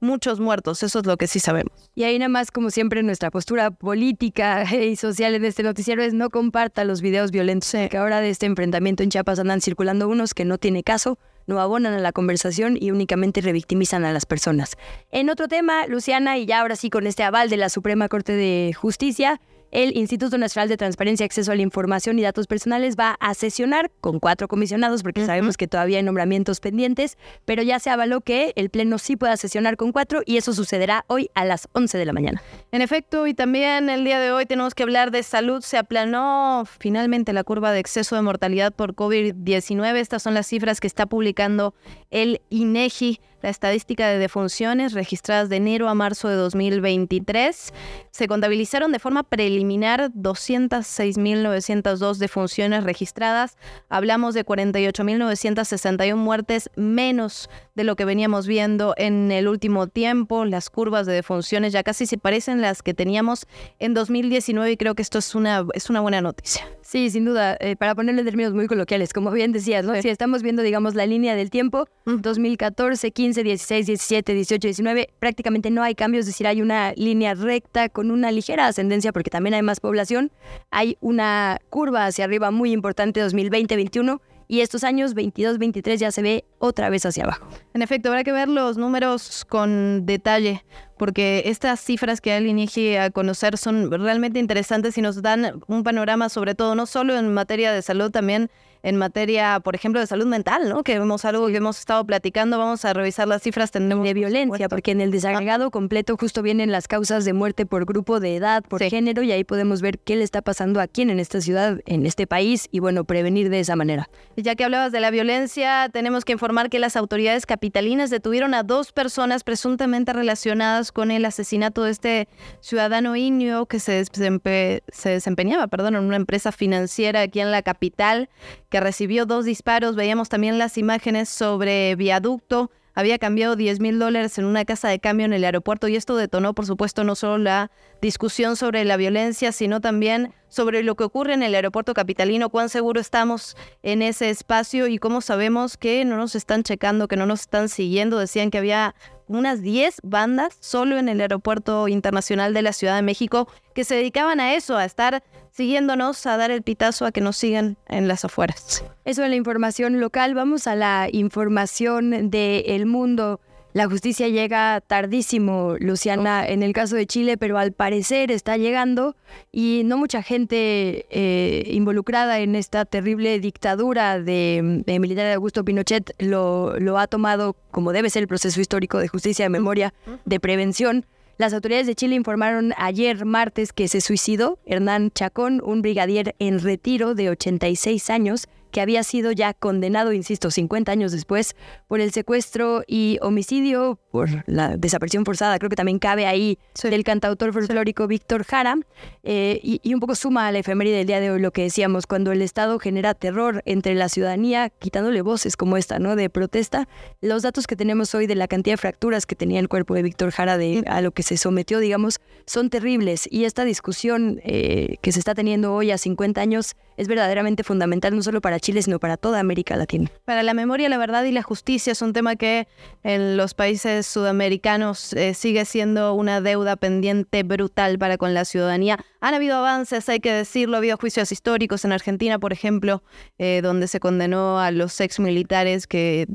muchos 0.00 0.40
muertos, 0.40 0.82
eso 0.82 0.98
es 0.98 1.06
lo 1.06 1.16
que 1.16 1.26
sí 1.26 1.40
sabemos. 1.40 1.72
Y 1.94 2.04
ahí 2.04 2.18
nada 2.18 2.28
más, 2.28 2.50
como 2.50 2.70
siempre, 2.70 3.02
nuestra 3.02 3.30
postura 3.30 3.70
política 3.70 4.64
y 4.74 4.96
social 4.96 5.34
en 5.34 5.44
este 5.44 5.62
noticiero 5.62 6.02
es 6.02 6.14
no 6.14 6.30
comparta 6.30 6.84
los 6.84 7.00
videos 7.00 7.30
violentos, 7.30 7.72
que 7.90 7.96
ahora 7.96 8.20
de 8.20 8.30
este 8.30 8.46
enfrentamiento 8.46 9.02
en 9.02 9.10
Chiapas 9.10 9.38
andan 9.38 9.60
circulando 9.60 10.08
unos 10.08 10.34
que 10.34 10.44
no 10.44 10.58
tiene 10.58 10.82
caso, 10.82 11.18
no 11.46 11.60
abonan 11.60 11.94
a 11.94 11.98
la 11.98 12.12
conversación 12.12 12.76
y 12.80 12.90
únicamente 12.90 13.40
revictimizan 13.40 14.04
a 14.04 14.12
las 14.12 14.26
personas. 14.26 14.76
En 15.10 15.30
otro 15.30 15.48
tema, 15.48 15.86
Luciana, 15.86 16.38
y 16.38 16.46
ya 16.46 16.60
ahora 16.60 16.76
sí 16.76 16.90
con 16.90 17.06
este 17.06 17.22
aval 17.22 17.50
de 17.50 17.56
la 17.56 17.68
Suprema 17.68 18.08
Corte 18.08 18.32
de 18.32 18.72
Justicia, 18.74 19.40
el 19.74 19.96
Instituto 19.96 20.38
Nacional 20.38 20.68
de 20.68 20.76
Transparencia, 20.76 21.26
Acceso 21.26 21.50
a 21.50 21.56
la 21.56 21.62
Información 21.62 22.16
y 22.18 22.22
Datos 22.22 22.46
Personales 22.46 22.94
va 22.96 23.16
a 23.18 23.34
sesionar 23.34 23.90
con 24.00 24.20
cuatro 24.20 24.46
comisionados, 24.46 25.02
porque 25.02 25.26
sabemos 25.26 25.56
que 25.56 25.66
todavía 25.66 25.98
hay 25.98 26.04
nombramientos 26.04 26.60
pendientes, 26.60 27.18
pero 27.44 27.60
ya 27.60 27.80
se 27.80 27.90
avaló 27.90 28.20
que 28.20 28.52
el 28.54 28.70
Pleno 28.70 28.98
sí 28.98 29.16
pueda 29.16 29.36
sesionar 29.36 29.76
con 29.76 29.90
cuatro 29.90 30.22
y 30.24 30.36
eso 30.36 30.52
sucederá 30.52 31.04
hoy 31.08 31.28
a 31.34 31.44
las 31.44 31.68
11 31.72 31.98
de 31.98 32.04
la 32.04 32.12
mañana. 32.12 32.40
En 32.70 32.82
efecto, 32.82 33.26
y 33.26 33.34
también 33.34 33.90
el 33.90 34.04
día 34.04 34.20
de 34.20 34.30
hoy 34.30 34.46
tenemos 34.46 34.76
que 34.76 34.84
hablar 34.84 35.10
de 35.10 35.24
salud. 35.24 35.60
Se 35.62 35.76
aplanó 35.76 36.62
finalmente 36.78 37.32
la 37.32 37.42
curva 37.42 37.72
de 37.72 37.80
exceso 37.80 38.14
de 38.14 38.22
mortalidad 38.22 38.72
por 38.72 38.94
COVID-19. 38.94 39.96
Estas 39.96 40.22
son 40.22 40.34
las 40.34 40.46
cifras 40.46 40.78
que 40.78 40.86
está 40.86 41.06
publicando 41.06 41.74
el 42.12 42.40
INEGI 42.48 43.18
la 43.44 43.50
estadística 43.50 44.08
de 44.08 44.18
defunciones 44.18 44.94
registradas 44.94 45.50
de 45.50 45.56
enero 45.56 45.90
a 45.90 45.94
marzo 45.94 46.28
de 46.28 46.34
2023. 46.34 47.74
Se 48.10 48.26
contabilizaron 48.26 48.90
de 48.90 48.98
forma 48.98 49.22
preliminar 49.22 49.63
206.902 49.68 52.16
defunciones 52.16 52.84
registradas. 52.84 53.56
Hablamos 53.88 54.34
de 54.34 54.44
48.961 54.44 56.16
muertes 56.16 56.70
menos 56.76 57.48
de 57.74 57.84
lo 57.84 57.96
que 57.96 58.04
veníamos 58.04 58.46
viendo 58.46 58.94
en 58.96 59.32
el 59.32 59.48
último 59.48 59.86
tiempo. 59.86 60.44
Las 60.44 60.70
curvas 60.70 61.06
de 61.06 61.12
defunciones 61.12 61.72
ya 61.72 61.82
casi 61.82 62.06
se 62.06 62.18
parecen 62.18 62.60
las 62.60 62.82
que 62.82 62.94
teníamos 62.94 63.46
en 63.78 63.94
2019 63.94 64.72
y 64.72 64.76
creo 64.76 64.94
que 64.94 65.02
esto 65.02 65.18
es 65.18 65.34
una, 65.34 65.66
es 65.74 65.90
una 65.90 66.00
buena 66.00 66.20
noticia. 66.20 66.66
Sí, 66.82 67.10
sin 67.10 67.24
duda, 67.24 67.56
eh, 67.60 67.76
para 67.76 67.94
ponerle 67.94 68.20
en 68.20 68.26
términos 68.26 68.52
muy 68.52 68.66
coloquiales, 68.66 69.12
como 69.12 69.30
bien 69.30 69.52
decías, 69.52 69.84
¿no? 69.84 70.00
Si 70.00 70.08
estamos 70.08 70.42
viendo, 70.42 70.62
digamos, 70.62 70.94
la 70.94 71.06
línea 71.06 71.34
del 71.34 71.50
tiempo, 71.50 71.88
2014, 72.04 73.10
15, 73.10 73.42
16, 73.42 73.86
17, 73.86 74.34
18, 74.34 74.68
19, 74.68 75.08
prácticamente 75.18 75.70
no 75.70 75.82
hay 75.82 75.94
cambios, 75.94 76.20
es 76.20 76.26
decir, 76.26 76.46
hay 76.46 76.60
una 76.60 76.92
línea 76.92 77.34
recta 77.34 77.88
con 77.88 78.10
una 78.10 78.30
ligera 78.30 78.66
ascendencia 78.66 79.12
porque 79.12 79.30
también 79.30 79.53
hay 79.54 79.62
más 79.62 79.80
población, 79.80 80.32
hay 80.70 80.96
una 81.00 81.58
curva 81.70 82.06
hacia 82.06 82.24
arriba 82.24 82.50
muy 82.50 82.72
importante 82.72 83.20
2020, 83.20 83.76
21 83.76 84.20
y 84.46 84.60
estos 84.60 84.84
años 84.84 85.14
22, 85.14 85.58
23 85.58 86.00
ya 86.00 86.10
se 86.10 86.22
ve 86.22 86.44
otra 86.58 86.90
vez 86.90 87.06
hacia 87.06 87.24
abajo. 87.24 87.46
En 87.72 87.82
efecto, 87.82 88.08
habrá 88.08 88.24
que 88.24 88.32
ver 88.32 88.48
los 88.48 88.76
números 88.76 89.44
con 89.48 90.04
detalle, 90.06 90.64
porque 90.98 91.44
estas 91.46 91.80
cifras 91.80 92.20
que 92.20 92.36
el 92.36 92.46
INEGI 92.46 92.96
a 92.96 93.10
conocer 93.10 93.56
son 93.56 93.90
realmente 93.90 94.38
interesantes 94.38 94.98
y 94.98 95.02
nos 95.02 95.22
dan 95.22 95.60
un 95.66 95.82
panorama 95.82 96.28
sobre 96.28 96.54
todo, 96.54 96.74
no 96.74 96.86
solo 96.86 97.16
en 97.16 97.32
materia 97.32 97.72
de 97.72 97.82
salud, 97.82 98.10
también 98.10 98.50
en 98.84 98.96
materia, 98.96 99.60
por 99.60 99.74
ejemplo, 99.74 99.98
de 99.98 100.06
salud 100.06 100.26
mental, 100.26 100.68
¿no? 100.68 100.84
Que 100.84 100.98
vemos 100.98 101.24
algo 101.24 101.46
que 101.48 101.56
hemos 101.56 101.78
estado 101.78 102.04
platicando, 102.04 102.58
vamos 102.58 102.84
a 102.84 102.92
revisar 102.92 103.26
las 103.26 103.42
cifras 103.42 103.72
de 103.72 104.14
violencia, 104.14 104.68
porque 104.68 104.90
en 104.90 105.00
el 105.00 105.10
desagregado 105.10 105.70
completo 105.70 106.16
justo 106.18 106.42
vienen 106.42 106.70
las 106.70 106.86
causas 106.86 107.24
de 107.24 107.32
muerte 107.32 107.64
por 107.64 107.86
grupo 107.86 108.20
de 108.20 108.36
edad, 108.36 108.62
por 108.62 108.82
género, 108.82 109.22
y 109.22 109.32
ahí 109.32 109.42
podemos 109.42 109.80
ver 109.80 109.98
qué 109.98 110.16
le 110.16 110.22
está 110.22 110.42
pasando 110.42 110.80
a 110.80 110.86
quién 110.86 111.08
en 111.08 111.18
esta 111.18 111.40
ciudad, 111.40 111.80
en 111.86 112.04
este 112.04 112.26
país, 112.26 112.68
y 112.72 112.80
bueno, 112.80 113.04
prevenir 113.04 113.48
de 113.48 113.60
esa 113.60 113.74
manera. 113.74 114.10
Ya 114.36 114.54
que 114.54 114.64
hablabas 114.64 114.92
de 114.92 115.00
la 115.00 115.10
violencia, 115.10 115.88
tenemos 115.90 116.26
que 116.26 116.32
informar 116.32 116.68
que 116.68 116.78
las 116.78 116.94
autoridades 116.96 117.46
capitalinas 117.46 118.10
detuvieron 118.10 118.52
a 118.52 118.64
dos 118.64 118.92
personas 118.92 119.44
presuntamente 119.44 120.12
relacionadas 120.12 120.92
con 120.92 121.10
el 121.10 121.24
asesinato 121.24 121.84
de 121.84 121.90
este 121.90 122.28
ciudadano 122.60 123.16
indio 123.16 123.64
que 123.64 123.80
se, 123.80 124.04
se 124.04 125.08
desempeñaba 125.08 125.68
perdón, 125.68 125.96
en 125.96 126.04
una 126.04 126.16
empresa 126.16 126.52
financiera 126.52 127.22
aquí 127.22 127.40
en 127.40 127.50
la 127.50 127.62
capital 127.62 128.28
que 128.74 128.80
recibió 128.80 129.24
dos 129.24 129.44
disparos. 129.44 129.94
Veíamos 129.94 130.28
también 130.28 130.58
las 130.58 130.78
imágenes 130.78 131.28
sobre 131.28 131.94
viaducto 131.94 132.72
había 132.96 133.18
cambiado 133.18 133.54
10 133.54 133.78
mil 133.78 134.00
dólares 134.00 134.38
en 134.38 134.44
una 134.44 134.64
casa 134.64 134.88
de 134.88 134.98
cambio 134.98 135.26
en 135.26 135.32
el 135.32 135.44
aeropuerto 135.44 135.86
y 135.86 135.94
esto 135.94 136.16
detonó, 136.16 136.54
por 136.54 136.66
supuesto, 136.66 137.04
no 137.04 137.14
solo 137.14 137.38
la 137.38 137.70
discusión 138.00 138.56
sobre 138.56 138.84
la 138.84 138.96
violencia, 138.96 139.52
sino 139.52 139.80
también 139.80 140.32
sobre 140.48 140.82
lo 140.82 140.94
que 140.94 141.04
ocurre 141.04 141.34
en 141.34 141.42
el 141.42 141.54
aeropuerto 141.54 141.94
capitalino, 141.94 142.50
cuán 142.50 142.68
seguro 142.68 143.00
estamos 143.00 143.56
en 143.82 144.02
ese 144.02 144.30
espacio 144.30 144.86
y 144.86 144.98
cómo 144.98 145.20
sabemos 145.20 145.76
que 145.76 146.04
no 146.04 146.16
nos 146.16 146.34
están 146.34 146.62
checando, 146.62 147.08
que 147.08 147.16
no 147.16 147.26
nos 147.26 147.42
están 147.42 147.68
siguiendo. 147.68 148.18
Decían 148.18 148.50
que 148.50 148.58
había 148.58 148.94
unas 149.26 149.62
10 149.62 149.98
bandas 150.02 150.56
solo 150.60 150.98
en 150.98 151.08
el 151.08 151.20
aeropuerto 151.20 151.88
internacional 151.88 152.54
de 152.54 152.62
la 152.62 152.72
Ciudad 152.72 152.96
de 152.96 153.02
México 153.02 153.48
que 153.74 153.84
se 153.84 153.96
dedicaban 153.96 154.38
a 154.38 154.54
eso, 154.54 154.76
a 154.76 154.84
estar 154.84 155.22
siguiéndonos, 155.54 156.26
a 156.26 156.36
dar 156.36 156.50
el 156.50 156.62
pitazo 156.62 157.06
a 157.06 157.12
que 157.12 157.20
nos 157.20 157.36
sigan 157.36 157.76
en 157.88 158.08
las 158.08 158.24
afueras. 158.24 158.84
Eso 159.04 159.22
es 159.22 159.30
la 159.30 159.36
información 159.36 160.00
local. 160.00 160.34
Vamos 160.34 160.66
a 160.66 160.74
la 160.74 161.08
información 161.12 162.30
del 162.30 162.86
mundo. 162.86 163.40
La 163.72 163.86
justicia 163.86 164.28
llega 164.28 164.80
tardísimo, 164.80 165.74
Luciana, 165.80 166.46
en 166.46 166.62
el 166.62 166.72
caso 166.72 166.94
de 166.94 167.06
Chile, 167.06 167.36
pero 167.36 167.58
al 167.58 167.72
parecer 167.72 168.30
está 168.30 168.56
llegando 168.56 169.16
y 169.50 169.82
no 169.84 169.98
mucha 169.98 170.22
gente 170.22 171.06
eh, 171.10 171.64
involucrada 171.72 172.38
en 172.38 172.54
esta 172.54 172.84
terrible 172.84 173.40
dictadura 173.40 174.20
de, 174.20 174.84
militar 174.86 175.24
de 175.24 175.32
Augusto 175.32 175.64
Pinochet 175.64 176.14
lo, 176.20 176.78
lo 176.78 176.98
ha 176.98 177.08
tomado 177.08 177.56
como 177.72 177.92
debe 177.92 178.10
ser 178.10 178.22
el 178.22 178.28
proceso 178.28 178.60
histórico 178.60 178.98
de 178.98 179.08
justicia, 179.08 179.44
de 179.44 179.48
memoria, 179.48 179.92
de 180.24 180.38
prevención. 180.38 181.04
Las 181.36 181.52
autoridades 181.52 181.88
de 181.88 181.96
Chile 181.96 182.14
informaron 182.14 182.72
ayer 182.76 183.24
martes 183.24 183.72
que 183.72 183.88
se 183.88 184.00
suicidó 184.00 184.60
Hernán 184.66 185.10
Chacón, 185.10 185.60
un 185.64 185.82
brigadier 185.82 186.36
en 186.38 186.60
retiro 186.60 187.16
de 187.16 187.28
86 187.30 188.08
años 188.08 188.46
que 188.74 188.80
había 188.80 189.04
sido 189.04 189.30
ya 189.30 189.54
condenado, 189.54 190.12
insisto, 190.12 190.50
50 190.50 190.90
años 190.90 191.12
después, 191.12 191.54
por 191.86 192.00
el 192.00 192.10
secuestro 192.10 192.82
y 192.88 193.18
homicidio, 193.22 194.00
por 194.10 194.28
la 194.48 194.76
desaparición 194.76 195.24
forzada. 195.24 195.56
Creo 195.60 195.70
que 195.70 195.76
también 195.76 196.00
cabe 196.00 196.26
ahí 196.26 196.58
del 196.82 197.04
cantautor 197.04 197.52
folclórico 197.52 198.08
Víctor 198.08 198.42
Jara. 198.42 198.76
Eh, 199.22 199.60
y, 199.62 199.94
un 199.94 200.00
poco 200.00 200.16
suma 200.16 200.48
a 200.48 200.52
la 200.52 200.58
efeméride 200.58 200.96
del 200.96 201.06
día 201.06 201.20
de 201.20 201.30
hoy 201.30 201.40
lo 201.40 201.52
que 201.52 201.62
decíamos, 201.62 202.08
cuando 202.08 202.32
el 202.32 202.42
Estado 202.42 202.80
genera 202.80 203.14
terror 203.14 203.62
entre 203.64 203.94
la 203.94 204.08
ciudadanía, 204.08 204.70
quitándole 204.70 205.22
voces 205.22 205.56
como 205.56 205.76
esta, 205.76 206.00
¿no? 206.00 206.16
De 206.16 206.28
protesta. 206.28 206.88
Los 207.20 207.42
datos 207.42 207.68
que 207.68 207.76
tenemos 207.76 208.12
hoy 208.16 208.26
de 208.26 208.34
la 208.34 208.48
cantidad 208.48 208.72
de 208.72 208.78
fracturas 208.78 209.24
que 209.24 209.36
tenía 209.36 209.60
el 209.60 209.68
cuerpo 209.68 209.94
de 209.94 210.02
Víctor 210.02 210.32
Jara, 210.32 210.58
de, 210.58 210.82
a 210.88 211.00
lo 211.00 211.12
que 211.12 211.22
se 211.22 211.36
sometió, 211.36 211.78
digamos, 211.78 212.18
son 212.44 212.70
terribles. 212.70 213.28
Y 213.30 213.44
esta 213.44 213.64
discusión 213.64 214.40
eh, 214.42 214.96
que 215.00 215.12
se 215.12 215.20
está 215.20 215.32
teniendo 215.36 215.72
hoy 215.72 215.92
a 215.92 215.98
50 215.98 216.40
años 216.40 216.74
es 216.96 217.08
verdaderamente 217.08 217.64
fundamental, 217.64 218.14
no 218.14 218.22
solo 218.22 218.40
para 218.40 218.60
Chile, 218.60 218.82
sino 218.82 218.98
para 218.98 219.16
toda 219.16 219.40
América 219.40 219.76
Latina. 219.76 220.10
Para 220.24 220.42
la 220.42 220.54
memoria, 220.54 220.88
la 220.88 220.98
verdad 220.98 221.24
y 221.24 221.32
la 221.32 221.42
justicia 221.42 221.92
es 221.92 222.02
un 222.02 222.12
tema 222.12 222.36
que 222.36 222.68
en 223.02 223.36
los 223.36 223.54
países 223.54 224.06
sudamericanos 224.06 225.12
eh, 225.14 225.34
sigue 225.34 225.64
siendo 225.64 226.14
una 226.14 226.40
deuda 226.40 226.76
pendiente 226.76 227.42
brutal 227.42 227.98
para 227.98 228.18
con 228.18 228.34
la 228.34 228.44
ciudadanía. 228.44 228.98
Han 229.20 229.34
habido 229.34 229.56
avances, 229.56 230.08
hay 230.08 230.20
que 230.20 230.32
decirlo, 230.32 230.76
ha 230.76 230.78
habido 230.78 230.96
juicios 230.96 231.32
históricos 231.32 231.84
en 231.84 231.92
Argentina, 231.92 232.38
por 232.38 232.52
ejemplo, 232.52 233.02
eh, 233.38 233.60
donde 233.62 233.88
se 233.88 234.00
condenó 234.00 234.60
a 234.60 234.70
los 234.70 235.00
ex 235.00 235.18
militares 235.18 235.86
que 235.86 236.26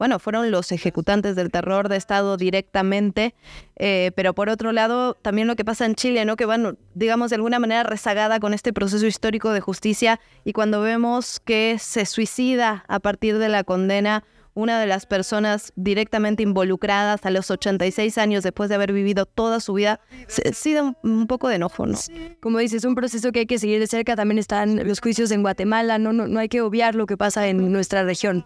bueno, 0.00 0.18
fueron 0.18 0.50
los 0.50 0.72
ejecutantes 0.72 1.36
del 1.36 1.50
terror 1.50 1.90
de 1.90 1.98
Estado 1.98 2.38
directamente, 2.38 3.34
eh, 3.76 4.12
pero 4.16 4.34
por 4.34 4.48
otro 4.48 4.72
lado, 4.72 5.12
también 5.12 5.46
lo 5.46 5.56
que 5.56 5.64
pasa 5.66 5.84
en 5.84 5.94
Chile, 5.94 6.24
¿no? 6.24 6.36
Que 6.36 6.46
van, 6.46 6.78
digamos, 6.94 7.28
de 7.28 7.36
alguna 7.36 7.58
manera 7.58 7.82
rezagada 7.82 8.40
con 8.40 8.54
este 8.54 8.72
proceso 8.72 9.04
histórico 9.06 9.52
de 9.52 9.60
justicia 9.60 10.18
y 10.42 10.54
cuando 10.54 10.80
vemos 10.80 11.38
que 11.38 11.76
se 11.78 12.06
suicida 12.06 12.82
a 12.88 12.98
partir 12.98 13.36
de 13.36 13.50
la 13.50 13.62
condena 13.62 14.24
una 14.54 14.80
de 14.80 14.86
las 14.86 15.06
personas 15.06 15.72
directamente 15.76 16.42
involucradas 16.42 17.24
a 17.24 17.30
los 17.30 17.50
86 17.50 18.18
años 18.18 18.42
después 18.42 18.68
de 18.68 18.74
haber 18.74 18.92
vivido 18.92 19.26
toda 19.26 19.60
su 19.60 19.74
vida, 19.74 20.00
sí 20.28 20.74
da 20.74 20.94
un, 21.02 21.26
poco 21.26 21.48
de 21.48 21.56
enojo, 21.56 21.86
¿no? 21.86 21.98
Como 22.40 22.58
dices, 22.58 22.84
un 22.84 22.94
proceso 22.94 23.32
que 23.32 23.40
hay 23.40 23.46
que 23.46 23.58
seguir 23.58 23.80
de 23.80 23.86
cerca. 23.86 24.16
También 24.16 24.38
están 24.38 24.86
los 24.86 25.00
juicios 25.00 25.30
en 25.30 25.42
Guatemala, 25.42 25.98
no, 25.98 26.12
no, 26.12 26.26
no 26.26 26.40
hay 26.40 26.48
que 26.48 26.60
obviar 26.60 26.94
lo 26.94 27.06
que 27.06 27.16
pasa 27.16 27.46
en 27.48 27.72
nuestra 27.72 28.02
región. 28.02 28.44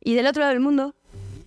Y 0.00 0.14
del 0.14 0.26
otro 0.26 0.40
lado 0.40 0.52
del 0.52 0.60
mundo, 0.60 0.94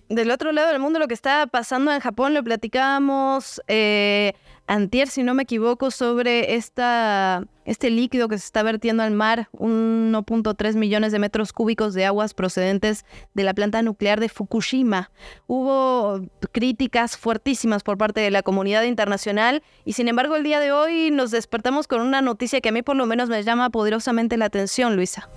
del 0.08 0.30
otro 0.30 0.52
lado 0.52 0.68
del 0.68 0.78
mundo, 0.78 0.98
lo 0.98 1.08
que 1.08 1.14
está 1.14 1.46
pasando 1.46 1.92
en 1.92 2.00
Japón, 2.00 2.34
lo 2.34 2.42
platicábamos 2.44 3.60
eh, 3.66 4.34
antier, 4.66 5.08
si 5.08 5.22
no 5.22 5.34
me 5.34 5.44
equivoco, 5.44 5.90
sobre 5.90 6.54
esta, 6.54 7.44
este 7.64 7.90
líquido 7.90 8.28
que 8.28 8.38
se 8.38 8.44
está 8.44 8.62
vertiendo 8.62 9.02
al 9.02 9.12
mar, 9.12 9.48
1.3 9.52 10.74
millones 10.74 11.12
de 11.12 11.18
metros 11.18 11.52
cúbicos 11.52 11.94
de 11.94 12.04
aguas 12.04 12.34
procedentes 12.34 13.04
de 13.34 13.44
la 13.44 13.54
planta 13.54 13.82
nuclear 13.82 14.20
de 14.20 14.28
Fukushima. 14.28 15.10
Hubo 15.46 16.20
críticas 16.52 17.16
fuertísimas 17.16 17.82
por 17.82 17.98
parte 17.98 18.20
de 18.20 18.30
la 18.30 18.42
comunidad 18.42 18.82
internacional 18.82 19.62
y 19.84 19.92
sin 19.92 20.08
embargo 20.08 20.36
el 20.36 20.44
día 20.44 20.60
de 20.60 20.72
hoy 20.72 21.10
nos 21.10 21.30
despertamos 21.30 21.86
con 21.86 22.00
una 22.00 22.20
noticia 22.20 22.60
que 22.60 22.68
a 22.70 22.72
mí 22.72 22.82
por 22.82 22.96
lo 22.96 23.06
menos 23.06 23.28
me 23.28 23.42
llama 23.42 23.70
poderosamente 23.70 24.36
la 24.36 24.46
atención, 24.46 24.96
Luisa 24.96 25.28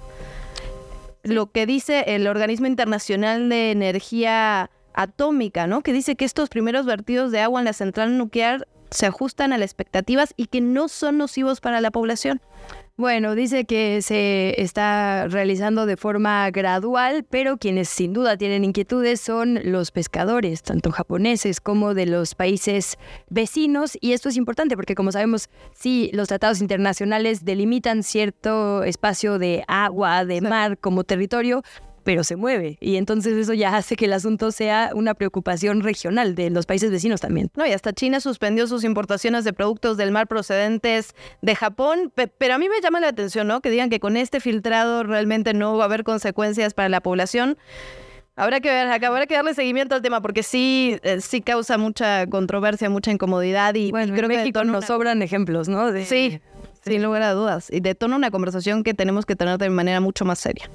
lo 1.24 1.52
que 1.52 1.66
dice 1.66 2.04
el 2.08 2.28
Organismo 2.28 2.68
Internacional 2.68 3.50
de 3.50 3.72
Energía 3.72 4.70
Atómica, 4.94 5.68
¿no? 5.68 5.82
Que 5.82 5.94
dice 5.94 6.16
que 6.16 6.26
estos 6.26 6.50
primeros 6.50 6.86
vertidos 6.86 7.32
de 7.32 7.40
agua 7.40 7.62
en 7.62 7.66
la 7.66 7.74
central 7.74 8.18
nuclear 8.18 8.68
se 8.92 9.06
ajustan 9.06 9.54
a 9.54 9.58
las 9.58 9.68
expectativas 9.68 10.34
y 10.36 10.48
que 10.48 10.62
no 10.62 10.88
son 10.88 11.18
nocivos 11.18 11.62
para 11.62 11.82
la 11.82 11.92
población. 11.92 12.42
Bueno, 13.00 13.34
dice 13.34 13.64
que 13.64 14.02
se 14.02 14.62
está 14.62 15.30
realizando 15.30 15.86
de 15.86 15.96
forma 15.96 16.52
gradual, 16.52 17.24
pero 17.30 17.56
quienes 17.56 17.88
sin 17.88 18.12
duda 18.12 18.36
tienen 18.36 18.66
inquietudes 18.66 19.22
son 19.22 19.58
los 19.64 19.92
pescadores, 19.92 20.64
tanto 20.64 20.92
japoneses 20.92 21.62
como 21.62 21.94
de 21.94 22.08
los 22.08 22.36
países 22.36 22.98
vecinos. 23.30 23.98
Y 24.02 24.12
esto 24.12 24.28
es 24.28 24.36
importante 24.36 24.76
porque, 24.76 24.96
como 24.96 25.14
sabemos, 25.14 25.50
sí, 25.74 26.10
los 26.12 26.28
tratados 26.28 26.60
internacionales 26.60 27.46
delimitan 27.46 28.04
cierto 28.04 28.84
espacio 28.84 29.40
de 29.40 29.64
agua, 29.70 30.26
de 30.26 30.42
mar 30.42 30.78
como 30.78 31.06
territorio, 31.06 31.64
pero 32.10 32.24
se 32.24 32.36
mueve. 32.36 32.80
Y 32.82 32.96
entonces 32.96 33.38
eso 33.38 33.54
ya 33.54 33.78
hace 33.78 33.96
que 33.96 34.06
el 34.06 34.14
asunto 34.14 34.52
sea 34.52 34.90
una 34.96 35.14
preocupación 35.14 35.82
regional 35.82 36.34
de 36.34 36.50
los 36.50 36.66
países 36.66 36.90
vecinos 36.90 37.22
también. 37.22 37.52
No, 37.56 37.68
y 37.68 37.72
hasta 37.72 37.94
China 37.94 38.20
suspendió 38.20 38.66
sus 38.66 38.84
importaciones 38.84 39.44
de 39.44 39.54
productos 39.54 39.96
del 39.96 40.10
mar 40.10 40.26
procedentes 40.26 41.14
de 41.44 41.54
Japón, 41.54 42.12
pero 42.16 42.56
a 42.56 42.58
mí 42.58 42.68
me 42.68 42.82
llama 42.82 43.00
la 43.00 43.10
atención, 43.10 43.46
¿no? 43.48 43.62
Que 43.62 43.70
digan 43.70 43.92
que 43.92 44.00
con 44.00 44.18
este 44.18 44.40
filtrado 44.40 45.04
realmente 45.04 45.54
no 45.54 45.78
va 45.78 45.84
a 45.84 45.86
haber 45.86 46.04
consecuencias 46.04 46.74
para 46.74 46.90
la 46.90 47.00
población. 47.00 47.60
Habrá 48.36 48.60
que 48.60 48.70
ver, 48.70 48.88
habrá 48.88 49.28
que 49.28 49.36
darle 49.36 49.54
seguimiento 49.54 49.94
al 49.94 50.02
tema 50.02 50.20
porque 50.20 50.42
sí, 50.42 50.98
eh, 51.04 51.22
sí 51.22 51.42
causa 51.42 51.78
mucha 51.78 52.26
controversia, 52.26 52.90
mucha 52.90 53.12
incomodidad 53.12 53.76
y, 53.76 53.92
bueno, 53.92 54.12
creo 54.16 54.32
en 54.32 54.36
México 54.36 54.62
que 54.62 54.66
nos 54.66 54.86
sobran 54.86 55.22
ejemplos, 55.22 55.70
¿no? 55.70 55.92
Sí, 56.06 56.42
sin 56.84 57.04
lugar 57.04 57.22
a 57.22 57.34
dudas. 57.34 57.68
Y 57.72 57.82
detona 57.82 58.16
una 58.16 58.32
conversación 58.32 58.82
que 58.82 58.96
tenemos 58.96 59.28
que 59.28 59.36
tener 59.36 59.60
de 59.60 59.70
manera 59.70 60.00
mucho 60.00 60.26
más 60.26 60.40
seria. 60.40 60.72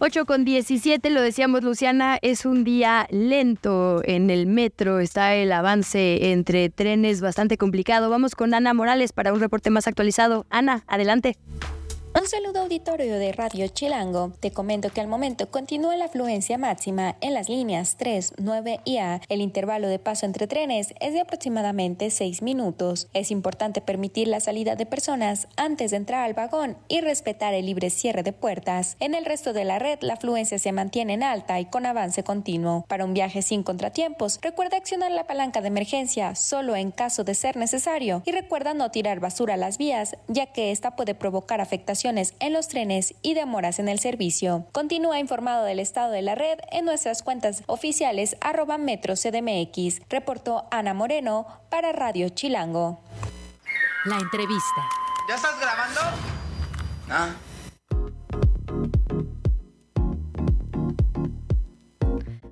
8 0.00 0.26
con 0.26 0.44
17, 0.44 1.08
lo 1.10 1.22
decíamos 1.22 1.62
Luciana, 1.62 2.18
es 2.20 2.44
un 2.44 2.64
día 2.64 3.06
lento 3.10 4.02
en 4.04 4.28
el 4.28 4.46
metro, 4.46 4.98
está 4.98 5.34
el 5.34 5.52
avance 5.52 6.32
entre 6.32 6.68
trenes 6.68 7.20
bastante 7.20 7.56
complicado. 7.56 8.10
Vamos 8.10 8.34
con 8.34 8.52
Ana 8.52 8.74
Morales 8.74 9.12
para 9.12 9.32
un 9.32 9.40
reporte 9.40 9.70
más 9.70 9.86
actualizado. 9.86 10.46
Ana, 10.50 10.84
adelante. 10.86 11.38
Un 12.24 12.30
saludo 12.30 12.60
auditorio 12.60 13.18
de 13.18 13.32
Radio 13.32 13.68
Chilango. 13.68 14.32
Te 14.40 14.50
comento 14.50 14.88
que 14.88 15.02
al 15.02 15.08
momento 15.08 15.50
continúa 15.50 15.94
la 15.94 16.06
afluencia 16.06 16.56
máxima 16.56 17.16
en 17.20 17.34
las 17.34 17.50
líneas 17.50 17.96
3, 17.98 18.36
9 18.38 18.80
y 18.86 18.96
A. 18.96 19.20
El 19.28 19.42
intervalo 19.42 19.88
de 19.88 19.98
paso 19.98 20.24
entre 20.24 20.46
trenes 20.46 20.94
es 21.00 21.12
de 21.12 21.20
aproximadamente 21.20 22.08
6 22.08 22.40
minutos. 22.40 23.08
Es 23.12 23.30
importante 23.30 23.82
permitir 23.82 24.26
la 24.28 24.40
salida 24.40 24.74
de 24.74 24.86
personas 24.86 25.48
antes 25.58 25.90
de 25.90 25.98
entrar 25.98 26.24
al 26.24 26.32
vagón 26.32 26.78
y 26.88 27.02
respetar 27.02 27.52
el 27.52 27.66
libre 27.66 27.90
cierre 27.90 28.22
de 28.22 28.32
puertas. 28.32 28.96
En 29.00 29.14
el 29.14 29.26
resto 29.26 29.52
de 29.52 29.66
la 29.66 29.78
red, 29.78 29.98
la 30.00 30.14
afluencia 30.14 30.58
se 30.58 30.72
mantiene 30.72 31.12
en 31.12 31.24
alta 31.24 31.60
y 31.60 31.66
con 31.66 31.84
avance 31.84 32.24
continuo. 32.24 32.86
Para 32.88 33.04
un 33.04 33.12
viaje 33.12 33.42
sin 33.42 33.62
contratiempos, 33.62 34.38
recuerda 34.40 34.78
accionar 34.78 35.10
la 35.12 35.26
palanca 35.26 35.60
de 35.60 35.68
emergencia 35.68 36.34
solo 36.36 36.74
en 36.74 36.90
caso 36.90 37.22
de 37.22 37.34
ser 37.34 37.58
necesario 37.58 38.22
y 38.24 38.32
recuerda 38.32 38.72
no 38.72 38.90
tirar 38.90 39.20
basura 39.20 39.52
a 39.54 39.58
las 39.58 39.76
vías, 39.76 40.16
ya 40.28 40.46
que 40.46 40.70
esta 40.70 40.96
puede 40.96 41.14
provocar 41.14 41.60
afectaciones 41.60 42.13
en 42.16 42.52
los 42.52 42.68
trenes 42.68 43.14
y 43.22 43.34
demoras 43.34 43.78
en 43.78 43.88
el 43.88 43.98
servicio. 43.98 44.66
Continúa 44.72 45.18
informado 45.18 45.64
del 45.64 45.80
estado 45.80 46.12
de 46.12 46.22
la 46.22 46.34
red 46.34 46.58
en 46.70 46.84
nuestras 46.84 47.22
cuentas 47.22 47.62
oficiales 47.66 48.36
arroba 48.40 48.78
metro 48.78 49.14
CDMX. 49.14 50.00
Reportó 50.08 50.66
Ana 50.70 50.94
Moreno 50.94 51.46
para 51.70 51.92
Radio 51.92 52.28
Chilango. 52.28 53.00
La 54.04 54.16
entrevista. 54.16 54.82
¿Ya 55.28 55.34
estás 55.34 55.58
grabando? 55.58 56.00
Ah. 57.10 57.30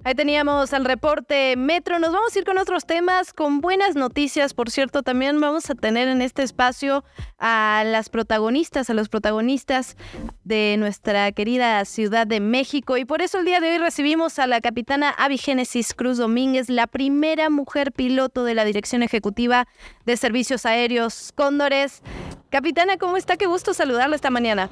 Ahí 0.04 0.16
teníamos 0.16 0.72
el 0.72 0.84
reporte 0.84 1.54
Metro. 1.56 2.00
Nos 2.00 2.12
vamos 2.12 2.34
a 2.34 2.38
ir 2.40 2.44
con 2.44 2.58
otros 2.58 2.86
temas, 2.86 3.32
con 3.32 3.60
buenas 3.60 3.94
noticias. 3.94 4.52
Por 4.52 4.68
cierto, 4.68 5.04
también 5.04 5.40
vamos 5.40 5.70
a 5.70 5.76
tener 5.76 6.08
en 6.08 6.22
este 6.22 6.42
espacio 6.42 7.04
a 7.38 7.84
las 7.86 8.08
protagonistas, 8.08 8.90
a 8.90 8.94
los 8.94 9.08
protagonistas 9.08 9.96
de 10.42 10.74
nuestra 10.76 11.30
querida 11.30 11.84
Ciudad 11.84 12.26
de 12.26 12.40
México. 12.40 12.96
Y 12.96 13.04
por 13.04 13.22
eso 13.22 13.38
el 13.38 13.44
día 13.44 13.60
de 13.60 13.70
hoy 13.70 13.78
recibimos 13.78 14.40
a 14.40 14.48
la 14.48 14.60
capitana 14.60 15.10
Abigénesis 15.10 15.94
Cruz 15.94 16.18
Domínguez, 16.18 16.68
la 16.68 16.88
primera 16.88 17.48
mujer 17.48 17.92
piloto 17.92 18.42
de 18.42 18.56
la 18.56 18.64
Dirección 18.64 19.04
Ejecutiva 19.04 19.68
de 20.04 20.16
Servicios 20.16 20.66
Aéreos 20.66 21.30
Cóndores. 21.36 22.02
Capitana, 22.50 22.96
¿cómo 22.96 23.16
está? 23.16 23.36
Qué 23.36 23.46
gusto 23.46 23.72
saludarla 23.72 24.16
esta 24.16 24.30
mañana. 24.30 24.68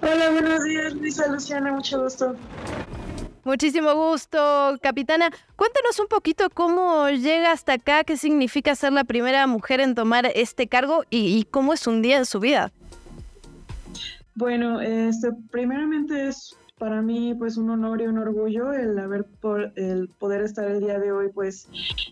Hola, 0.00 0.30
buenos 0.30 0.62
días, 0.62 0.94
Luisa 0.94 1.26
Luciana, 1.26 1.72
mucho 1.72 2.00
gusto. 2.04 2.36
Muchísimo 3.44 3.92
gusto, 3.94 4.78
capitana. 4.80 5.30
Cuéntanos 5.56 5.98
un 5.98 6.06
poquito 6.06 6.48
cómo 6.50 7.08
llega 7.08 7.50
hasta 7.50 7.72
acá, 7.74 8.04
qué 8.04 8.16
significa 8.16 8.76
ser 8.76 8.92
la 8.92 9.02
primera 9.02 9.46
mujer 9.48 9.80
en 9.80 9.96
tomar 9.96 10.30
este 10.34 10.68
cargo 10.68 11.02
y, 11.10 11.44
cómo 11.50 11.72
es 11.72 11.86
un 11.88 12.02
día 12.02 12.18
en 12.18 12.26
su 12.26 12.38
vida. 12.38 12.70
Bueno, 14.36 14.80
este, 14.80 15.30
primeramente 15.50 16.28
es 16.28 16.56
para 16.82 17.00
mí 17.00 17.32
pues 17.32 17.58
un 17.58 17.70
honor 17.70 18.02
y 18.02 18.08
un 18.08 18.18
orgullo 18.18 18.72
el 18.72 18.98
haber 18.98 19.24
por, 19.24 19.72
el 19.76 20.08
poder 20.18 20.42
estar 20.42 20.68
el 20.68 20.80
día 20.80 20.98
de 20.98 21.12
hoy 21.12 21.28
pues 21.32 21.68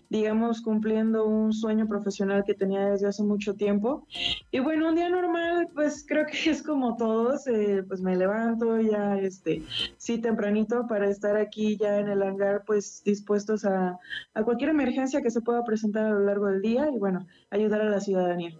digamos 0.09 0.61
cumpliendo 0.61 1.25
un 1.27 1.51
sueño 1.51 1.89
profesional 1.89 2.45
que 2.45 2.53
tenía 2.53 2.85
desde 2.85 3.09
hace 3.09 3.21
mucho 3.21 3.53
tiempo 3.53 4.07
y 4.49 4.59
bueno 4.59 4.87
un 4.87 4.95
día 4.95 5.09
normal 5.09 5.67
pues 5.75 6.05
creo 6.07 6.25
que 6.25 6.37
es 6.49 6.63
como 6.63 6.95
todos 6.95 7.47
eh, 7.47 7.83
pues 7.85 7.99
me 7.99 8.15
levanto 8.15 8.79
ya 8.79 9.17
este 9.17 9.61
sí 9.97 10.19
tempranito 10.19 10.87
para 10.87 11.09
estar 11.09 11.35
aquí 11.35 11.75
ya 11.75 11.99
en 11.99 12.07
el 12.07 12.23
hangar 12.23 12.63
pues 12.65 13.03
dispuestos 13.03 13.65
a, 13.65 13.99
a 14.33 14.43
cualquier 14.43 14.69
emergencia 14.69 15.21
que 15.21 15.31
se 15.31 15.41
pueda 15.41 15.65
presentar 15.65 16.05
a 16.05 16.11
lo 16.11 16.21
largo 16.21 16.45
del 16.45 16.61
día 16.61 16.89
y 16.95 16.97
bueno 16.97 17.27
ayudar 17.49 17.81
a 17.81 17.89
la 17.89 17.99
ciudadanía. 17.99 18.53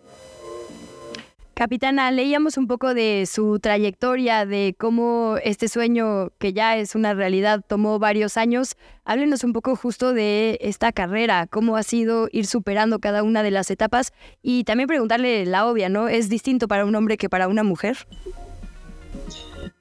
Capitana, 1.53 2.09
leíamos 2.11 2.57
un 2.57 2.65
poco 2.65 2.93
de 2.93 3.25
su 3.27 3.59
trayectoria, 3.59 4.45
de 4.45 4.73
cómo 4.77 5.35
este 5.43 5.67
sueño, 5.67 6.29
que 6.39 6.53
ya 6.53 6.77
es 6.77 6.95
una 6.95 7.13
realidad, 7.13 7.63
tomó 7.67 7.99
varios 7.99 8.37
años. 8.37 8.77
Háblenos 9.03 9.43
un 9.43 9.53
poco 9.53 9.75
justo 9.75 10.13
de 10.13 10.57
esta 10.61 10.91
carrera, 10.91 11.47
cómo 11.47 11.75
ha 11.75 11.83
sido 11.83 12.29
ir 12.31 12.47
superando 12.47 12.99
cada 12.99 13.21
una 13.21 13.43
de 13.43 13.51
las 13.51 13.69
etapas 13.69 14.13
y 14.41 14.63
también 14.63 14.87
preguntarle 14.87 15.45
la 15.45 15.67
obvia, 15.67 15.89
¿no? 15.89 16.07
¿Es 16.07 16.29
distinto 16.29 16.67
para 16.67 16.85
un 16.85 16.95
hombre 16.95 17.17
que 17.17 17.29
para 17.29 17.47
una 17.47 17.63
mujer? 17.63 17.97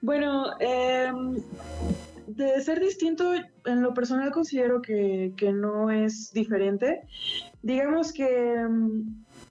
Bueno, 0.02 0.46
em, 0.58 1.36
de 2.26 2.60
ser 2.62 2.80
distinto, 2.80 3.32
en 3.34 3.82
lo 3.82 3.94
personal 3.94 4.32
considero 4.32 4.82
que, 4.82 5.32
no 5.54 5.90
es 5.90 6.32
diferente. 6.32 7.02
Digamos 7.62 8.12
que 8.12 8.54
em, 8.54 9.04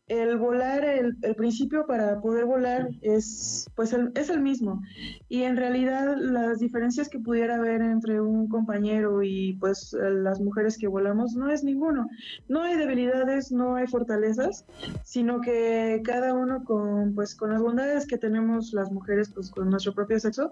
el 0.10 0.38
volar, 0.38 0.84
el, 0.84 1.16
principio 1.36 1.86
para 1.86 2.20
poder 2.20 2.46
volar 2.46 2.90
es, 3.02 3.70
pues 3.76 3.96
es 4.16 4.30
el 4.30 4.42
mismo. 4.42 4.82
Y 5.30 5.44
en 5.44 5.56
realidad 5.56 6.18
las 6.18 6.60
diferencias 6.60 7.10
que 7.10 7.20
pudiera 7.20 7.56
haber 7.56 7.82
entre 7.82 8.20
un 8.20 8.50
compañero 8.50 9.22
y 9.22 9.54
pues 9.54 9.94
las 9.94 10.42
mujeres 10.42 10.78
que 10.78 10.88
volamos 10.88 11.36
no 11.36 11.50
es 11.50 11.64
ninguno. 11.64 12.08
No 12.48 12.64
hay 12.64 12.76
debilidades, 12.76 13.52
no 13.52 13.76
hay 13.76 13.86
fortalezas, 13.86 14.66
sino 15.04 15.42
que 15.42 16.02
cada 16.04 16.34
uno 16.34 16.64
con, 16.64 17.14
pues, 17.14 17.36
con 17.36 17.52
las 17.52 17.62
bondades 17.62 18.08
que 18.08 18.18
tenemos 18.18 18.74
las 18.74 18.92
mujeres 18.92 19.30
pues 19.30 19.52
con 19.52 19.70
nuestro 19.70 19.94
propio 19.94 20.20
sexo, 20.20 20.50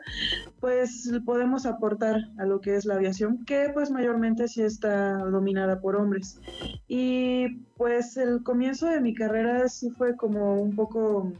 pues 0.60 1.12
podemos 1.26 1.66
aportar 1.66 2.30
a 2.38 2.46
lo 2.46 2.62
que 2.62 2.76
es 2.76 2.86
la 2.86 2.96
aviación, 2.96 3.44
que 3.46 3.72
pues 3.74 3.90
mayormente 3.90 4.48
sí 4.48 4.62
está 4.62 5.18
dominada 5.18 5.82
por 5.82 5.96
hombres. 5.96 6.40
Y 6.88 7.67
pues 7.78 8.18
el 8.18 8.44
comienzo 8.44 8.88
de 8.88 9.02
mi 9.02 9.14
carrera 9.14 9.68
sí 9.70 9.90
fue 9.92 10.16
como 10.16 10.62
un 10.62 10.76
poco 10.76 11.32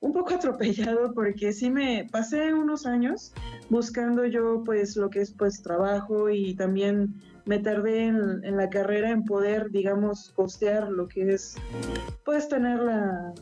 un 0.00 0.12
poco 0.12 0.34
atropellado 0.34 1.12
porque 1.12 1.52
sí 1.52 1.70
me 1.70 2.06
pasé 2.10 2.54
unos 2.54 2.86
años 2.86 3.32
buscando 3.68 4.24
yo 4.26 4.62
pues 4.64 4.96
lo 4.96 5.10
que 5.10 5.20
es 5.20 5.32
pues 5.32 5.62
trabajo 5.62 6.30
y 6.30 6.54
también 6.54 7.14
me 7.44 7.58
tardé 7.58 8.06
en, 8.06 8.56
la 8.56 8.68
carrera 8.68 9.10
en 9.10 9.24
poder 9.24 9.70
digamos 9.70 10.32
costear 10.36 10.90
lo 10.90 11.08
que 11.08 11.32
es 11.32 11.56
pues 12.24 12.48
tener 12.48 12.78
la, 12.80 13.32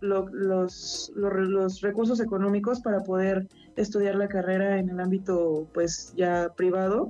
los, 0.00 1.12
los 1.14 1.80
recursos 1.82 2.18
económicos 2.20 2.80
para 2.80 3.00
poder 3.00 3.46
estudiar 3.76 4.16
la 4.16 4.28
carrera 4.28 4.78
en 4.78 4.88
el 4.90 5.00
ámbito 5.00 5.66
pues 5.72 6.12
ya 6.16 6.52
privado. 6.56 7.08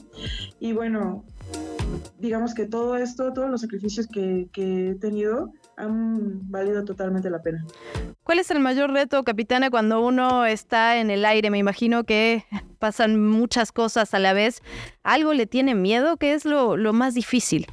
Y 0.60 0.72
bueno 0.72 1.24
digamos 2.22 2.54
que 2.54 2.66
todo 2.66 2.96
esto, 2.96 3.32
todos 3.32 3.50
los 3.50 3.60
sacrificios 3.60 4.06
que, 4.06 4.48
he 4.54 4.94
tenido 4.94 5.52
han 5.76 6.50
valido 6.50 6.84
totalmente 6.84 7.28
la 7.28 7.42
pena. 7.42 7.66
¿Cuál 8.22 8.38
es 8.38 8.50
el 8.52 8.60
mayor 8.60 8.92
reto, 8.92 9.24
capitana, 9.24 9.70
cuando 9.70 10.00
uno 10.00 10.46
está 10.46 10.98
en 10.98 11.10
el 11.10 11.24
aire? 11.24 11.50
Me 11.50 11.58
imagino 11.58 12.04
que 12.04 12.44
pasan 12.78 13.20
muchas 13.20 13.72
cosas 13.72 14.14
a 14.14 14.20
la 14.20 14.32
vez. 14.32 14.62
¿Algo 15.02 15.34
le 15.34 15.46
tiene 15.46 15.74
miedo? 15.74 16.16
¿Qué 16.16 16.34
es 16.34 16.44
lo, 16.44 16.76
más 16.92 17.14
difícil? 17.14 17.66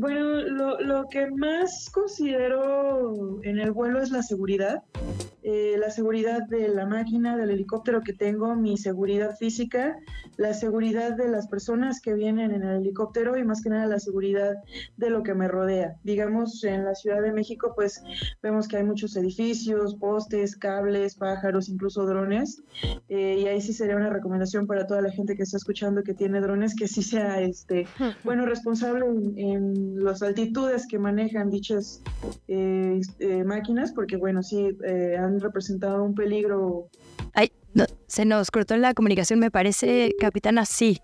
Bueno, 0.00 0.40
lo, 0.40 0.80
lo, 0.80 1.08
que 1.10 1.30
más 1.30 1.90
considero 1.90 3.38
en 3.42 3.58
el 3.58 3.70
vuelo 3.70 4.00
es 4.00 4.10
la 4.10 4.22
seguridad. 4.22 4.82
Eh, 5.42 5.76
la 5.78 5.90
seguridad 5.90 6.46
de 6.48 6.68
la 6.68 6.86
máquina, 6.86 7.36
del 7.36 7.50
helicóptero 7.50 8.02
que 8.02 8.12
tengo, 8.12 8.54
mi 8.56 8.76
seguridad 8.76 9.36
física, 9.36 9.98
la 10.36 10.54
seguridad 10.54 11.16
de 11.16 11.28
las 11.28 11.48
personas 11.48 12.00
que 12.00 12.14
vienen 12.14 12.50
en 12.50 12.62
el 12.62 12.80
helicóptero 12.80 13.36
y 13.36 13.44
más 13.44 13.62
que 13.62 13.70
nada 13.70 13.86
la 13.86 13.98
seguridad 13.98 14.54
de 14.96 15.10
lo 15.10 15.22
que 15.22 15.34
me 15.34 15.48
rodea. 15.48 15.96
Digamos, 16.02 16.62
en 16.64 16.84
la 16.84 16.94
Ciudad 16.94 17.20
de 17.20 17.32
México, 17.32 17.72
pues 17.74 18.02
vemos 18.42 18.68
que 18.68 18.76
hay 18.76 18.84
muchos 18.84 19.16
edificios, 19.16 19.94
postes, 19.96 20.56
cables, 20.56 21.14
pájaros, 21.14 21.68
incluso 21.68 22.06
drones. 22.06 22.62
Eh, 23.08 23.40
y 23.40 23.46
ahí 23.46 23.60
sí 23.60 23.72
sería 23.72 23.96
una 23.96 24.10
recomendación 24.10 24.66
para 24.66 24.86
toda 24.86 25.02
la 25.02 25.10
gente 25.10 25.36
que 25.36 25.42
está 25.42 25.56
escuchando 25.56 26.02
que 26.02 26.14
tiene 26.14 26.40
drones, 26.40 26.74
que 26.74 26.88
sí 26.88 27.02
sea, 27.02 27.40
este, 27.40 27.86
bueno, 28.24 28.46
responsable 28.46 29.04
en 29.36 29.89
las 29.94 30.22
altitudes 30.22 30.86
que 30.86 30.98
manejan 30.98 31.50
dichas 31.50 32.02
eh, 32.48 33.00
eh, 33.18 33.44
máquinas, 33.44 33.92
porque 33.92 34.16
bueno, 34.16 34.42
sí 34.42 34.76
eh, 34.84 35.16
han 35.18 35.40
representado 35.40 36.04
un 36.04 36.14
peligro. 36.14 36.88
Ay, 37.34 37.52
se 38.06 38.24
nos 38.24 38.50
cortó 38.50 38.76
la 38.76 38.94
comunicación, 38.94 39.38
me 39.38 39.50
parece, 39.50 40.14
capitana, 40.18 40.64
sí 40.64 41.00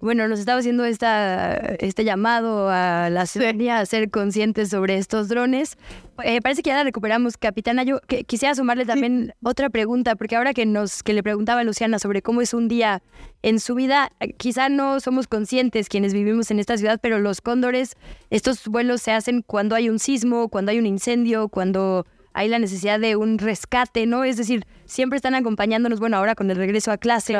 bueno, 0.00 0.28
nos 0.28 0.38
estaba 0.38 0.60
haciendo 0.60 0.84
esta, 0.84 1.54
este 1.80 2.04
llamado 2.04 2.68
a 2.70 3.10
la 3.10 3.26
ciudadanía 3.26 3.80
a 3.80 3.86
ser 3.86 4.10
conscientes 4.10 4.70
sobre 4.70 4.96
estos 4.96 5.28
drones. 5.28 5.76
Eh, 6.22 6.40
parece 6.40 6.62
que 6.62 6.70
ya 6.70 6.76
la 6.76 6.84
recuperamos, 6.84 7.36
capitana. 7.36 7.82
Yo 7.82 8.00
quisiera 8.26 8.54
sumarle 8.54 8.86
también 8.86 9.34
otra 9.42 9.70
pregunta, 9.70 10.14
porque 10.14 10.36
ahora 10.36 10.54
que, 10.54 10.66
nos, 10.66 11.02
que 11.02 11.14
le 11.14 11.22
preguntaba 11.22 11.62
a 11.62 11.64
Luciana 11.64 11.98
sobre 11.98 12.22
cómo 12.22 12.42
es 12.42 12.54
un 12.54 12.68
día 12.68 13.02
en 13.42 13.58
su 13.58 13.74
vida, 13.74 14.10
quizá 14.36 14.68
no 14.68 15.00
somos 15.00 15.26
conscientes 15.26 15.88
quienes 15.88 16.12
vivimos 16.12 16.50
en 16.50 16.60
esta 16.60 16.76
ciudad, 16.76 17.00
pero 17.02 17.18
los 17.18 17.40
cóndores, 17.40 17.96
estos 18.30 18.66
vuelos 18.68 19.02
se 19.02 19.12
hacen 19.12 19.42
cuando 19.42 19.74
hay 19.74 19.88
un 19.88 19.98
sismo, 19.98 20.48
cuando 20.48 20.70
hay 20.70 20.78
un 20.78 20.86
incendio, 20.86 21.48
cuando 21.48 22.06
hay 22.38 22.48
la 22.48 22.60
necesidad 22.60 23.00
de 23.00 23.16
un 23.16 23.38
rescate, 23.38 24.06
¿no? 24.06 24.22
Es 24.22 24.36
decir, 24.36 24.64
siempre 24.84 25.16
están 25.16 25.34
acompañándonos, 25.34 25.98
bueno, 25.98 26.16
ahora 26.16 26.36
con 26.36 26.50
el 26.50 26.56
regreso 26.56 26.92
a 26.92 26.96
clases, 26.98 27.36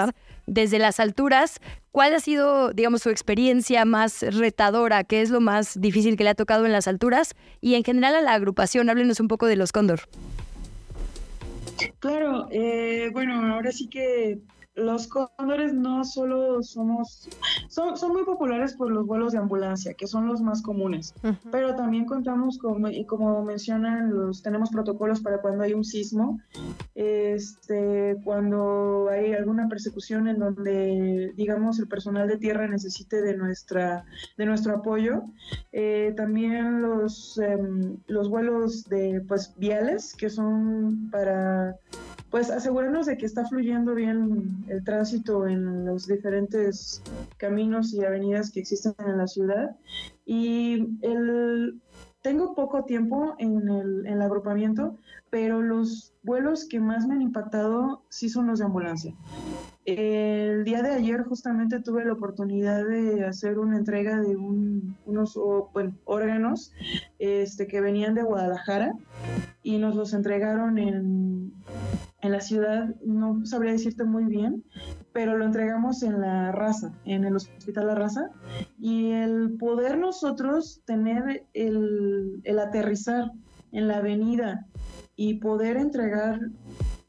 desde 0.48 0.78
las 0.78 0.98
alturas. 0.98 1.60
¿Cuál 1.92 2.14
ha 2.14 2.20
sido, 2.20 2.72
digamos, 2.72 3.02
su 3.02 3.10
experiencia 3.10 3.84
más 3.84 4.22
retadora? 4.22 5.04
¿Qué 5.04 5.20
es 5.20 5.30
lo 5.30 5.40
más 5.40 5.80
difícil 5.80 6.16
que 6.16 6.24
le 6.24 6.30
ha 6.30 6.34
tocado 6.34 6.66
en 6.66 6.72
las 6.72 6.88
alturas? 6.88 7.34
Y 7.60 7.74
en 7.74 7.84
general 7.84 8.16
a 8.16 8.22
la 8.22 8.34
agrupación, 8.34 8.88
háblenos 8.90 9.20
un 9.20 9.28
poco 9.28 9.46
de 9.46 9.56
los 9.56 9.72
Cóndor. 9.72 10.00
Claro, 12.00 12.48
eh, 12.50 13.10
bueno, 13.12 13.54
ahora 13.54 13.70
sí 13.70 13.88
que 13.88 14.38
los 14.78 15.09
cóndores 15.09 15.74
no 15.74 16.05
solo 16.05 16.62
somos, 16.62 17.28
son, 17.68 17.96
son 17.96 18.12
muy 18.12 18.24
populares 18.24 18.74
por 18.74 18.90
los 18.90 19.06
vuelos 19.06 19.32
de 19.32 19.38
ambulancia, 19.38 19.94
que 19.94 20.06
son 20.06 20.26
los 20.26 20.40
más 20.40 20.62
comunes, 20.62 21.14
pero 21.50 21.74
también 21.74 22.05
contamos 22.05 22.59
con, 22.59 22.92
y 22.92 23.05
como 23.05 23.44
mencionan, 23.44 24.10
los, 24.10 24.42
tenemos 24.42 24.70
protocolos 24.70 25.20
para 25.20 25.40
cuando 25.40 25.64
hay 25.64 25.74
un 25.74 25.84
sismo, 25.84 26.40
este, 26.94 28.16
cuando 28.24 29.09
hay 29.10 29.32
alguna 29.32 29.68
persecución 29.68 30.28
en 30.28 30.38
donde, 30.38 31.32
digamos, 31.36 31.78
el 31.78 31.88
personal 31.88 32.28
de 32.28 32.38
tierra 32.38 32.68
necesite 32.68 33.20
de, 33.20 33.36
nuestra, 33.36 34.05
de 34.36 34.46
nuestro 34.46 34.76
apoyo, 34.76 35.22
eh, 35.72 36.14
también 36.16 36.82
los, 36.82 37.38
em, 37.38 37.96
los 38.06 38.28
vuelos 38.28 38.84
de, 38.84 39.22
pues, 39.26 39.55
viales, 39.56 40.14
que 40.14 40.30
son 40.30 41.09
para 41.10 41.76
pues 42.30 42.50
asegurarnos 42.50 43.06
de 43.06 43.16
que 43.16 43.26
está 43.26 43.46
fluyendo 43.46 43.94
bien 43.94 44.64
el 44.68 44.84
tránsito 44.84 45.46
en 45.46 45.86
los 45.86 46.06
diferentes 46.06 47.02
caminos 47.38 47.94
y 47.94 48.05
avenidas 48.05 48.50
que 48.50 48.60
existen 48.60 48.94
en 48.98 49.18
la 49.18 49.26
ciudad. 49.26 49.76
Y 50.26 50.98
el, 51.02 51.80
tengo 52.20 52.55
poco 52.55 52.84
tiempo 52.84 53.34
en 53.38 53.68
el, 53.68 54.06
en 54.06 54.14
el 54.14 54.22
agrupamiento, 54.22 54.96
pero 55.30 55.62
los 55.62 56.12
vuelos 56.22 56.66
que 56.66 56.80
más 56.80 57.06
me 57.06 57.14
han 57.14 57.22
impactado 57.22 58.02
sí 58.10 58.28
son 58.28 58.48
los 58.48 58.59
de 58.59 58.66
ambulancia. 58.66 59.14
El 59.86 60.64
día 60.64 60.82
de 60.82 60.90
ayer 60.90 61.24
justamente 61.24 61.80
tuve 61.80 62.05
la 62.05 62.12
oportunidad 62.12 62.86
de 62.86 63.24
hacer 63.24 63.59
una 63.59 63.78
entrega 63.78 64.20
de 64.20 64.36
unos 64.36 65.38
órganos 66.05 66.72
este, 67.18 67.66
que 67.66 67.80
venían 67.80 68.14
de 68.14 68.22
Guadalajara 68.22 68.92
y 69.62 69.78
nos 69.78 69.96
los 69.96 70.12
entregaron 70.12 70.78
en, 70.78 71.52
en 72.20 72.32
la 72.32 72.40
ciudad, 72.40 72.94
no 73.04 73.44
sabría 73.46 73.72
decirte 73.72 74.04
muy 74.04 74.24
bien, 74.24 74.64
pero 75.12 75.36
lo 75.36 75.44
entregamos 75.44 76.02
en 76.02 76.20
la 76.20 76.52
raza, 76.52 76.92
en 77.04 77.24
el 77.24 77.36
Hospital 77.36 77.86
La 77.86 77.94
Raza, 77.94 78.30
y 78.78 79.12
el 79.12 79.56
poder 79.58 79.98
nosotros 79.98 80.82
tener 80.84 81.46
el, 81.54 82.40
el 82.44 82.58
aterrizar 82.58 83.30
en 83.72 83.88
la 83.88 83.98
avenida 83.98 84.66
y 85.14 85.34
poder 85.34 85.76
entregar 85.76 86.40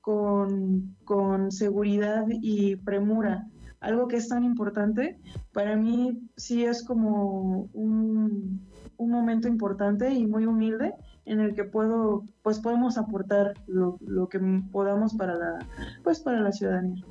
con, 0.02 1.52
seguridad 1.52 2.26
y 2.30 2.76
premura 2.78 3.48
algo 3.80 4.08
que 4.08 4.18
es 4.18 4.28
tan 4.28 4.44
importante, 4.44 5.20
para 5.54 5.78
mí 5.78 6.20
sí 6.36 6.66
es 6.66 6.84
como 6.84 7.70
un, 7.74 8.68
un, 8.98 9.10
momento 9.10 9.48
importante 9.48 10.14
y 10.14 10.28
muy 10.28 10.46
humilde 10.46 10.94
en 11.30 11.40
el 11.40 11.54
que 11.54 11.64
puedo, 11.64 12.24
pues 12.42 12.60
podemos 12.60 12.98
aportar 12.98 13.54
lo, 13.68 13.98
lo, 14.02 14.30
que 14.30 14.40
podamos 14.72 15.14
para 15.14 15.36
la, 15.36 15.60
pues 16.04 16.20
para 16.20 16.40
la 16.42 16.52
ciudadanía. 16.52 17.04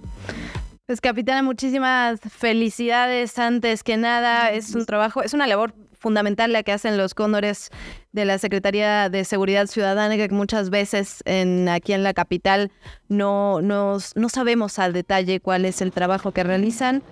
Pues 0.87 1.01
capitana, 1.01 1.43
muchísimas 1.43 2.19
felicidades 2.21 3.39
antes 3.39 3.83
que 3.83 3.97
nada. 3.97 4.51
Es 4.51 4.75
un 4.75 4.87
trabajo, 4.87 5.23
es 5.23 5.35
una 5.35 5.47
labor 5.47 5.73
fundamental 5.99 6.53
la 6.53 6.63
que 6.63 6.73
hacen 6.73 6.97
los 6.97 7.15
cóndores 7.15 7.71
de 8.13 8.25
la 8.25 8.39
Secretaría 8.39 9.09
de 9.09 9.25
Seguridad 9.25 9.67
Ciudadana, 9.67 10.17
que 10.17 10.29
muchas 10.31 10.71
veces 10.71 11.23
en, 11.25 11.69
aquí 11.69 11.93
en 11.93 12.03
la 12.03 12.15
capital 12.15 12.71
no, 13.09 13.61
no 13.61 14.01
sabemos 14.29 14.79
al 14.79 14.93
detalle 14.93 15.41
cuál 15.41 15.65
es 15.65 15.81
el 15.83 15.93
trabajo 15.93 16.33
que 16.33 16.43
realizan. 16.43 17.03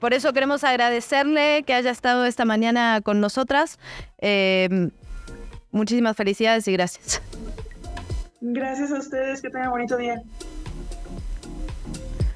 Por 0.00 0.14
eso 0.14 0.32
queremos 0.32 0.64
agradecerle 0.64 1.62
que 1.66 1.74
haya 1.74 1.90
estado 1.90 2.24
esta 2.24 2.44
mañana 2.44 3.00
con 3.02 3.20
nosotras. 3.20 3.78
Em, 4.18 4.90
muchísimas 5.70 6.16
felicidades 6.16 6.66
y 6.68 6.72
gracias. 6.72 7.22
Gracias 8.40 8.90
a 8.92 8.98
ustedes, 8.98 9.42
que 9.42 9.50
tengan 9.50 9.70
bonito 9.70 9.96
día. 9.96 10.22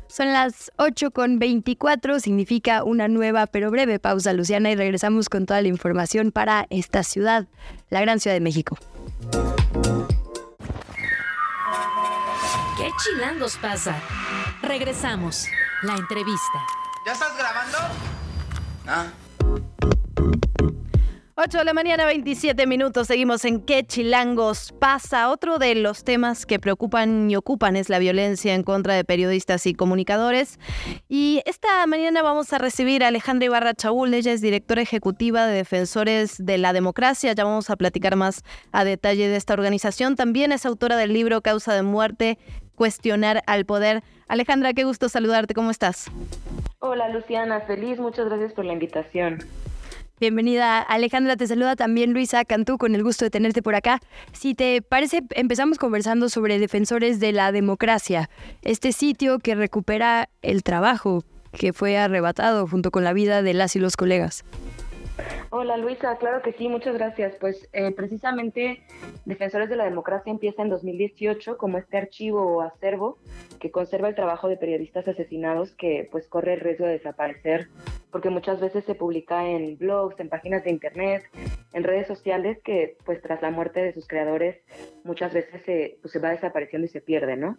Son 0.07 0.33
las 0.33 0.71
8 0.77 1.11
con 1.11 1.41
24, 1.41 2.21
significa 2.21 2.85
una 2.85 3.09
nueva 3.09 3.47
pero 3.47 3.73
breve 3.73 3.99
pausa, 3.99 4.33
Luciana, 4.33 4.71
y 4.71 4.77
regresamos 4.77 5.29
con 5.29 5.45
toda 5.45 5.61
la 5.61 5.67
información 5.67 6.31
para 6.31 6.67
esta 6.71 7.03
ciudad, 7.03 7.47
la 7.91 8.01
gran 8.01 8.21
Ciudad 8.21 8.37
de 8.37 8.41
México. 8.41 8.79
¿Qué 12.77 12.91
chilangos 13.03 13.57
pasa? 13.57 13.97
Regresamos. 14.63 15.47
La 15.83 15.97
entrevista. 15.97 16.59
¿Ya 17.05 17.13
estás 17.13 17.37
grabando? 17.37 17.79
Ah. 18.87 19.07
8 21.37 21.59
de 21.59 21.65
la 21.65 21.75
mañana, 21.75 22.07
27 22.07 22.65
minutos. 22.69 23.09
Seguimos 23.09 23.45
en 23.45 23.61
¿Qué 23.61 23.85
chilangos 23.85 24.73
pasa? 24.79 25.31
Otro 25.31 25.59
de 25.59 25.75
los 25.75 26.05
temas 26.05 26.47
que 26.47 26.61
preocupan 26.61 27.29
y 27.29 27.35
ocupan 27.35 27.75
es 27.75 27.89
la 27.89 27.99
violencia 27.99 28.55
en 28.55 28.63
contra 28.63 28.95
de 28.95 29.03
periodistas 29.03 29.67
y 29.67 29.75
comunicadores. 29.75 30.61
Y 31.09 31.43
esta 31.45 31.85
mañana 31.89 32.23
vamos 32.23 32.53
a 32.53 32.59
recibir 32.59 33.03
a 33.03 33.09
Alejandra 33.09 33.47
Ibarra 33.47 33.75
Chaúl. 33.75 34.15
Ella 34.15 34.31
es 34.31 34.43
directora 34.43 34.83
ejecutiva 34.83 35.49
de 35.49 35.57
Defensores 35.57 36.37
de 36.39 36.57
la 36.57 36.73
Democracia. 36.73 37.33
Ya 37.33 37.43
vamos 37.43 37.69
a 37.69 37.75
platicar 37.75 38.15
más 38.15 38.45
a 38.71 38.85
detalle 38.85 39.27
de 39.27 39.35
esta 39.35 39.55
organización. 39.55 40.15
También 40.15 40.53
es 40.53 40.65
autora 40.65 40.97
del 40.97 41.13
libro 41.13 41.41
Causa 41.41 41.75
de 41.75 41.83
Muerte, 41.83 42.39
Cuestionar 42.77 43.43
al 43.49 43.65
Poder. 43.65 44.05
Alejandra, 44.29 44.73
qué 44.73 44.85
gusto 44.85 45.09
saludarte. 45.09 45.53
¿Cómo 45.53 45.73
estás? 45.73 46.13
Hola, 46.79 47.09
Luciana. 47.09 47.61
Feliz. 47.63 47.99
Muchas 47.99 48.27
gracias 48.27 48.53
por 48.53 48.65
la 48.65 48.73
invitación. 48.75 49.41
Bienvenida 50.21 50.81
Alejandra, 50.81 51.37
te 51.37 51.49
saluda 51.49 51.75
también 51.75 52.13
Luisa 52.13 52.45
Cantú, 52.45 52.79
con 52.79 52.95
el 52.95 53.03
gusto 53.03 53.25
de 53.25 53.33
tenerte 53.33 53.63
por 53.63 53.75
acá. 53.75 54.01
Si 54.33 54.55
te 54.55 54.81
parece, 54.81 55.25
empezamos 55.31 55.77
conversando 55.77 56.29
sobre 56.29 56.61
Defensores 56.61 57.19
de 57.19 57.33
la 57.33 57.51
Democracia, 57.51 58.31
este 58.63 58.93
sitio 58.93 59.41
que 59.41 59.57
recupera 59.57 60.29
el 60.41 60.63
trabajo 60.63 61.25
que 61.51 61.73
fue 61.73 61.99
arrebatado 61.99 62.69
junto 62.69 62.93
con 62.93 63.03
la 63.03 63.13
vida 63.13 63.43
de 63.43 63.55
las 63.55 63.75
y 63.75 63.81
los 63.81 63.97
colegas. 63.97 64.45
Hola 65.51 65.77
Luisa, 65.77 66.17
claro 66.19 66.43
que 66.43 66.53
sí, 66.53 66.69
muchas 66.69 66.95
gracias. 66.95 67.35
Pues 67.41 67.69
eh, 67.73 67.93
precisamente 67.93 68.83
Defensores 69.25 69.69
de 69.69 69.77
la 69.77 69.85
Democracia 69.85 70.31
empieza 70.31 70.63
en 70.63 70.69
2018 70.69 71.57
como 71.57 71.79
este 71.79 71.97
archivo 71.97 72.43
o 72.43 72.61
acervo 72.61 73.19
que 73.61 73.71
conserva 73.71 74.09
el 74.09 74.15
trabajo 74.15 74.49
de 74.49 74.57
periodistas 74.57 75.07
asesinados 75.09 75.73
que 75.73 76.09
pues 76.11 76.27
corre 76.29 76.55
el 76.55 76.61
riesgo 76.61 76.87
de 76.87 76.93
desaparecer 76.93 77.69
porque 78.11 78.31
muchas 78.31 78.61
veces 78.61 78.85
se 78.85 78.95
publica 78.95 79.49
en 79.49 79.77
blogs, 79.77 80.21
en 80.21 80.29
páginas 80.29 80.63
de 80.63 80.71
internet, 80.71 81.25
en 81.73 81.83
redes 81.83 82.07
sociales 82.07 82.59
que 82.63 82.97
pues 83.05 83.21
tras 83.23 83.43
la 83.43 83.51
muerte 83.51 83.81
de 83.81 83.93
sus 83.93 84.07
creadores 84.07 84.57
muchas 85.03 85.33
veces 85.33 85.63
se, 85.65 85.99
pues, 86.01 86.13
se 86.13 86.21
va 86.21 86.31
desapareciendo 86.31 86.87
y 86.87 86.91
se 86.91 87.01
pierde, 87.01 87.37
¿no? 87.37 87.59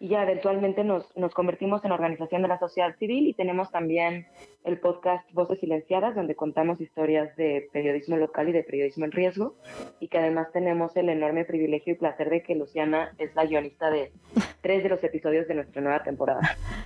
Y 0.00 0.08
ya 0.08 0.22
eventualmente 0.22 0.82
nos, 0.82 1.14
nos 1.14 1.34
convertimos 1.34 1.84
en 1.84 1.92
organización 1.92 2.40
de 2.40 2.48
la 2.48 2.58
sociedad 2.58 2.96
civil 2.98 3.28
y 3.28 3.34
tenemos 3.34 3.70
también 3.70 4.26
el 4.64 4.78
podcast 4.78 5.30
Voces 5.32 5.60
Silenciadas, 5.60 6.14
donde 6.14 6.34
contamos 6.34 6.80
historias 6.80 7.34
de 7.36 7.68
periodismo 7.72 8.16
local 8.16 8.48
y 8.48 8.52
de 8.52 8.62
periodismo 8.62 9.04
en 9.04 9.12
riesgo, 9.12 9.54
y 10.00 10.08
que 10.08 10.18
además 10.18 10.48
tenemos 10.52 10.96
el 10.96 11.08
enorme 11.08 11.44
privilegio 11.44 11.94
y 11.94 11.96
placer 11.96 12.30
de 12.30 12.42
que 12.42 12.54
Luciana 12.54 13.12
es 13.18 13.34
la 13.34 13.44
guionista 13.44 13.90
de 13.90 14.12
tres 14.60 14.82
de 14.82 14.88
los 14.88 15.02
episodios 15.02 15.48
de 15.48 15.54
nuestra 15.54 15.80
nueva 15.80 16.02
temporada. 16.02 16.40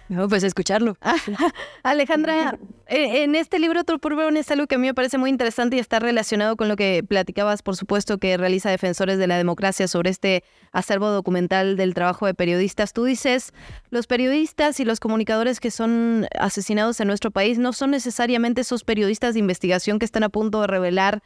No, 0.08 0.28
pues 0.28 0.44
escucharlo. 0.44 0.96
Alejandra, 1.82 2.58
eh, 2.88 3.24
en 3.24 3.34
este 3.34 3.58
libro 3.58 3.84
tú 3.84 3.98
propones 3.98 4.50
algo 4.50 4.66
que 4.66 4.74
a 4.74 4.78
mí 4.78 4.86
me 4.86 4.94
parece 4.94 5.18
muy 5.18 5.30
interesante 5.30 5.76
y 5.76 5.78
está 5.78 5.98
relacionado 5.98 6.56
con 6.56 6.68
lo 6.68 6.76
que 6.76 7.02
platicabas, 7.06 7.62
por 7.62 7.76
supuesto, 7.76 8.18
que 8.18 8.36
realiza 8.36 8.70
Defensores 8.70 9.18
de 9.18 9.26
la 9.26 9.36
Democracia 9.36 9.88
sobre 9.88 10.10
este 10.10 10.44
acervo 10.72 11.08
documental 11.08 11.76
del 11.76 11.94
trabajo 11.94 12.26
de 12.26 12.34
periodistas. 12.34 12.92
Tú 12.92 13.03
dices, 13.04 13.52
los 13.90 14.06
periodistas 14.06 14.80
y 14.80 14.84
los 14.84 15.00
comunicadores 15.00 15.60
que 15.60 15.70
son 15.70 16.26
asesinados 16.38 17.00
en 17.00 17.08
nuestro 17.08 17.30
país 17.30 17.58
no 17.58 17.72
son 17.72 17.90
necesariamente 17.90 18.62
esos 18.62 18.84
periodistas 18.84 19.34
de 19.34 19.40
investigación 19.40 19.98
que 19.98 20.04
están 20.04 20.24
a 20.24 20.28
punto 20.28 20.60
de 20.60 20.66
revelar 20.66 21.22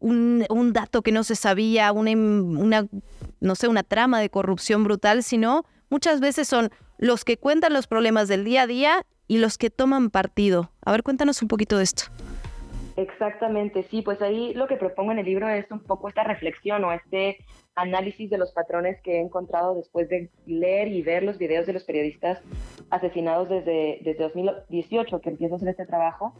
un, 0.00 0.46
dato 0.72 1.02
que 1.02 1.12
no 1.12 1.24
se 1.24 1.36
sabía, 1.36 1.92
una, 1.92 2.10
una, 2.12 2.86
no 3.40 3.54
sé, 3.54 3.68
una 3.68 3.82
trama 3.82 4.20
de 4.20 4.30
corrupción 4.30 4.84
brutal, 4.84 5.22
sino 5.22 5.64
muchas 5.90 6.20
veces 6.20 6.48
son 6.48 6.70
los 6.98 7.24
que 7.24 7.36
cuentan 7.36 7.72
los 7.72 7.86
problemas 7.86 8.28
del 8.28 8.44
día 8.44 8.62
a 8.62 8.66
día 8.66 9.06
y 9.28 9.38
los 9.38 9.58
que 9.58 9.70
toman 9.70 10.10
partido. 10.10 10.72
A 10.84 10.92
ver, 10.92 11.02
cuéntanos 11.02 11.42
un 11.42 11.48
poquito 11.48 11.78
de 11.78 11.84
esto. 11.84 12.04
Exactamente, 12.98 13.84
sí, 13.84 14.02
pues 14.02 14.20
ahí 14.22 14.52
lo 14.54 14.66
que 14.66 14.76
propongo 14.76 15.12
en 15.12 15.20
el 15.20 15.24
libro 15.24 15.48
es 15.48 15.70
un 15.70 15.78
poco 15.78 16.08
esta 16.08 16.24
reflexión 16.24 16.82
o 16.82 16.92
este 16.92 17.38
análisis 17.78 18.28
de 18.28 18.38
los 18.38 18.52
patrones 18.52 19.00
que 19.02 19.16
he 19.16 19.20
encontrado 19.20 19.74
después 19.74 20.08
de 20.08 20.30
leer 20.46 20.88
y 20.88 21.02
ver 21.02 21.22
los 21.22 21.38
videos 21.38 21.66
de 21.66 21.72
los 21.72 21.84
periodistas 21.84 22.40
asesinados 22.90 23.48
desde, 23.48 24.00
desde 24.02 24.24
2018 24.24 25.20
que 25.20 25.30
empiezo 25.30 25.54
a 25.54 25.56
hacer 25.56 25.68
este 25.68 25.86
trabajo. 25.86 26.34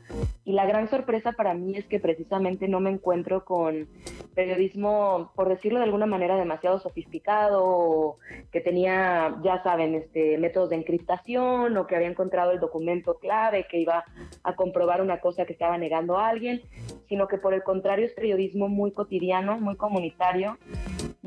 Y 0.45 0.53
la 0.53 0.67
gran 0.67 0.89
sorpresa 0.89 1.33
para 1.33 1.55
mí 1.55 1.77
es 1.77 1.87
que 1.87 2.01
precisamente 2.01 2.69
no 2.69 2.81
me 2.81 2.91
encuentro 2.91 3.45
con 3.45 3.89
periodismo, 4.35 5.31
por 5.35 5.49
decirlo 5.49 5.79
de 5.79 5.85
alguna 5.85 6.07
manera, 6.07 6.37
demasiado 6.37 6.79
sofisticado, 6.79 7.65
o 7.65 8.19
que 8.51 8.61
tenía, 8.61 9.37
ya 9.43 9.63
saben, 9.63 9.95
este, 9.95 10.39
métodos 10.39 10.71
de 10.71 10.77
encriptación 10.77 11.77
o 11.77 11.87
que 11.87 11.97
había 11.97 12.09
encontrado 12.09 12.53
el 12.53 12.61
documento 12.61 13.19
clave 13.19 13.67
que 13.69 13.79
iba 13.79 14.05
a 14.43 14.57
comprobar 14.57 15.03
una 15.03 15.21
cosa 15.21 15.45
que 15.45 15.53
estaba 15.53 15.79
negando 15.79 16.19
a 16.19 16.29
alguien, 16.29 16.63
sino 17.09 17.29
que 17.29 17.39
por 17.39 17.55
el 17.55 17.63
contrario 17.63 18.07
es 18.07 18.13
periodismo 18.13 18.69
muy 18.69 18.93
cotidiano, 18.93 19.59
muy 19.59 19.77
comunitario 19.77 20.59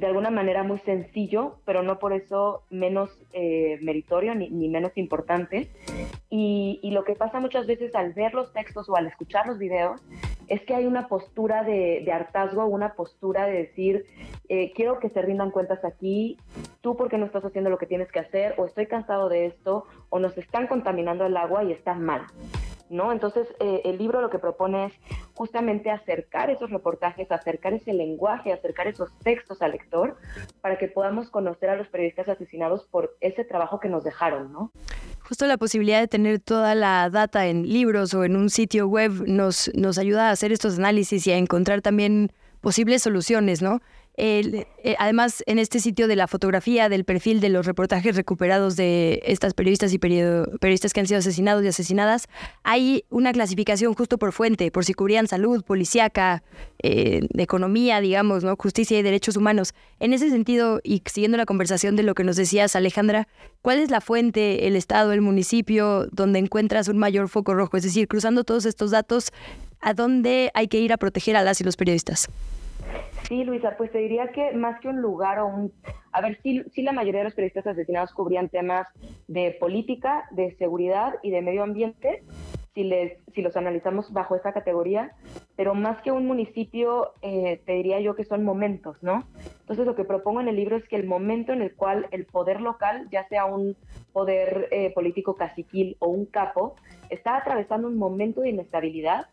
de 0.02 0.08
alguna 0.08 0.32
manera 0.32 0.64
muy 0.64 0.80
sencillo, 0.80 1.58
pero 1.64 1.84
no 1.84 2.00
por 2.00 2.12
eso 2.12 2.64
menos 2.72 3.12
eh, 3.34 3.78
meritorio 3.84 4.34
ni, 4.34 4.50
menos 4.68 4.92
importante. 4.96 5.70
Y, 6.28 6.80
lo 6.92 7.04
que 7.04 7.14
pasa 7.14 7.40
muchas 7.40 7.68
veces 7.68 7.94
al 7.94 8.12
ver 8.14 8.34
los 8.34 8.52
textos 8.52 8.90
o 8.90 8.96
al 8.96 9.06
escuchar 9.06 9.46
los 9.46 9.60
videos 9.60 10.02
es 10.48 10.60
que 10.64 10.74
hay 10.74 10.88
una 10.88 11.08
postura 11.08 11.64
de, 11.64 12.12
hartazgo, 12.12 12.66
una 12.66 12.96
postura 12.96 13.46
de 13.46 13.54
decir, 13.54 14.06
eh, 14.50 14.74
quiero 14.74 15.00
que 15.00 15.10
se 15.10 15.22
rindan 15.22 15.52
cuentas 15.52 15.86
aquí, 15.86 16.38
tú 16.82 16.98
porque 16.98 17.20
no 17.20 17.28
estás 17.28 17.46
haciendo 17.46 17.70
lo 17.70 17.78
que 17.78 17.86
tienes 17.86 18.12
que 18.12 18.20
hacer, 18.20 18.56
o 18.58 18.66
estoy 18.66 18.88
cansado 18.88 19.30
de 19.30 19.46
esto, 19.46 19.86
o 20.10 20.18
nos 20.18 20.36
están 20.36 20.66
contaminando 20.66 21.28
el 21.28 21.38
agua 21.38 21.64
y 21.64 21.74
está 21.74 21.94
mal. 21.94 22.24
¿No? 22.92 23.12
Entonces, 23.12 23.48
eh, 23.60 23.82
el 23.86 23.98
libro 23.98 24.22
lo 24.22 24.30
que 24.30 24.38
propone 24.38 24.86
es 24.86 24.94
justamente 25.34 25.90
acercar 25.90 26.50
esos 26.50 26.70
reportajes, 26.70 27.32
acercar 27.32 27.74
ese 27.74 27.94
lenguaje, 27.94 28.54
acercar 28.54 28.88
esos 28.88 29.10
textos 29.24 29.62
al 29.62 29.72
lector, 29.72 30.18
para 30.62 30.78
que 30.78 30.88
podamos 30.88 31.30
conocer 31.30 31.70
a 31.70 31.76
los 31.76 31.88
periodistas 31.88 32.30
asesinados 32.30 32.86
por 32.86 33.16
ese 33.22 33.44
trabajo 33.44 33.80
que 33.80 33.90
nos 33.90 34.04
dejaron, 34.04 34.52
¿no? 34.52 34.72
Justo 35.28 35.46
la 35.48 35.58
posibilidad 35.58 36.02
de 36.02 36.08
tener 36.08 36.40
toda 36.40 36.76
la 36.76 37.10
data 37.10 37.48
en 37.48 37.68
libros 37.68 38.14
o 38.14 38.26
en 38.26 38.36
un 38.36 38.50
sitio 38.50 38.88
web 38.88 39.12
nos, 39.26 39.72
nos 39.74 39.98
ayuda 39.98 40.28
a 40.28 40.32
hacer 40.32 40.52
estos 40.52 40.78
análisis 40.78 41.26
y 41.26 41.32
a 41.32 41.38
encontrar 41.38 41.82
también 41.82 42.32
posibles 42.60 43.02
soluciones, 43.02 43.62
¿no? 43.62 43.80
Eh, 44.18 44.66
además, 45.00 45.44
en 45.46 45.58
este 45.58 45.80
sitio 45.80 46.08
de 46.08 46.16
la 46.16 46.28
fotografía, 46.28 46.90
del 46.90 47.06
perfil 47.06 47.40
de 47.40 47.50
los 47.50 47.66
reportajes 47.66 48.16
recuperados 48.16 48.76
de 48.76 49.22
estas 49.26 49.54
periodistas 49.54 49.94
y 49.94 50.00
periodistas 50.00 50.94
que 50.94 51.00
han 51.00 51.08
sido 51.08 51.20
asesinados 51.20 51.64
y 51.64 51.68
asesinadas, 51.68 52.28
hay 52.64 53.06
una 53.10 53.32
clasificación 53.32 53.94
justo 53.94 54.18
por 54.18 54.34
fuente, 54.34 54.70
por 54.70 54.84
si 54.86 54.94
cubrían 54.94 55.28
salud, 55.28 55.64
policíaca, 55.64 56.44
eh, 56.84 57.22
economía, 57.38 58.02
digamos, 58.02 58.44
¿no? 58.44 58.56
justicia 58.58 59.00
y 59.00 59.02
derechos 59.02 59.38
humanos. 59.38 59.74
En 60.00 60.14
ese 60.14 60.30
sentido, 60.30 60.82
y 60.84 61.02
siguiendo 61.06 61.38
la 61.38 61.46
conversación 61.46 61.96
de 61.96 62.04
lo 62.04 62.14
que 62.14 62.24
nos 62.24 62.36
decías, 62.36 62.76
Alejandra, 62.76 63.28
¿cuál 63.62 63.80
es 63.80 63.92
la 63.92 64.02
fuente, 64.02 64.68
el 64.68 64.76
estado, 64.76 65.14
el 65.14 65.22
municipio 65.22 66.08
donde 66.12 66.40
encuentras 66.40 66.90
un 66.90 66.98
mayor 66.98 67.30
foco 67.30 67.54
rojo? 67.54 67.78
Es 67.78 67.84
decir, 67.84 68.08
cruzando 68.08 68.44
todos 68.44 68.66
estos 68.66 68.92
datos, 68.92 69.32
¿a 69.80 69.94
dónde 69.94 70.52
hay 70.54 70.68
que 70.68 70.80
ir 70.80 70.92
a 70.92 70.98
proteger 70.98 71.38
a 71.38 71.44
las 71.44 71.62
y 71.62 71.64
los 71.64 71.78
periodistas? 71.78 72.28
Sí, 73.32 73.46
Luisa, 73.46 73.78
pues 73.78 73.90
te 73.94 74.00
diría 74.00 74.34
que 74.34 74.52
más 74.52 74.82
que 74.82 74.90
un 74.90 75.02
lugar 75.02 75.40
o 75.40 75.48
un... 75.48 75.72
A 76.12 76.20
ver, 76.20 76.38
sí, 76.44 76.66
sí 76.74 76.82
la 76.82 76.92
mayoría 76.92 77.22
de 77.22 77.24
los 77.24 77.34
periodistas 77.34 77.66
asesinados 77.66 78.12
cubrían 78.12 78.50
temas 78.50 78.90
de 79.30 79.56
política, 79.58 80.26
de 80.32 80.54
seguridad 80.58 81.14
y 81.24 81.32
de 81.32 81.42
medio 81.42 81.64
ambiente, 81.64 82.26
si, 82.74 82.84
les, 82.84 83.20
si 83.34 83.42
los 83.42 83.56
analizamos 83.56 84.12
bajo 84.12 84.36
esa 84.36 84.52
categoría, 84.52 85.14
pero 85.56 85.74
más 85.76 86.02
que 86.02 86.12
un 86.12 86.28
municipio, 86.28 87.14
eh, 87.22 87.62
te 87.66 87.72
diría 87.72 88.02
yo 88.02 88.16
que 88.16 88.26
son 88.26 88.44
momentos, 88.44 89.02
¿no? 89.02 89.24
Entonces 89.62 89.86
lo 89.86 89.96
que 89.96 90.04
propongo 90.04 90.42
en 90.42 90.50
el 90.50 90.58
libro 90.58 90.76
es 90.76 90.86
que 90.90 90.98
el 90.98 91.08
momento 91.08 91.54
en 91.54 91.62
el 91.62 91.74
cual 91.74 92.08
el 92.12 92.26
poder 92.26 92.60
local, 92.60 93.08
ya 93.14 93.30
sea 93.30 93.46
un 93.46 93.78
poder 94.12 94.68
eh, 94.72 94.92
político 94.94 95.36
caciquil 95.36 95.96
o 96.00 96.10
un 96.10 96.26
capo, 96.26 96.76
está 97.10 97.38
atravesando 97.38 97.88
un 97.88 97.98
momento 97.98 98.42
de 98.42 98.50
inestabilidad 98.50 99.28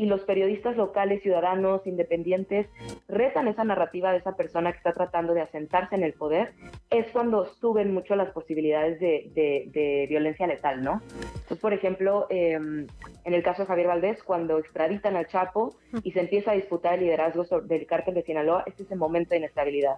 y 0.00 0.06
los 0.06 0.22
periodistas 0.22 0.78
locales, 0.78 1.22
ciudadanos, 1.22 1.86
independientes, 1.86 2.66
retan 3.06 3.48
esa 3.48 3.64
narrativa 3.64 4.12
de 4.12 4.16
esa 4.16 4.34
persona 4.34 4.72
que 4.72 4.78
está 4.78 4.94
tratando 4.94 5.34
de 5.34 5.42
asentarse 5.42 5.94
en 5.94 6.02
el 6.02 6.14
poder, 6.14 6.54
es 6.88 7.06
cuando 7.12 7.44
suben 7.44 7.92
mucho 7.92 8.16
las 8.16 8.30
posibilidades 8.30 8.98
de, 8.98 10.06
violencia 10.08 10.46
letal, 10.46 10.82
¿no? 10.82 11.02
Entonces, 11.34 11.58
por 11.58 11.74
ejemplo, 11.74 12.26
em, 12.30 12.86
en 13.26 13.34
el 13.34 13.42
caso 13.42 13.60
de 13.62 13.66
Javier 13.66 13.88
Valdés, 13.88 14.22
cuando 14.22 14.56
extraditan 14.56 15.16
al 15.16 15.26
Chapo 15.26 15.74
y 16.02 16.12
se 16.12 16.20
empieza 16.20 16.52
a 16.52 16.54
disputar 16.54 16.94
el 16.94 17.00
liderazgo 17.00 17.44
del 17.60 17.84
cártel 17.84 18.14
de 18.14 18.22
Sinaloa, 18.22 18.64
este 18.64 18.84
es 18.84 18.90
el 18.90 18.98
momento 18.98 19.30
de 19.30 19.36
inestabilidad. 19.36 19.96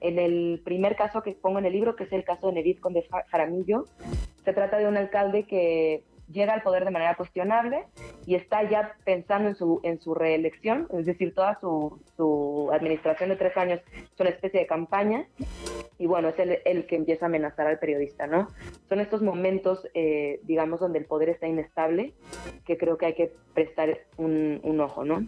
En 0.00 0.18
el 0.18 0.62
primer 0.64 0.96
caso 0.96 1.22
que 1.22 1.32
pongo 1.32 1.58
en 1.58 1.66
el 1.66 1.74
libro, 1.74 1.96
que 1.96 2.04
es 2.04 2.12
el 2.14 2.24
caso 2.24 2.46
de 2.46 2.54
Nevid 2.54 2.78
Conde 2.78 3.06
Jaramillo, 3.26 3.84
se 4.42 4.54
trata 4.54 4.78
de 4.78 4.88
un 4.88 4.96
alcalde 4.96 5.42
que 5.42 6.02
llega 6.30 6.54
al 6.54 6.62
poder 6.62 6.84
de 6.84 6.90
manera 6.90 7.14
cuestionable 7.16 7.84
y 8.26 8.34
está 8.34 8.62
ya 8.68 8.96
pensando 9.04 9.48
en 9.48 9.54
su, 9.54 9.80
en 9.82 10.00
su 10.00 10.14
reelección, 10.14 10.88
es 10.92 11.06
decir, 11.06 11.34
toda 11.34 11.58
su, 11.60 12.00
su 12.16 12.70
administración 12.72 13.30
de 13.30 13.36
tres 13.36 13.56
años 13.56 13.80
es 13.94 14.20
una 14.20 14.30
especie 14.30 14.60
de 14.60 14.66
campaña 14.66 15.26
y 15.98 16.06
bueno, 16.06 16.28
es 16.28 16.38
el, 16.38 16.58
el 16.64 16.86
que 16.86 16.96
empieza 16.96 17.26
a 17.26 17.28
amenazar 17.28 17.66
al 17.66 17.78
periodista, 17.78 18.26
¿no? 18.26 18.48
Son 18.88 19.00
estos 19.00 19.22
momentos, 19.22 19.86
eh, 19.94 20.40
digamos, 20.42 20.80
donde 20.80 20.98
el 20.98 21.04
poder 21.04 21.28
está 21.28 21.46
inestable 21.46 22.14
que 22.66 22.76
creo 22.76 22.98
que 22.98 23.06
hay 23.06 23.14
que 23.14 23.32
prestar 23.52 23.98
un, 24.16 24.60
un 24.62 24.80
ojo, 24.80 25.04
¿no? 25.04 25.26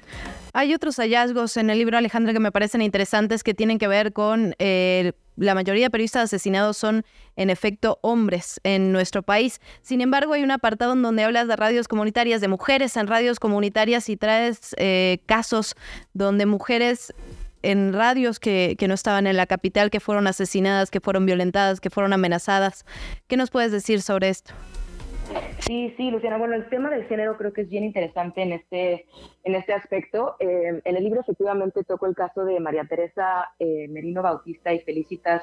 Hay 0.52 0.74
otros 0.74 0.96
hallazgos 0.96 1.56
en 1.56 1.70
el 1.70 1.78
libro, 1.78 1.98
Alejandra, 1.98 2.32
que 2.32 2.40
me 2.40 2.52
parecen 2.52 2.82
interesantes 2.82 3.44
que 3.44 3.54
tienen 3.54 3.78
que 3.78 3.88
ver 3.88 4.12
con 4.12 4.54
eh, 4.58 5.12
la 5.36 5.54
mayoría 5.54 5.86
de 5.86 5.90
periodistas 5.90 6.24
asesinados 6.24 6.76
son 6.76 7.04
en 7.36 7.50
efecto 7.50 7.98
hombres 8.02 8.60
en 8.64 8.92
nuestro 8.92 9.22
país. 9.22 9.60
Sin 9.82 10.00
embargo, 10.00 10.32
hay 10.32 10.42
un 10.42 10.50
apartado 10.50 10.94
en 10.94 11.02
donde 11.02 11.24
hablas 11.24 11.48
de 11.48 11.56
radios 11.56 11.88
comunitarias, 11.88 12.40
de 12.40 12.48
mujeres 12.48 12.96
en 12.96 13.06
radios 13.06 13.38
comunitarias 13.38 14.08
y 14.08 14.16
traes 14.16 14.74
eh, 14.78 15.18
casos 15.26 15.76
donde 16.14 16.46
mujeres 16.46 17.12
en 17.62 17.92
radios 17.92 18.38
que, 18.38 18.76
que, 18.78 18.86
no 18.86 18.94
estaban 18.94 19.26
en 19.26 19.36
la 19.36 19.46
capital, 19.46 19.90
que 19.90 19.98
fueron 19.98 20.26
asesinadas, 20.26 20.90
que 20.90 21.00
fueron 21.00 21.26
violentadas, 21.26 21.80
que 21.80 21.90
fueron 21.90 22.12
amenazadas. 22.12 22.84
¿Qué 23.26 23.36
nos 23.36 23.50
puedes 23.50 23.72
decir 23.72 24.02
sobre 24.02 24.28
esto? 24.28 24.52
Sí, 25.60 25.92
sí, 25.96 26.10
Luciana. 26.10 26.38
Bueno, 26.38 26.54
el 26.54 26.68
tema 26.68 26.90
del 26.90 27.04
género 27.04 27.36
creo 27.36 27.52
que 27.52 27.62
es 27.62 27.68
bien 27.68 27.84
interesante 27.84 28.42
en 28.42 28.52
este, 28.52 29.06
en 29.44 29.54
este 29.54 29.72
aspecto. 29.72 30.36
Eh, 30.38 30.80
en 30.84 30.96
el 30.96 31.02
libro 31.02 31.20
efectivamente 31.20 31.82
toco 31.84 32.06
el 32.06 32.14
caso 32.14 32.44
de 32.44 32.60
María 32.60 32.84
Teresa 32.84 33.52
eh, 33.58 33.88
Merino 33.88 34.22
Bautista 34.22 34.72
y 34.72 34.80
Felicitas 34.80 35.42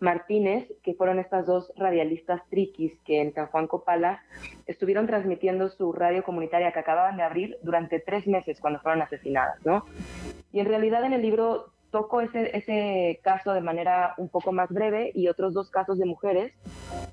Martínez, 0.00 0.66
que 0.82 0.94
fueron 0.94 1.18
estas 1.18 1.46
dos 1.46 1.72
radialistas 1.76 2.42
triquis 2.50 2.92
que 3.04 3.20
en 3.20 3.32
San 3.34 3.46
Juan 3.46 3.66
Copala 3.66 4.22
estuvieron 4.66 5.06
transmitiendo 5.06 5.68
su 5.68 5.92
radio 5.92 6.24
comunitaria 6.24 6.72
que 6.72 6.80
acababan 6.80 7.16
de 7.16 7.22
abrir 7.22 7.58
durante 7.62 8.00
tres 8.00 8.26
meses 8.26 8.60
cuando 8.60 8.80
fueron 8.80 9.02
asesinadas, 9.02 9.64
¿no? 9.64 9.84
Y 10.52 10.60
en 10.60 10.66
realidad 10.66 11.04
en 11.04 11.12
el 11.12 11.22
libro 11.22 11.71
toco 11.92 12.22
ese, 12.22 12.56
ese 12.56 13.20
caso 13.22 13.52
de 13.52 13.60
manera 13.60 14.14
un 14.16 14.28
poco 14.28 14.50
más 14.50 14.70
breve 14.70 15.12
y 15.14 15.28
otros 15.28 15.54
dos 15.54 15.70
casos 15.70 15.98
de 15.98 16.06
mujeres. 16.06 16.52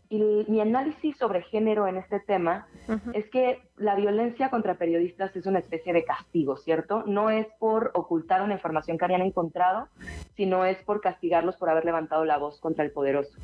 Y 0.10 0.46
mi 0.48 0.60
análisis 0.62 1.16
sobre 1.18 1.44
género 1.44 1.88
en 1.88 1.98
este 1.98 2.20
tema 2.20 2.68
es 3.14 3.30
que 3.30 3.62
la 3.78 3.94
violencia 3.94 4.50
contra 4.50 4.80
periodistas 4.80 5.36
es 5.36 5.46
una 5.46 5.60
especie 5.60 5.94
de 5.94 6.04
castigo, 6.04 6.58
¿cierto? 6.58 7.04
No 7.06 7.30
es 7.30 7.46
por 7.60 7.92
ocultar 7.94 8.42
una 8.42 8.56
información 8.56 8.98
que 8.98 9.06
habían 9.06 9.22
encontrado, 9.22 9.88
sino 10.36 10.66
es 10.66 10.78
por 10.84 11.02
castigarlos 11.02 11.58
por 11.58 11.70
haber 11.70 11.86
levantado 11.86 12.26
la 12.26 12.38
voz 12.38 12.60
contra 12.60 12.84
el 12.84 12.92
poderoso. 12.92 13.38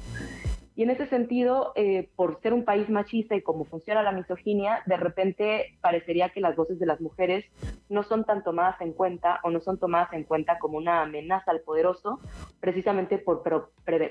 Y 0.76 0.84
en 0.84 0.90
ese 0.90 1.08
sentido, 1.08 1.72
eh, 1.76 2.10
por 2.16 2.42
ser 2.42 2.54
un 2.54 2.66
país 2.66 2.90
machista 2.90 3.36
y 3.36 3.42
cómo 3.42 3.64
funciona 3.64 4.04
la 4.04 4.12
misoginia, 4.12 4.84
de 4.86 4.98
repente 4.98 5.78
parecería 5.82 6.30
que 6.30 6.42
las 6.42 6.56
voces 6.58 6.80
de 6.80 6.86
las 6.86 7.00
mujeres 7.00 7.46
no 7.88 8.04
son 8.04 8.26
tan 8.26 8.44
tomadas 8.44 8.80
en 8.82 8.92
cuenta 8.92 9.40
o 9.44 9.52
no 9.52 9.62
son 9.62 9.80
tomadas 9.80 10.12
en 10.12 10.24
cuenta 10.24 10.60
como 10.60 10.78
una 10.78 11.02
amenaza 11.02 11.52
al 11.52 11.62
poderoso, 11.62 12.20
precisamente 12.60 13.18
por 13.18 13.42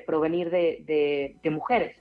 provenir 0.07 0.51
de, 0.51 1.37
de 1.43 1.51
mujeres. 1.51 1.97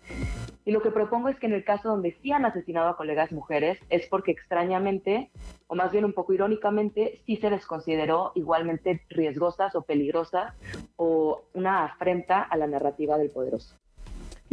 Y 0.65 0.71
lo 0.71 0.81
que 0.81 0.91
propongo 0.91 1.27
es 1.27 1.37
que 1.39 1.47
en 1.47 1.53
el 1.53 1.65
caso 1.65 1.89
donde 1.89 2.15
sí 2.21 2.31
han 2.31 2.45
asesinado 2.45 2.87
a 2.87 2.95
colegas 2.95 3.33
mujeres 3.33 3.77
es 3.89 4.07
porque 4.07 4.31
extrañamente, 4.31 5.29
o 5.67 5.75
más 5.75 5.91
bien 5.91 6.05
un 6.05 6.13
poco 6.13 6.31
irónicamente, 6.31 7.21
sí 7.25 7.35
se 7.35 7.49
les 7.49 7.65
consideró 7.65 8.31
igualmente 8.35 9.01
riesgosas 9.09 9.75
o 9.75 9.81
peligrosas 9.81 10.53
o 10.95 11.43
una 11.53 11.83
afrenta 11.83 12.41
a 12.41 12.55
la 12.55 12.67
narrativa 12.67 13.17
del 13.17 13.29
poderoso. 13.29 13.75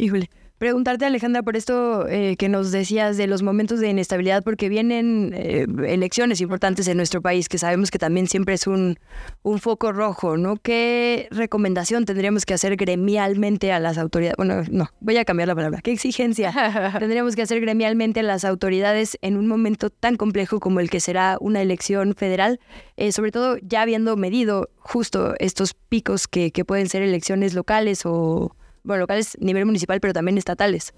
Híjole. 0.01 0.31
Preguntarte, 0.57 1.05
Alejandra, 1.05 1.43
por 1.43 1.55
esto 1.55 2.07
eh, 2.07 2.35
que 2.37 2.49
nos 2.49 2.71
decías 2.71 3.17
de 3.17 3.27
los 3.27 3.43
momentos 3.43 3.79
de 3.79 3.89
inestabilidad, 3.89 4.43
porque 4.43 4.67
vienen 4.67 5.31
eh, 5.35 5.67
elecciones 5.87 6.41
importantes 6.41 6.87
en 6.87 6.97
nuestro 6.97 7.21
país, 7.21 7.47
que 7.49 7.59
sabemos 7.59 7.91
que 7.91 7.99
también 7.99 8.27
siempre 8.27 8.55
es 8.55 8.65
un, 8.65 8.97
un, 9.43 9.59
foco 9.59 9.91
rojo, 9.91 10.37
¿no? 10.37 10.55
¿Qué 10.57 11.27
recomendación 11.29 12.05
tendríamos 12.05 12.45
que 12.45 12.55
hacer 12.55 12.77
gremialmente 12.77 13.71
a 13.71 13.79
las 13.79 13.99
autoridades? 13.99 14.37
Bueno, 14.37 14.63
no, 14.71 14.89
voy 15.01 15.17
a 15.17 15.25
cambiar 15.25 15.47
la 15.47 15.55
palabra. 15.55 15.81
¿Qué 15.83 15.91
exigencia 15.91 16.51
tendríamos 16.99 17.35
que 17.35 17.43
hacer 17.43 17.61
gremialmente 17.61 18.21
a 18.21 18.23
las 18.23 18.43
autoridades 18.43 19.19
en 19.21 19.37
un 19.37 19.47
momento 19.47 19.91
tan 19.91 20.15
complejo 20.15 20.59
como 20.59 20.79
el 20.79 20.89
que 20.89 20.99
será 20.99 21.37
una 21.39 21.61
elección 21.61 22.15
federal? 22.15 22.59
Eh, 22.97 23.11
sobre 23.11 23.31
todo 23.31 23.57
ya 23.61 23.83
habiendo 23.83 24.17
medido 24.17 24.69
justo 24.77 25.35
estos 25.37 25.75
picos 25.75 26.27
que, 26.27 26.51
que 26.51 26.65
pueden 26.65 26.89
ser 26.89 27.03
elecciones 27.03 27.53
locales 27.53 28.01
o 28.05 28.55
bueno, 28.83 29.01
locales 29.01 29.35
a 29.35 29.43
nivel 29.43 29.65
municipal, 29.65 29.99
pero 29.99 30.13
también 30.13 30.37
estatales. 30.37 30.93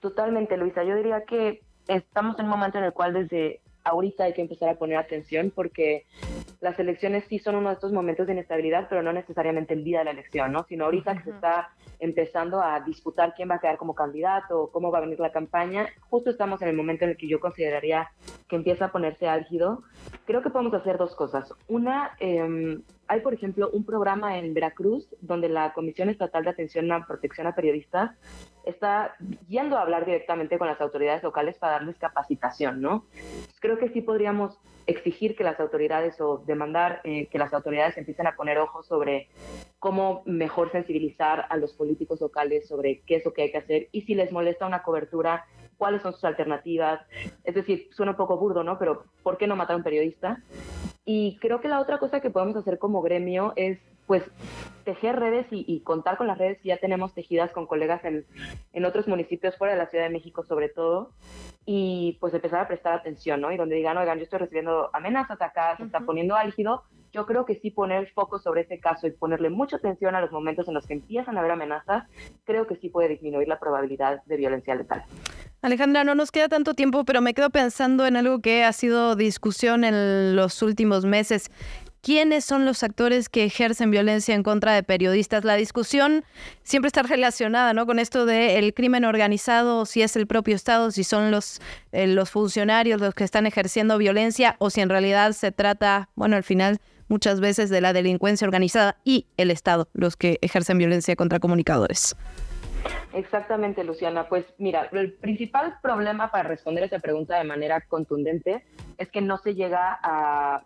Totalmente, 0.00 0.56
Luisa. 0.56 0.84
Yo 0.84 0.96
diría 0.96 1.24
que 1.24 1.60
estamos 1.88 2.38
en 2.38 2.44
un 2.46 2.50
momento 2.50 2.78
en 2.78 2.84
el 2.84 2.92
cual 2.92 3.12
desde 3.14 3.60
ahorita 3.84 4.24
hay 4.24 4.34
que 4.34 4.42
empezar 4.42 4.68
a 4.68 4.74
poner 4.74 4.98
atención 4.98 5.50
porque 5.54 6.04
las 6.60 6.78
elecciones 6.78 7.24
sí 7.28 7.38
son 7.38 7.56
uno 7.56 7.68
de 7.68 7.74
estos 7.74 7.92
momentos 7.92 8.26
de 8.26 8.34
inestabilidad, 8.34 8.86
pero 8.88 9.02
no 9.02 9.12
necesariamente 9.12 9.74
el 9.74 9.84
día 9.84 10.00
de 10.00 10.06
la 10.06 10.10
elección, 10.10 10.52
¿no? 10.52 10.64
Sino 10.68 10.84
ahorita 10.84 11.16
que 11.16 11.24
se 11.24 11.30
está 11.30 11.70
empezando 12.00 12.60
a 12.60 12.80
disputar 12.80 13.34
quién 13.34 13.50
va 13.50 13.56
a 13.56 13.60
quedar 13.60 13.78
como 13.78 13.94
candidato, 13.94 14.70
cómo 14.72 14.90
va 14.90 14.98
a 14.98 15.02
venir 15.02 15.20
la 15.20 15.32
campaña, 15.32 15.88
justo 16.10 16.30
estamos 16.30 16.62
en 16.62 16.68
el 16.68 16.76
momento 16.76 17.04
en 17.04 17.10
el 17.10 17.16
que 17.16 17.28
yo 17.28 17.40
consideraría 17.40 18.10
que 18.48 18.56
empieza 18.56 18.86
a 18.86 18.92
ponerse 18.92 19.28
álgido 19.28 19.82
creo 20.28 20.42
que 20.42 20.50
podemos 20.50 20.74
hacer 20.74 20.98
dos 20.98 21.16
cosas. 21.16 21.54
Una, 21.68 22.12
em, 22.20 22.82
hay 23.06 23.20
por 23.20 23.32
ejemplo 23.32 23.70
un 23.72 23.82
programa 23.86 24.36
en 24.36 24.52
Veracruz 24.52 25.08
donde 25.22 25.48
la 25.48 25.72
Comisión 25.72 26.10
Estatal 26.10 26.44
de 26.44 26.50
Atención 26.50 26.92
a 26.92 27.06
Protección 27.06 27.46
a 27.46 27.54
Periodistas 27.54 28.10
está 28.66 29.14
yendo 29.48 29.78
a 29.78 29.80
hablar 29.80 30.04
directamente 30.04 30.58
con 30.58 30.68
las 30.68 30.82
autoridades 30.82 31.22
locales 31.22 31.56
para 31.56 31.72
darles 31.72 31.96
capacitación, 31.96 32.82
¿no? 32.82 33.06
Creo 33.60 33.78
que 33.78 33.88
sí 33.88 34.02
podríamos 34.02 34.60
exigir 34.88 35.36
que 35.36 35.44
las 35.44 35.60
autoridades 35.60 36.20
o 36.20 36.38
demandar 36.38 37.00
eh, 37.04 37.26
que 37.26 37.38
las 37.38 37.52
autoridades 37.52 37.96
empiecen 37.98 38.26
a 38.26 38.34
poner 38.34 38.58
ojos 38.58 38.86
sobre 38.86 39.28
cómo 39.78 40.22
mejor 40.24 40.72
sensibilizar 40.72 41.44
a 41.50 41.56
los 41.56 41.74
políticos 41.74 42.20
locales 42.20 42.66
sobre 42.66 43.02
qué 43.06 43.16
es 43.16 43.24
lo 43.24 43.32
que 43.32 43.42
hay 43.42 43.52
que 43.52 43.58
hacer 43.58 43.88
y 43.92 44.02
si 44.02 44.14
les 44.14 44.32
molesta 44.32 44.66
una 44.66 44.82
cobertura 44.82 45.44
cuáles 45.76 46.02
son 46.02 46.12
sus 46.12 46.24
alternativas. 46.24 47.00
Es 47.44 47.54
decir, 47.54 47.88
suena 47.92 48.12
un 48.12 48.18
poco 48.18 48.38
burdo, 48.38 48.64
¿no? 48.64 48.78
Pero 48.78 49.04
¿por 49.22 49.38
qué 49.38 49.46
no 49.46 49.56
matar 49.56 49.74
a 49.74 49.76
un 49.76 49.84
periodista? 49.84 50.42
Y 51.04 51.38
creo 51.40 51.60
que 51.60 51.68
la 51.68 51.80
otra 51.80 51.98
cosa 51.98 52.20
que 52.20 52.30
podemos 52.30 52.56
hacer 52.56 52.78
como 52.78 53.00
gremio 53.02 53.52
es, 53.56 53.78
pues, 54.08 54.24
tejer 54.84 55.16
redes 55.20 55.46
y, 55.50 55.80
contar 55.80 56.16
con 56.16 56.26
las 56.26 56.38
redes 56.38 56.58
que 56.62 56.70
ya 56.70 56.78
tenemos 56.78 57.14
tejidas 57.14 57.52
con 57.52 57.66
colegas 57.66 58.02
en, 58.06 58.24
en, 58.72 58.84
otros 58.86 59.06
municipios 59.06 59.56
fuera 59.56 59.74
de 59.74 59.78
la 59.78 59.90
Ciudad 59.90 60.04
de 60.04 60.10
México, 60.10 60.42
sobre 60.44 60.70
todo, 60.70 61.12
y 61.66 62.16
pues 62.18 62.32
empezar 62.32 62.60
a 62.60 62.68
prestar 62.68 62.94
atención, 62.94 63.42
¿no? 63.42 63.52
Y 63.52 63.58
donde 63.58 63.76
digan, 63.76 63.98
oigan, 63.98 64.16
yo 64.16 64.24
estoy 64.24 64.38
recibiendo 64.38 64.88
amenazas 64.94 65.40
acá, 65.42 65.76
se 65.76 65.84
está 65.84 66.00
poniendo 66.00 66.34
álgido, 66.34 66.84
yo 67.12 67.26
creo 67.26 67.44
que 67.44 67.56
sí 67.56 67.70
poner 67.70 68.10
foco 68.12 68.38
sobre 68.38 68.62
ese 68.62 68.80
caso 68.80 69.06
y 69.06 69.10
ponerle 69.10 69.50
mucha 69.50 69.76
atención 69.76 70.14
a 70.14 70.22
los 70.22 70.32
momentos 70.32 70.66
en 70.68 70.74
los 70.74 70.86
que 70.86 70.94
empiezan 70.94 71.36
a 71.36 71.40
haber 71.40 71.52
amenazas, 71.52 72.04
creo 72.44 72.66
que 72.66 72.76
sí 72.76 72.88
puede 72.88 73.08
disminuir 73.08 73.46
la 73.46 73.58
probabilidad 73.60 74.22
de 74.24 74.36
violencia 74.38 74.74
letal. 74.74 75.04
Alejandra, 75.60 76.04
no 76.04 76.14
nos 76.14 76.30
queda 76.30 76.48
tanto 76.48 76.74
tiempo, 76.74 77.04
pero 77.04 77.20
me 77.20 77.34
quedo 77.34 77.50
pensando 77.50 78.06
en 78.06 78.16
algo 78.16 78.40
que 78.40 78.64
ha 78.64 78.72
sido 78.72 79.16
discusión 79.16 79.84
en 79.84 80.36
los 80.36 80.62
últimos 80.62 81.04
meses. 81.04 81.50
¿Quiénes 82.00 82.44
son 82.44 82.64
los 82.64 82.82
actores 82.82 83.28
que 83.28 83.44
ejercen 83.44 83.90
violencia 83.90 84.34
en 84.34 84.42
contra 84.42 84.72
de 84.72 84.82
periodistas? 84.82 85.44
La 85.44 85.56
discusión 85.56 86.24
siempre 86.62 86.86
está 86.86 87.02
relacionada 87.02 87.72
¿no? 87.72 87.86
con 87.86 87.98
esto 87.98 88.24
del 88.24 88.72
crimen 88.72 89.04
organizado, 89.04 89.84
si 89.84 90.02
es 90.02 90.14
el 90.14 90.26
propio 90.26 90.54
Estado, 90.54 90.90
si 90.92 91.02
son 91.02 91.30
los, 91.30 91.60
eh, 91.92 92.06
los 92.06 92.30
funcionarios 92.30 93.00
los 93.00 93.14
que 93.14 93.24
están 93.24 93.46
ejerciendo 93.46 93.98
violencia 93.98 94.56
o 94.58 94.70
si 94.70 94.80
en 94.80 94.88
realidad 94.88 95.32
se 95.32 95.50
trata, 95.50 96.08
bueno, 96.14 96.36
al 96.36 96.44
final 96.44 96.78
muchas 97.08 97.40
veces 97.40 97.68
de 97.68 97.80
la 97.80 97.92
delincuencia 97.92 98.46
organizada 98.46 98.96
y 99.04 99.26
el 99.36 99.50
Estado 99.50 99.88
los 99.92 100.16
que 100.16 100.38
ejercen 100.40 100.78
violencia 100.78 101.16
contra 101.16 101.40
comunicadores. 101.40 102.14
Exactamente, 103.12 103.84
Luciana. 103.84 104.28
Pues 104.28 104.44
mira, 104.58 104.88
el 104.92 105.14
principal 105.14 105.78
problema 105.82 106.30
para 106.30 106.48
responder 106.48 106.84
esa 106.84 106.98
pregunta 106.98 107.38
de 107.38 107.44
manera 107.44 107.80
contundente 107.80 108.64
es 108.98 109.08
que 109.10 109.20
no 109.20 109.38
se 109.38 109.54
llega 109.54 109.98
a, 110.02 110.64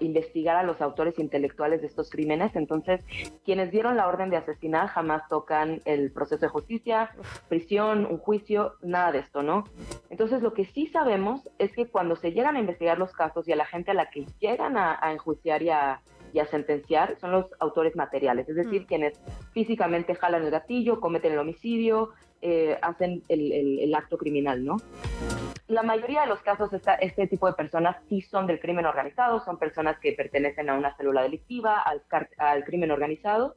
investigar 0.00 0.56
a 0.56 0.62
los 0.62 0.82
autores 0.82 1.18
intelectuales 1.18 1.80
de 1.80 1.86
estos 1.86 2.10
crímenes. 2.10 2.54
Entonces, 2.54 3.00
quienes 3.46 3.70
dieron 3.70 3.96
la 3.96 4.06
orden 4.06 4.28
de 4.28 4.36
asesinar 4.36 4.88
jamás 4.88 5.26
tocan 5.28 5.80
el 5.86 6.12
proceso 6.12 6.42
de 6.42 6.48
justicia, 6.48 7.10
prisión, 7.48 8.04
un 8.04 8.18
juicio, 8.18 8.74
nada 8.82 9.12
de 9.12 9.20
esto, 9.20 9.42
¿no? 9.42 9.64
Entonces, 10.10 10.42
lo 10.42 10.52
que 10.52 10.66
sí 10.66 10.88
sabemos 10.88 11.48
es 11.58 11.72
que 11.72 11.88
cuando 11.88 12.14
se 12.14 12.32
llegan 12.32 12.56
a 12.56 12.60
investigar 12.60 12.98
los 12.98 13.12
casos 13.12 13.48
y 13.48 13.52
a 13.52 13.56
la 13.56 13.64
gente 13.64 13.92
a 13.92 13.94
la 13.94 14.10
que 14.10 14.26
llegan 14.38 14.76
a, 14.76 14.98
a 15.00 15.12
enjuiciar 15.12 15.62
y 15.62 15.70
a 15.70 16.02
y 16.34 16.40
a 16.40 16.46
sentenciar 16.46 17.16
son 17.20 17.30
los 17.30 17.46
autores 17.60 17.94
materiales, 17.94 18.48
es 18.48 18.56
decir, 18.56 18.82
mm. 18.82 18.86
quienes 18.86 19.20
físicamente 19.52 20.16
jalan 20.16 20.42
el 20.42 20.50
gatillo, 20.50 21.00
cometen 21.00 21.32
el 21.32 21.38
homicidio, 21.38 22.10
eh, 22.42 22.76
hacen 22.82 23.22
el, 23.28 23.94
acto 23.94 24.18
criminal, 24.18 24.64
¿no? 24.64 24.76
La 25.68 25.84
mayoría 25.84 26.22
de 26.22 26.26
los 26.26 26.42
casos, 26.42 26.70
este 27.00 27.28
tipo 27.28 27.46
de 27.46 27.52
personas 27.52 27.96
sí 28.08 28.20
son 28.20 28.48
del 28.48 28.58
crimen 28.58 28.84
organizado, 28.84 29.40
son 29.44 29.58
personas 29.58 29.98
que 30.00 30.12
pertenecen 30.12 30.68
a 30.68 30.74
una 30.74 30.94
célula 30.96 31.22
delictiva, 31.22 31.80
al, 31.80 32.02
al 32.38 32.64
crimen 32.64 32.90
organizado, 32.90 33.54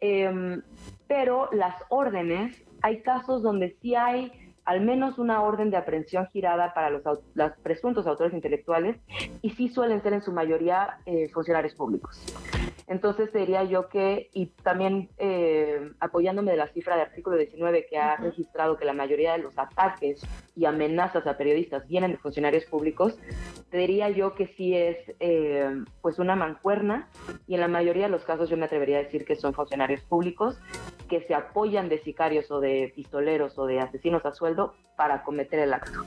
em, 0.00 0.62
pero 1.08 1.50
las 1.52 1.74
órdenes, 1.88 2.64
hay 2.80 3.02
casos 3.02 3.42
donde 3.42 3.76
sí 3.82 3.96
hay 3.96 4.30
al 4.64 4.80
menos 4.80 5.18
una 5.18 5.42
orden 5.42 5.70
de 5.70 5.76
aprehensión 5.76 6.28
girada 6.32 6.74
para 6.74 6.90
los, 6.90 7.02
presuntos 7.62 8.06
autores 8.06 8.32
intelectuales 8.34 8.96
y 9.42 9.50
sí 9.50 9.68
suelen 9.68 10.02
ser 10.02 10.14
en 10.14 10.22
su 10.22 10.32
mayoría 10.32 10.98
eh, 11.06 11.28
funcionarios 11.32 11.74
públicos. 11.74 12.24
Entonces 12.86 13.32
diría 13.32 13.64
yo 13.64 13.88
que, 13.88 14.28
y 14.32 14.46
también 14.46 15.08
eh, 15.18 15.92
apoyándome 16.00 16.50
de 16.50 16.58
la 16.58 16.68
cifra 16.68 16.96
de 16.96 17.02
artículo 17.02 17.36
19 17.36 17.86
que 17.86 17.98
ha 17.98 18.16
registrado 18.16 18.76
que 18.76 18.84
la 18.84 18.92
mayoría 18.92 19.32
de 19.32 19.38
los 19.38 19.58
ataques 19.58 20.20
y 20.54 20.66
amenazas 20.66 21.26
a 21.26 21.36
periodistas 21.36 21.88
vienen 21.88 22.12
de 22.12 22.18
funcionarios 22.18 22.64
públicos, 22.66 23.18
te 23.70 23.78
diría 23.78 24.10
yo 24.10 24.34
que 24.34 24.48
sí 24.48 24.76
es 24.76 24.98
eh, 25.20 25.82
pues 26.02 26.18
una 26.18 26.36
mancuerna 26.36 27.08
y 27.46 27.54
en 27.54 27.60
la 27.60 27.68
mayoría 27.68 28.04
de 28.04 28.10
los 28.10 28.24
casos 28.24 28.50
yo 28.50 28.56
me 28.56 28.66
atrevería 28.66 28.98
a 28.98 29.02
decir 29.02 29.24
que 29.24 29.36
son 29.36 29.54
funcionarios 29.54 30.02
públicos 30.02 30.58
que 31.08 31.22
se 31.22 31.34
apoyan 31.34 31.88
de 31.88 31.98
sicarios 31.98 32.50
o 32.50 32.60
de 32.60 32.92
pistoleros 32.94 33.58
o 33.58 33.66
de 33.66 33.80
asesinos 33.80 34.24
a 34.26 34.32
sueldo 34.32 34.74
para 34.96 35.22
cometer 35.22 35.58
el 35.60 35.72
acto. 35.72 36.04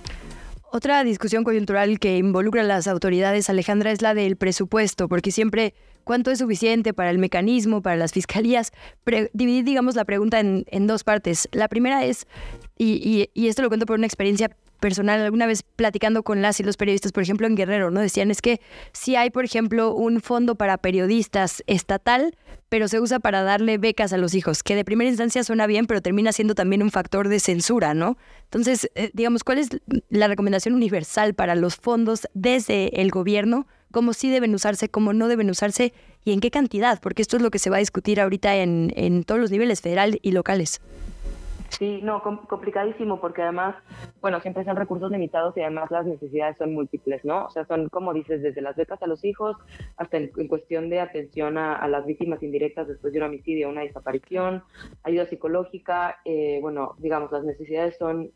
Otra 0.71 1.03
discusión 1.03 1.43
coyuntural 1.43 1.97
que 1.97 2.17
involucra 2.17 2.61
a 2.61 2.65
las 2.65 2.87
autoridades, 2.87 3.49
Alejandra, 3.49 3.91
es 3.91 4.01
la 4.01 4.13
del 4.13 4.35
presupuesto, 4.35 5.07
porque 5.07 5.31
siempre 5.31 5.73
cuánto 6.03 6.29
es 6.29 6.39
suficiente 6.39 6.93
para 6.93 7.09
el 7.09 7.19
mecanismo, 7.19 7.81
para 7.81 7.95
las 7.95 8.11
fiscalías. 8.13 8.71
dividir, 9.33 9.63
digamos, 9.63 9.95
la 9.95 10.03
pregunta 10.05 10.39
en, 10.39 10.87
dos 10.87 11.03
partes. 11.03 11.47
La 11.51 11.67
primera 11.67 12.03
es, 12.05 12.27
y, 12.77 13.29
y 13.33 13.47
esto 13.47 13.61
lo 13.61 13.69
cuento 13.69 13.85
por 13.85 13.97
una 13.97 14.07
experiencia 14.07 14.51
personal, 14.79 15.21
alguna 15.21 15.45
vez 15.45 15.63
platicando 15.63 16.23
con 16.23 16.41
las 16.41 16.59
y 16.59 16.63
los 16.63 16.77
periodistas, 16.77 17.11
por 17.11 17.23
ejemplo, 17.23 17.47
en 17.47 17.55
Guerrero, 17.55 17.91
¿no? 17.91 17.99
Decían, 17.99 18.31
es 18.31 18.41
que 18.41 18.61
si 18.93 19.15
hay, 19.15 19.29
por 19.29 19.45
ejemplo, 19.45 19.93
un 19.93 20.21
fondo 20.21 20.55
para 20.55 20.77
periodistas 20.77 21.63
estatal, 21.67 22.35
pero 22.69 22.87
se 22.87 22.99
usa 22.99 23.19
para 23.19 23.43
darle 23.43 23.77
becas 23.77 24.13
a 24.13 24.17
los 24.17 24.33
hijos, 24.33 24.63
que 24.63 24.75
de 24.75 24.83
primera 24.83 25.09
instancia 25.09 25.43
suena 25.43 25.67
bien, 25.67 25.85
pero 25.85 26.01
termina 26.01 26.31
siendo 26.31 26.55
también 26.55 26.83
un 26.83 26.91
factor 26.91 27.29
de 27.29 27.39
censura, 27.39 27.93
¿no? 27.93 28.17
Entonces, 28.43 28.89
eh, 28.95 29.11
digamos, 29.13 29.43
¿cuál 29.43 29.59
es 29.59 29.69
la 30.09 30.27
recomendación 30.27 30.73
universal 30.73 31.33
para 31.33 31.55
los 31.55 31.75
fondos 31.75 32.27
desde 32.33 33.01
el 33.01 33.09
gobierno? 33.09 33.67
¿Cómo 33.91 34.13
sí 34.13 34.29
deben 34.29 34.53
usarse, 34.53 34.89
cómo 34.89 35.13
no 35.13 35.27
deben 35.27 35.49
usarse 35.49 35.93
y 36.25 36.33
en 36.33 36.41
qué 36.41 36.51
cantidad? 36.51 36.99
Porque 37.01 37.21
esto 37.21 37.37
es 37.37 37.41
lo 37.41 37.51
que 37.51 37.59
se 37.59 37.69
va 37.69 37.77
a 37.77 37.79
discutir 37.79 38.19
ahorita 38.19 38.57
en, 38.57 38.91
en 38.95 39.23
todos 39.23 39.39
los 39.39 39.49
niveles, 39.49 39.81
federal 39.81 40.19
y 40.21 40.31
locales. 40.31 40.81
Sí, 41.69 41.99
no, 42.01 42.23
complicadísimo 42.23 43.19
porque 43.19 43.43
además, 43.43 43.75
bueno, 44.21 44.39
siempre 44.41 44.63
son 44.63 44.75
recursos 44.75 45.11
limitados 45.11 45.55
y 45.57 45.61
además 45.61 45.91
las 45.91 46.05
necesidades 46.05 46.57
son 46.57 46.73
múltiples, 46.73 47.23
¿no? 47.23 47.45
O 47.45 47.49
sea, 47.51 47.65
son, 47.65 47.89
como 47.89 48.13
dices, 48.13 48.41
desde 48.41 48.61
las 48.61 48.75
becas 48.75 49.01
a 49.01 49.07
los 49.07 49.23
hijos 49.23 49.55
hasta 49.97 50.17
en, 50.17 50.47
cuestión 50.47 50.89
de 50.89 50.99
atención 50.99 51.57
a, 51.57 51.87
las 51.87 52.05
víctimas 52.05 52.41
indirectas 52.41 52.87
después 52.87 53.13
de 53.13 53.19
un 53.19 53.25
homicidio, 53.25 53.69
una 53.69 53.81
desaparición, 53.81 54.63
ayuda 55.03 55.27
psicológica, 55.27 56.19
eh, 56.25 56.59
bueno, 56.61 56.95
digamos, 56.97 57.31
las 57.31 57.43
necesidades 57.43 57.97
son 57.97 58.31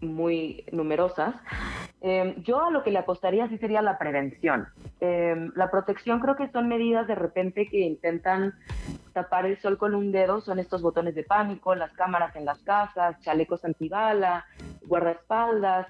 muy 0.00 0.64
numerosas. 0.72 1.34
Em, 2.00 2.42
yo 2.42 2.64
a 2.64 2.70
lo 2.70 2.82
que 2.82 2.90
le 2.90 2.98
apostaría 2.98 3.48
sí 3.48 3.58
sería 3.58 3.80
la 3.82 3.98
prevención. 3.98 4.66
Em, 5.00 5.52
la 5.54 5.70
protección 5.70 6.20
creo 6.20 6.36
que 6.36 6.48
son 6.50 6.68
medidas 6.68 7.06
de 7.06 7.14
repente 7.14 7.68
que 7.68 7.80
intentan 7.80 8.54
tapar 9.12 9.46
el 9.46 9.60
sol 9.60 9.78
con 9.78 9.94
un 9.94 10.12
dedo, 10.12 10.40
son 10.40 10.58
estos 10.58 10.82
botones 10.82 11.14
de 11.14 11.24
pánico, 11.24 11.74
las 11.74 11.92
cámaras 11.92 12.34
en 12.36 12.44
las 12.44 12.58
casas, 12.60 13.20
chalecos 13.20 13.64
antibala, 13.64 14.46
guardaespaldas, 14.86 15.86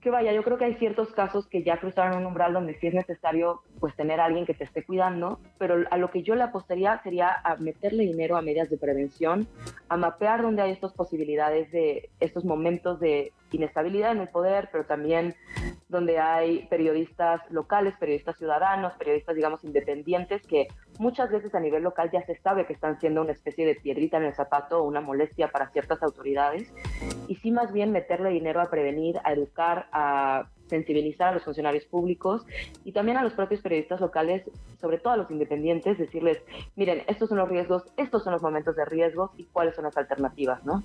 que 0.00 0.10
vaya, 0.10 0.32
yo 0.32 0.42
creo 0.42 0.56
que 0.56 0.64
hay 0.64 0.74
ciertos 0.74 1.12
casos 1.12 1.46
que 1.46 1.62
ya 1.62 1.78
cruzaron 1.78 2.16
un 2.16 2.26
umbral 2.26 2.54
donde 2.54 2.74
sí 2.78 2.86
es 2.86 2.94
necesario 2.94 3.62
pues 3.78 3.94
tener 3.94 4.18
a 4.20 4.24
alguien 4.24 4.46
que 4.46 4.54
te 4.54 4.64
esté 4.64 4.82
cuidando, 4.82 5.40
pero 5.58 5.84
a 5.90 5.96
lo 5.98 6.10
que 6.10 6.22
yo 6.22 6.34
le 6.34 6.42
apostaría 6.42 7.00
sería 7.02 7.36
a 7.44 7.56
meterle 7.56 8.04
dinero 8.04 8.36
a 8.36 8.42
medidas 8.42 8.70
de 8.70 8.78
prevención, 8.78 9.46
a 9.88 9.96
mapear 9.96 10.42
dónde 10.42 10.62
hay 10.62 10.72
estas 10.72 10.94
posibilidades 10.94 11.70
de 11.70 12.08
estos 12.18 12.44
momentos 12.44 12.98
de 12.98 13.32
inestabilidad 13.56 14.12
en 14.12 14.20
el 14.20 14.28
poder, 14.28 14.68
pero 14.72 14.84
también 14.84 15.34
donde 15.88 16.18
hay 16.18 16.66
periodistas 16.68 17.40
locales, 17.50 17.94
periodistas 17.98 18.36
ciudadanos, 18.38 18.94
periodistas, 18.94 19.34
digamos, 19.34 19.64
independientes, 19.64 20.46
que 20.46 20.68
muchas 20.98 21.30
veces 21.30 21.54
a 21.54 21.60
nivel 21.60 21.82
local 21.82 22.10
ya 22.12 22.24
se 22.24 22.36
sabe 22.36 22.66
que 22.66 22.72
están 22.72 23.00
siendo 23.00 23.22
una 23.22 23.32
especie 23.32 23.66
de 23.66 23.74
piedrita 23.74 24.16
en 24.16 24.24
el 24.24 24.34
zapato 24.34 24.78
o 24.78 24.84
una 24.84 25.00
molestia 25.00 25.48
para 25.48 25.70
ciertas 25.70 26.02
autoridades, 26.02 26.72
y 27.26 27.34
sí 27.36 27.50
más 27.50 27.72
bien 27.72 27.90
meterle 27.92 28.30
dinero 28.30 28.60
a 28.60 28.70
prevenir, 28.70 29.18
a 29.24 29.32
educar, 29.32 29.88
a 29.92 30.48
sensibilizar 30.70 31.28
a 31.28 31.34
los 31.34 31.44
funcionarios 31.44 31.84
públicos 31.84 32.46
y 32.84 32.92
también 32.92 33.18
a 33.18 33.22
los 33.22 33.34
propios 33.34 33.60
periodistas 33.60 34.00
locales, 34.00 34.42
sobre 34.80 34.98
todo 34.98 35.12
a 35.12 35.16
los 35.18 35.30
independientes, 35.30 35.98
decirles, 35.98 36.38
miren, 36.76 37.02
estos 37.08 37.28
son 37.28 37.38
los 37.38 37.48
riesgos, 37.48 37.82
estos 37.98 38.24
son 38.24 38.32
los 38.32 38.40
momentos 38.40 38.76
de 38.76 38.84
riesgos 38.86 39.30
y 39.36 39.44
cuáles 39.44 39.74
son 39.74 39.84
las 39.84 39.96
alternativas, 39.96 40.64
¿no? 40.64 40.82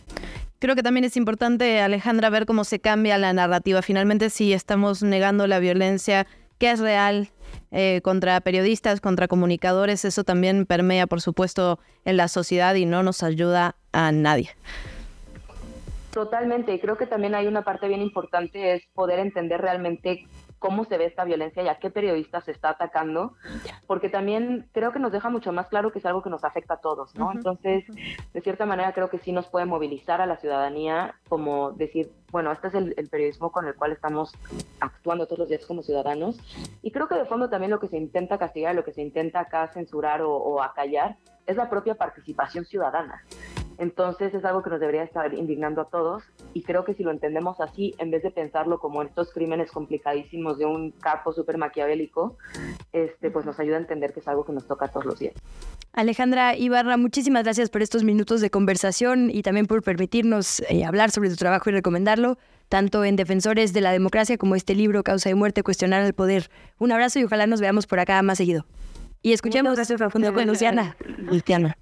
Creo 0.59 0.75
que 0.75 0.83
también 0.83 1.05
es 1.05 1.15
importante, 1.15 1.79
Alejandra, 1.79 2.29
ver 2.29 2.45
cómo 2.45 2.63
se 2.63 2.79
cambia 2.79 3.17
la 3.17 3.31
narrativa. 3.33 3.81
Finalmente, 3.81 4.29
si 4.29 4.51
estamos 4.51 5.03
negando 5.03 5.47
la 5.47 5.59
violencia 5.59 6.27
que 6.57 6.71
es 6.71 6.79
real 6.79 7.29
eh, 7.71 8.01
contra 8.03 8.39
periodistas, 8.41 9.01
contra 9.01 9.27
comunicadores, 9.27 10.05
eso 10.05 10.23
también 10.23 10.65
permea, 10.65 11.07
por 11.07 11.21
supuesto, 11.21 11.79
en 12.05 12.17
la 12.17 12.27
sociedad 12.27 12.75
y 12.75 12.85
no 12.85 13.03
nos 13.03 13.21
ayuda 13.23 13.75
a 13.91 14.11
nadie. 14.11 14.49
Totalmente, 16.15 16.73
y 16.73 16.79
creo 16.79 16.95
que 16.95 17.07
también 17.07 17.35
hay 17.35 17.45
una 17.45 17.65
parte 17.65 17.89
bien 17.89 18.01
importante, 18.01 18.73
es 18.73 18.85
poder 18.93 19.19
entender 19.19 19.59
realmente 19.59 20.25
cómo 20.59 20.85
se 20.85 20.97
ve 20.97 21.03
esta 21.03 21.25
violencia 21.25 21.61
y 21.61 21.67
a 21.67 21.77
qué 21.77 21.89
periodistas 21.89 22.45
se 22.45 22.51
está 22.51 22.69
atacando, 22.69 23.33
porque 23.85 24.07
también 24.07 24.69
creo 24.71 24.93
que 24.93 24.99
nos 24.99 25.11
deja 25.11 25.29
mucho 25.29 25.51
más 25.51 25.67
claro 25.67 25.91
que 25.91 25.99
es 25.99 26.05
algo 26.05 26.23
que 26.23 26.29
nos 26.29 26.45
afecta 26.45 26.75
a 26.75 26.79
todos, 26.79 27.13
¿no? 27.15 27.33
Entonces, 27.33 27.83
de 28.31 28.39
cierta 28.39 28.65
manera 28.65 28.93
creo 28.93 29.09
que 29.09 29.19
sí 29.19 29.33
nos 29.33 29.47
puede 29.47 29.65
movilizar 29.65 30.21
a 30.21 30.25
la 30.25 30.37
ciudadanía, 30.37 31.15
como 31.27 31.73
decir, 31.73 32.13
bueno, 32.31 32.53
este 32.53 32.69
es 32.69 32.75
el, 32.75 32.93
el, 32.95 33.09
periodismo 33.09 33.51
con 33.51 33.67
el 33.67 33.75
cual 33.75 33.91
estamos 33.91 34.31
actuando 34.79 35.25
todos 35.25 35.39
los 35.39 35.49
días 35.49 35.65
como 35.65 35.83
ciudadanos, 35.83 36.39
y 36.81 36.91
creo 36.91 37.09
que 37.09 37.15
de 37.15 37.25
fondo 37.25 37.49
también 37.49 37.71
lo 37.71 37.81
que 37.81 37.89
se 37.89 37.97
intenta 37.97 38.37
castigar, 38.37 38.73
lo 38.73 38.85
que 38.85 38.93
se 38.93 39.01
intenta 39.01 39.41
acá 39.41 39.67
censurar 39.67 40.21
o, 40.21 40.33
o 40.33 40.63
acallar, 40.63 41.17
es 41.45 41.57
la 41.57 41.69
propia 41.69 41.95
participación 41.95 42.63
ciudadana. 42.63 43.21
Entonces 43.77 44.33
es 44.33 44.45
algo 44.45 44.63
que 44.63 44.69
nos 44.69 44.79
debería 44.79 45.03
estar 45.03 45.33
indignando 45.33 45.81
a 45.81 45.85
todos 45.85 46.23
y 46.53 46.63
creo 46.63 46.85
que 46.85 46.93
si 46.93 47.03
lo 47.03 47.11
entendemos 47.11 47.59
así, 47.59 47.93
en 47.97 48.11
vez 48.11 48.23
de 48.23 48.31
pensarlo 48.31 48.79
como 48.79 49.01
estos 49.01 49.31
crímenes 49.33 49.71
complicadísimos 49.71 50.57
de 50.57 50.65
un 50.65 50.91
capo 50.91 51.33
súper 51.33 51.57
maquiavélico, 51.57 52.37
este, 52.93 53.31
pues 53.31 53.45
nos 53.45 53.59
ayuda 53.59 53.77
a 53.77 53.79
entender 53.79 54.13
que 54.13 54.21
es 54.21 54.27
algo 54.27 54.45
que 54.45 54.53
nos 54.53 54.67
toca 54.67 54.87
todos 54.87 55.05
los 55.05 55.19
días. 55.19 55.33
Alejandra 55.93 56.57
Ibarra, 56.57 56.97
muchísimas 56.97 57.43
gracias 57.43 57.69
por 57.69 57.81
estos 57.81 58.03
minutos 58.03 58.41
de 58.41 58.49
conversación 58.49 59.29
y 59.31 59.43
también 59.43 59.65
por 59.65 59.81
permitirnos 59.81 60.61
eh, 60.69 60.85
hablar 60.85 61.11
sobre 61.11 61.29
tu 61.29 61.35
trabajo 61.35 61.69
y 61.69 61.73
recomendarlo, 61.73 62.37
tanto 62.69 63.05
en 63.05 63.15
Defensores 63.15 63.73
de 63.73 63.81
la 63.81 63.91
Democracia 63.91 64.37
como 64.37 64.55
este 64.55 64.75
libro, 64.75 65.03
Causa 65.03 65.29
de 65.29 65.35
Muerte, 65.35 65.63
Cuestionar 65.63 66.03
el 66.03 66.13
Poder. 66.13 66.49
Un 66.79 66.91
abrazo 66.91 67.19
y 67.19 67.23
ojalá 67.23 67.47
nos 67.47 67.61
veamos 67.61 67.87
por 67.87 67.99
acá 67.99 68.21
más 68.23 68.37
seguido. 68.37 68.65
Y 69.21 69.33
escuchemos 69.33 69.75
gracias, 69.75 69.99
con 70.11 70.21
Luciana. 70.45 70.95
Luciana. 71.17 71.77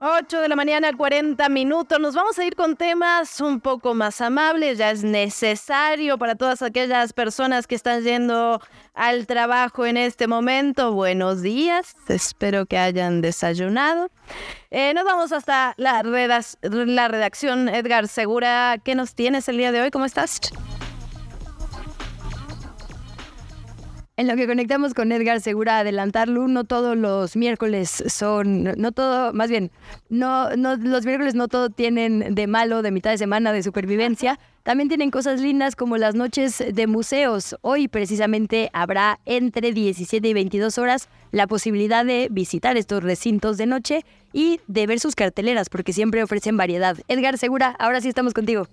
8 0.00 0.40
de 0.40 0.48
la 0.48 0.56
mañana, 0.56 0.92
40 0.96 1.48
minutos. 1.50 2.00
Nos 2.00 2.14
vamos 2.14 2.38
a 2.38 2.44
ir 2.44 2.56
con 2.56 2.76
temas 2.76 3.40
un 3.40 3.60
poco 3.60 3.92
más 3.94 4.20
amables. 4.22 4.78
Ya 4.78 4.90
es 4.90 5.04
necesario 5.04 6.16
para 6.16 6.34
todas 6.34 6.62
aquellas 6.62 7.12
personas 7.12 7.66
que 7.66 7.74
están 7.74 8.02
yendo 8.02 8.60
al 8.94 9.26
trabajo 9.26 9.84
en 9.84 9.98
este 9.98 10.26
momento. 10.26 10.92
Buenos 10.92 11.42
días. 11.42 11.94
Espero 12.08 12.64
que 12.64 12.78
hayan 12.78 13.20
desayunado. 13.20 14.10
Eh, 14.70 14.94
nos 14.94 15.04
vamos 15.04 15.32
hasta 15.32 15.74
la, 15.76 16.02
la 16.62 17.08
redacción. 17.08 17.68
Edgar 17.68 18.08
Segura, 18.08 18.78
¿qué 18.82 18.94
nos 18.94 19.14
tienes 19.14 19.48
el 19.48 19.58
día 19.58 19.72
de 19.72 19.82
hoy? 19.82 19.90
¿Cómo 19.90 20.06
estás? 20.06 20.40
En 24.18 24.28
lo 24.28 24.36
que 24.36 24.46
conectamos 24.46 24.92
con 24.92 25.10
Edgar 25.10 25.40
Segura, 25.40 25.78
adelantarlo, 25.78 26.46
no 26.46 26.64
todos 26.64 26.98
los 26.98 27.34
miércoles 27.34 28.04
son, 28.08 28.64
no 28.64 28.92
todo, 28.92 29.32
más 29.32 29.48
bien, 29.48 29.70
no, 30.10 30.54
no, 30.54 30.76
los 30.76 31.06
miércoles 31.06 31.34
no 31.34 31.48
todo 31.48 31.70
tienen 31.70 32.34
de 32.34 32.46
malo, 32.46 32.82
de 32.82 32.90
mitad 32.90 33.10
de 33.10 33.16
semana, 33.16 33.54
de 33.54 33.62
supervivencia. 33.62 34.38
También 34.64 34.90
tienen 34.90 35.10
cosas 35.10 35.40
lindas 35.40 35.76
como 35.76 35.96
las 35.96 36.14
noches 36.14 36.62
de 36.72 36.86
museos. 36.86 37.56
Hoy 37.62 37.88
precisamente 37.88 38.68
habrá 38.74 39.18
entre 39.24 39.72
17 39.72 40.28
y 40.28 40.34
22 40.34 40.76
horas 40.76 41.08
la 41.30 41.46
posibilidad 41.46 42.04
de 42.04 42.28
visitar 42.30 42.76
estos 42.76 43.02
recintos 43.02 43.56
de 43.56 43.64
noche 43.64 44.04
y 44.34 44.60
de 44.66 44.86
ver 44.86 45.00
sus 45.00 45.14
carteleras, 45.14 45.70
porque 45.70 45.94
siempre 45.94 46.22
ofrecen 46.22 46.58
variedad. 46.58 46.98
Edgar 47.08 47.38
Segura, 47.38 47.74
ahora 47.78 48.02
sí 48.02 48.10
estamos 48.10 48.34
contigo. 48.34 48.68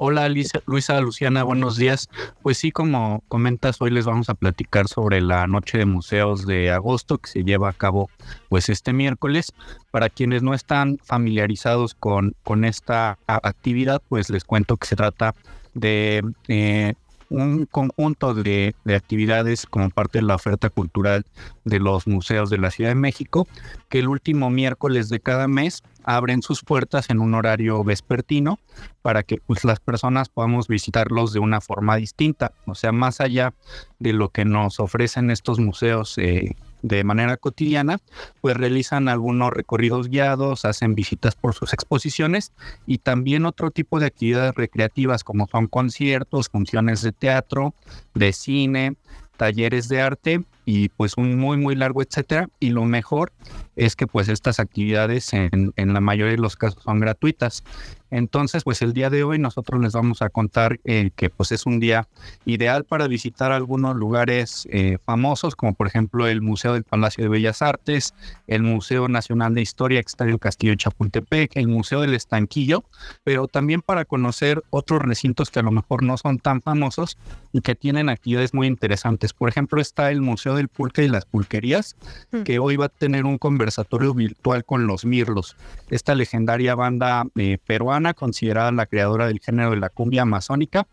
Hola 0.00 0.28
Luisa, 0.28 1.00
Luciana, 1.00 1.42
buenos 1.42 1.76
días. 1.76 2.08
Pues 2.40 2.56
sí, 2.56 2.70
como 2.70 3.24
comentas, 3.26 3.82
hoy 3.82 3.90
les 3.90 4.04
vamos 4.04 4.28
a 4.28 4.34
platicar 4.34 4.86
sobre 4.86 5.20
la 5.20 5.48
Noche 5.48 5.76
de 5.76 5.86
Museos 5.86 6.46
de 6.46 6.70
agosto 6.70 7.18
que 7.18 7.28
se 7.28 7.42
lleva 7.42 7.68
a 7.68 7.72
cabo 7.72 8.08
pues 8.48 8.68
este 8.68 8.92
miércoles. 8.92 9.52
Para 9.90 10.08
quienes 10.08 10.44
no 10.44 10.54
están 10.54 10.98
familiarizados 11.02 11.94
con, 11.94 12.36
con 12.44 12.64
esta 12.64 13.18
actividad, 13.26 14.00
pues 14.08 14.30
les 14.30 14.44
cuento 14.44 14.76
que 14.76 14.86
se 14.86 14.94
trata 14.94 15.34
de 15.74 16.22
eh, 16.46 16.94
un 17.30 17.66
conjunto 17.66 18.34
de, 18.34 18.74
de, 18.84 18.94
actividades 18.94 19.66
como 19.66 19.90
parte 19.90 20.18
de 20.18 20.24
la 20.24 20.34
oferta 20.34 20.70
cultural 20.70 21.24
de 21.64 21.78
los 21.78 22.06
museos 22.06 22.50
de 22.50 22.58
la 22.58 22.70
Ciudad 22.70 22.90
de 22.90 22.94
México, 22.94 23.46
que 23.88 23.98
el 23.98 24.08
último 24.08 24.50
miércoles 24.50 25.08
de 25.08 25.20
cada 25.20 25.48
mes 25.48 25.82
abren 26.04 26.40
sus 26.40 26.62
puertas 26.62 27.10
en 27.10 27.20
un 27.20 27.34
horario 27.34 27.84
vespertino 27.84 28.58
para 29.02 29.22
que 29.22 29.38
pues, 29.46 29.64
las 29.64 29.78
personas 29.78 30.30
podamos 30.30 30.66
visitarlos 30.66 31.34
de 31.34 31.38
una 31.38 31.60
forma 31.60 31.96
distinta, 31.96 32.52
o 32.64 32.74
sea, 32.74 32.92
más 32.92 33.20
allá 33.20 33.52
de 33.98 34.14
lo 34.14 34.30
que 34.30 34.46
nos 34.46 34.80
ofrecen 34.80 35.30
estos 35.30 35.58
museos 35.58 36.16
eh, 36.16 36.56
de 36.82 37.04
manera 37.04 37.36
cotidiana, 37.36 37.98
pues 38.40 38.56
realizan 38.56 39.08
algunos 39.08 39.50
recorridos 39.52 40.08
guiados, 40.08 40.64
hacen 40.64 40.94
visitas 40.94 41.34
por 41.34 41.54
sus 41.54 41.72
exposiciones 41.72 42.52
y 42.86 42.98
también 42.98 43.46
otro 43.46 43.70
tipo 43.70 44.00
de 44.00 44.06
actividades 44.06 44.54
recreativas 44.54 45.24
como 45.24 45.46
son 45.48 45.66
conciertos, 45.66 46.48
funciones 46.48 47.02
de 47.02 47.12
teatro, 47.12 47.74
de 48.14 48.32
cine, 48.32 48.96
talleres 49.36 49.88
de 49.88 50.02
arte 50.02 50.44
y 50.66 50.90
pues 50.90 51.16
un 51.16 51.38
muy 51.38 51.56
muy 51.56 51.74
largo 51.74 52.02
etcétera. 52.02 52.50
Y 52.60 52.70
lo 52.70 52.84
mejor 52.84 53.32
es 53.76 53.96
que 53.96 54.06
pues 54.06 54.28
estas 54.28 54.60
actividades 54.60 55.32
en, 55.32 55.72
en, 55.76 55.92
la 55.94 56.00
mayoría 56.00 56.32
de 56.32 56.42
los 56.42 56.56
casos 56.56 56.82
son 56.82 57.00
gratuitas 57.00 57.64
entonces 58.10 58.64
pues 58.64 58.82
el 58.82 58.92
día 58.92 59.10
de 59.10 59.24
hoy 59.24 59.38
nosotros 59.38 59.80
les 59.80 59.92
vamos 59.92 60.22
a 60.22 60.28
contar 60.28 60.80
eh, 60.84 61.10
que 61.16 61.30
pues 61.30 61.52
es 61.52 61.66
un 61.66 61.80
día 61.80 62.08
ideal 62.44 62.84
para 62.84 63.08
visitar 63.08 63.52
algunos 63.52 63.96
lugares 63.96 64.66
eh, 64.70 64.98
famosos 65.04 65.56
como 65.56 65.74
por 65.74 65.86
ejemplo 65.86 66.26
el 66.26 66.40
Museo 66.40 66.74
del 66.74 66.84
Palacio 66.84 67.24
de 67.24 67.30
Bellas 67.30 67.62
Artes 67.62 68.14
el 68.46 68.62
Museo 68.62 69.08
Nacional 69.08 69.54
de 69.54 69.62
Historia 69.62 70.02
que 70.02 70.08
está 70.08 70.24
en 70.24 70.30
el 70.30 70.38
Castillo 70.38 70.72
de 70.72 70.78
Chapultepec 70.78 71.56
el 71.56 71.68
Museo 71.68 72.00
del 72.00 72.14
Estanquillo 72.14 72.84
pero 73.24 73.48
también 73.48 73.82
para 73.82 74.04
conocer 74.04 74.62
otros 74.70 75.02
recintos 75.02 75.50
que 75.50 75.60
a 75.60 75.62
lo 75.62 75.70
mejor 75.70 76.02
no 76.02 76.16
son 76.16 76.38
tan 76.38 76.62
famosos 76.62 77.18
y 77.52 77.60
que 77.60 77.74
tienen 77.74 78.08
actividades 78.08 78.54
muy 78.54 78.66
interesantes 78.66 79.32
por 79.32 79.48
ejemplo 79.48 79.80
está 79.80 80.10
el 80.10 80.20
Museo 80.20 80.54
del 80.54 80.68
Pulque 80.68 81.04
y 81.04 81.08
las 81.08 81.24
Pulquerías, 81.24 81.96
mm. 82.30 82.42
que 82.42 82.58
hoy 82.58 82.76
va 82.76 82.86
a 82.86 82.88
tener 82.88 83.24
un 83.24 83.38
conversatorio 83.38 84.14
virtual 84.14 84.64
con 84.64 84.86
los 84.86 85.04
Mirlos, 85.04 85.56
esta 85.90 86.14
legendaria 86.14 86.74
banda 86.74 87.24
eh, 87.36 87.58
peruana 87.66 87.97
considerada 88.14 88.72
la 88.72 88.86
creadora 88.86 89.26
del 89.26 89.40
género 89.40 89.70
de 89.70 89.76
la 89.76 89.88
cumbia 89.88 90.22
amazónica, 90.22 90.86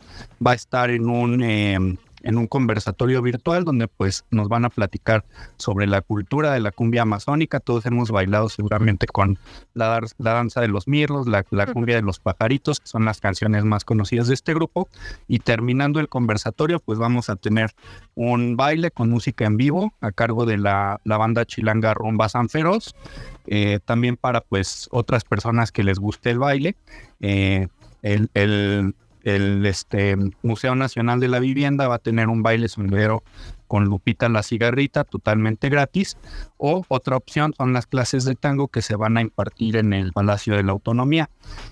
va 0.46 0.52
a 0.52 0.56
estar 0.56 0.90
en 0.90 1.10
un 1.10 1.44
em, 1.44 1.98
en 2.26 2.38
un 2.38 2.48
conversatorio 2.48 3.22
virtual 3.22 3.64
donde 3.64 3.88
pues 3.88 4.26
nos 4.32 4.50
van 4.50 4.66
a 4.66 4.70
platicar 4.70 5.24
sobre 5.58 5.88
la 5.88 6.02
cultura 6.02 6.52
de 6.52 6.60
la 6.60 6.72
cumbia 6.72 7.04
amazónica. 7.04 7.60
Todos 7.60 7.86
hemos 7.86 8.12
bailado 8.12 8.50
seguramente 8.50 9.06
con 9.06 9.38
la, 9.74 10.02
la 10.18 10.34
danza 10.34 10.60
de 10.60 10.68
los 10.68 10.88
mirlos, 10.88 11.28
la, 11.28 11.46
la, 11.52 11.68
cumbia 11.68 11.96
de 11.96 12.02
los 12.02 12.20
pajaritos, 12.20 12.80
que 12.80 12.88
son 12.88 13.06
las 13.06 13.22
canciones 13.22 13.64
más 13.64 13.86
conocidas 13.86 14.28
de 14.28 14.34
este 14.34 14.54
grupo. 14.54 14.90
Y 15.28 15.40
terminando 15.40 16.00
el 16.00 16.10
conversatorio, 16.10 16.80
pues 16.80 16.98
vamos 16.98 17.30
a 17.30 17.36
tener 17.36 17.72
un 18.16 18.58
baile 18.58 18.90
con 18.90 19.10
música 19.12 19.46
en 19.46 19.58
vivo 19.58 19.94
a 20.02 20.12
cargo 20.12 20.46
de 20.46 20.58
la, 20.58 21.00
la 21.04 21.18
banda 21.18 21.46
chilanga 21.46 21.94
Rumba 21.94 22.28
San 22.28 22.50
Feroz. 22.50 22.96
Eh, 23.46 23.80
también 23.86 24.18
para 24.18 24.42
pues 24.42 24.88
otras 24.92 25.24
personas 25.24 25.72
que 25.72 25.84
les 25.84 26.00
guste 26.00 26.32
el 26.32 26.40
baile. 26.40 26.76
Eh, 27.20 27.68
el, 28.02 28.30
el, 28.34 28.96
el 29.26 29.66
este, 29.66 30.16
Museo 30.44 30.76
Nacional 30.76 31.20
de 31.20 31.28
la 31.28 31.40
Vivienda 31.40 31.88
va 31.88 31.96
a 31.96 32.00
tener 32.00 32.30
un 32.30 32.44
baile 32.44 32.70
sombrero 32.70 33.24
con 33.68 33.86
Lupita 33.86 34.30
la 34.30 34.44
cigarrita 34.44 35.04
totalmente 35.04 35.70
gratis. 35.70 36.16
O 36.58 36.86
otra 36.88 37.18
opción 37.18 37.54
son 37.58 37.74
las 37.74 37.88
clases 37.88 38.24
de 38.24 38.36
tango 38.36 38.68
que 38.68 38.84
se 38.84 38.96
van 38.96 39.18
a 39.18 39.22
impartir 39.22 39.78
en 39.78 39.94
el 39.94 40.14
Palacio 40.14 40.56
de 40.56 40.62
la 40.62 40.74
Autonomía. 40.74 41.32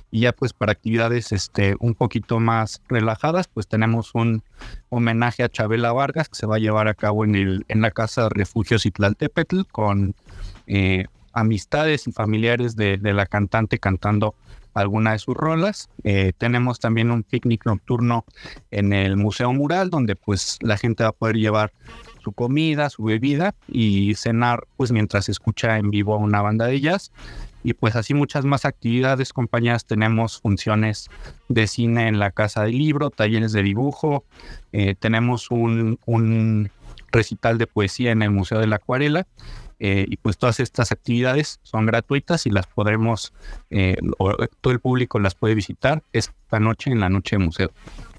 Y 0.09 0.21
ya 0.21 0.34
pues 0.34 0.51
para 0.51 0.71
actividades 0.71 1.31
este 1.31 1.75
un 1.80 1.93
poquito 1.93 2.39
más 2.39 2.81
relajadas 2.89 3.47
pues 3.47 3.67
tenemos 3.67 4.15
un 4.15 4.43
homenaje 4.89 5.43
a 5.43 5.49
Chabela 5.49 5.93
Vargas 5.93 6.30
que 6.30 6.35
se 6.35 6.47
va 6.47 6.55
a 6.55 6.59
llevar 6.59 6.88
a 6.88 6.95
cabo 6.95 7.23
en 7.23 7.35
el 7.35 7.65
en 7.67 7.81
la 7.81 7.91
casa 7.91 8.23
de 8.23 8.30
refugios 8.30 8.88
Itlaltepetl 8.88 9.61
con 9.71 10.15
eh, 10.65 11.05
amistades 11.34 12.07
y 12.07 12.11
familiares 12.11 12.75
de, 12.75 12.97
de 12.97 13.13
la 13.13 13.27
cantante 13.27 13.77
cantando 13.77 14.34
alguna 14.73 15.13
de 15.13 15.19
sus 15.19 15.35
rolas. 15.35 15.89
Eh, 16.03 16.33
tenemos 16.37 16.79
también 16.79 17.11
un 17.11 17.23
picnic 17.23 17.65
nocturno 17.65 18.25
en 18.71 18.93
el 18.93 19.17
Museo 19.17 19.53
Mural, 19.53 19.89
donde 19.89 20.15
pues 20.15 20.57
la 20.61 20.77
gente 20.77 21.03
va 21.03 21.09
a 21.09 21.13
poder 21.13 21.37
llevar 21.37 21.71
su 22.23 22.31
comida, 22.31 22.89
su 22.89 23.03
bebida 23.03 23.53
y 23.67 24.15
cenar 24.15 24.65
pues 24.77 24.91
mientras 24.91 25.29
escucha 25.29 25.77
en 25.77 25.89
vivo 25.89 26.13
a 26.15 26.17
una 26.17 26.41
banda 26.41 26.65
de 26.67 26.79
jazz. 26.79 27.11
Y 27.65 27.73
pues 27.73 27.95
así 27.95 28.13
muchas 28.13 28.43
más 28.43 28.65
actividades, 28.65 29.31
compañías. 29.31 29.85
Tenemos 29.85 30.41
funciones 30.41 31.09
de 31.47 31.67
cine 31.67 32.09
en 32.09 32.19
la 32.19 32.31
Casa 32.31 32.63
del 32.63 32.77
Libro, 32.77 33.09
talleres 33.09 33.53
de 33.53 33.63
dibujo. 33.63 34.25
Eh, 34.73 34.95
tenemos 34.99 35.49
un, 35.49 35.97
un 36.05 36.71
recital 37.11 37.57
de 37.57 37.67
poesía 37.67 38.11
en 38.11 38.21
el 38.21 38.31
Museo 38.31 38.59
de 38.59 38.67
la 38.67 38.77
Acuarela 38.77 39.27
eh, 39.79 40.05
y 40.07 40.17
pues 40.17 40.37
todas 40.37 40.59
estas 40.59 40.91
actividades 40.91 41.59
son 41.63 41.85
gratuitas 41.85 42.45
y 42.45 42.49
las 42.49 42.67
podremos, 42.67 43.33
eh, 43.69 43.97
todo 44.61 44.73
el 44.73 44.79
público 44.79 45.19
las 45.19 45.35
puede 45.35 45.55
visitar 45.55 46.03
esta 46.13 46.59
noche 46.59 46.91
en 46.91 46.99
la 46.99 47.09
noche 47.09 47.37
de 47.37 47.43
museo. 47.43 47.71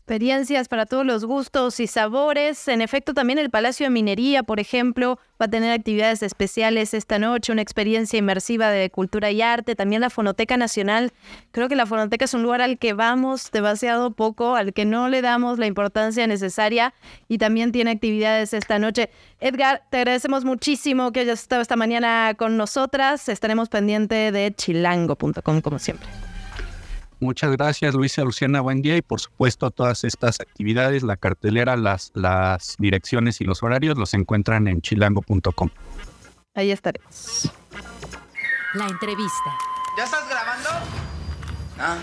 Experiencias 0.04 0.68
para 0.68 0.84
todos 0.84 1.06
los 1.06 1.24
gustos 1.24 1.80
y 1.80 1.86
sabores. 1.86 2.68
En 2.68 2.82
efecto, 2.82 3.14
también 3.14 3.38
el 3.38 3.48
Palacio 3.48 3.86
de 3.86 3.90
Minería, 3.90 4.42
por 4.42 4.60
ejemplo, 4.60 5.18
va 5.40 5.46
a 5.46 5.48
tener 5.48 5.72
actividades 5.72 6.22
especiales 6.22 6.92
esta 6.92 7.18
noche, 7.18 7.52
una 7.52 7.62
experiencia 7.62 8.18
inmersiva 8.18 8.68
de 8.68 8.90
cultura 8.90 9.30
y 9.30 9.40
arte. 9.40 9.74
También 9.74 10.02
la 10.02 10.10
Fonoteca 10.10 10.58
Nacional. 10.58 11.10
Creo 11.52 11.70
que 11.70 11.74
la 11.74 11.86
Fonoteca 11.86 12.26
es 12.26 12.34
un 12.34 12.42
lugar 12.42 12.60
al 12.60 12.76
que 12.76 12.92
vamos 12.92 13.50
demasiado 13.50 14.10
poco, 14.10 14.56
al 14.56 14.74
que 14.74 14.84
no 14.84 15.08
le 15.08 15.22
damos 15.22 15.58
la 15.58 15.64
importancia 15.64 16.26
necesaria 16.26 16.92
y 17.26 17.38
también 17.38 17.72
tiene 17.72 17.92
actividades 17.92 18.52
esta 18.52 18.78
noche. 18.78 19.08
Edgar, 19.40 19.84
te 19.90 19.96
agradecemos 19.96 20.44
muchísimo 20.44 21.12
que 21.12 21.20
hayas 21.20 21.40
estado 21.40 21.62
esta 21.62 21.76
mañana 21.76 22.34
con 22.36 22.58
nosotras. 22.58 23.30
Estaremos 23.30 23.70
pendientes 23.70 24.34
de 24.34 24.52
chilango.com 24.54 25.62
como 25.62 25.78
siempre. 25.78 26.33
Muchas 27.24 27.52
gracias, 27.52 27.94
Luisa 27.94 28.22
Luciana. 28.22 28.60
Buen 28.60 28.82
día 28.82 28.98
y 28.98 29.02
por 29.02 29.18
supuesto 29.18 29.70
todas 29.70 30.04
estas 30.04 30.40
actividades, 30.40 31.02
la 31.02 31.16
cartelera, 31.16 31.74
las, 31.74 32.12
las 32.14 32.76
direcciones 32.78 33.40
y 33.40 33.44
los 33.44 33.62
horarios 33.62 33.96
los 33.96 34.12
encuentran 34.12 34.68
en 34.68 34.82
chilango.com. 34.82 35.70
Ahí 36.54 36.70
estaremos. 36.70 37.50
La 38.74 38.86
entrevista. 38.88 39.56
¿Ya 39.96 40.04
estás 40.04 40.28
grabando? 40.28 40.68
Ah. 41.78 41.96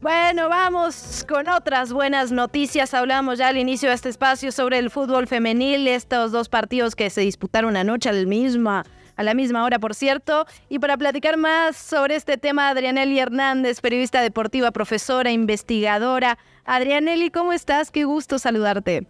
Bueno, 0.00 0.48
vamos 0.48 1.24
con 1.28 1.48
otras 1.48 1.92
buenas 1.92 2.32
noticias. 2.32 2.94
Hablamos 2.94 3.38
ya 3.38 3.46
al 3.46 3.58
inicio 3.58 3.90
de 3.90 3.94
este 3.94 4.08
espacio 4.08 4.50
sobre 4.50 4.78
el 4.78 4.90
fútbol 4.90 5.28
femenil, 5.28 5.86
estos 5.86 6.32
dos 6.32 6.48
partidos 6.48 6.96
que 6.96 7.10
se 7.10 7.20
disputaron 7.20 7.76
anoche 7.76 8.08
al 8.08 8.26
misma 8.26 8.84
a 9.16 9.22
la 9.22 9.34
misma 9.34 9.64
hora, 9.64 9.78
por 9.78 9.94
cierto. 9.94 10.46
Y 10.68 10.78
para 10.78 10.96
platicar 10.96 11.36
más 11.36 11.76
sobre 11.76 12.16
este 12.16 12.38
tema, 12.38 12.68
Adrianelli 12.68 13.18
Hernández, 13.18 13.80
periodista 13.80 14.20
deportiva, 14.20 14.70
profesora, 14.70 15.30
investigadora. 15.30 16.38
Adrianelli, 16.64 17.30
¿cómo 17.30 17.52
estás? 17.52 17.90
Qué 17.90 18.04
gusto 18.04 18.38
saludarte. 18.38 19.06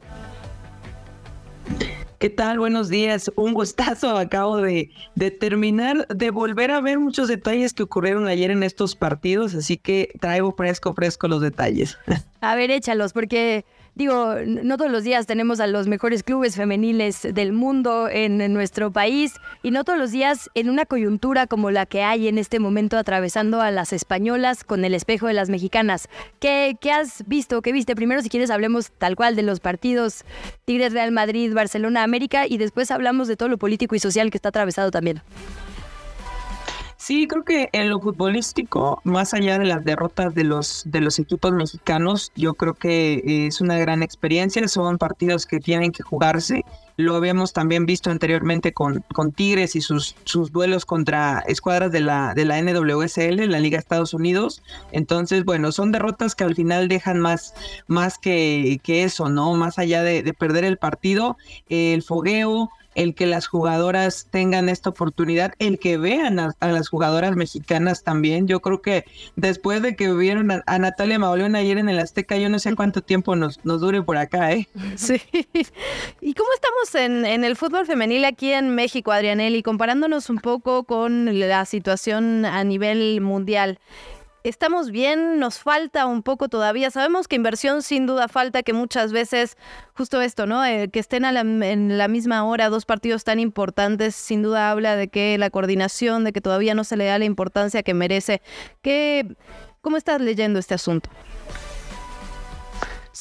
¿Qué 2.22 2.30
tal? 2.30 2.60
Buenos 2.60 2.88
días. 2.88 3.32
Un 3.34 3.52
gustazo. 3.52 4.16
Acabo 4.16 4.58
de, 4.58 4.90
de, 5.16 5.32
terminar 5.32 6.06
de 6.06 6.30
volver 6.30 6.70
a 6.70 6.80
ver 6.80 7.00
muchos 7.00 7.26
detalles 7.26 7.74
que 7.74 7.82
ocurrieron 7.82 8.28
ayer 8.28 8.52
en 8.52 8.62
estos 8.62 8.94
partidos, 8.94 9.56
así 9.56 9.76
que 9.76 10.08
traigo 10.20 10.52
fresco, 10.52 10.94
fresco 10.94 11.26
los 11.26 11.40
detalles. 11.40 11.98
A 12.40 12.54
ver, 12.54 12.70
échalos, 12.70 13.12
porque 13.12 13.64
digo, 13.94 14.36
no 14.46 14.76
todos 14.76 14.90
los 14.90 15.04
días 15.04 15.26
tenemos 15.26 15.60
a 15.60 15.66
los 15.66 15.86
mejores 15.86 16.22
clubes 16.22 16.56
femeniles 16.56 17.22
del 17.22 17.52
mundo 17.52 18.08
en, 18.08 18.52
nuestro 18.52 18.90
país 18.90 19.34
y 19.62 19.70
no 19.70 19.84
todos 19.84 19.98
los 19.98 20.10
días 20.10 20.50
en 20.54 20.70
una 20.70 20.86
coyuntura 20.86 21.46
como 21.46 21.70
la 21.70 21.86
que 21.86 22.02
hay 22.02 22.28
en 22.28 22.38
este 22.38 22.58
momento 22.58 22.96
atravesando 22.96 23.60
a 23.60 23.70
las 23.70 23.92
españolas 23.92 24.64
con 24.64 24.84
el 24.84 24.94
espejo 24.94 25.26
de 25.26 25.34
las 25.34 25.48
mexicanas. 25.48 26.08
¿Qué, 26.40 26.76
qué 26.80 26.90
has 26.90 27.26
visto? 27.26 27.62
¿Qué 27.62 27.72
viste? 27.72 27.94
Primero, 27.94 28.22
si 28.22 28.28
quieres, 28.28 28.50
hablemos 28.50 28.90
tal 28.92 29.16
cual 29.16 29.36
de 29.36 29.42
los 29.42 29.60
partidos 29.60 30.24
Tigres 30.64 30.92
Real 30.92 31.12
Madrid, 31.12 31.52
Barcelona, 31.54 32.02
América 32.02 32.46
y 32.46 32.58
después 32.58 32.90
hablamos 32.90 33.28
de 33.28 33.36
todo 33.36 33.48
lo 33.48 33.58
político 33.58 33.94
y 33.94 33.98
social 33.98 34.30
que 34.30 34.38
está 34.38 34.48
atravesado 34.48 34.90
también. 34.90 35.22
Sí, 37.04 37.26
creo 37.26 37.42
que 37.42 37.68
en 37.72 37.90
lo 37.90 37.98
futbolístico, 37.98 39.00
más 39.02 39.34
allá 39.34 39.58
de 39.58 39.64
las 39.64 39.84
derrotas 39.84 40.36
de 40.36 40.44
los, 40.44 40.84
de 40.86 41.00
los 41.00 41.18
equipos 41.18 41.50
mexicanos, 41.50 42.30
yo 42.36 42.54
creo 42.54 42.74
que 42.74 43.48
es 43.48 43.60
una 43.60 43.76
gran 43.76 44.04
experiencia. 44.04 44.68
Son 44.68 44.98
partidos 44.98 45.44
que 45.44 45.58
tienen 45.58 45.90
que 45.90 46.04
jugarse. 46.04 46.64
Lo 46.96 47.16
habíamos 47.16 47.52
también 47.52 47.86
visto 47.86 48.12
anteriormente 48.12 48.72
con, 48.72 49.04
con 49.12 49.32
Tigres 49.32 49.74
y 49.74 49.80
sus, 49.80 50.14
sus 50.26 50.52
duelos 50.52 50.86
contra 50.86 51.40
escuadras 51.48 51.90
de 51.90 51.98
la, 51.98 52.34
de 52.34 52.44
la 52.44 52.62
NWSL, 52.62 53.50
la 53.50 53.58
Liga 53.58 53.80
Estados 53.80 54.14
Unidos. 54.14 54.62
Entonces, 54.92 55.44
bueno, 55.44 55.72
son 55.72 55.90
derrotas 55.90 56.36
que 56.36 56.44
al 56.44 56.54
final 56.54 56.86
dejan 56.86 57.18
más, 57.18 57.52
más 57.88 58.16
que, 58.16 58.78
que 58.84 59.02
eso, 59.02 59.28
¿no? 59.28 59.54
Más 59.54 59.80
allá 59.80 60.04
de, 60.04 60.22
de 60.22 60.34
perder 60.34 60.62
el 60.64 60.78
partido, 60.78 61.36
el 61.68 62.04
fogueo, 62.04 62.70
el 62.94 63.14
que 63.14 63.26
las 63.26 63.46
jugadoras 63.46 64.28
tengan 64.30 64.68
esta 64.68 64.90
oportunidad, 64.90 65.54
el 65.58 65.78
que 65.78 65.96
vean 65.96 66.38
a, 66.38 66.54
las 66.60 66.88
jugadoras 66.88 67.36
mexicanas 67.36 68.02
también. 68.02 68.46
Yo 68.46 68.60
creo 68.60 68.82
que 68.82 69.04
después 69.36 69.82
de 69.82 69.96
que 69.96 70.12
vieron 70.12 70.50
a, 70.50 70.78
Natalia 70.78 71.18
Mauleón 71.18 71.56
ayer 71.56 71.78
en 71.78 71.88
el 71.88 71.98
Azteca, 71.98 72.36
yo 72.36 72.48
no 72.48 72.58
sé 72.58 72.74
cuánto 72.74 73.02
tiempo 73.02 73.36
nos, 73.36 73.64
nos 73.64 73.80
dure 73.80 74.02
por 74.02 74.16
acá, 74.16 74.52
¿eh? 74.52 74.68
Sí. 74.96 75.20
¿Y 76.20 76.34
cómo 76.34 76.48
estamos 76.54 76.94
en, 76.94 77.24
en 77.24 77.44
el 77.44 77.56
fútbol 77.56 77.86
femenil 77.86 78.24
aquí 78.24 78.52
en 78.52 78.74
México, 78.74 79.12
Adrianelli? 79.12 79.62
Comparándonos 79.62 80.30
un 80.30 80.38
poco 80.38 80.84
con 80.84 81.38
la 81.38 81.64
situación 81.64 82.44
a 82.44 82.62
nivel 82.64 83.20
mundial. 83.20 83.78
¿Estamos 84.44 84.90
bien? 84.90 85.38
¿Nos 85.38 85.60
falta 85.60 86.06
un 86.06 86.24
poco 86.24 86.48
todavía? 86.48 86.90
Sabemos 86.90 87.28
que 87.28 87.36
inversión 87.36 87.80
sin 87.82 88.06
duda 88.06 88.26
falta, 88.26 88.64
que 88.64 88.72
muchas 88.72 89.12
veces 89.12 89.56
justo 89.94 90.20
esto, 90.20 90.46
¿no? 90.46 90.64
Eh, 90.64 90.88
que 90.88 90.98
estén 90.98 91.24
en 91.24 91.96
la 91.96 92.08
misma 92.08 92.44
hora 92.44 92.68
dos 92.68 92.84
partidos 92.84 93.22
tan 93.22 93.38
importantes, 93.38 94.16
sin 94.16 94.42
duda 94.42 94.72
habla 94.72 94.96
de 94.96 95.06
que 95.06 95.38
la 95.38 95.50
coordinación, 95.50 96.24
de 96.24 96.32
que 96.32 96.40
todavía 96.40 96.74
no 96.74 96.82
se 96.82 96.96
le 96.96 97.04
da 97.04 97.20
la 97.20 97.24
importancia 97.24 97.84
que 97.84 97.94
merece. 97.94 98.42
¿Qué, 98.82 99.36
¿Cómo 99.80 99.96
estás 99.96 100.20
leyendo 100.20 100.58
este 100.58 100.74
asunto? 100.74 101.08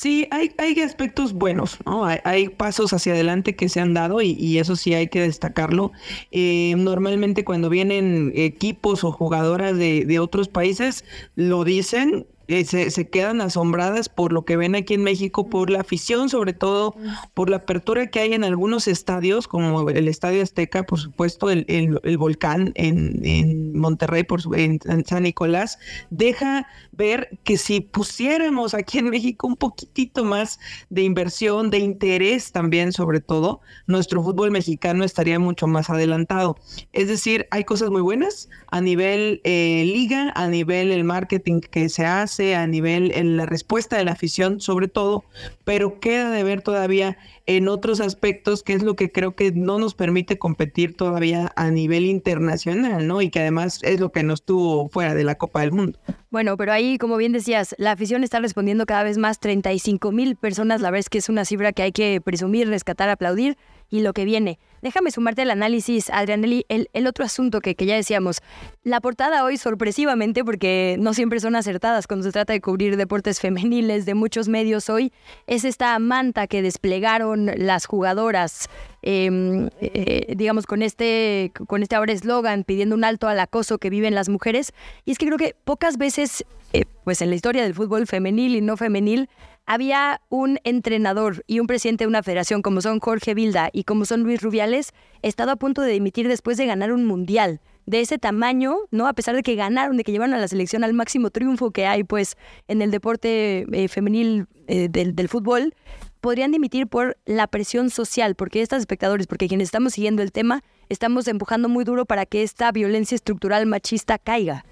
Sí, 0.01 0.27
hay, 0.31 0.51
hay 0.57 0.81
aspectos 0.81 1.31
buenos, 1.33 1.77
¿no? 1.85 2.07
Hay, 2.23 2.49
pasos 2.49 2.91
hacia 2.91 3.13
adelante 3.13 3.55
que 3.55 3.69
se 3.69 3.81
han 3.81 3.93
dado 3.93 4.19
y, 4.19 4.57
eso 4.57 4.75
sí 4.75 4.95
hay 4.95 5.09
que 5.09 5.21
destacarlo. 5.21 5.91
Eh, 6.31 6.73
normalmente 6.75 7.45
cuando 7.45 7.69
vienen 7.69 8.31
equipos 8.35 9.03
o 9.03 9.11
jugadoras 9.11 9.77
de, 9.77 10.05
de 10.05 10.17
otros 10.17 10.47
países, 10.47 11.05
lo 11.35 11.63
dicen, 11.63 12.25
eh, 12.51 12.65
se, 12.65 13.09
quedan 13.09 13.39
asombradas 13.39 14.09
por 14.09 14.33
lo 14.33 14.43
que 14.43 14.57
ven 14.57 14.75
aquí 14.75 14.95
en 14.95 15.03
México, 15.03 15.49
por 15.49 15.69
la 15.69 15.79
afición, 15.79 16.27
sobre 16.27 16.51
todo 16.51 16.95
por 17.33 17.49
la 17.49 17.57
apertura 17.57 18.07
que 18.07 18.19
hay 18.19 18.33
en 18.33 18.43
algunos 18.43 18.87
estadios, 18.89 19.47
como 19.47 19.89
el 19.89 20.07
Estadio 20.07 20.43
Azteca, 20.43 20.83
por 20.83 20.99
supuesto, 20.99 21.49
el, 21.49 21.65
el, 21.67 22.17
Volcán 22.17 22.73
en, 22.75 23.21
en, 23.23 23.77
Monterrey, 23.77 24.23
por 24.23 24.41
en, 24.57 24.79
San 25.05 25.23
Nicolás, 25.23 25.79
deja 26.09 26.67
ver 26.91 27.39
que 27.43 27.57
si 27.57 27.79
pusiéramos 27.79 28.73
aquí 28.73 28.97
en 28.97 29.09
México 29.09 29.47
un 29.47 29.55
poquitito 29.55 30.25
más 30.25 30.59
de 30.89 31.03
inversión, 31.03 31.69
de 31.69 31.79
interés 31.79 32.51
también, 32.51 32.91
sobre 32.91 33.21
todo, 33.21 33.61
nuestro 33.87 34.21
fútbol 34.21 34.51
mexicano 34.51 35.03
estaría 35.03 35.39
mucho 35.39 35.67
más 35.67 35.89
adelantado. 35.89 36.57
Es 36.91 37.07
decir, 37.07 37.47
hay 37.51 37.63
cosas 37.63 37.89
muy 37.89 38.01
buenas 38.01 38.49
a 38.67 38.81
nivel 38.81 39.41
eh, 39.43 39.83
liga, 39.85 40.31
a 40.35 40.47
nivel 40.47 40.91
el 40.91 41.03
marketing 41.03 41.61
que 41.61 41.89
se 41.89 42.05
hace, 42.05 42.40
a 42.55 42.67
nivel 42.67 43.11
en 43.13 43.37
la 43.37 43.45
respuesta 43.45 43.97
de 43.97 44.05
la 44.05 44.11
afición, 44.11 44.61
sobre 44.61 44.87
todo, 44.87 45.23
pero 45.63 45.99
queda 45.99 46.31
de 46.31 46.43
ver 46.43 46.61
todavía 46.61 47.17
en 47.45 47.67
otros 47.67 48.01
aspectos, 48.01 48.63
que 48.63 48.73
es 48.73 48.83
lo 48.83 48.95
que 48.95 49.11
creo 49.11 49.35
que 49.35 49.51
no 49.51 49.79
nos 49.79 49.93
permite 49.93 50.37
competir 50.37 50.95
todavía 50.95 51.51
a 51.55 51.69
nivel 51.71 52.05
internacional, 52.05 53.07
¿no? 53.07 53.21
Y 53.21 53.29
que 53.29 53.39
además 53.39 53.79
es 53.83 53.99
lo 53.99 54.11
que 54.11 54.23
nos 54.23 54.43
tuvo 54.43 54.89
fuera 54.89 55.13
de 55.13 55.23
la 55.23 55.35
Copa 55.35 55.61
del 55.61 55.71
Mundo. 55.71 55.99
Bueno, 56.29 56.57
pero 56.57 56.71
ahí, 56.71 56.97
como 56.97 57.17
bien 57.17 57.31
decías, 57.31 57.75
la 57.77 57.91
afición 57.91 58.23
está 58.23 58.39
respondiendo 58.39 58.85
cada 58.85 59.03
vez 59.03 59.17
más, 59.17 59.39
35 59.39 60.11
mil 60.11 60.35
personas, 60.35 60.81
la 60.81 60.89
verdad 60.89 61.01
es 61.01 61.09
que 61.09 61.17
es 61.17 61.29
una 61.29 61.45
cifra 61.45 61.73
que 61.73 61.83
hay 61.83 61.91
que 61.91 62.21
presumir, 62.21 62.67
rescatar, 62.67 63.09
aplaudir 63.09 63.57
y 63.89 64.01
lo 64.01 64.13
que 64.13 64.25
viene. 64.25 64.59
Déjame 64.81 65.11
sumarte 65.11 65.43
al 65.43 65.51
análisis, 65.51 66.09
Adrianelli, 66.09 66.65
el, 66.69 66.89
el 66.93 67.07
otro 67.07 67.23
asunto 67.23 67.61
que, 67.61 67.75
que, 67.75 67.85
ya 67.85 67.95
decíamos. 67.95 68.41
La 68.83 68.99
portada 68.99 69.43
hoy, 69.43 69.57
sorpresivamente, 69.57 70.43
porque 70.43 70.95
no 70.99 71.13
siempre 71.13 71.39
son 71.39 71.55
acertadas 71.55 72.07
cuando 72.07 72.23
se 72.23 72.31
trata 72.31 72.53
de 72.53 72.61
cubrir 72.61 72.97
deportes 72.97 73.39
femeniles 73.39 74.05
de 74.05 74.15
muchos 74.15 74.47
medios 74.47 74.89
hoy, 74.89 75.13
es 75.47 75.65
esta 75.65 75.97
manta 75.99 76.47
que 76.47 76.61
desplegaron 76.61 77.51
las 77.57 77.85
jugadoras, 77.85 78.69
em, 79.01 79.69
eh, 79.81 80.33
digamos, 80.35 80.65
con 80.65 80.81
este, 80.81 81.51
con 81.67 81.83
este 81.83 81.95
ahora 81.95 82.13
eslogan 82.13 82.63
pidiendo 82.63 82.95
un 82.95 83.03
alto 83.03 83.27
al 83.27 83.39
acoso 83.39 83.77
que 83.77 83.89
viven 83.89 84.15
las 84.15 84.29
mujeres. 84.29 84.73
Y 85.05 85.11
es 85.11 85.17
que 85.17 85.27
creo 85.27 85.37
que 85.37 85.55
pocas 85.63 85.97
veces, 85.97 86.43
eh, 86.73 86.85
pues 87.03 87.21
en 87.21 87.29
la 87.29 87.35
historia 87.35 87.63
del 87.63 87.75
fútbol 87.75 88.07
femenil 88.07 88.55
y 88.55 88.61
no 88.61 88.77
femenil, 88.77 89.29
había 89.65 90.21
un 90.29 90.59
entrenador 90.63 91.43
y 91.47 91.59
un 91.59 91.67
presidente 91.67 92.03
de 92.03 92.07
una 92.07 92.23
federación 92.23 92.61
como 92.61 92.81
son 92.81 92.99
Jorge 92.99 93.33
Vilda 93.33 93.69
y 93.71 93.83
como 93.83 94.05
son 94.05 94.23
Luis 94.23 94.41
Rubiales, 94.41 94.93
estado 95.21 95.51
a 95.51 95.55
punto 95.55 95.81
de 95.81 95.91
dimitir 95.91 96.27
después 96.27 96.57
de 96.57 96.65
ganar 96.65 96.91
un 96.91 97.05
mundial 97.05 97.61
de 97.85 98.01
ese 98.01 98.17
tamaño, 98.17 98.75
¿no? 98.91 99.07
A 99.07 99.13
pesar 99.13 99.35
de 99.35 99.43
que 99.43 99.55
ganaron, 99.55 99.97
de 99.97 100.03
que 100.03 100.11
llevaron 100.11 100.35
a 100.35 100.39
la 100.39 100.47
selección 100.47 100.83
al 100.83 100.93
máximo 100.93 101.29
triunfo 101.29 101.71
que 101.71 101.87
hay, 101.87 102.03
pues, 102.03 102.37
en 102.67 102.81
el 102.81 102.91
deporte 102.91 103.65
eh, 103.71 103.87
femenil 103.87 104.47
eh, 104.67 104.87
del, 104.89 105.15
del 105.15 105.29
fútbol, 105.29 105.73
podrían 106.21 106.51
dimitir 106.51 106.87
por 106.87 107.17
la 107.25 107.47
presión 107.47 107.89
social, 107.89 108.35
porque 108.35 108.61
estos 108.61 108.79
espectadores, 108.79 109.27
porque 109.27 109.47
quienes 109.47 109.69
estamos 109.69 109.93
siguiendo 109.93 110.21
el 110.21 110.31
tema, 110.31 110.63
estamos 110.89 111.27
empujando 111.27 111.67
muy 111.67 111.83
duro 111.83 112.05
para 112.05 112.25
que 112.25 112.43
esta 112.43 112.71
violencia 112.71 113.15
estructural 113.15 113.65
machista 113.65 114.19
caiga. 114.19 114.63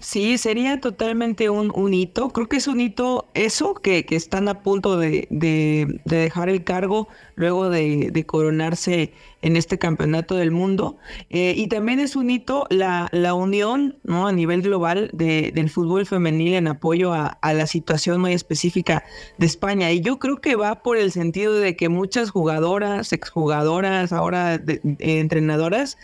Sí, 0.00 0.38
sería 0.38 0.80
totalmente 0.80 1.48
un, 1.50 1.72
un, 1.74 1.94
hito. 1.94 2.28
Creo 2.30 2.48
que 2.48 2.58
es 2.58 2.66
un 2.66 2.80
hito 2.80 3.28
eso, 3.34 3.74
que, 3.74 4.04
que 4.04 4.16
están 4.16 4.48
a 4.48 4.62
punto 4.62 4.98
de, 4.98 5.26
de, 5.30 6.00
de 6.04 6.16
dejar 6.16 6.48
el 6.48 6.62
cargo 6.62 7.08
luego 7.34 7.70
de, 7.70 8.24
coronarse 8.26 9.12
en 9.42 9.56
este 9.56 9.78
campeonato 9.78 10.36
del 10.36 10.50
mundo. 10.50 10.96
Eh, 11.28 11.54
y 11.56 11.66
también 11.68 12.00
es 12.00 12.16
un 12.16 12.30
hito 12.30 12.66
la, 12.70 13.08
la 13.12 13.34
unión 13.34 13.98
¿no? 14.02 14.26
a 14.26 14.32
nivel 14.32 14.62
global 14.62 15.10
de, 15.12 15.52
del 15.54 15.68
fútbol 15.68 16.06
femenil 16.06 16.54
en 16.54 16.68
apoyo 16.68 17.12
a, 17.12 17.38
la 17.42 17.66
situación 17.66 18.20
muy 18.20 18.32
específica 18.32 19.04
de 19.38 19.46
España. 19.46 19.92
Y 19.92 20.00
yo 20.00 20.18
creo 20.18 20.40
que 20.40 20.56
va 20.56 20.82
por 20.82 20.96
el 20.96 21.12
sentido 21.12 21.54
de 21.54 21.76
que 21.76 21.88
muchas 21.88 22.30
jugadoras, 22.30 23.12
exjugadoras, 23.12 24.12
ahora 24.12 24.58
de, 24.58 24.80
entrenadoras, 24.98 25.98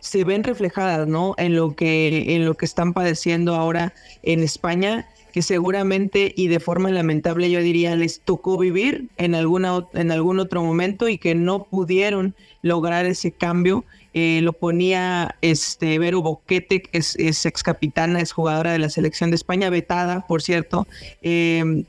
se 0.00 0.24
ven 0.24 0.42
reflejadas 0.42 1.06
¿no? 1.06 1.34
en, 1.36 1.54
lo 1.54 1.76
que, 1.76 2.34
en 2.34 2.46
lo 2.46 2.54
que 2.54 2.64
están 2.64 2.94
padeciendo 2.94 3.54
ahora 3.54 3.92
en 4.22 4.40
España 4.42 5.06
que 5.36 5.42
seguramente 5.42 6.32
y 6.34 6.48
de 6.48 6.60
forma 6.60 6.90
lamentable 6.90 7.50
yo 7.50 7.60
diría 7.60 7.94
les 7.94 8.20
tocó 8.20 8.56
vivir 8.56 9.08
en 9.18 9.34
alguna 9.34 9.86
en 9.92 10.10
algún 10.10 10.40
otro 10.40 10.62
momento 10.62 11.10
y 11.10 11.18
que 11.18 11.34
no 11.34 11.64
pudieron 11.64 12.34
lograr 12.62 13.04
ese 13.04 13.32
cambio. 13.32 13.84
Eh, 14.14 14.40
lo 14.42 14.54
ponía 14.54 15.36
este 15.42 15.98
Vero 15.98 16.22
Boquete, 16.22 16.80
que 16.80 16.96
es, 16.96 17.16
es 17.16 17.44
ex 17.44 17.62
capitana, 17.62 18.22
es 18.22 18.32
jugadora 18.32 18.72
de 18.72 18.78
la 18.78 18.88
selección 18.88 19.28
de 19.28 19.36
España, 19.36 19.68
vetada, 19.68 20.26
por 20.26 20.40
cierto. 20.40 20.86
Eh, 21.20 21.84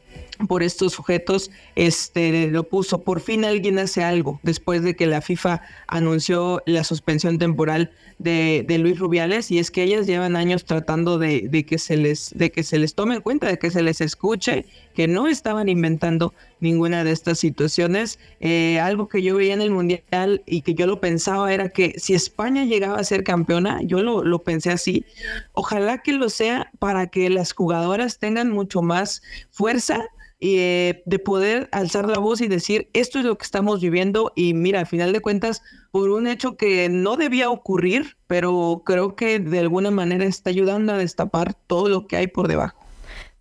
por 0.48 0.64
estos 0.64 0.94
sujetos, 0.94 1.52
este, 1.76 2.48
lo 2.48 2.64
puso, 2.64 3.02
por 3.02 3.22
fin 3.22 3.46
alguien 3.46 3.80
hace 3.80 4.04
algo, 4.04 4.40
después 4.44 4.84
de 4.84 4.96
que 4.96 5.08
la 5.08 5.22
FIFA 5.22 5.62
anunció 5.88 6.62
la 6.66 6.84
suspensión 6.84 7.38
temporal 7.38 7.92
de, 8.20 8.64
de 8.68 8.78
Luis 8.78 9.00
Rubiales, 9.00 9.52
y 9.52 9.60
es 9.60 9.72
que 9.72 9.84
ellas 9.84 10.08
llevan 10.08 10.36
años 10.36 10.66
tratando 10.66 11.18
de, 11.18 11.48
de, 11.50 11.66
que 11.66 11.78
se 11.78 11.98
les, 11.98 12.32
de 12.36 12.52
que 12.52 12.64
se 12.64 12.78
les 12.78 12.94
tome 12.94 13.16
en 13.16 13.22
cuenta, 13.22 13.48
de 13.48 13.58
que 13.58 13.72
se 13.72 13.82
les 13.82 14.02
escuche, 14.02 14.66
que 14.94 15.08
no 15.08 15.28
estaban 15.28 15.70
inventando 15.70 16.34
ninguna 16.60 17.04
de 17.04 17.12
estas 17.12 17.40
situaciones. 17.40 18.20
Eh, 18.40 18.80
algo 18.80 19.08
que 19.08 19.22
yo 19.22 19.36
veía 19.36 19.54
en 19.54 19.62
el 19.62 19.72
Mundial 19.72 20.42
y 20.46 20.62
que 20.62 20.74
yo 20.74 20.88
lo 20.88 21.00
pensaba 21.00 21.54
era 21.54 21.70
que 21.70 21.94
si 21.98 22.14
España 22.14 22.66
llegaba 22.66 22.98
a 22.98 23.04
ser 23.04 23.24
campeona, 23.24 23.80
yo 23.84 24.02
lo, 24.02 24.24
lo 24.24 24.40
pensé 24.40 24.72
así, 24.72 25.06
ojalá 25.54 26.00
que 26.00 26.14
lo 26.14 26.30
sea 26.30 26.72
para 26.80 27.08
que 27.08 27.30
las 27.30 27.54
jugadoras 27.54 28.20
tengan 28.20 28.50
mucho 28.50 28.82
más 28.82 29.22
fuerza 29.52 30.08
eh, 30.40 31.02
de 31.06 31.20
poder 31.20 31.68
alzar 31.72 32.08
la 32.08 32.20
voz 32.20 32.42
y 32.42 32.48
decir 32.48 32.90
esto 32.94 33.18
es 33.18 33.26
lo 33.26 33.38
que 33.38 33.44
estamos 33.44 33.82
viviendo 33.82 34.34
y 34.36 34.54
mira, 34.54 34.82
al 34.82 34.88
final 34.88 35.12
de 35.12 35.20
cuentas, 35.20 35.64
por 35.92 36.10
un 36.12 36.28
hecho 36.28 36.58
que 36.58 36.90
no 36.90 37.18
debía 37.18 37.50
ocurrir, 37.50 38.18
pero 38.28 38.84
creo 38.86 39.16
que 39.16 39.40
de 39.40 39.60
alguna 39.60 39.90
manera 39.90 40.26
está 40.26 40.52
ayudando 40.52 40.94
a 40.94 40.98
destapar 40.98 41.56
todo 41.56 41.90
lo 41.90 42.06
que 42.06 42.18
hay 42.18 42.28
por 42.28 42.48
debajo. 42.48 42.78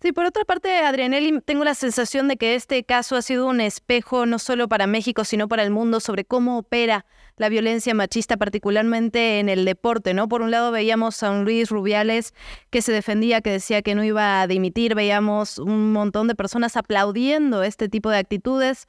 Sí, 0.01 0.11
por 0.11 0.25
otra 0.25 0.45
parte, 0.45 0.77
Adrianelli, 0.77 1.41
tengo 1.41 1.63
la 1.63 1.73
sensación 1.73 2.27
de 2.27 2.37
que 2.37 2.53
este 2.53 2.83
caso 2.83 3.15
ha 3.15 3.21
sido 3.23 3.47
un 3.47 3.61
espejo 3.61 4.27
no 4.27 4.37
solo 4.37 4.67
para 4.67 4.85
México, 4.85 5.23
sino 5.23 5.47
para 5.47 5.63
el 5.63 5.71
mundo 5.71 5.99
sobre 5.99 6.23
cómo 6.23 6.59
opera 6.59 7.05
la 7.37 7.49
violencia 7.49 7.93
machista, 7.93 8.37
particularmente 8.37 9.39
en 9.39 9.47
el 9.47 9.63
deporte, 9.63 10.13
¿no? 10.13 10.27
Por 10.27 10.41
un 10.41 10.51
lado 10.51 10.71
veíamos 10.71 11.21
a 11.23 11.31
un 11.31 11.45
Luis 11.45 11.69
Rubiales 11.69 12.33
que 12.69 12.81
se 12.81 12.91
defendía, 12.91 13.41
que 13.41 13.51
decía 13.51 13.81
que 13.81 13.95
no 13.95 14.03
iba 14.03 14.41
a 14.41 14.47
dimitir, 14.47 14.95
veíamos 14.95 15.59
un 15.59 15.93
montón 15.93 16.27
de 16.27 16.35
personas 16.35 16.75
aplaudiendo 16.75 17.63
este 17.63 17.89
tipo 17.89 18.09
de 18.09 18.17
actitudes, 18.17 18.87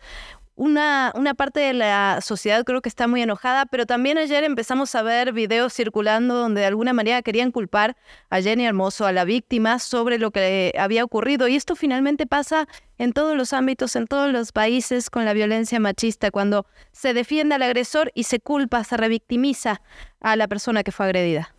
una, 0.58 1.12
una, 1.14 1.34
parte 1.34 1.60
de 1.60 1.72
la 1.72 2.18
sociedad 2.20 2.64
creo 2.64 2.82
que 2.82 2.88
está 2.88 3.06
muy 3.06 3.22
enojada, 3.22 3.64
pero 3.66 3.86
también 3.86 4.18
ayer 4.18 4.42
empezamos 4.42 4.92
a 4.96 5.02
ver 5.02 5.32
videos 5.32 5.72
circulando 5.72 6.34
donde 6.34 6.62
de 6.62 6.66
alguna 6.66 6.92
manera 6.92 7.22
querían 7.22 7.52
culpar 7.52 7.96
a 8.28 8.40
Jenny 8.40 8.66
Hermoso, 8.66 9.06
a 9.06 9.12
la 9.12 9.24
víctima, 9.24 9.78
sobre 9.78 10.18
lo 10.18 10.32
que 10.32 10.74
había 10.76 11.04
ocurrido. 11.04 11.46
Y 11.46 11.54
esto 11.54 11.76
finalmente 11.76 12.26
pasa 12.26 12.66
en 12.98 13.12
todos 13.12 13.36
los 13.36 13.52
ámbitos, 13.52 13.94
en 13.94 14.08
todos 14.08 14.32
los 14.32 14.50
países 14.50 15.10
con 15.10 15.24
la 15.24 15.32
violencia 15.32 15.78
machista, 15.78 16.32
cuando 16.32 16.66
se 16.90 17.14
defiende 17.14 17.54
al 17.54 17.62
agresor 17.62 18.10
y 18.14 18.24
se 18.24 18.40
culpa, 18.40 18.82
se 18.82 18.96
revictimiza 18.96 19.80
a 20.20 20.34
la 20.34 20.48
persona 20.48 20.82
que 20.82 20.90
fue 20.90 21.06
agredida. 21.06 21.54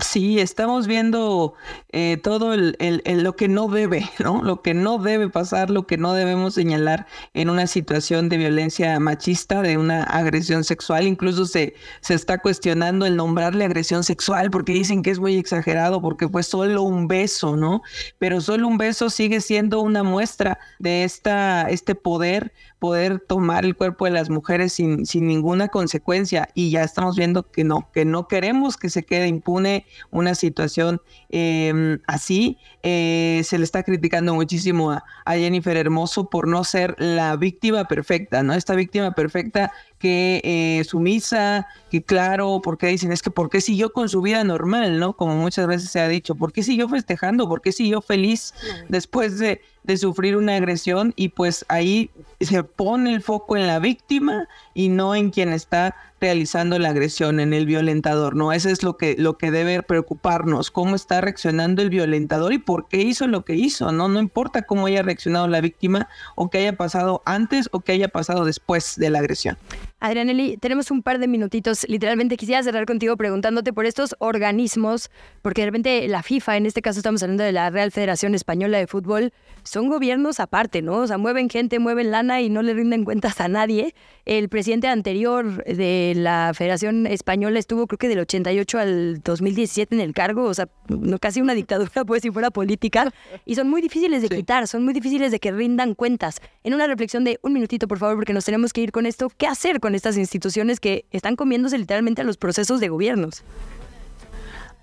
Sí, 0.00 0.40
estamos 0.40 0.86
viendo 0.86 1.52
eh, 1.90 2.16
todo 2.16 2.54
el, 2.54 2.76
lo 3.04 3.36
que 3.36 3.46
no 3.46 3.68
debe, 3.68 4.08
¿no? 4.24 4.42
Lo 4.42 4.62
que 4.62 4.72
no 4.72 4.96
debe 4.96 5.28
pasar, 5.28 5.68
lo 5.68 5.86
que 5.86 5.98
no 5.98 6.14
debemos 6.14 6.54
señalar 6.54 7.06
en 7.34 7.50
una 7.50 7.66
situación 7.66 8.30
de 8.30 8.38
violencia 8.38 8.98
machista, 9.00 9.60
de 9.60 9.76
una 9.76 10.02
agresión 10.04 10.64
sexual. 10.64 11.06
Incluso 11.06 11.44
se, 11.44 11.74
se 12.00 12.14
está 12.14 12.38
cuestionando 12.38 13.04
el 13.04 13.16
nombrarle 13.16 13.66
agresión 13.66 14.02
sexual 14.02 14.50
porque 14.50 14.72
dicen 14.72 15.02
que 15.02 15.10
es 15.10 15.18
muy 15.18 15.36
exagerado, 15.36 16.00
porque 16.00 16.26
fue 16.26 16.42
solo 16.42 16.82
un 16.82 17.06
beso, 17.06 17.56
¿no? 17.56 17.82
Pero 18.18 18.40
solo 18.40 18.68
un 18.68 18.78
beso 18.78 19.10
sigue 19.10 19.42
siendo 19.42 19.82
una 19.82 20.02
muestra 20.02 20.58
de 20.78 21.04
esta, 21.04 21.68
este 21.68 21.94
poder 21.94 22.54
poder 22.82 23.20
tomar 23.20 23.64
el 23.64 23.76
cuerpo 23.76 24.06
de 24.06 24.10
las 24.10 24.28
mujeres 24.28 24.72
sin, 24.72 25.06
sin 25.06 25.28
ninguna 25.28 25.68
consecuencia 25.68 26.48
y 26.52 26.72
ya 26.72 26.82
estamos 26.82 27.14
viendo 27.14 27.48
que 27.48 27.62
no, 27.62 27.88
que 27.92 28.04
no 28.04 28.26
queremos 28.26 28.76
que 28.76 28.90
se 28.90 29.04
quede 29.04 29.28
impune 29.28 29.86
una 30.10 30.34
situación 30.34 31.00
eh, 31.30 31.98
así. 32.08 32.58
Eh, 32.82 33.42
se 33.44 33.58
le 33.58 33.64
está 33.64 33.84
criticando 33.84 34.34
muchísimo 34.34 34.90
a, 34.90 35.04
a, 35.24 35.34
Jennifer 35.34 35.76
Hermoso 35.76 36.28
por 36.28 36.48
no 36.48 36.64
ser 36.64 36.96
la 36.98 37.36
víctima 37.36 37.84
perfecta, 37.84 38.42
¿no? 38.42 38.52
Esta 38.52 38.74
víctima 38.74 39.12
perfecta 39.12 39.70
que 40.02 40.40
eh, 40.42 40.82
sumisa, 40.82 41.68
que 41.88 42.02
claro, 42.02 42.60
porque 42.60 42.88
dicen, 42.88 43.12
es 43.12 43.22
que 43.22 43.30
¿por 43.30 43.50
qué 43.50 43.60
siguió 43.60 43.92
con 43.92 44.08
su 44.08 44.20
vida 44.20 44.42
normal, 44.42 44.98
¿no? 44.98 45.12
Como 45.12 45.36
muchas 45.36 45.68
veces 45.68 45.90
se 45.90 46.00
ha 46.00 46.08
dicho, 46.08 46.34
¿por 46.34 46.52
qué 46.52 46.64
siguió 46.64 46.88
festejando? 46.88 47.48
¿Por 47.48 47.62
qué 47.62 47.70
siguió 47.70 48.02
feliz 48.02 48.52
después 48.88 49.38
de, 49.38 49.60
de 49.84 49.96
sufrir 49.96 50.36
una 50.36 50.56
agresión? 50.56 51.12
Y 51.14 51.28
pues 51.28 51.64
ahí 51.68 52.10
se 52.40 52.64
pone 52.64 53.14
el 53.14 53.22
foco 53.22 53.56
en 53.56 53.68
la 53.68 53.78
víctima 53.78 54.48
y 54.74 54.88
no 54.88 55.14
en 55.14 55.30
quien 55.30 55.52
está 55.52 55.94
realizando 56.22 56.78
la 56.78 56.90
agresión, 56.90 57.40
en 57.40 57.52
el 57.52 57.66
violentador, 57.66 58.36
¿no? 58.36 58.52
Eso 58.52 58.68
es 58.68 58.84
lo 58.84 58.96
que, 58.96 59.16
lo 59.18 59.36
que 59.38 59.50
debe 59.50 59.82
preocuparnos, 59.82 60.70
cómo 60.70 60.94
está 60.94 61.20
reaccionando 61.20 61.82
el 61.82 61.90
violentador 61.90 62.52
y 62.52 62.58
por 62.58 62.86
qué 62.86 62.98
hizo 62.98 63.26
lo 63.26 63.44
que 63.44 63.56
hizo, 63.56 63.90
¿no? 63.90 64.08
No 64.08 64.20
importa 64.20 64.62
cómo 64.62 64.86
haya 64.86 65.02
reaccionado 65.02 65.48
la 65.48 65.60
víctima 65.60 66.08
o 66.36 66.48
que 66.48 66.58
haya 66.58 66.76
pasado 66.76 67.22
antes 67.24 67.68
o 67.72 67.80
que 67.80 67.90
haya 67.90 68.06
pasado 68.06 68.44
después 68.44 68.94
de 68.96 69.10
la 69.10 69.18
agresión. 69.18 69.58
Adrianelli, 69.98 70.56
tenemos 70.58 70.90
un 70.92 71.02
par 71.02 71.18
de 71.18 71.26
minutitos. 71.26 71.86
Literalmente 71.88 72.36
quisiera 72.36 72.62
cerrar 72.62 72.86
contigo 72.86 73.16
preguntándote 73.16 73.72
por 73.72 73.86
estos 73.86 74.14
organismos, 74.18 75.10
porque 75.42 75.62
de 75.62 75.66
repente 75.66 76.08
la 76.08 76.22
FIFA, 76.22 76.56
en 76.56 76.66
este 76.66 76.82
caso 76.82 77.00
estamos 77.00 77.22
hablando 77.22 77.42
de 77.42 77.52
la 77.52 77.70
Real 77.70 77.90
Federación 77.90 78.34
Española 78.34 78.78
de 78.78 78.86
Fútbol, 78.86 79.32
son 79.64 79.88
gobiernos 79.88 80.40
aparte, 80.40 80.82
¿no? 80.82 80.98
O 80.98 81.06
sea, 81.06 81.18
mueven 81.18 81.48
gente, 81.50 81.78
mueven 81.78 82.10
lana 82.10 82.40
y 82.40 82.48
no 82.48 82.62
le 82.62 82.74
rinden 82.74 83.04
cuentas 83.04 83.40
a 83.40 83.48
nadie. 83.48 83.94
El 84.24 84.48
presidente 84.48 84.88
anterior 84.88 85.64
de 85.64 86.11
la 86.14 86.52
Federación 86.54 87.06
Española 87.06 87.58
estuvo 87.58 87.86
creo 87.86 87.98
que 87.98 88.08
del 88.08 88.20
88 88.20 88.78
al 88.78 89.20
2017 89.22 89.94
en 89.94 90.00
el 90.00 90.12
cargo, 90.12 90.44
o 90.44 90.54
sea, 90.54 90.68
no, 90.88 91.18
casi 91.18 91.40
una 91.40 91.54
dictadura, 91.54 92.04
pues 92.06 92.22
si 92.22 92.30
fuera 92.30 92.50
política, 92.50 93.12
y 93.44 93.54
son 93.54 93.68
muy 93.70 93.82
difíciles 93.82 94.22
de 94.22 94.28
sí. 94.28 94.36
quitar, 94.36 94.66
son 94.68 94.84
muy 94.84 94.94
difíciles 94.94 95.30
de 95.32 95.40
que 95.40 95.52
rindan 95.52 95.94
cuentas. 95.94 96.40
En 96.64 96.74
una 96.74 96.86
reflexión 96.86 97.24
de 97.24 97.38
un 97.42 97.52
minutito, 97.52 97.88
por 97.88 97.98
favor, 97.98 98.16
porque 98.16 98.32
nos 98.32 98.44
tenemos 98.44 98.72
que 98.72 98.80
ir 98.80 98.92
con 98.92 99.06
esto, 99.06 99.30
¿qué 99.36 99.46
hacer 99.46 99.80
con 99.80 99.94
estas 99.94 100.16
instituciones 100.16 100.80
que 100.80 101.06
están 101.10 101.36
comiéndose 101.36 101.78
literalmente 101.78 102.22
a 102.22 102.24
los 102.24 102.36
procesos 102.36 102.80
de 102.80 102.88
gobiernos? 102.88 103.42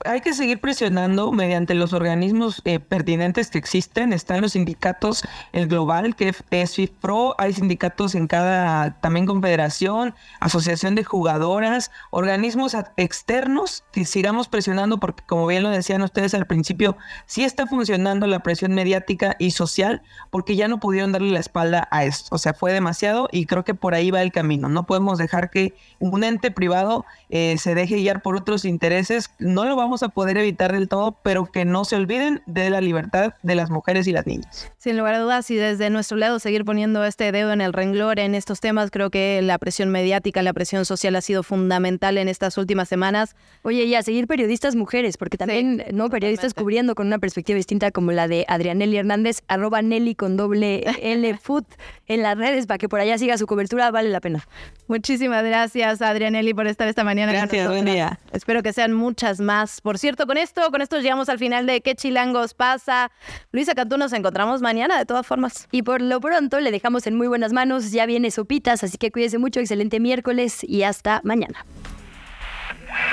Hay 0.05 0.21
que 0.21 0.33
seguir 0.33 0.61
presionando 0.61 1.31
mediante 1.31 1.73
los 1.73 1.93
organismos 1.93 2.61
eh, 2.65 2.79
pertinentes 2.79 3.49
que 3.49 3.57
existen. 3.57 4.13
Están 4.13 4.41
los 4.41 4.53
sindicatos, 4.53 5.23
el 5.51 5.67
global, 5.67 6.15
que 6.15 6.33
es 6.51 6.75
FIFPRO, 6.75 7.35
hay 7.37 7.53
sindicatos 7.53 8.15
en 8.15 8.27
cada 8.27 8.99
también 9.01 9.25
confederación, 9.25 10.15
asociación 10.39 10.95
de 10.95 11.03
jugadoras, 11.03 11.91
organismos 12.11 12.75
externos 12.97 13.83
que 13.91 14.05
sigamos 14.05 14.47
presionando 14.47 14.99
porque 14.99 15.23
como 15.25 15.47
bien 15.47 15.63
lo 15.63 15.69
decían 15.69 16.01
ustedes 16.01 16.33
al 16.33 16.47
principio, 16.47 16.97
sí 17.25 17.43
está 17.43 17.67
funcionando 17.67 18.25
la 18.27 18.39
presión 18.39 18.73
mediática 18.73 19.35
y 19.37 19.51
social 19.51 20.01
porque 20.29 20.55
ya 20.55 20.67
no 20.67 20.79
pudieron 20.79 21.11
darle 21.11 21.31
la 21.31 21.39
espalda 21.39 21.87
a 21.91 22.05
esto. 22.05 22.35
O 22.35 22.37
sea, 22.37 22.53
fue 22.53 22.71
demasiado 22.71 23.27
y 23.31 23.45
creo 23.45 23.65
que 23.65 23.73
por 23.73 23.93
ahí 23.93 24.11
va 24.11 24.21
el 24.21 24.31
camino. 24.31 24.69
No 24.69 24.85
podemos 24.85 25.17
dejar 25.17 25.49
que 25.49 25.73
un 25.99 26.23
ente 26.23 26.51
privado 26.51 27.05
eh, 27.29 27.57
se 27.57 27.75
deje 27.75 27.97
guiar 27.97 28.21
por 28.21 28.35
otros 28.35 28.63
intereses. 28.63 29.31
No 29.39 29.65
lo 29.65 29.75
vamos 29.75 29.88
vamos 29.89 30.03
a 30.03 30.09
poder 30.09 30.37
evitar 30.37 30.71
del 30.71 30.87
todo, 30.87 31.17
pero 31.23 31.47
que 31.47 31.65
no 31.65 31.83
se 31.83 31.95
olviden 31.95 32.43
de 32.45 32.69
la 32.69 32.79
libertad 32.79 33.33
de 33.41 33.55
las 33.55 33.71
mujeres 33.71 34.05
y 34.05 34.11
las 34.11 34.27
niñas. 34.27 34.71
Sin 34.77 34.99
lugar 34.99 35.15
a 35.15 35.19
dudas, 35.19 35.49
y 35.49 35.55
desde 35.55 35.89
nuestro 35.89 36.15
lado 36.15 36.37
seguir 36.37 36.63
poniendo 36.63 37.03
este 37.03 37.31
dedo 37.31 37.51
en 37.51 37.59
el 37.59 37.73
renglor 37.73 38.19
en 38.19 38.35
estos 38.35 38.59
temas, 38.59 38.91
creo 38.91 39.09
que 39.09 39.41
la 39.41 39.57
presión 39.57 39.89
mediática, 39.89 40.43
la 40.43 40.53
presión 40.53 40.85
social 40.85 41.15
ha 41.15 41.21
sido 41.21 41.41
fundamental 41.41 42.19
en 42.19 42.27
estas 42.27 42.59
últimas 42.59 42.87
semanas. 42.87 43.35
Oye, 43.63 43.85
y 43.85 43.95
a 43.95 44.03
seguir 44.03 44.27
periodistas 44.27 44.75
mujeres, 44.75 45.17
porque 45.17 45.39
también, 45.39 45.83
sí, 45.87 45.91
¿no? 45.91 46.11
Periodistas 46.11 46.49
totalmente. 46.51 46.61
cubriendo 46.61 46.93
con 46.93 47.07
una 47.07 47.17
perspectiva 47.17 47.57
distinta 47.57 47.89
como 47.89 48.11
la 48.11 48.27
de 48.27 48.45
Adrianelli 48.47 48.97
Hernández, 48.97 49.41
arroba 49.47 49.81
Nelly 49.81 50.13
con 50.13 50.37
doble 50.37 50.83
L 51.01 51.35
foot 51.39 51.65
en 52.05 52.21
las 52.21 52.37
redes 52.37 52.67
para 52.67 52.77
que 52.77 52.87
por 52.87 52.99
allá 52.99 53.17
siga 53.17 53.39
su 53.39 53.47
cobertura, 53.47 53.89
vale 53.89 54.09
la 54.09 54.21
pena. 54.21 54.47
Muchísimas 54.87 55.43
gracias, 55.43 56.03
Adrianelli, 56.03 56.53
por 56.53 56.67
estar 56.67 56.87
esta 56.87 57.03
mañana. 57.03 57.31
Gracias, 57.31 57.67
buen 57.67 57.85
día. 57.85 58.19
Espero 58.33 58.61
que 58.61 58.71
sean 58.71 58.93
muchas 58.93 59.39
más 59.39 59.78
más. 59.79 59.81
Por 59.81 59.97
cierto, 59.97 60.25
con 60.27 60.37
esto, 60.37 60.69
con 60.71 60.81
esto 60.81 60.99
llegamos 60.99 61.29
al 61.29 61.39
final 61.39 61.65
de 61.65 61.81
¿Qué 61.81 61.95
chilangos 61.95 62.53
pasa? 62.53 63.11
Luisa 63.51 63.75
Cantú, 63.75 63.97
nos 63.97 64.13
encontramos 64.13 64.61
mañana 64.61 64.97
de 64.97 65.05
todas 65.05 65.25
formas. 65.25 65.67
Y 65.71 65.83
por 65.83 66.01
lo 66.01 66.19
pronto 66.19 66.59
le 66.59 66.71
dejamos 66.71 67.07
en 67.07 67.15
muy 67.15 67.27
buenas 67.27 67.53
manos. 67.53 67.91
Ya 67.91 68.05
viene 68.05 68.31
Sopitas, 68.31 68.83
así 68.83 68.97
que 68.97 69.11
cuídese 69.11 69.37
mucho. 69.37 69.59
Excelente 69.59 69.99
miércoles 69.99 70.63
y 70.63 70.83
hasta 70.83 71.21
mañana. 71.23 71.65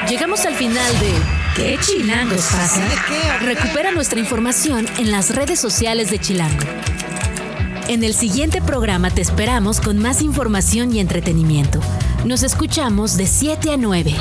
Llegamos 0.09 0.45
al 0.45 0.55
final 0.55 0.93
de 1.01 1.13
¿Qué 1.55 1.79
chilangos 1.81 2.51
pasa? 2.53 2.83
Recupera 3.41 3.91
nuestra 3.93 4.19
información 4.19 4.87
en 4.99 5.11
las 5.11 5.35
redes 5.35 5.59
sociales 5.59 6.11
de 6.11 6.19
Chilango. 6.19 6.67
En 7.89 8.03
el 8.03 8.15
siguiente 8.15 8.61
programa 8.61 9.11
te 9.11 9.21
esperamos 9.21 9.81
con 9.81 9.99
más 9.99 10.21
información 10.21 10.93
y 10.93 10.99
entretenimiento. 10.99 11.79
Nos 12.25 12.43
escuchamos 12.43 13.17
de 13.17 13.29
7 13.29 13.71
a 13.71 13.77
9. 13.77 14.13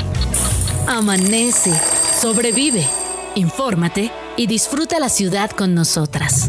Amanece, 0.86 1.72
sobrevive, 2.20 2.86
infórmate 3.34 4.12
y 4.36 4.46
disfruta 4.46 5.00
la 5.00 5.08
ciudad 5.08 5.50
con 5.50 5.74
nosotras. 5.74 6.48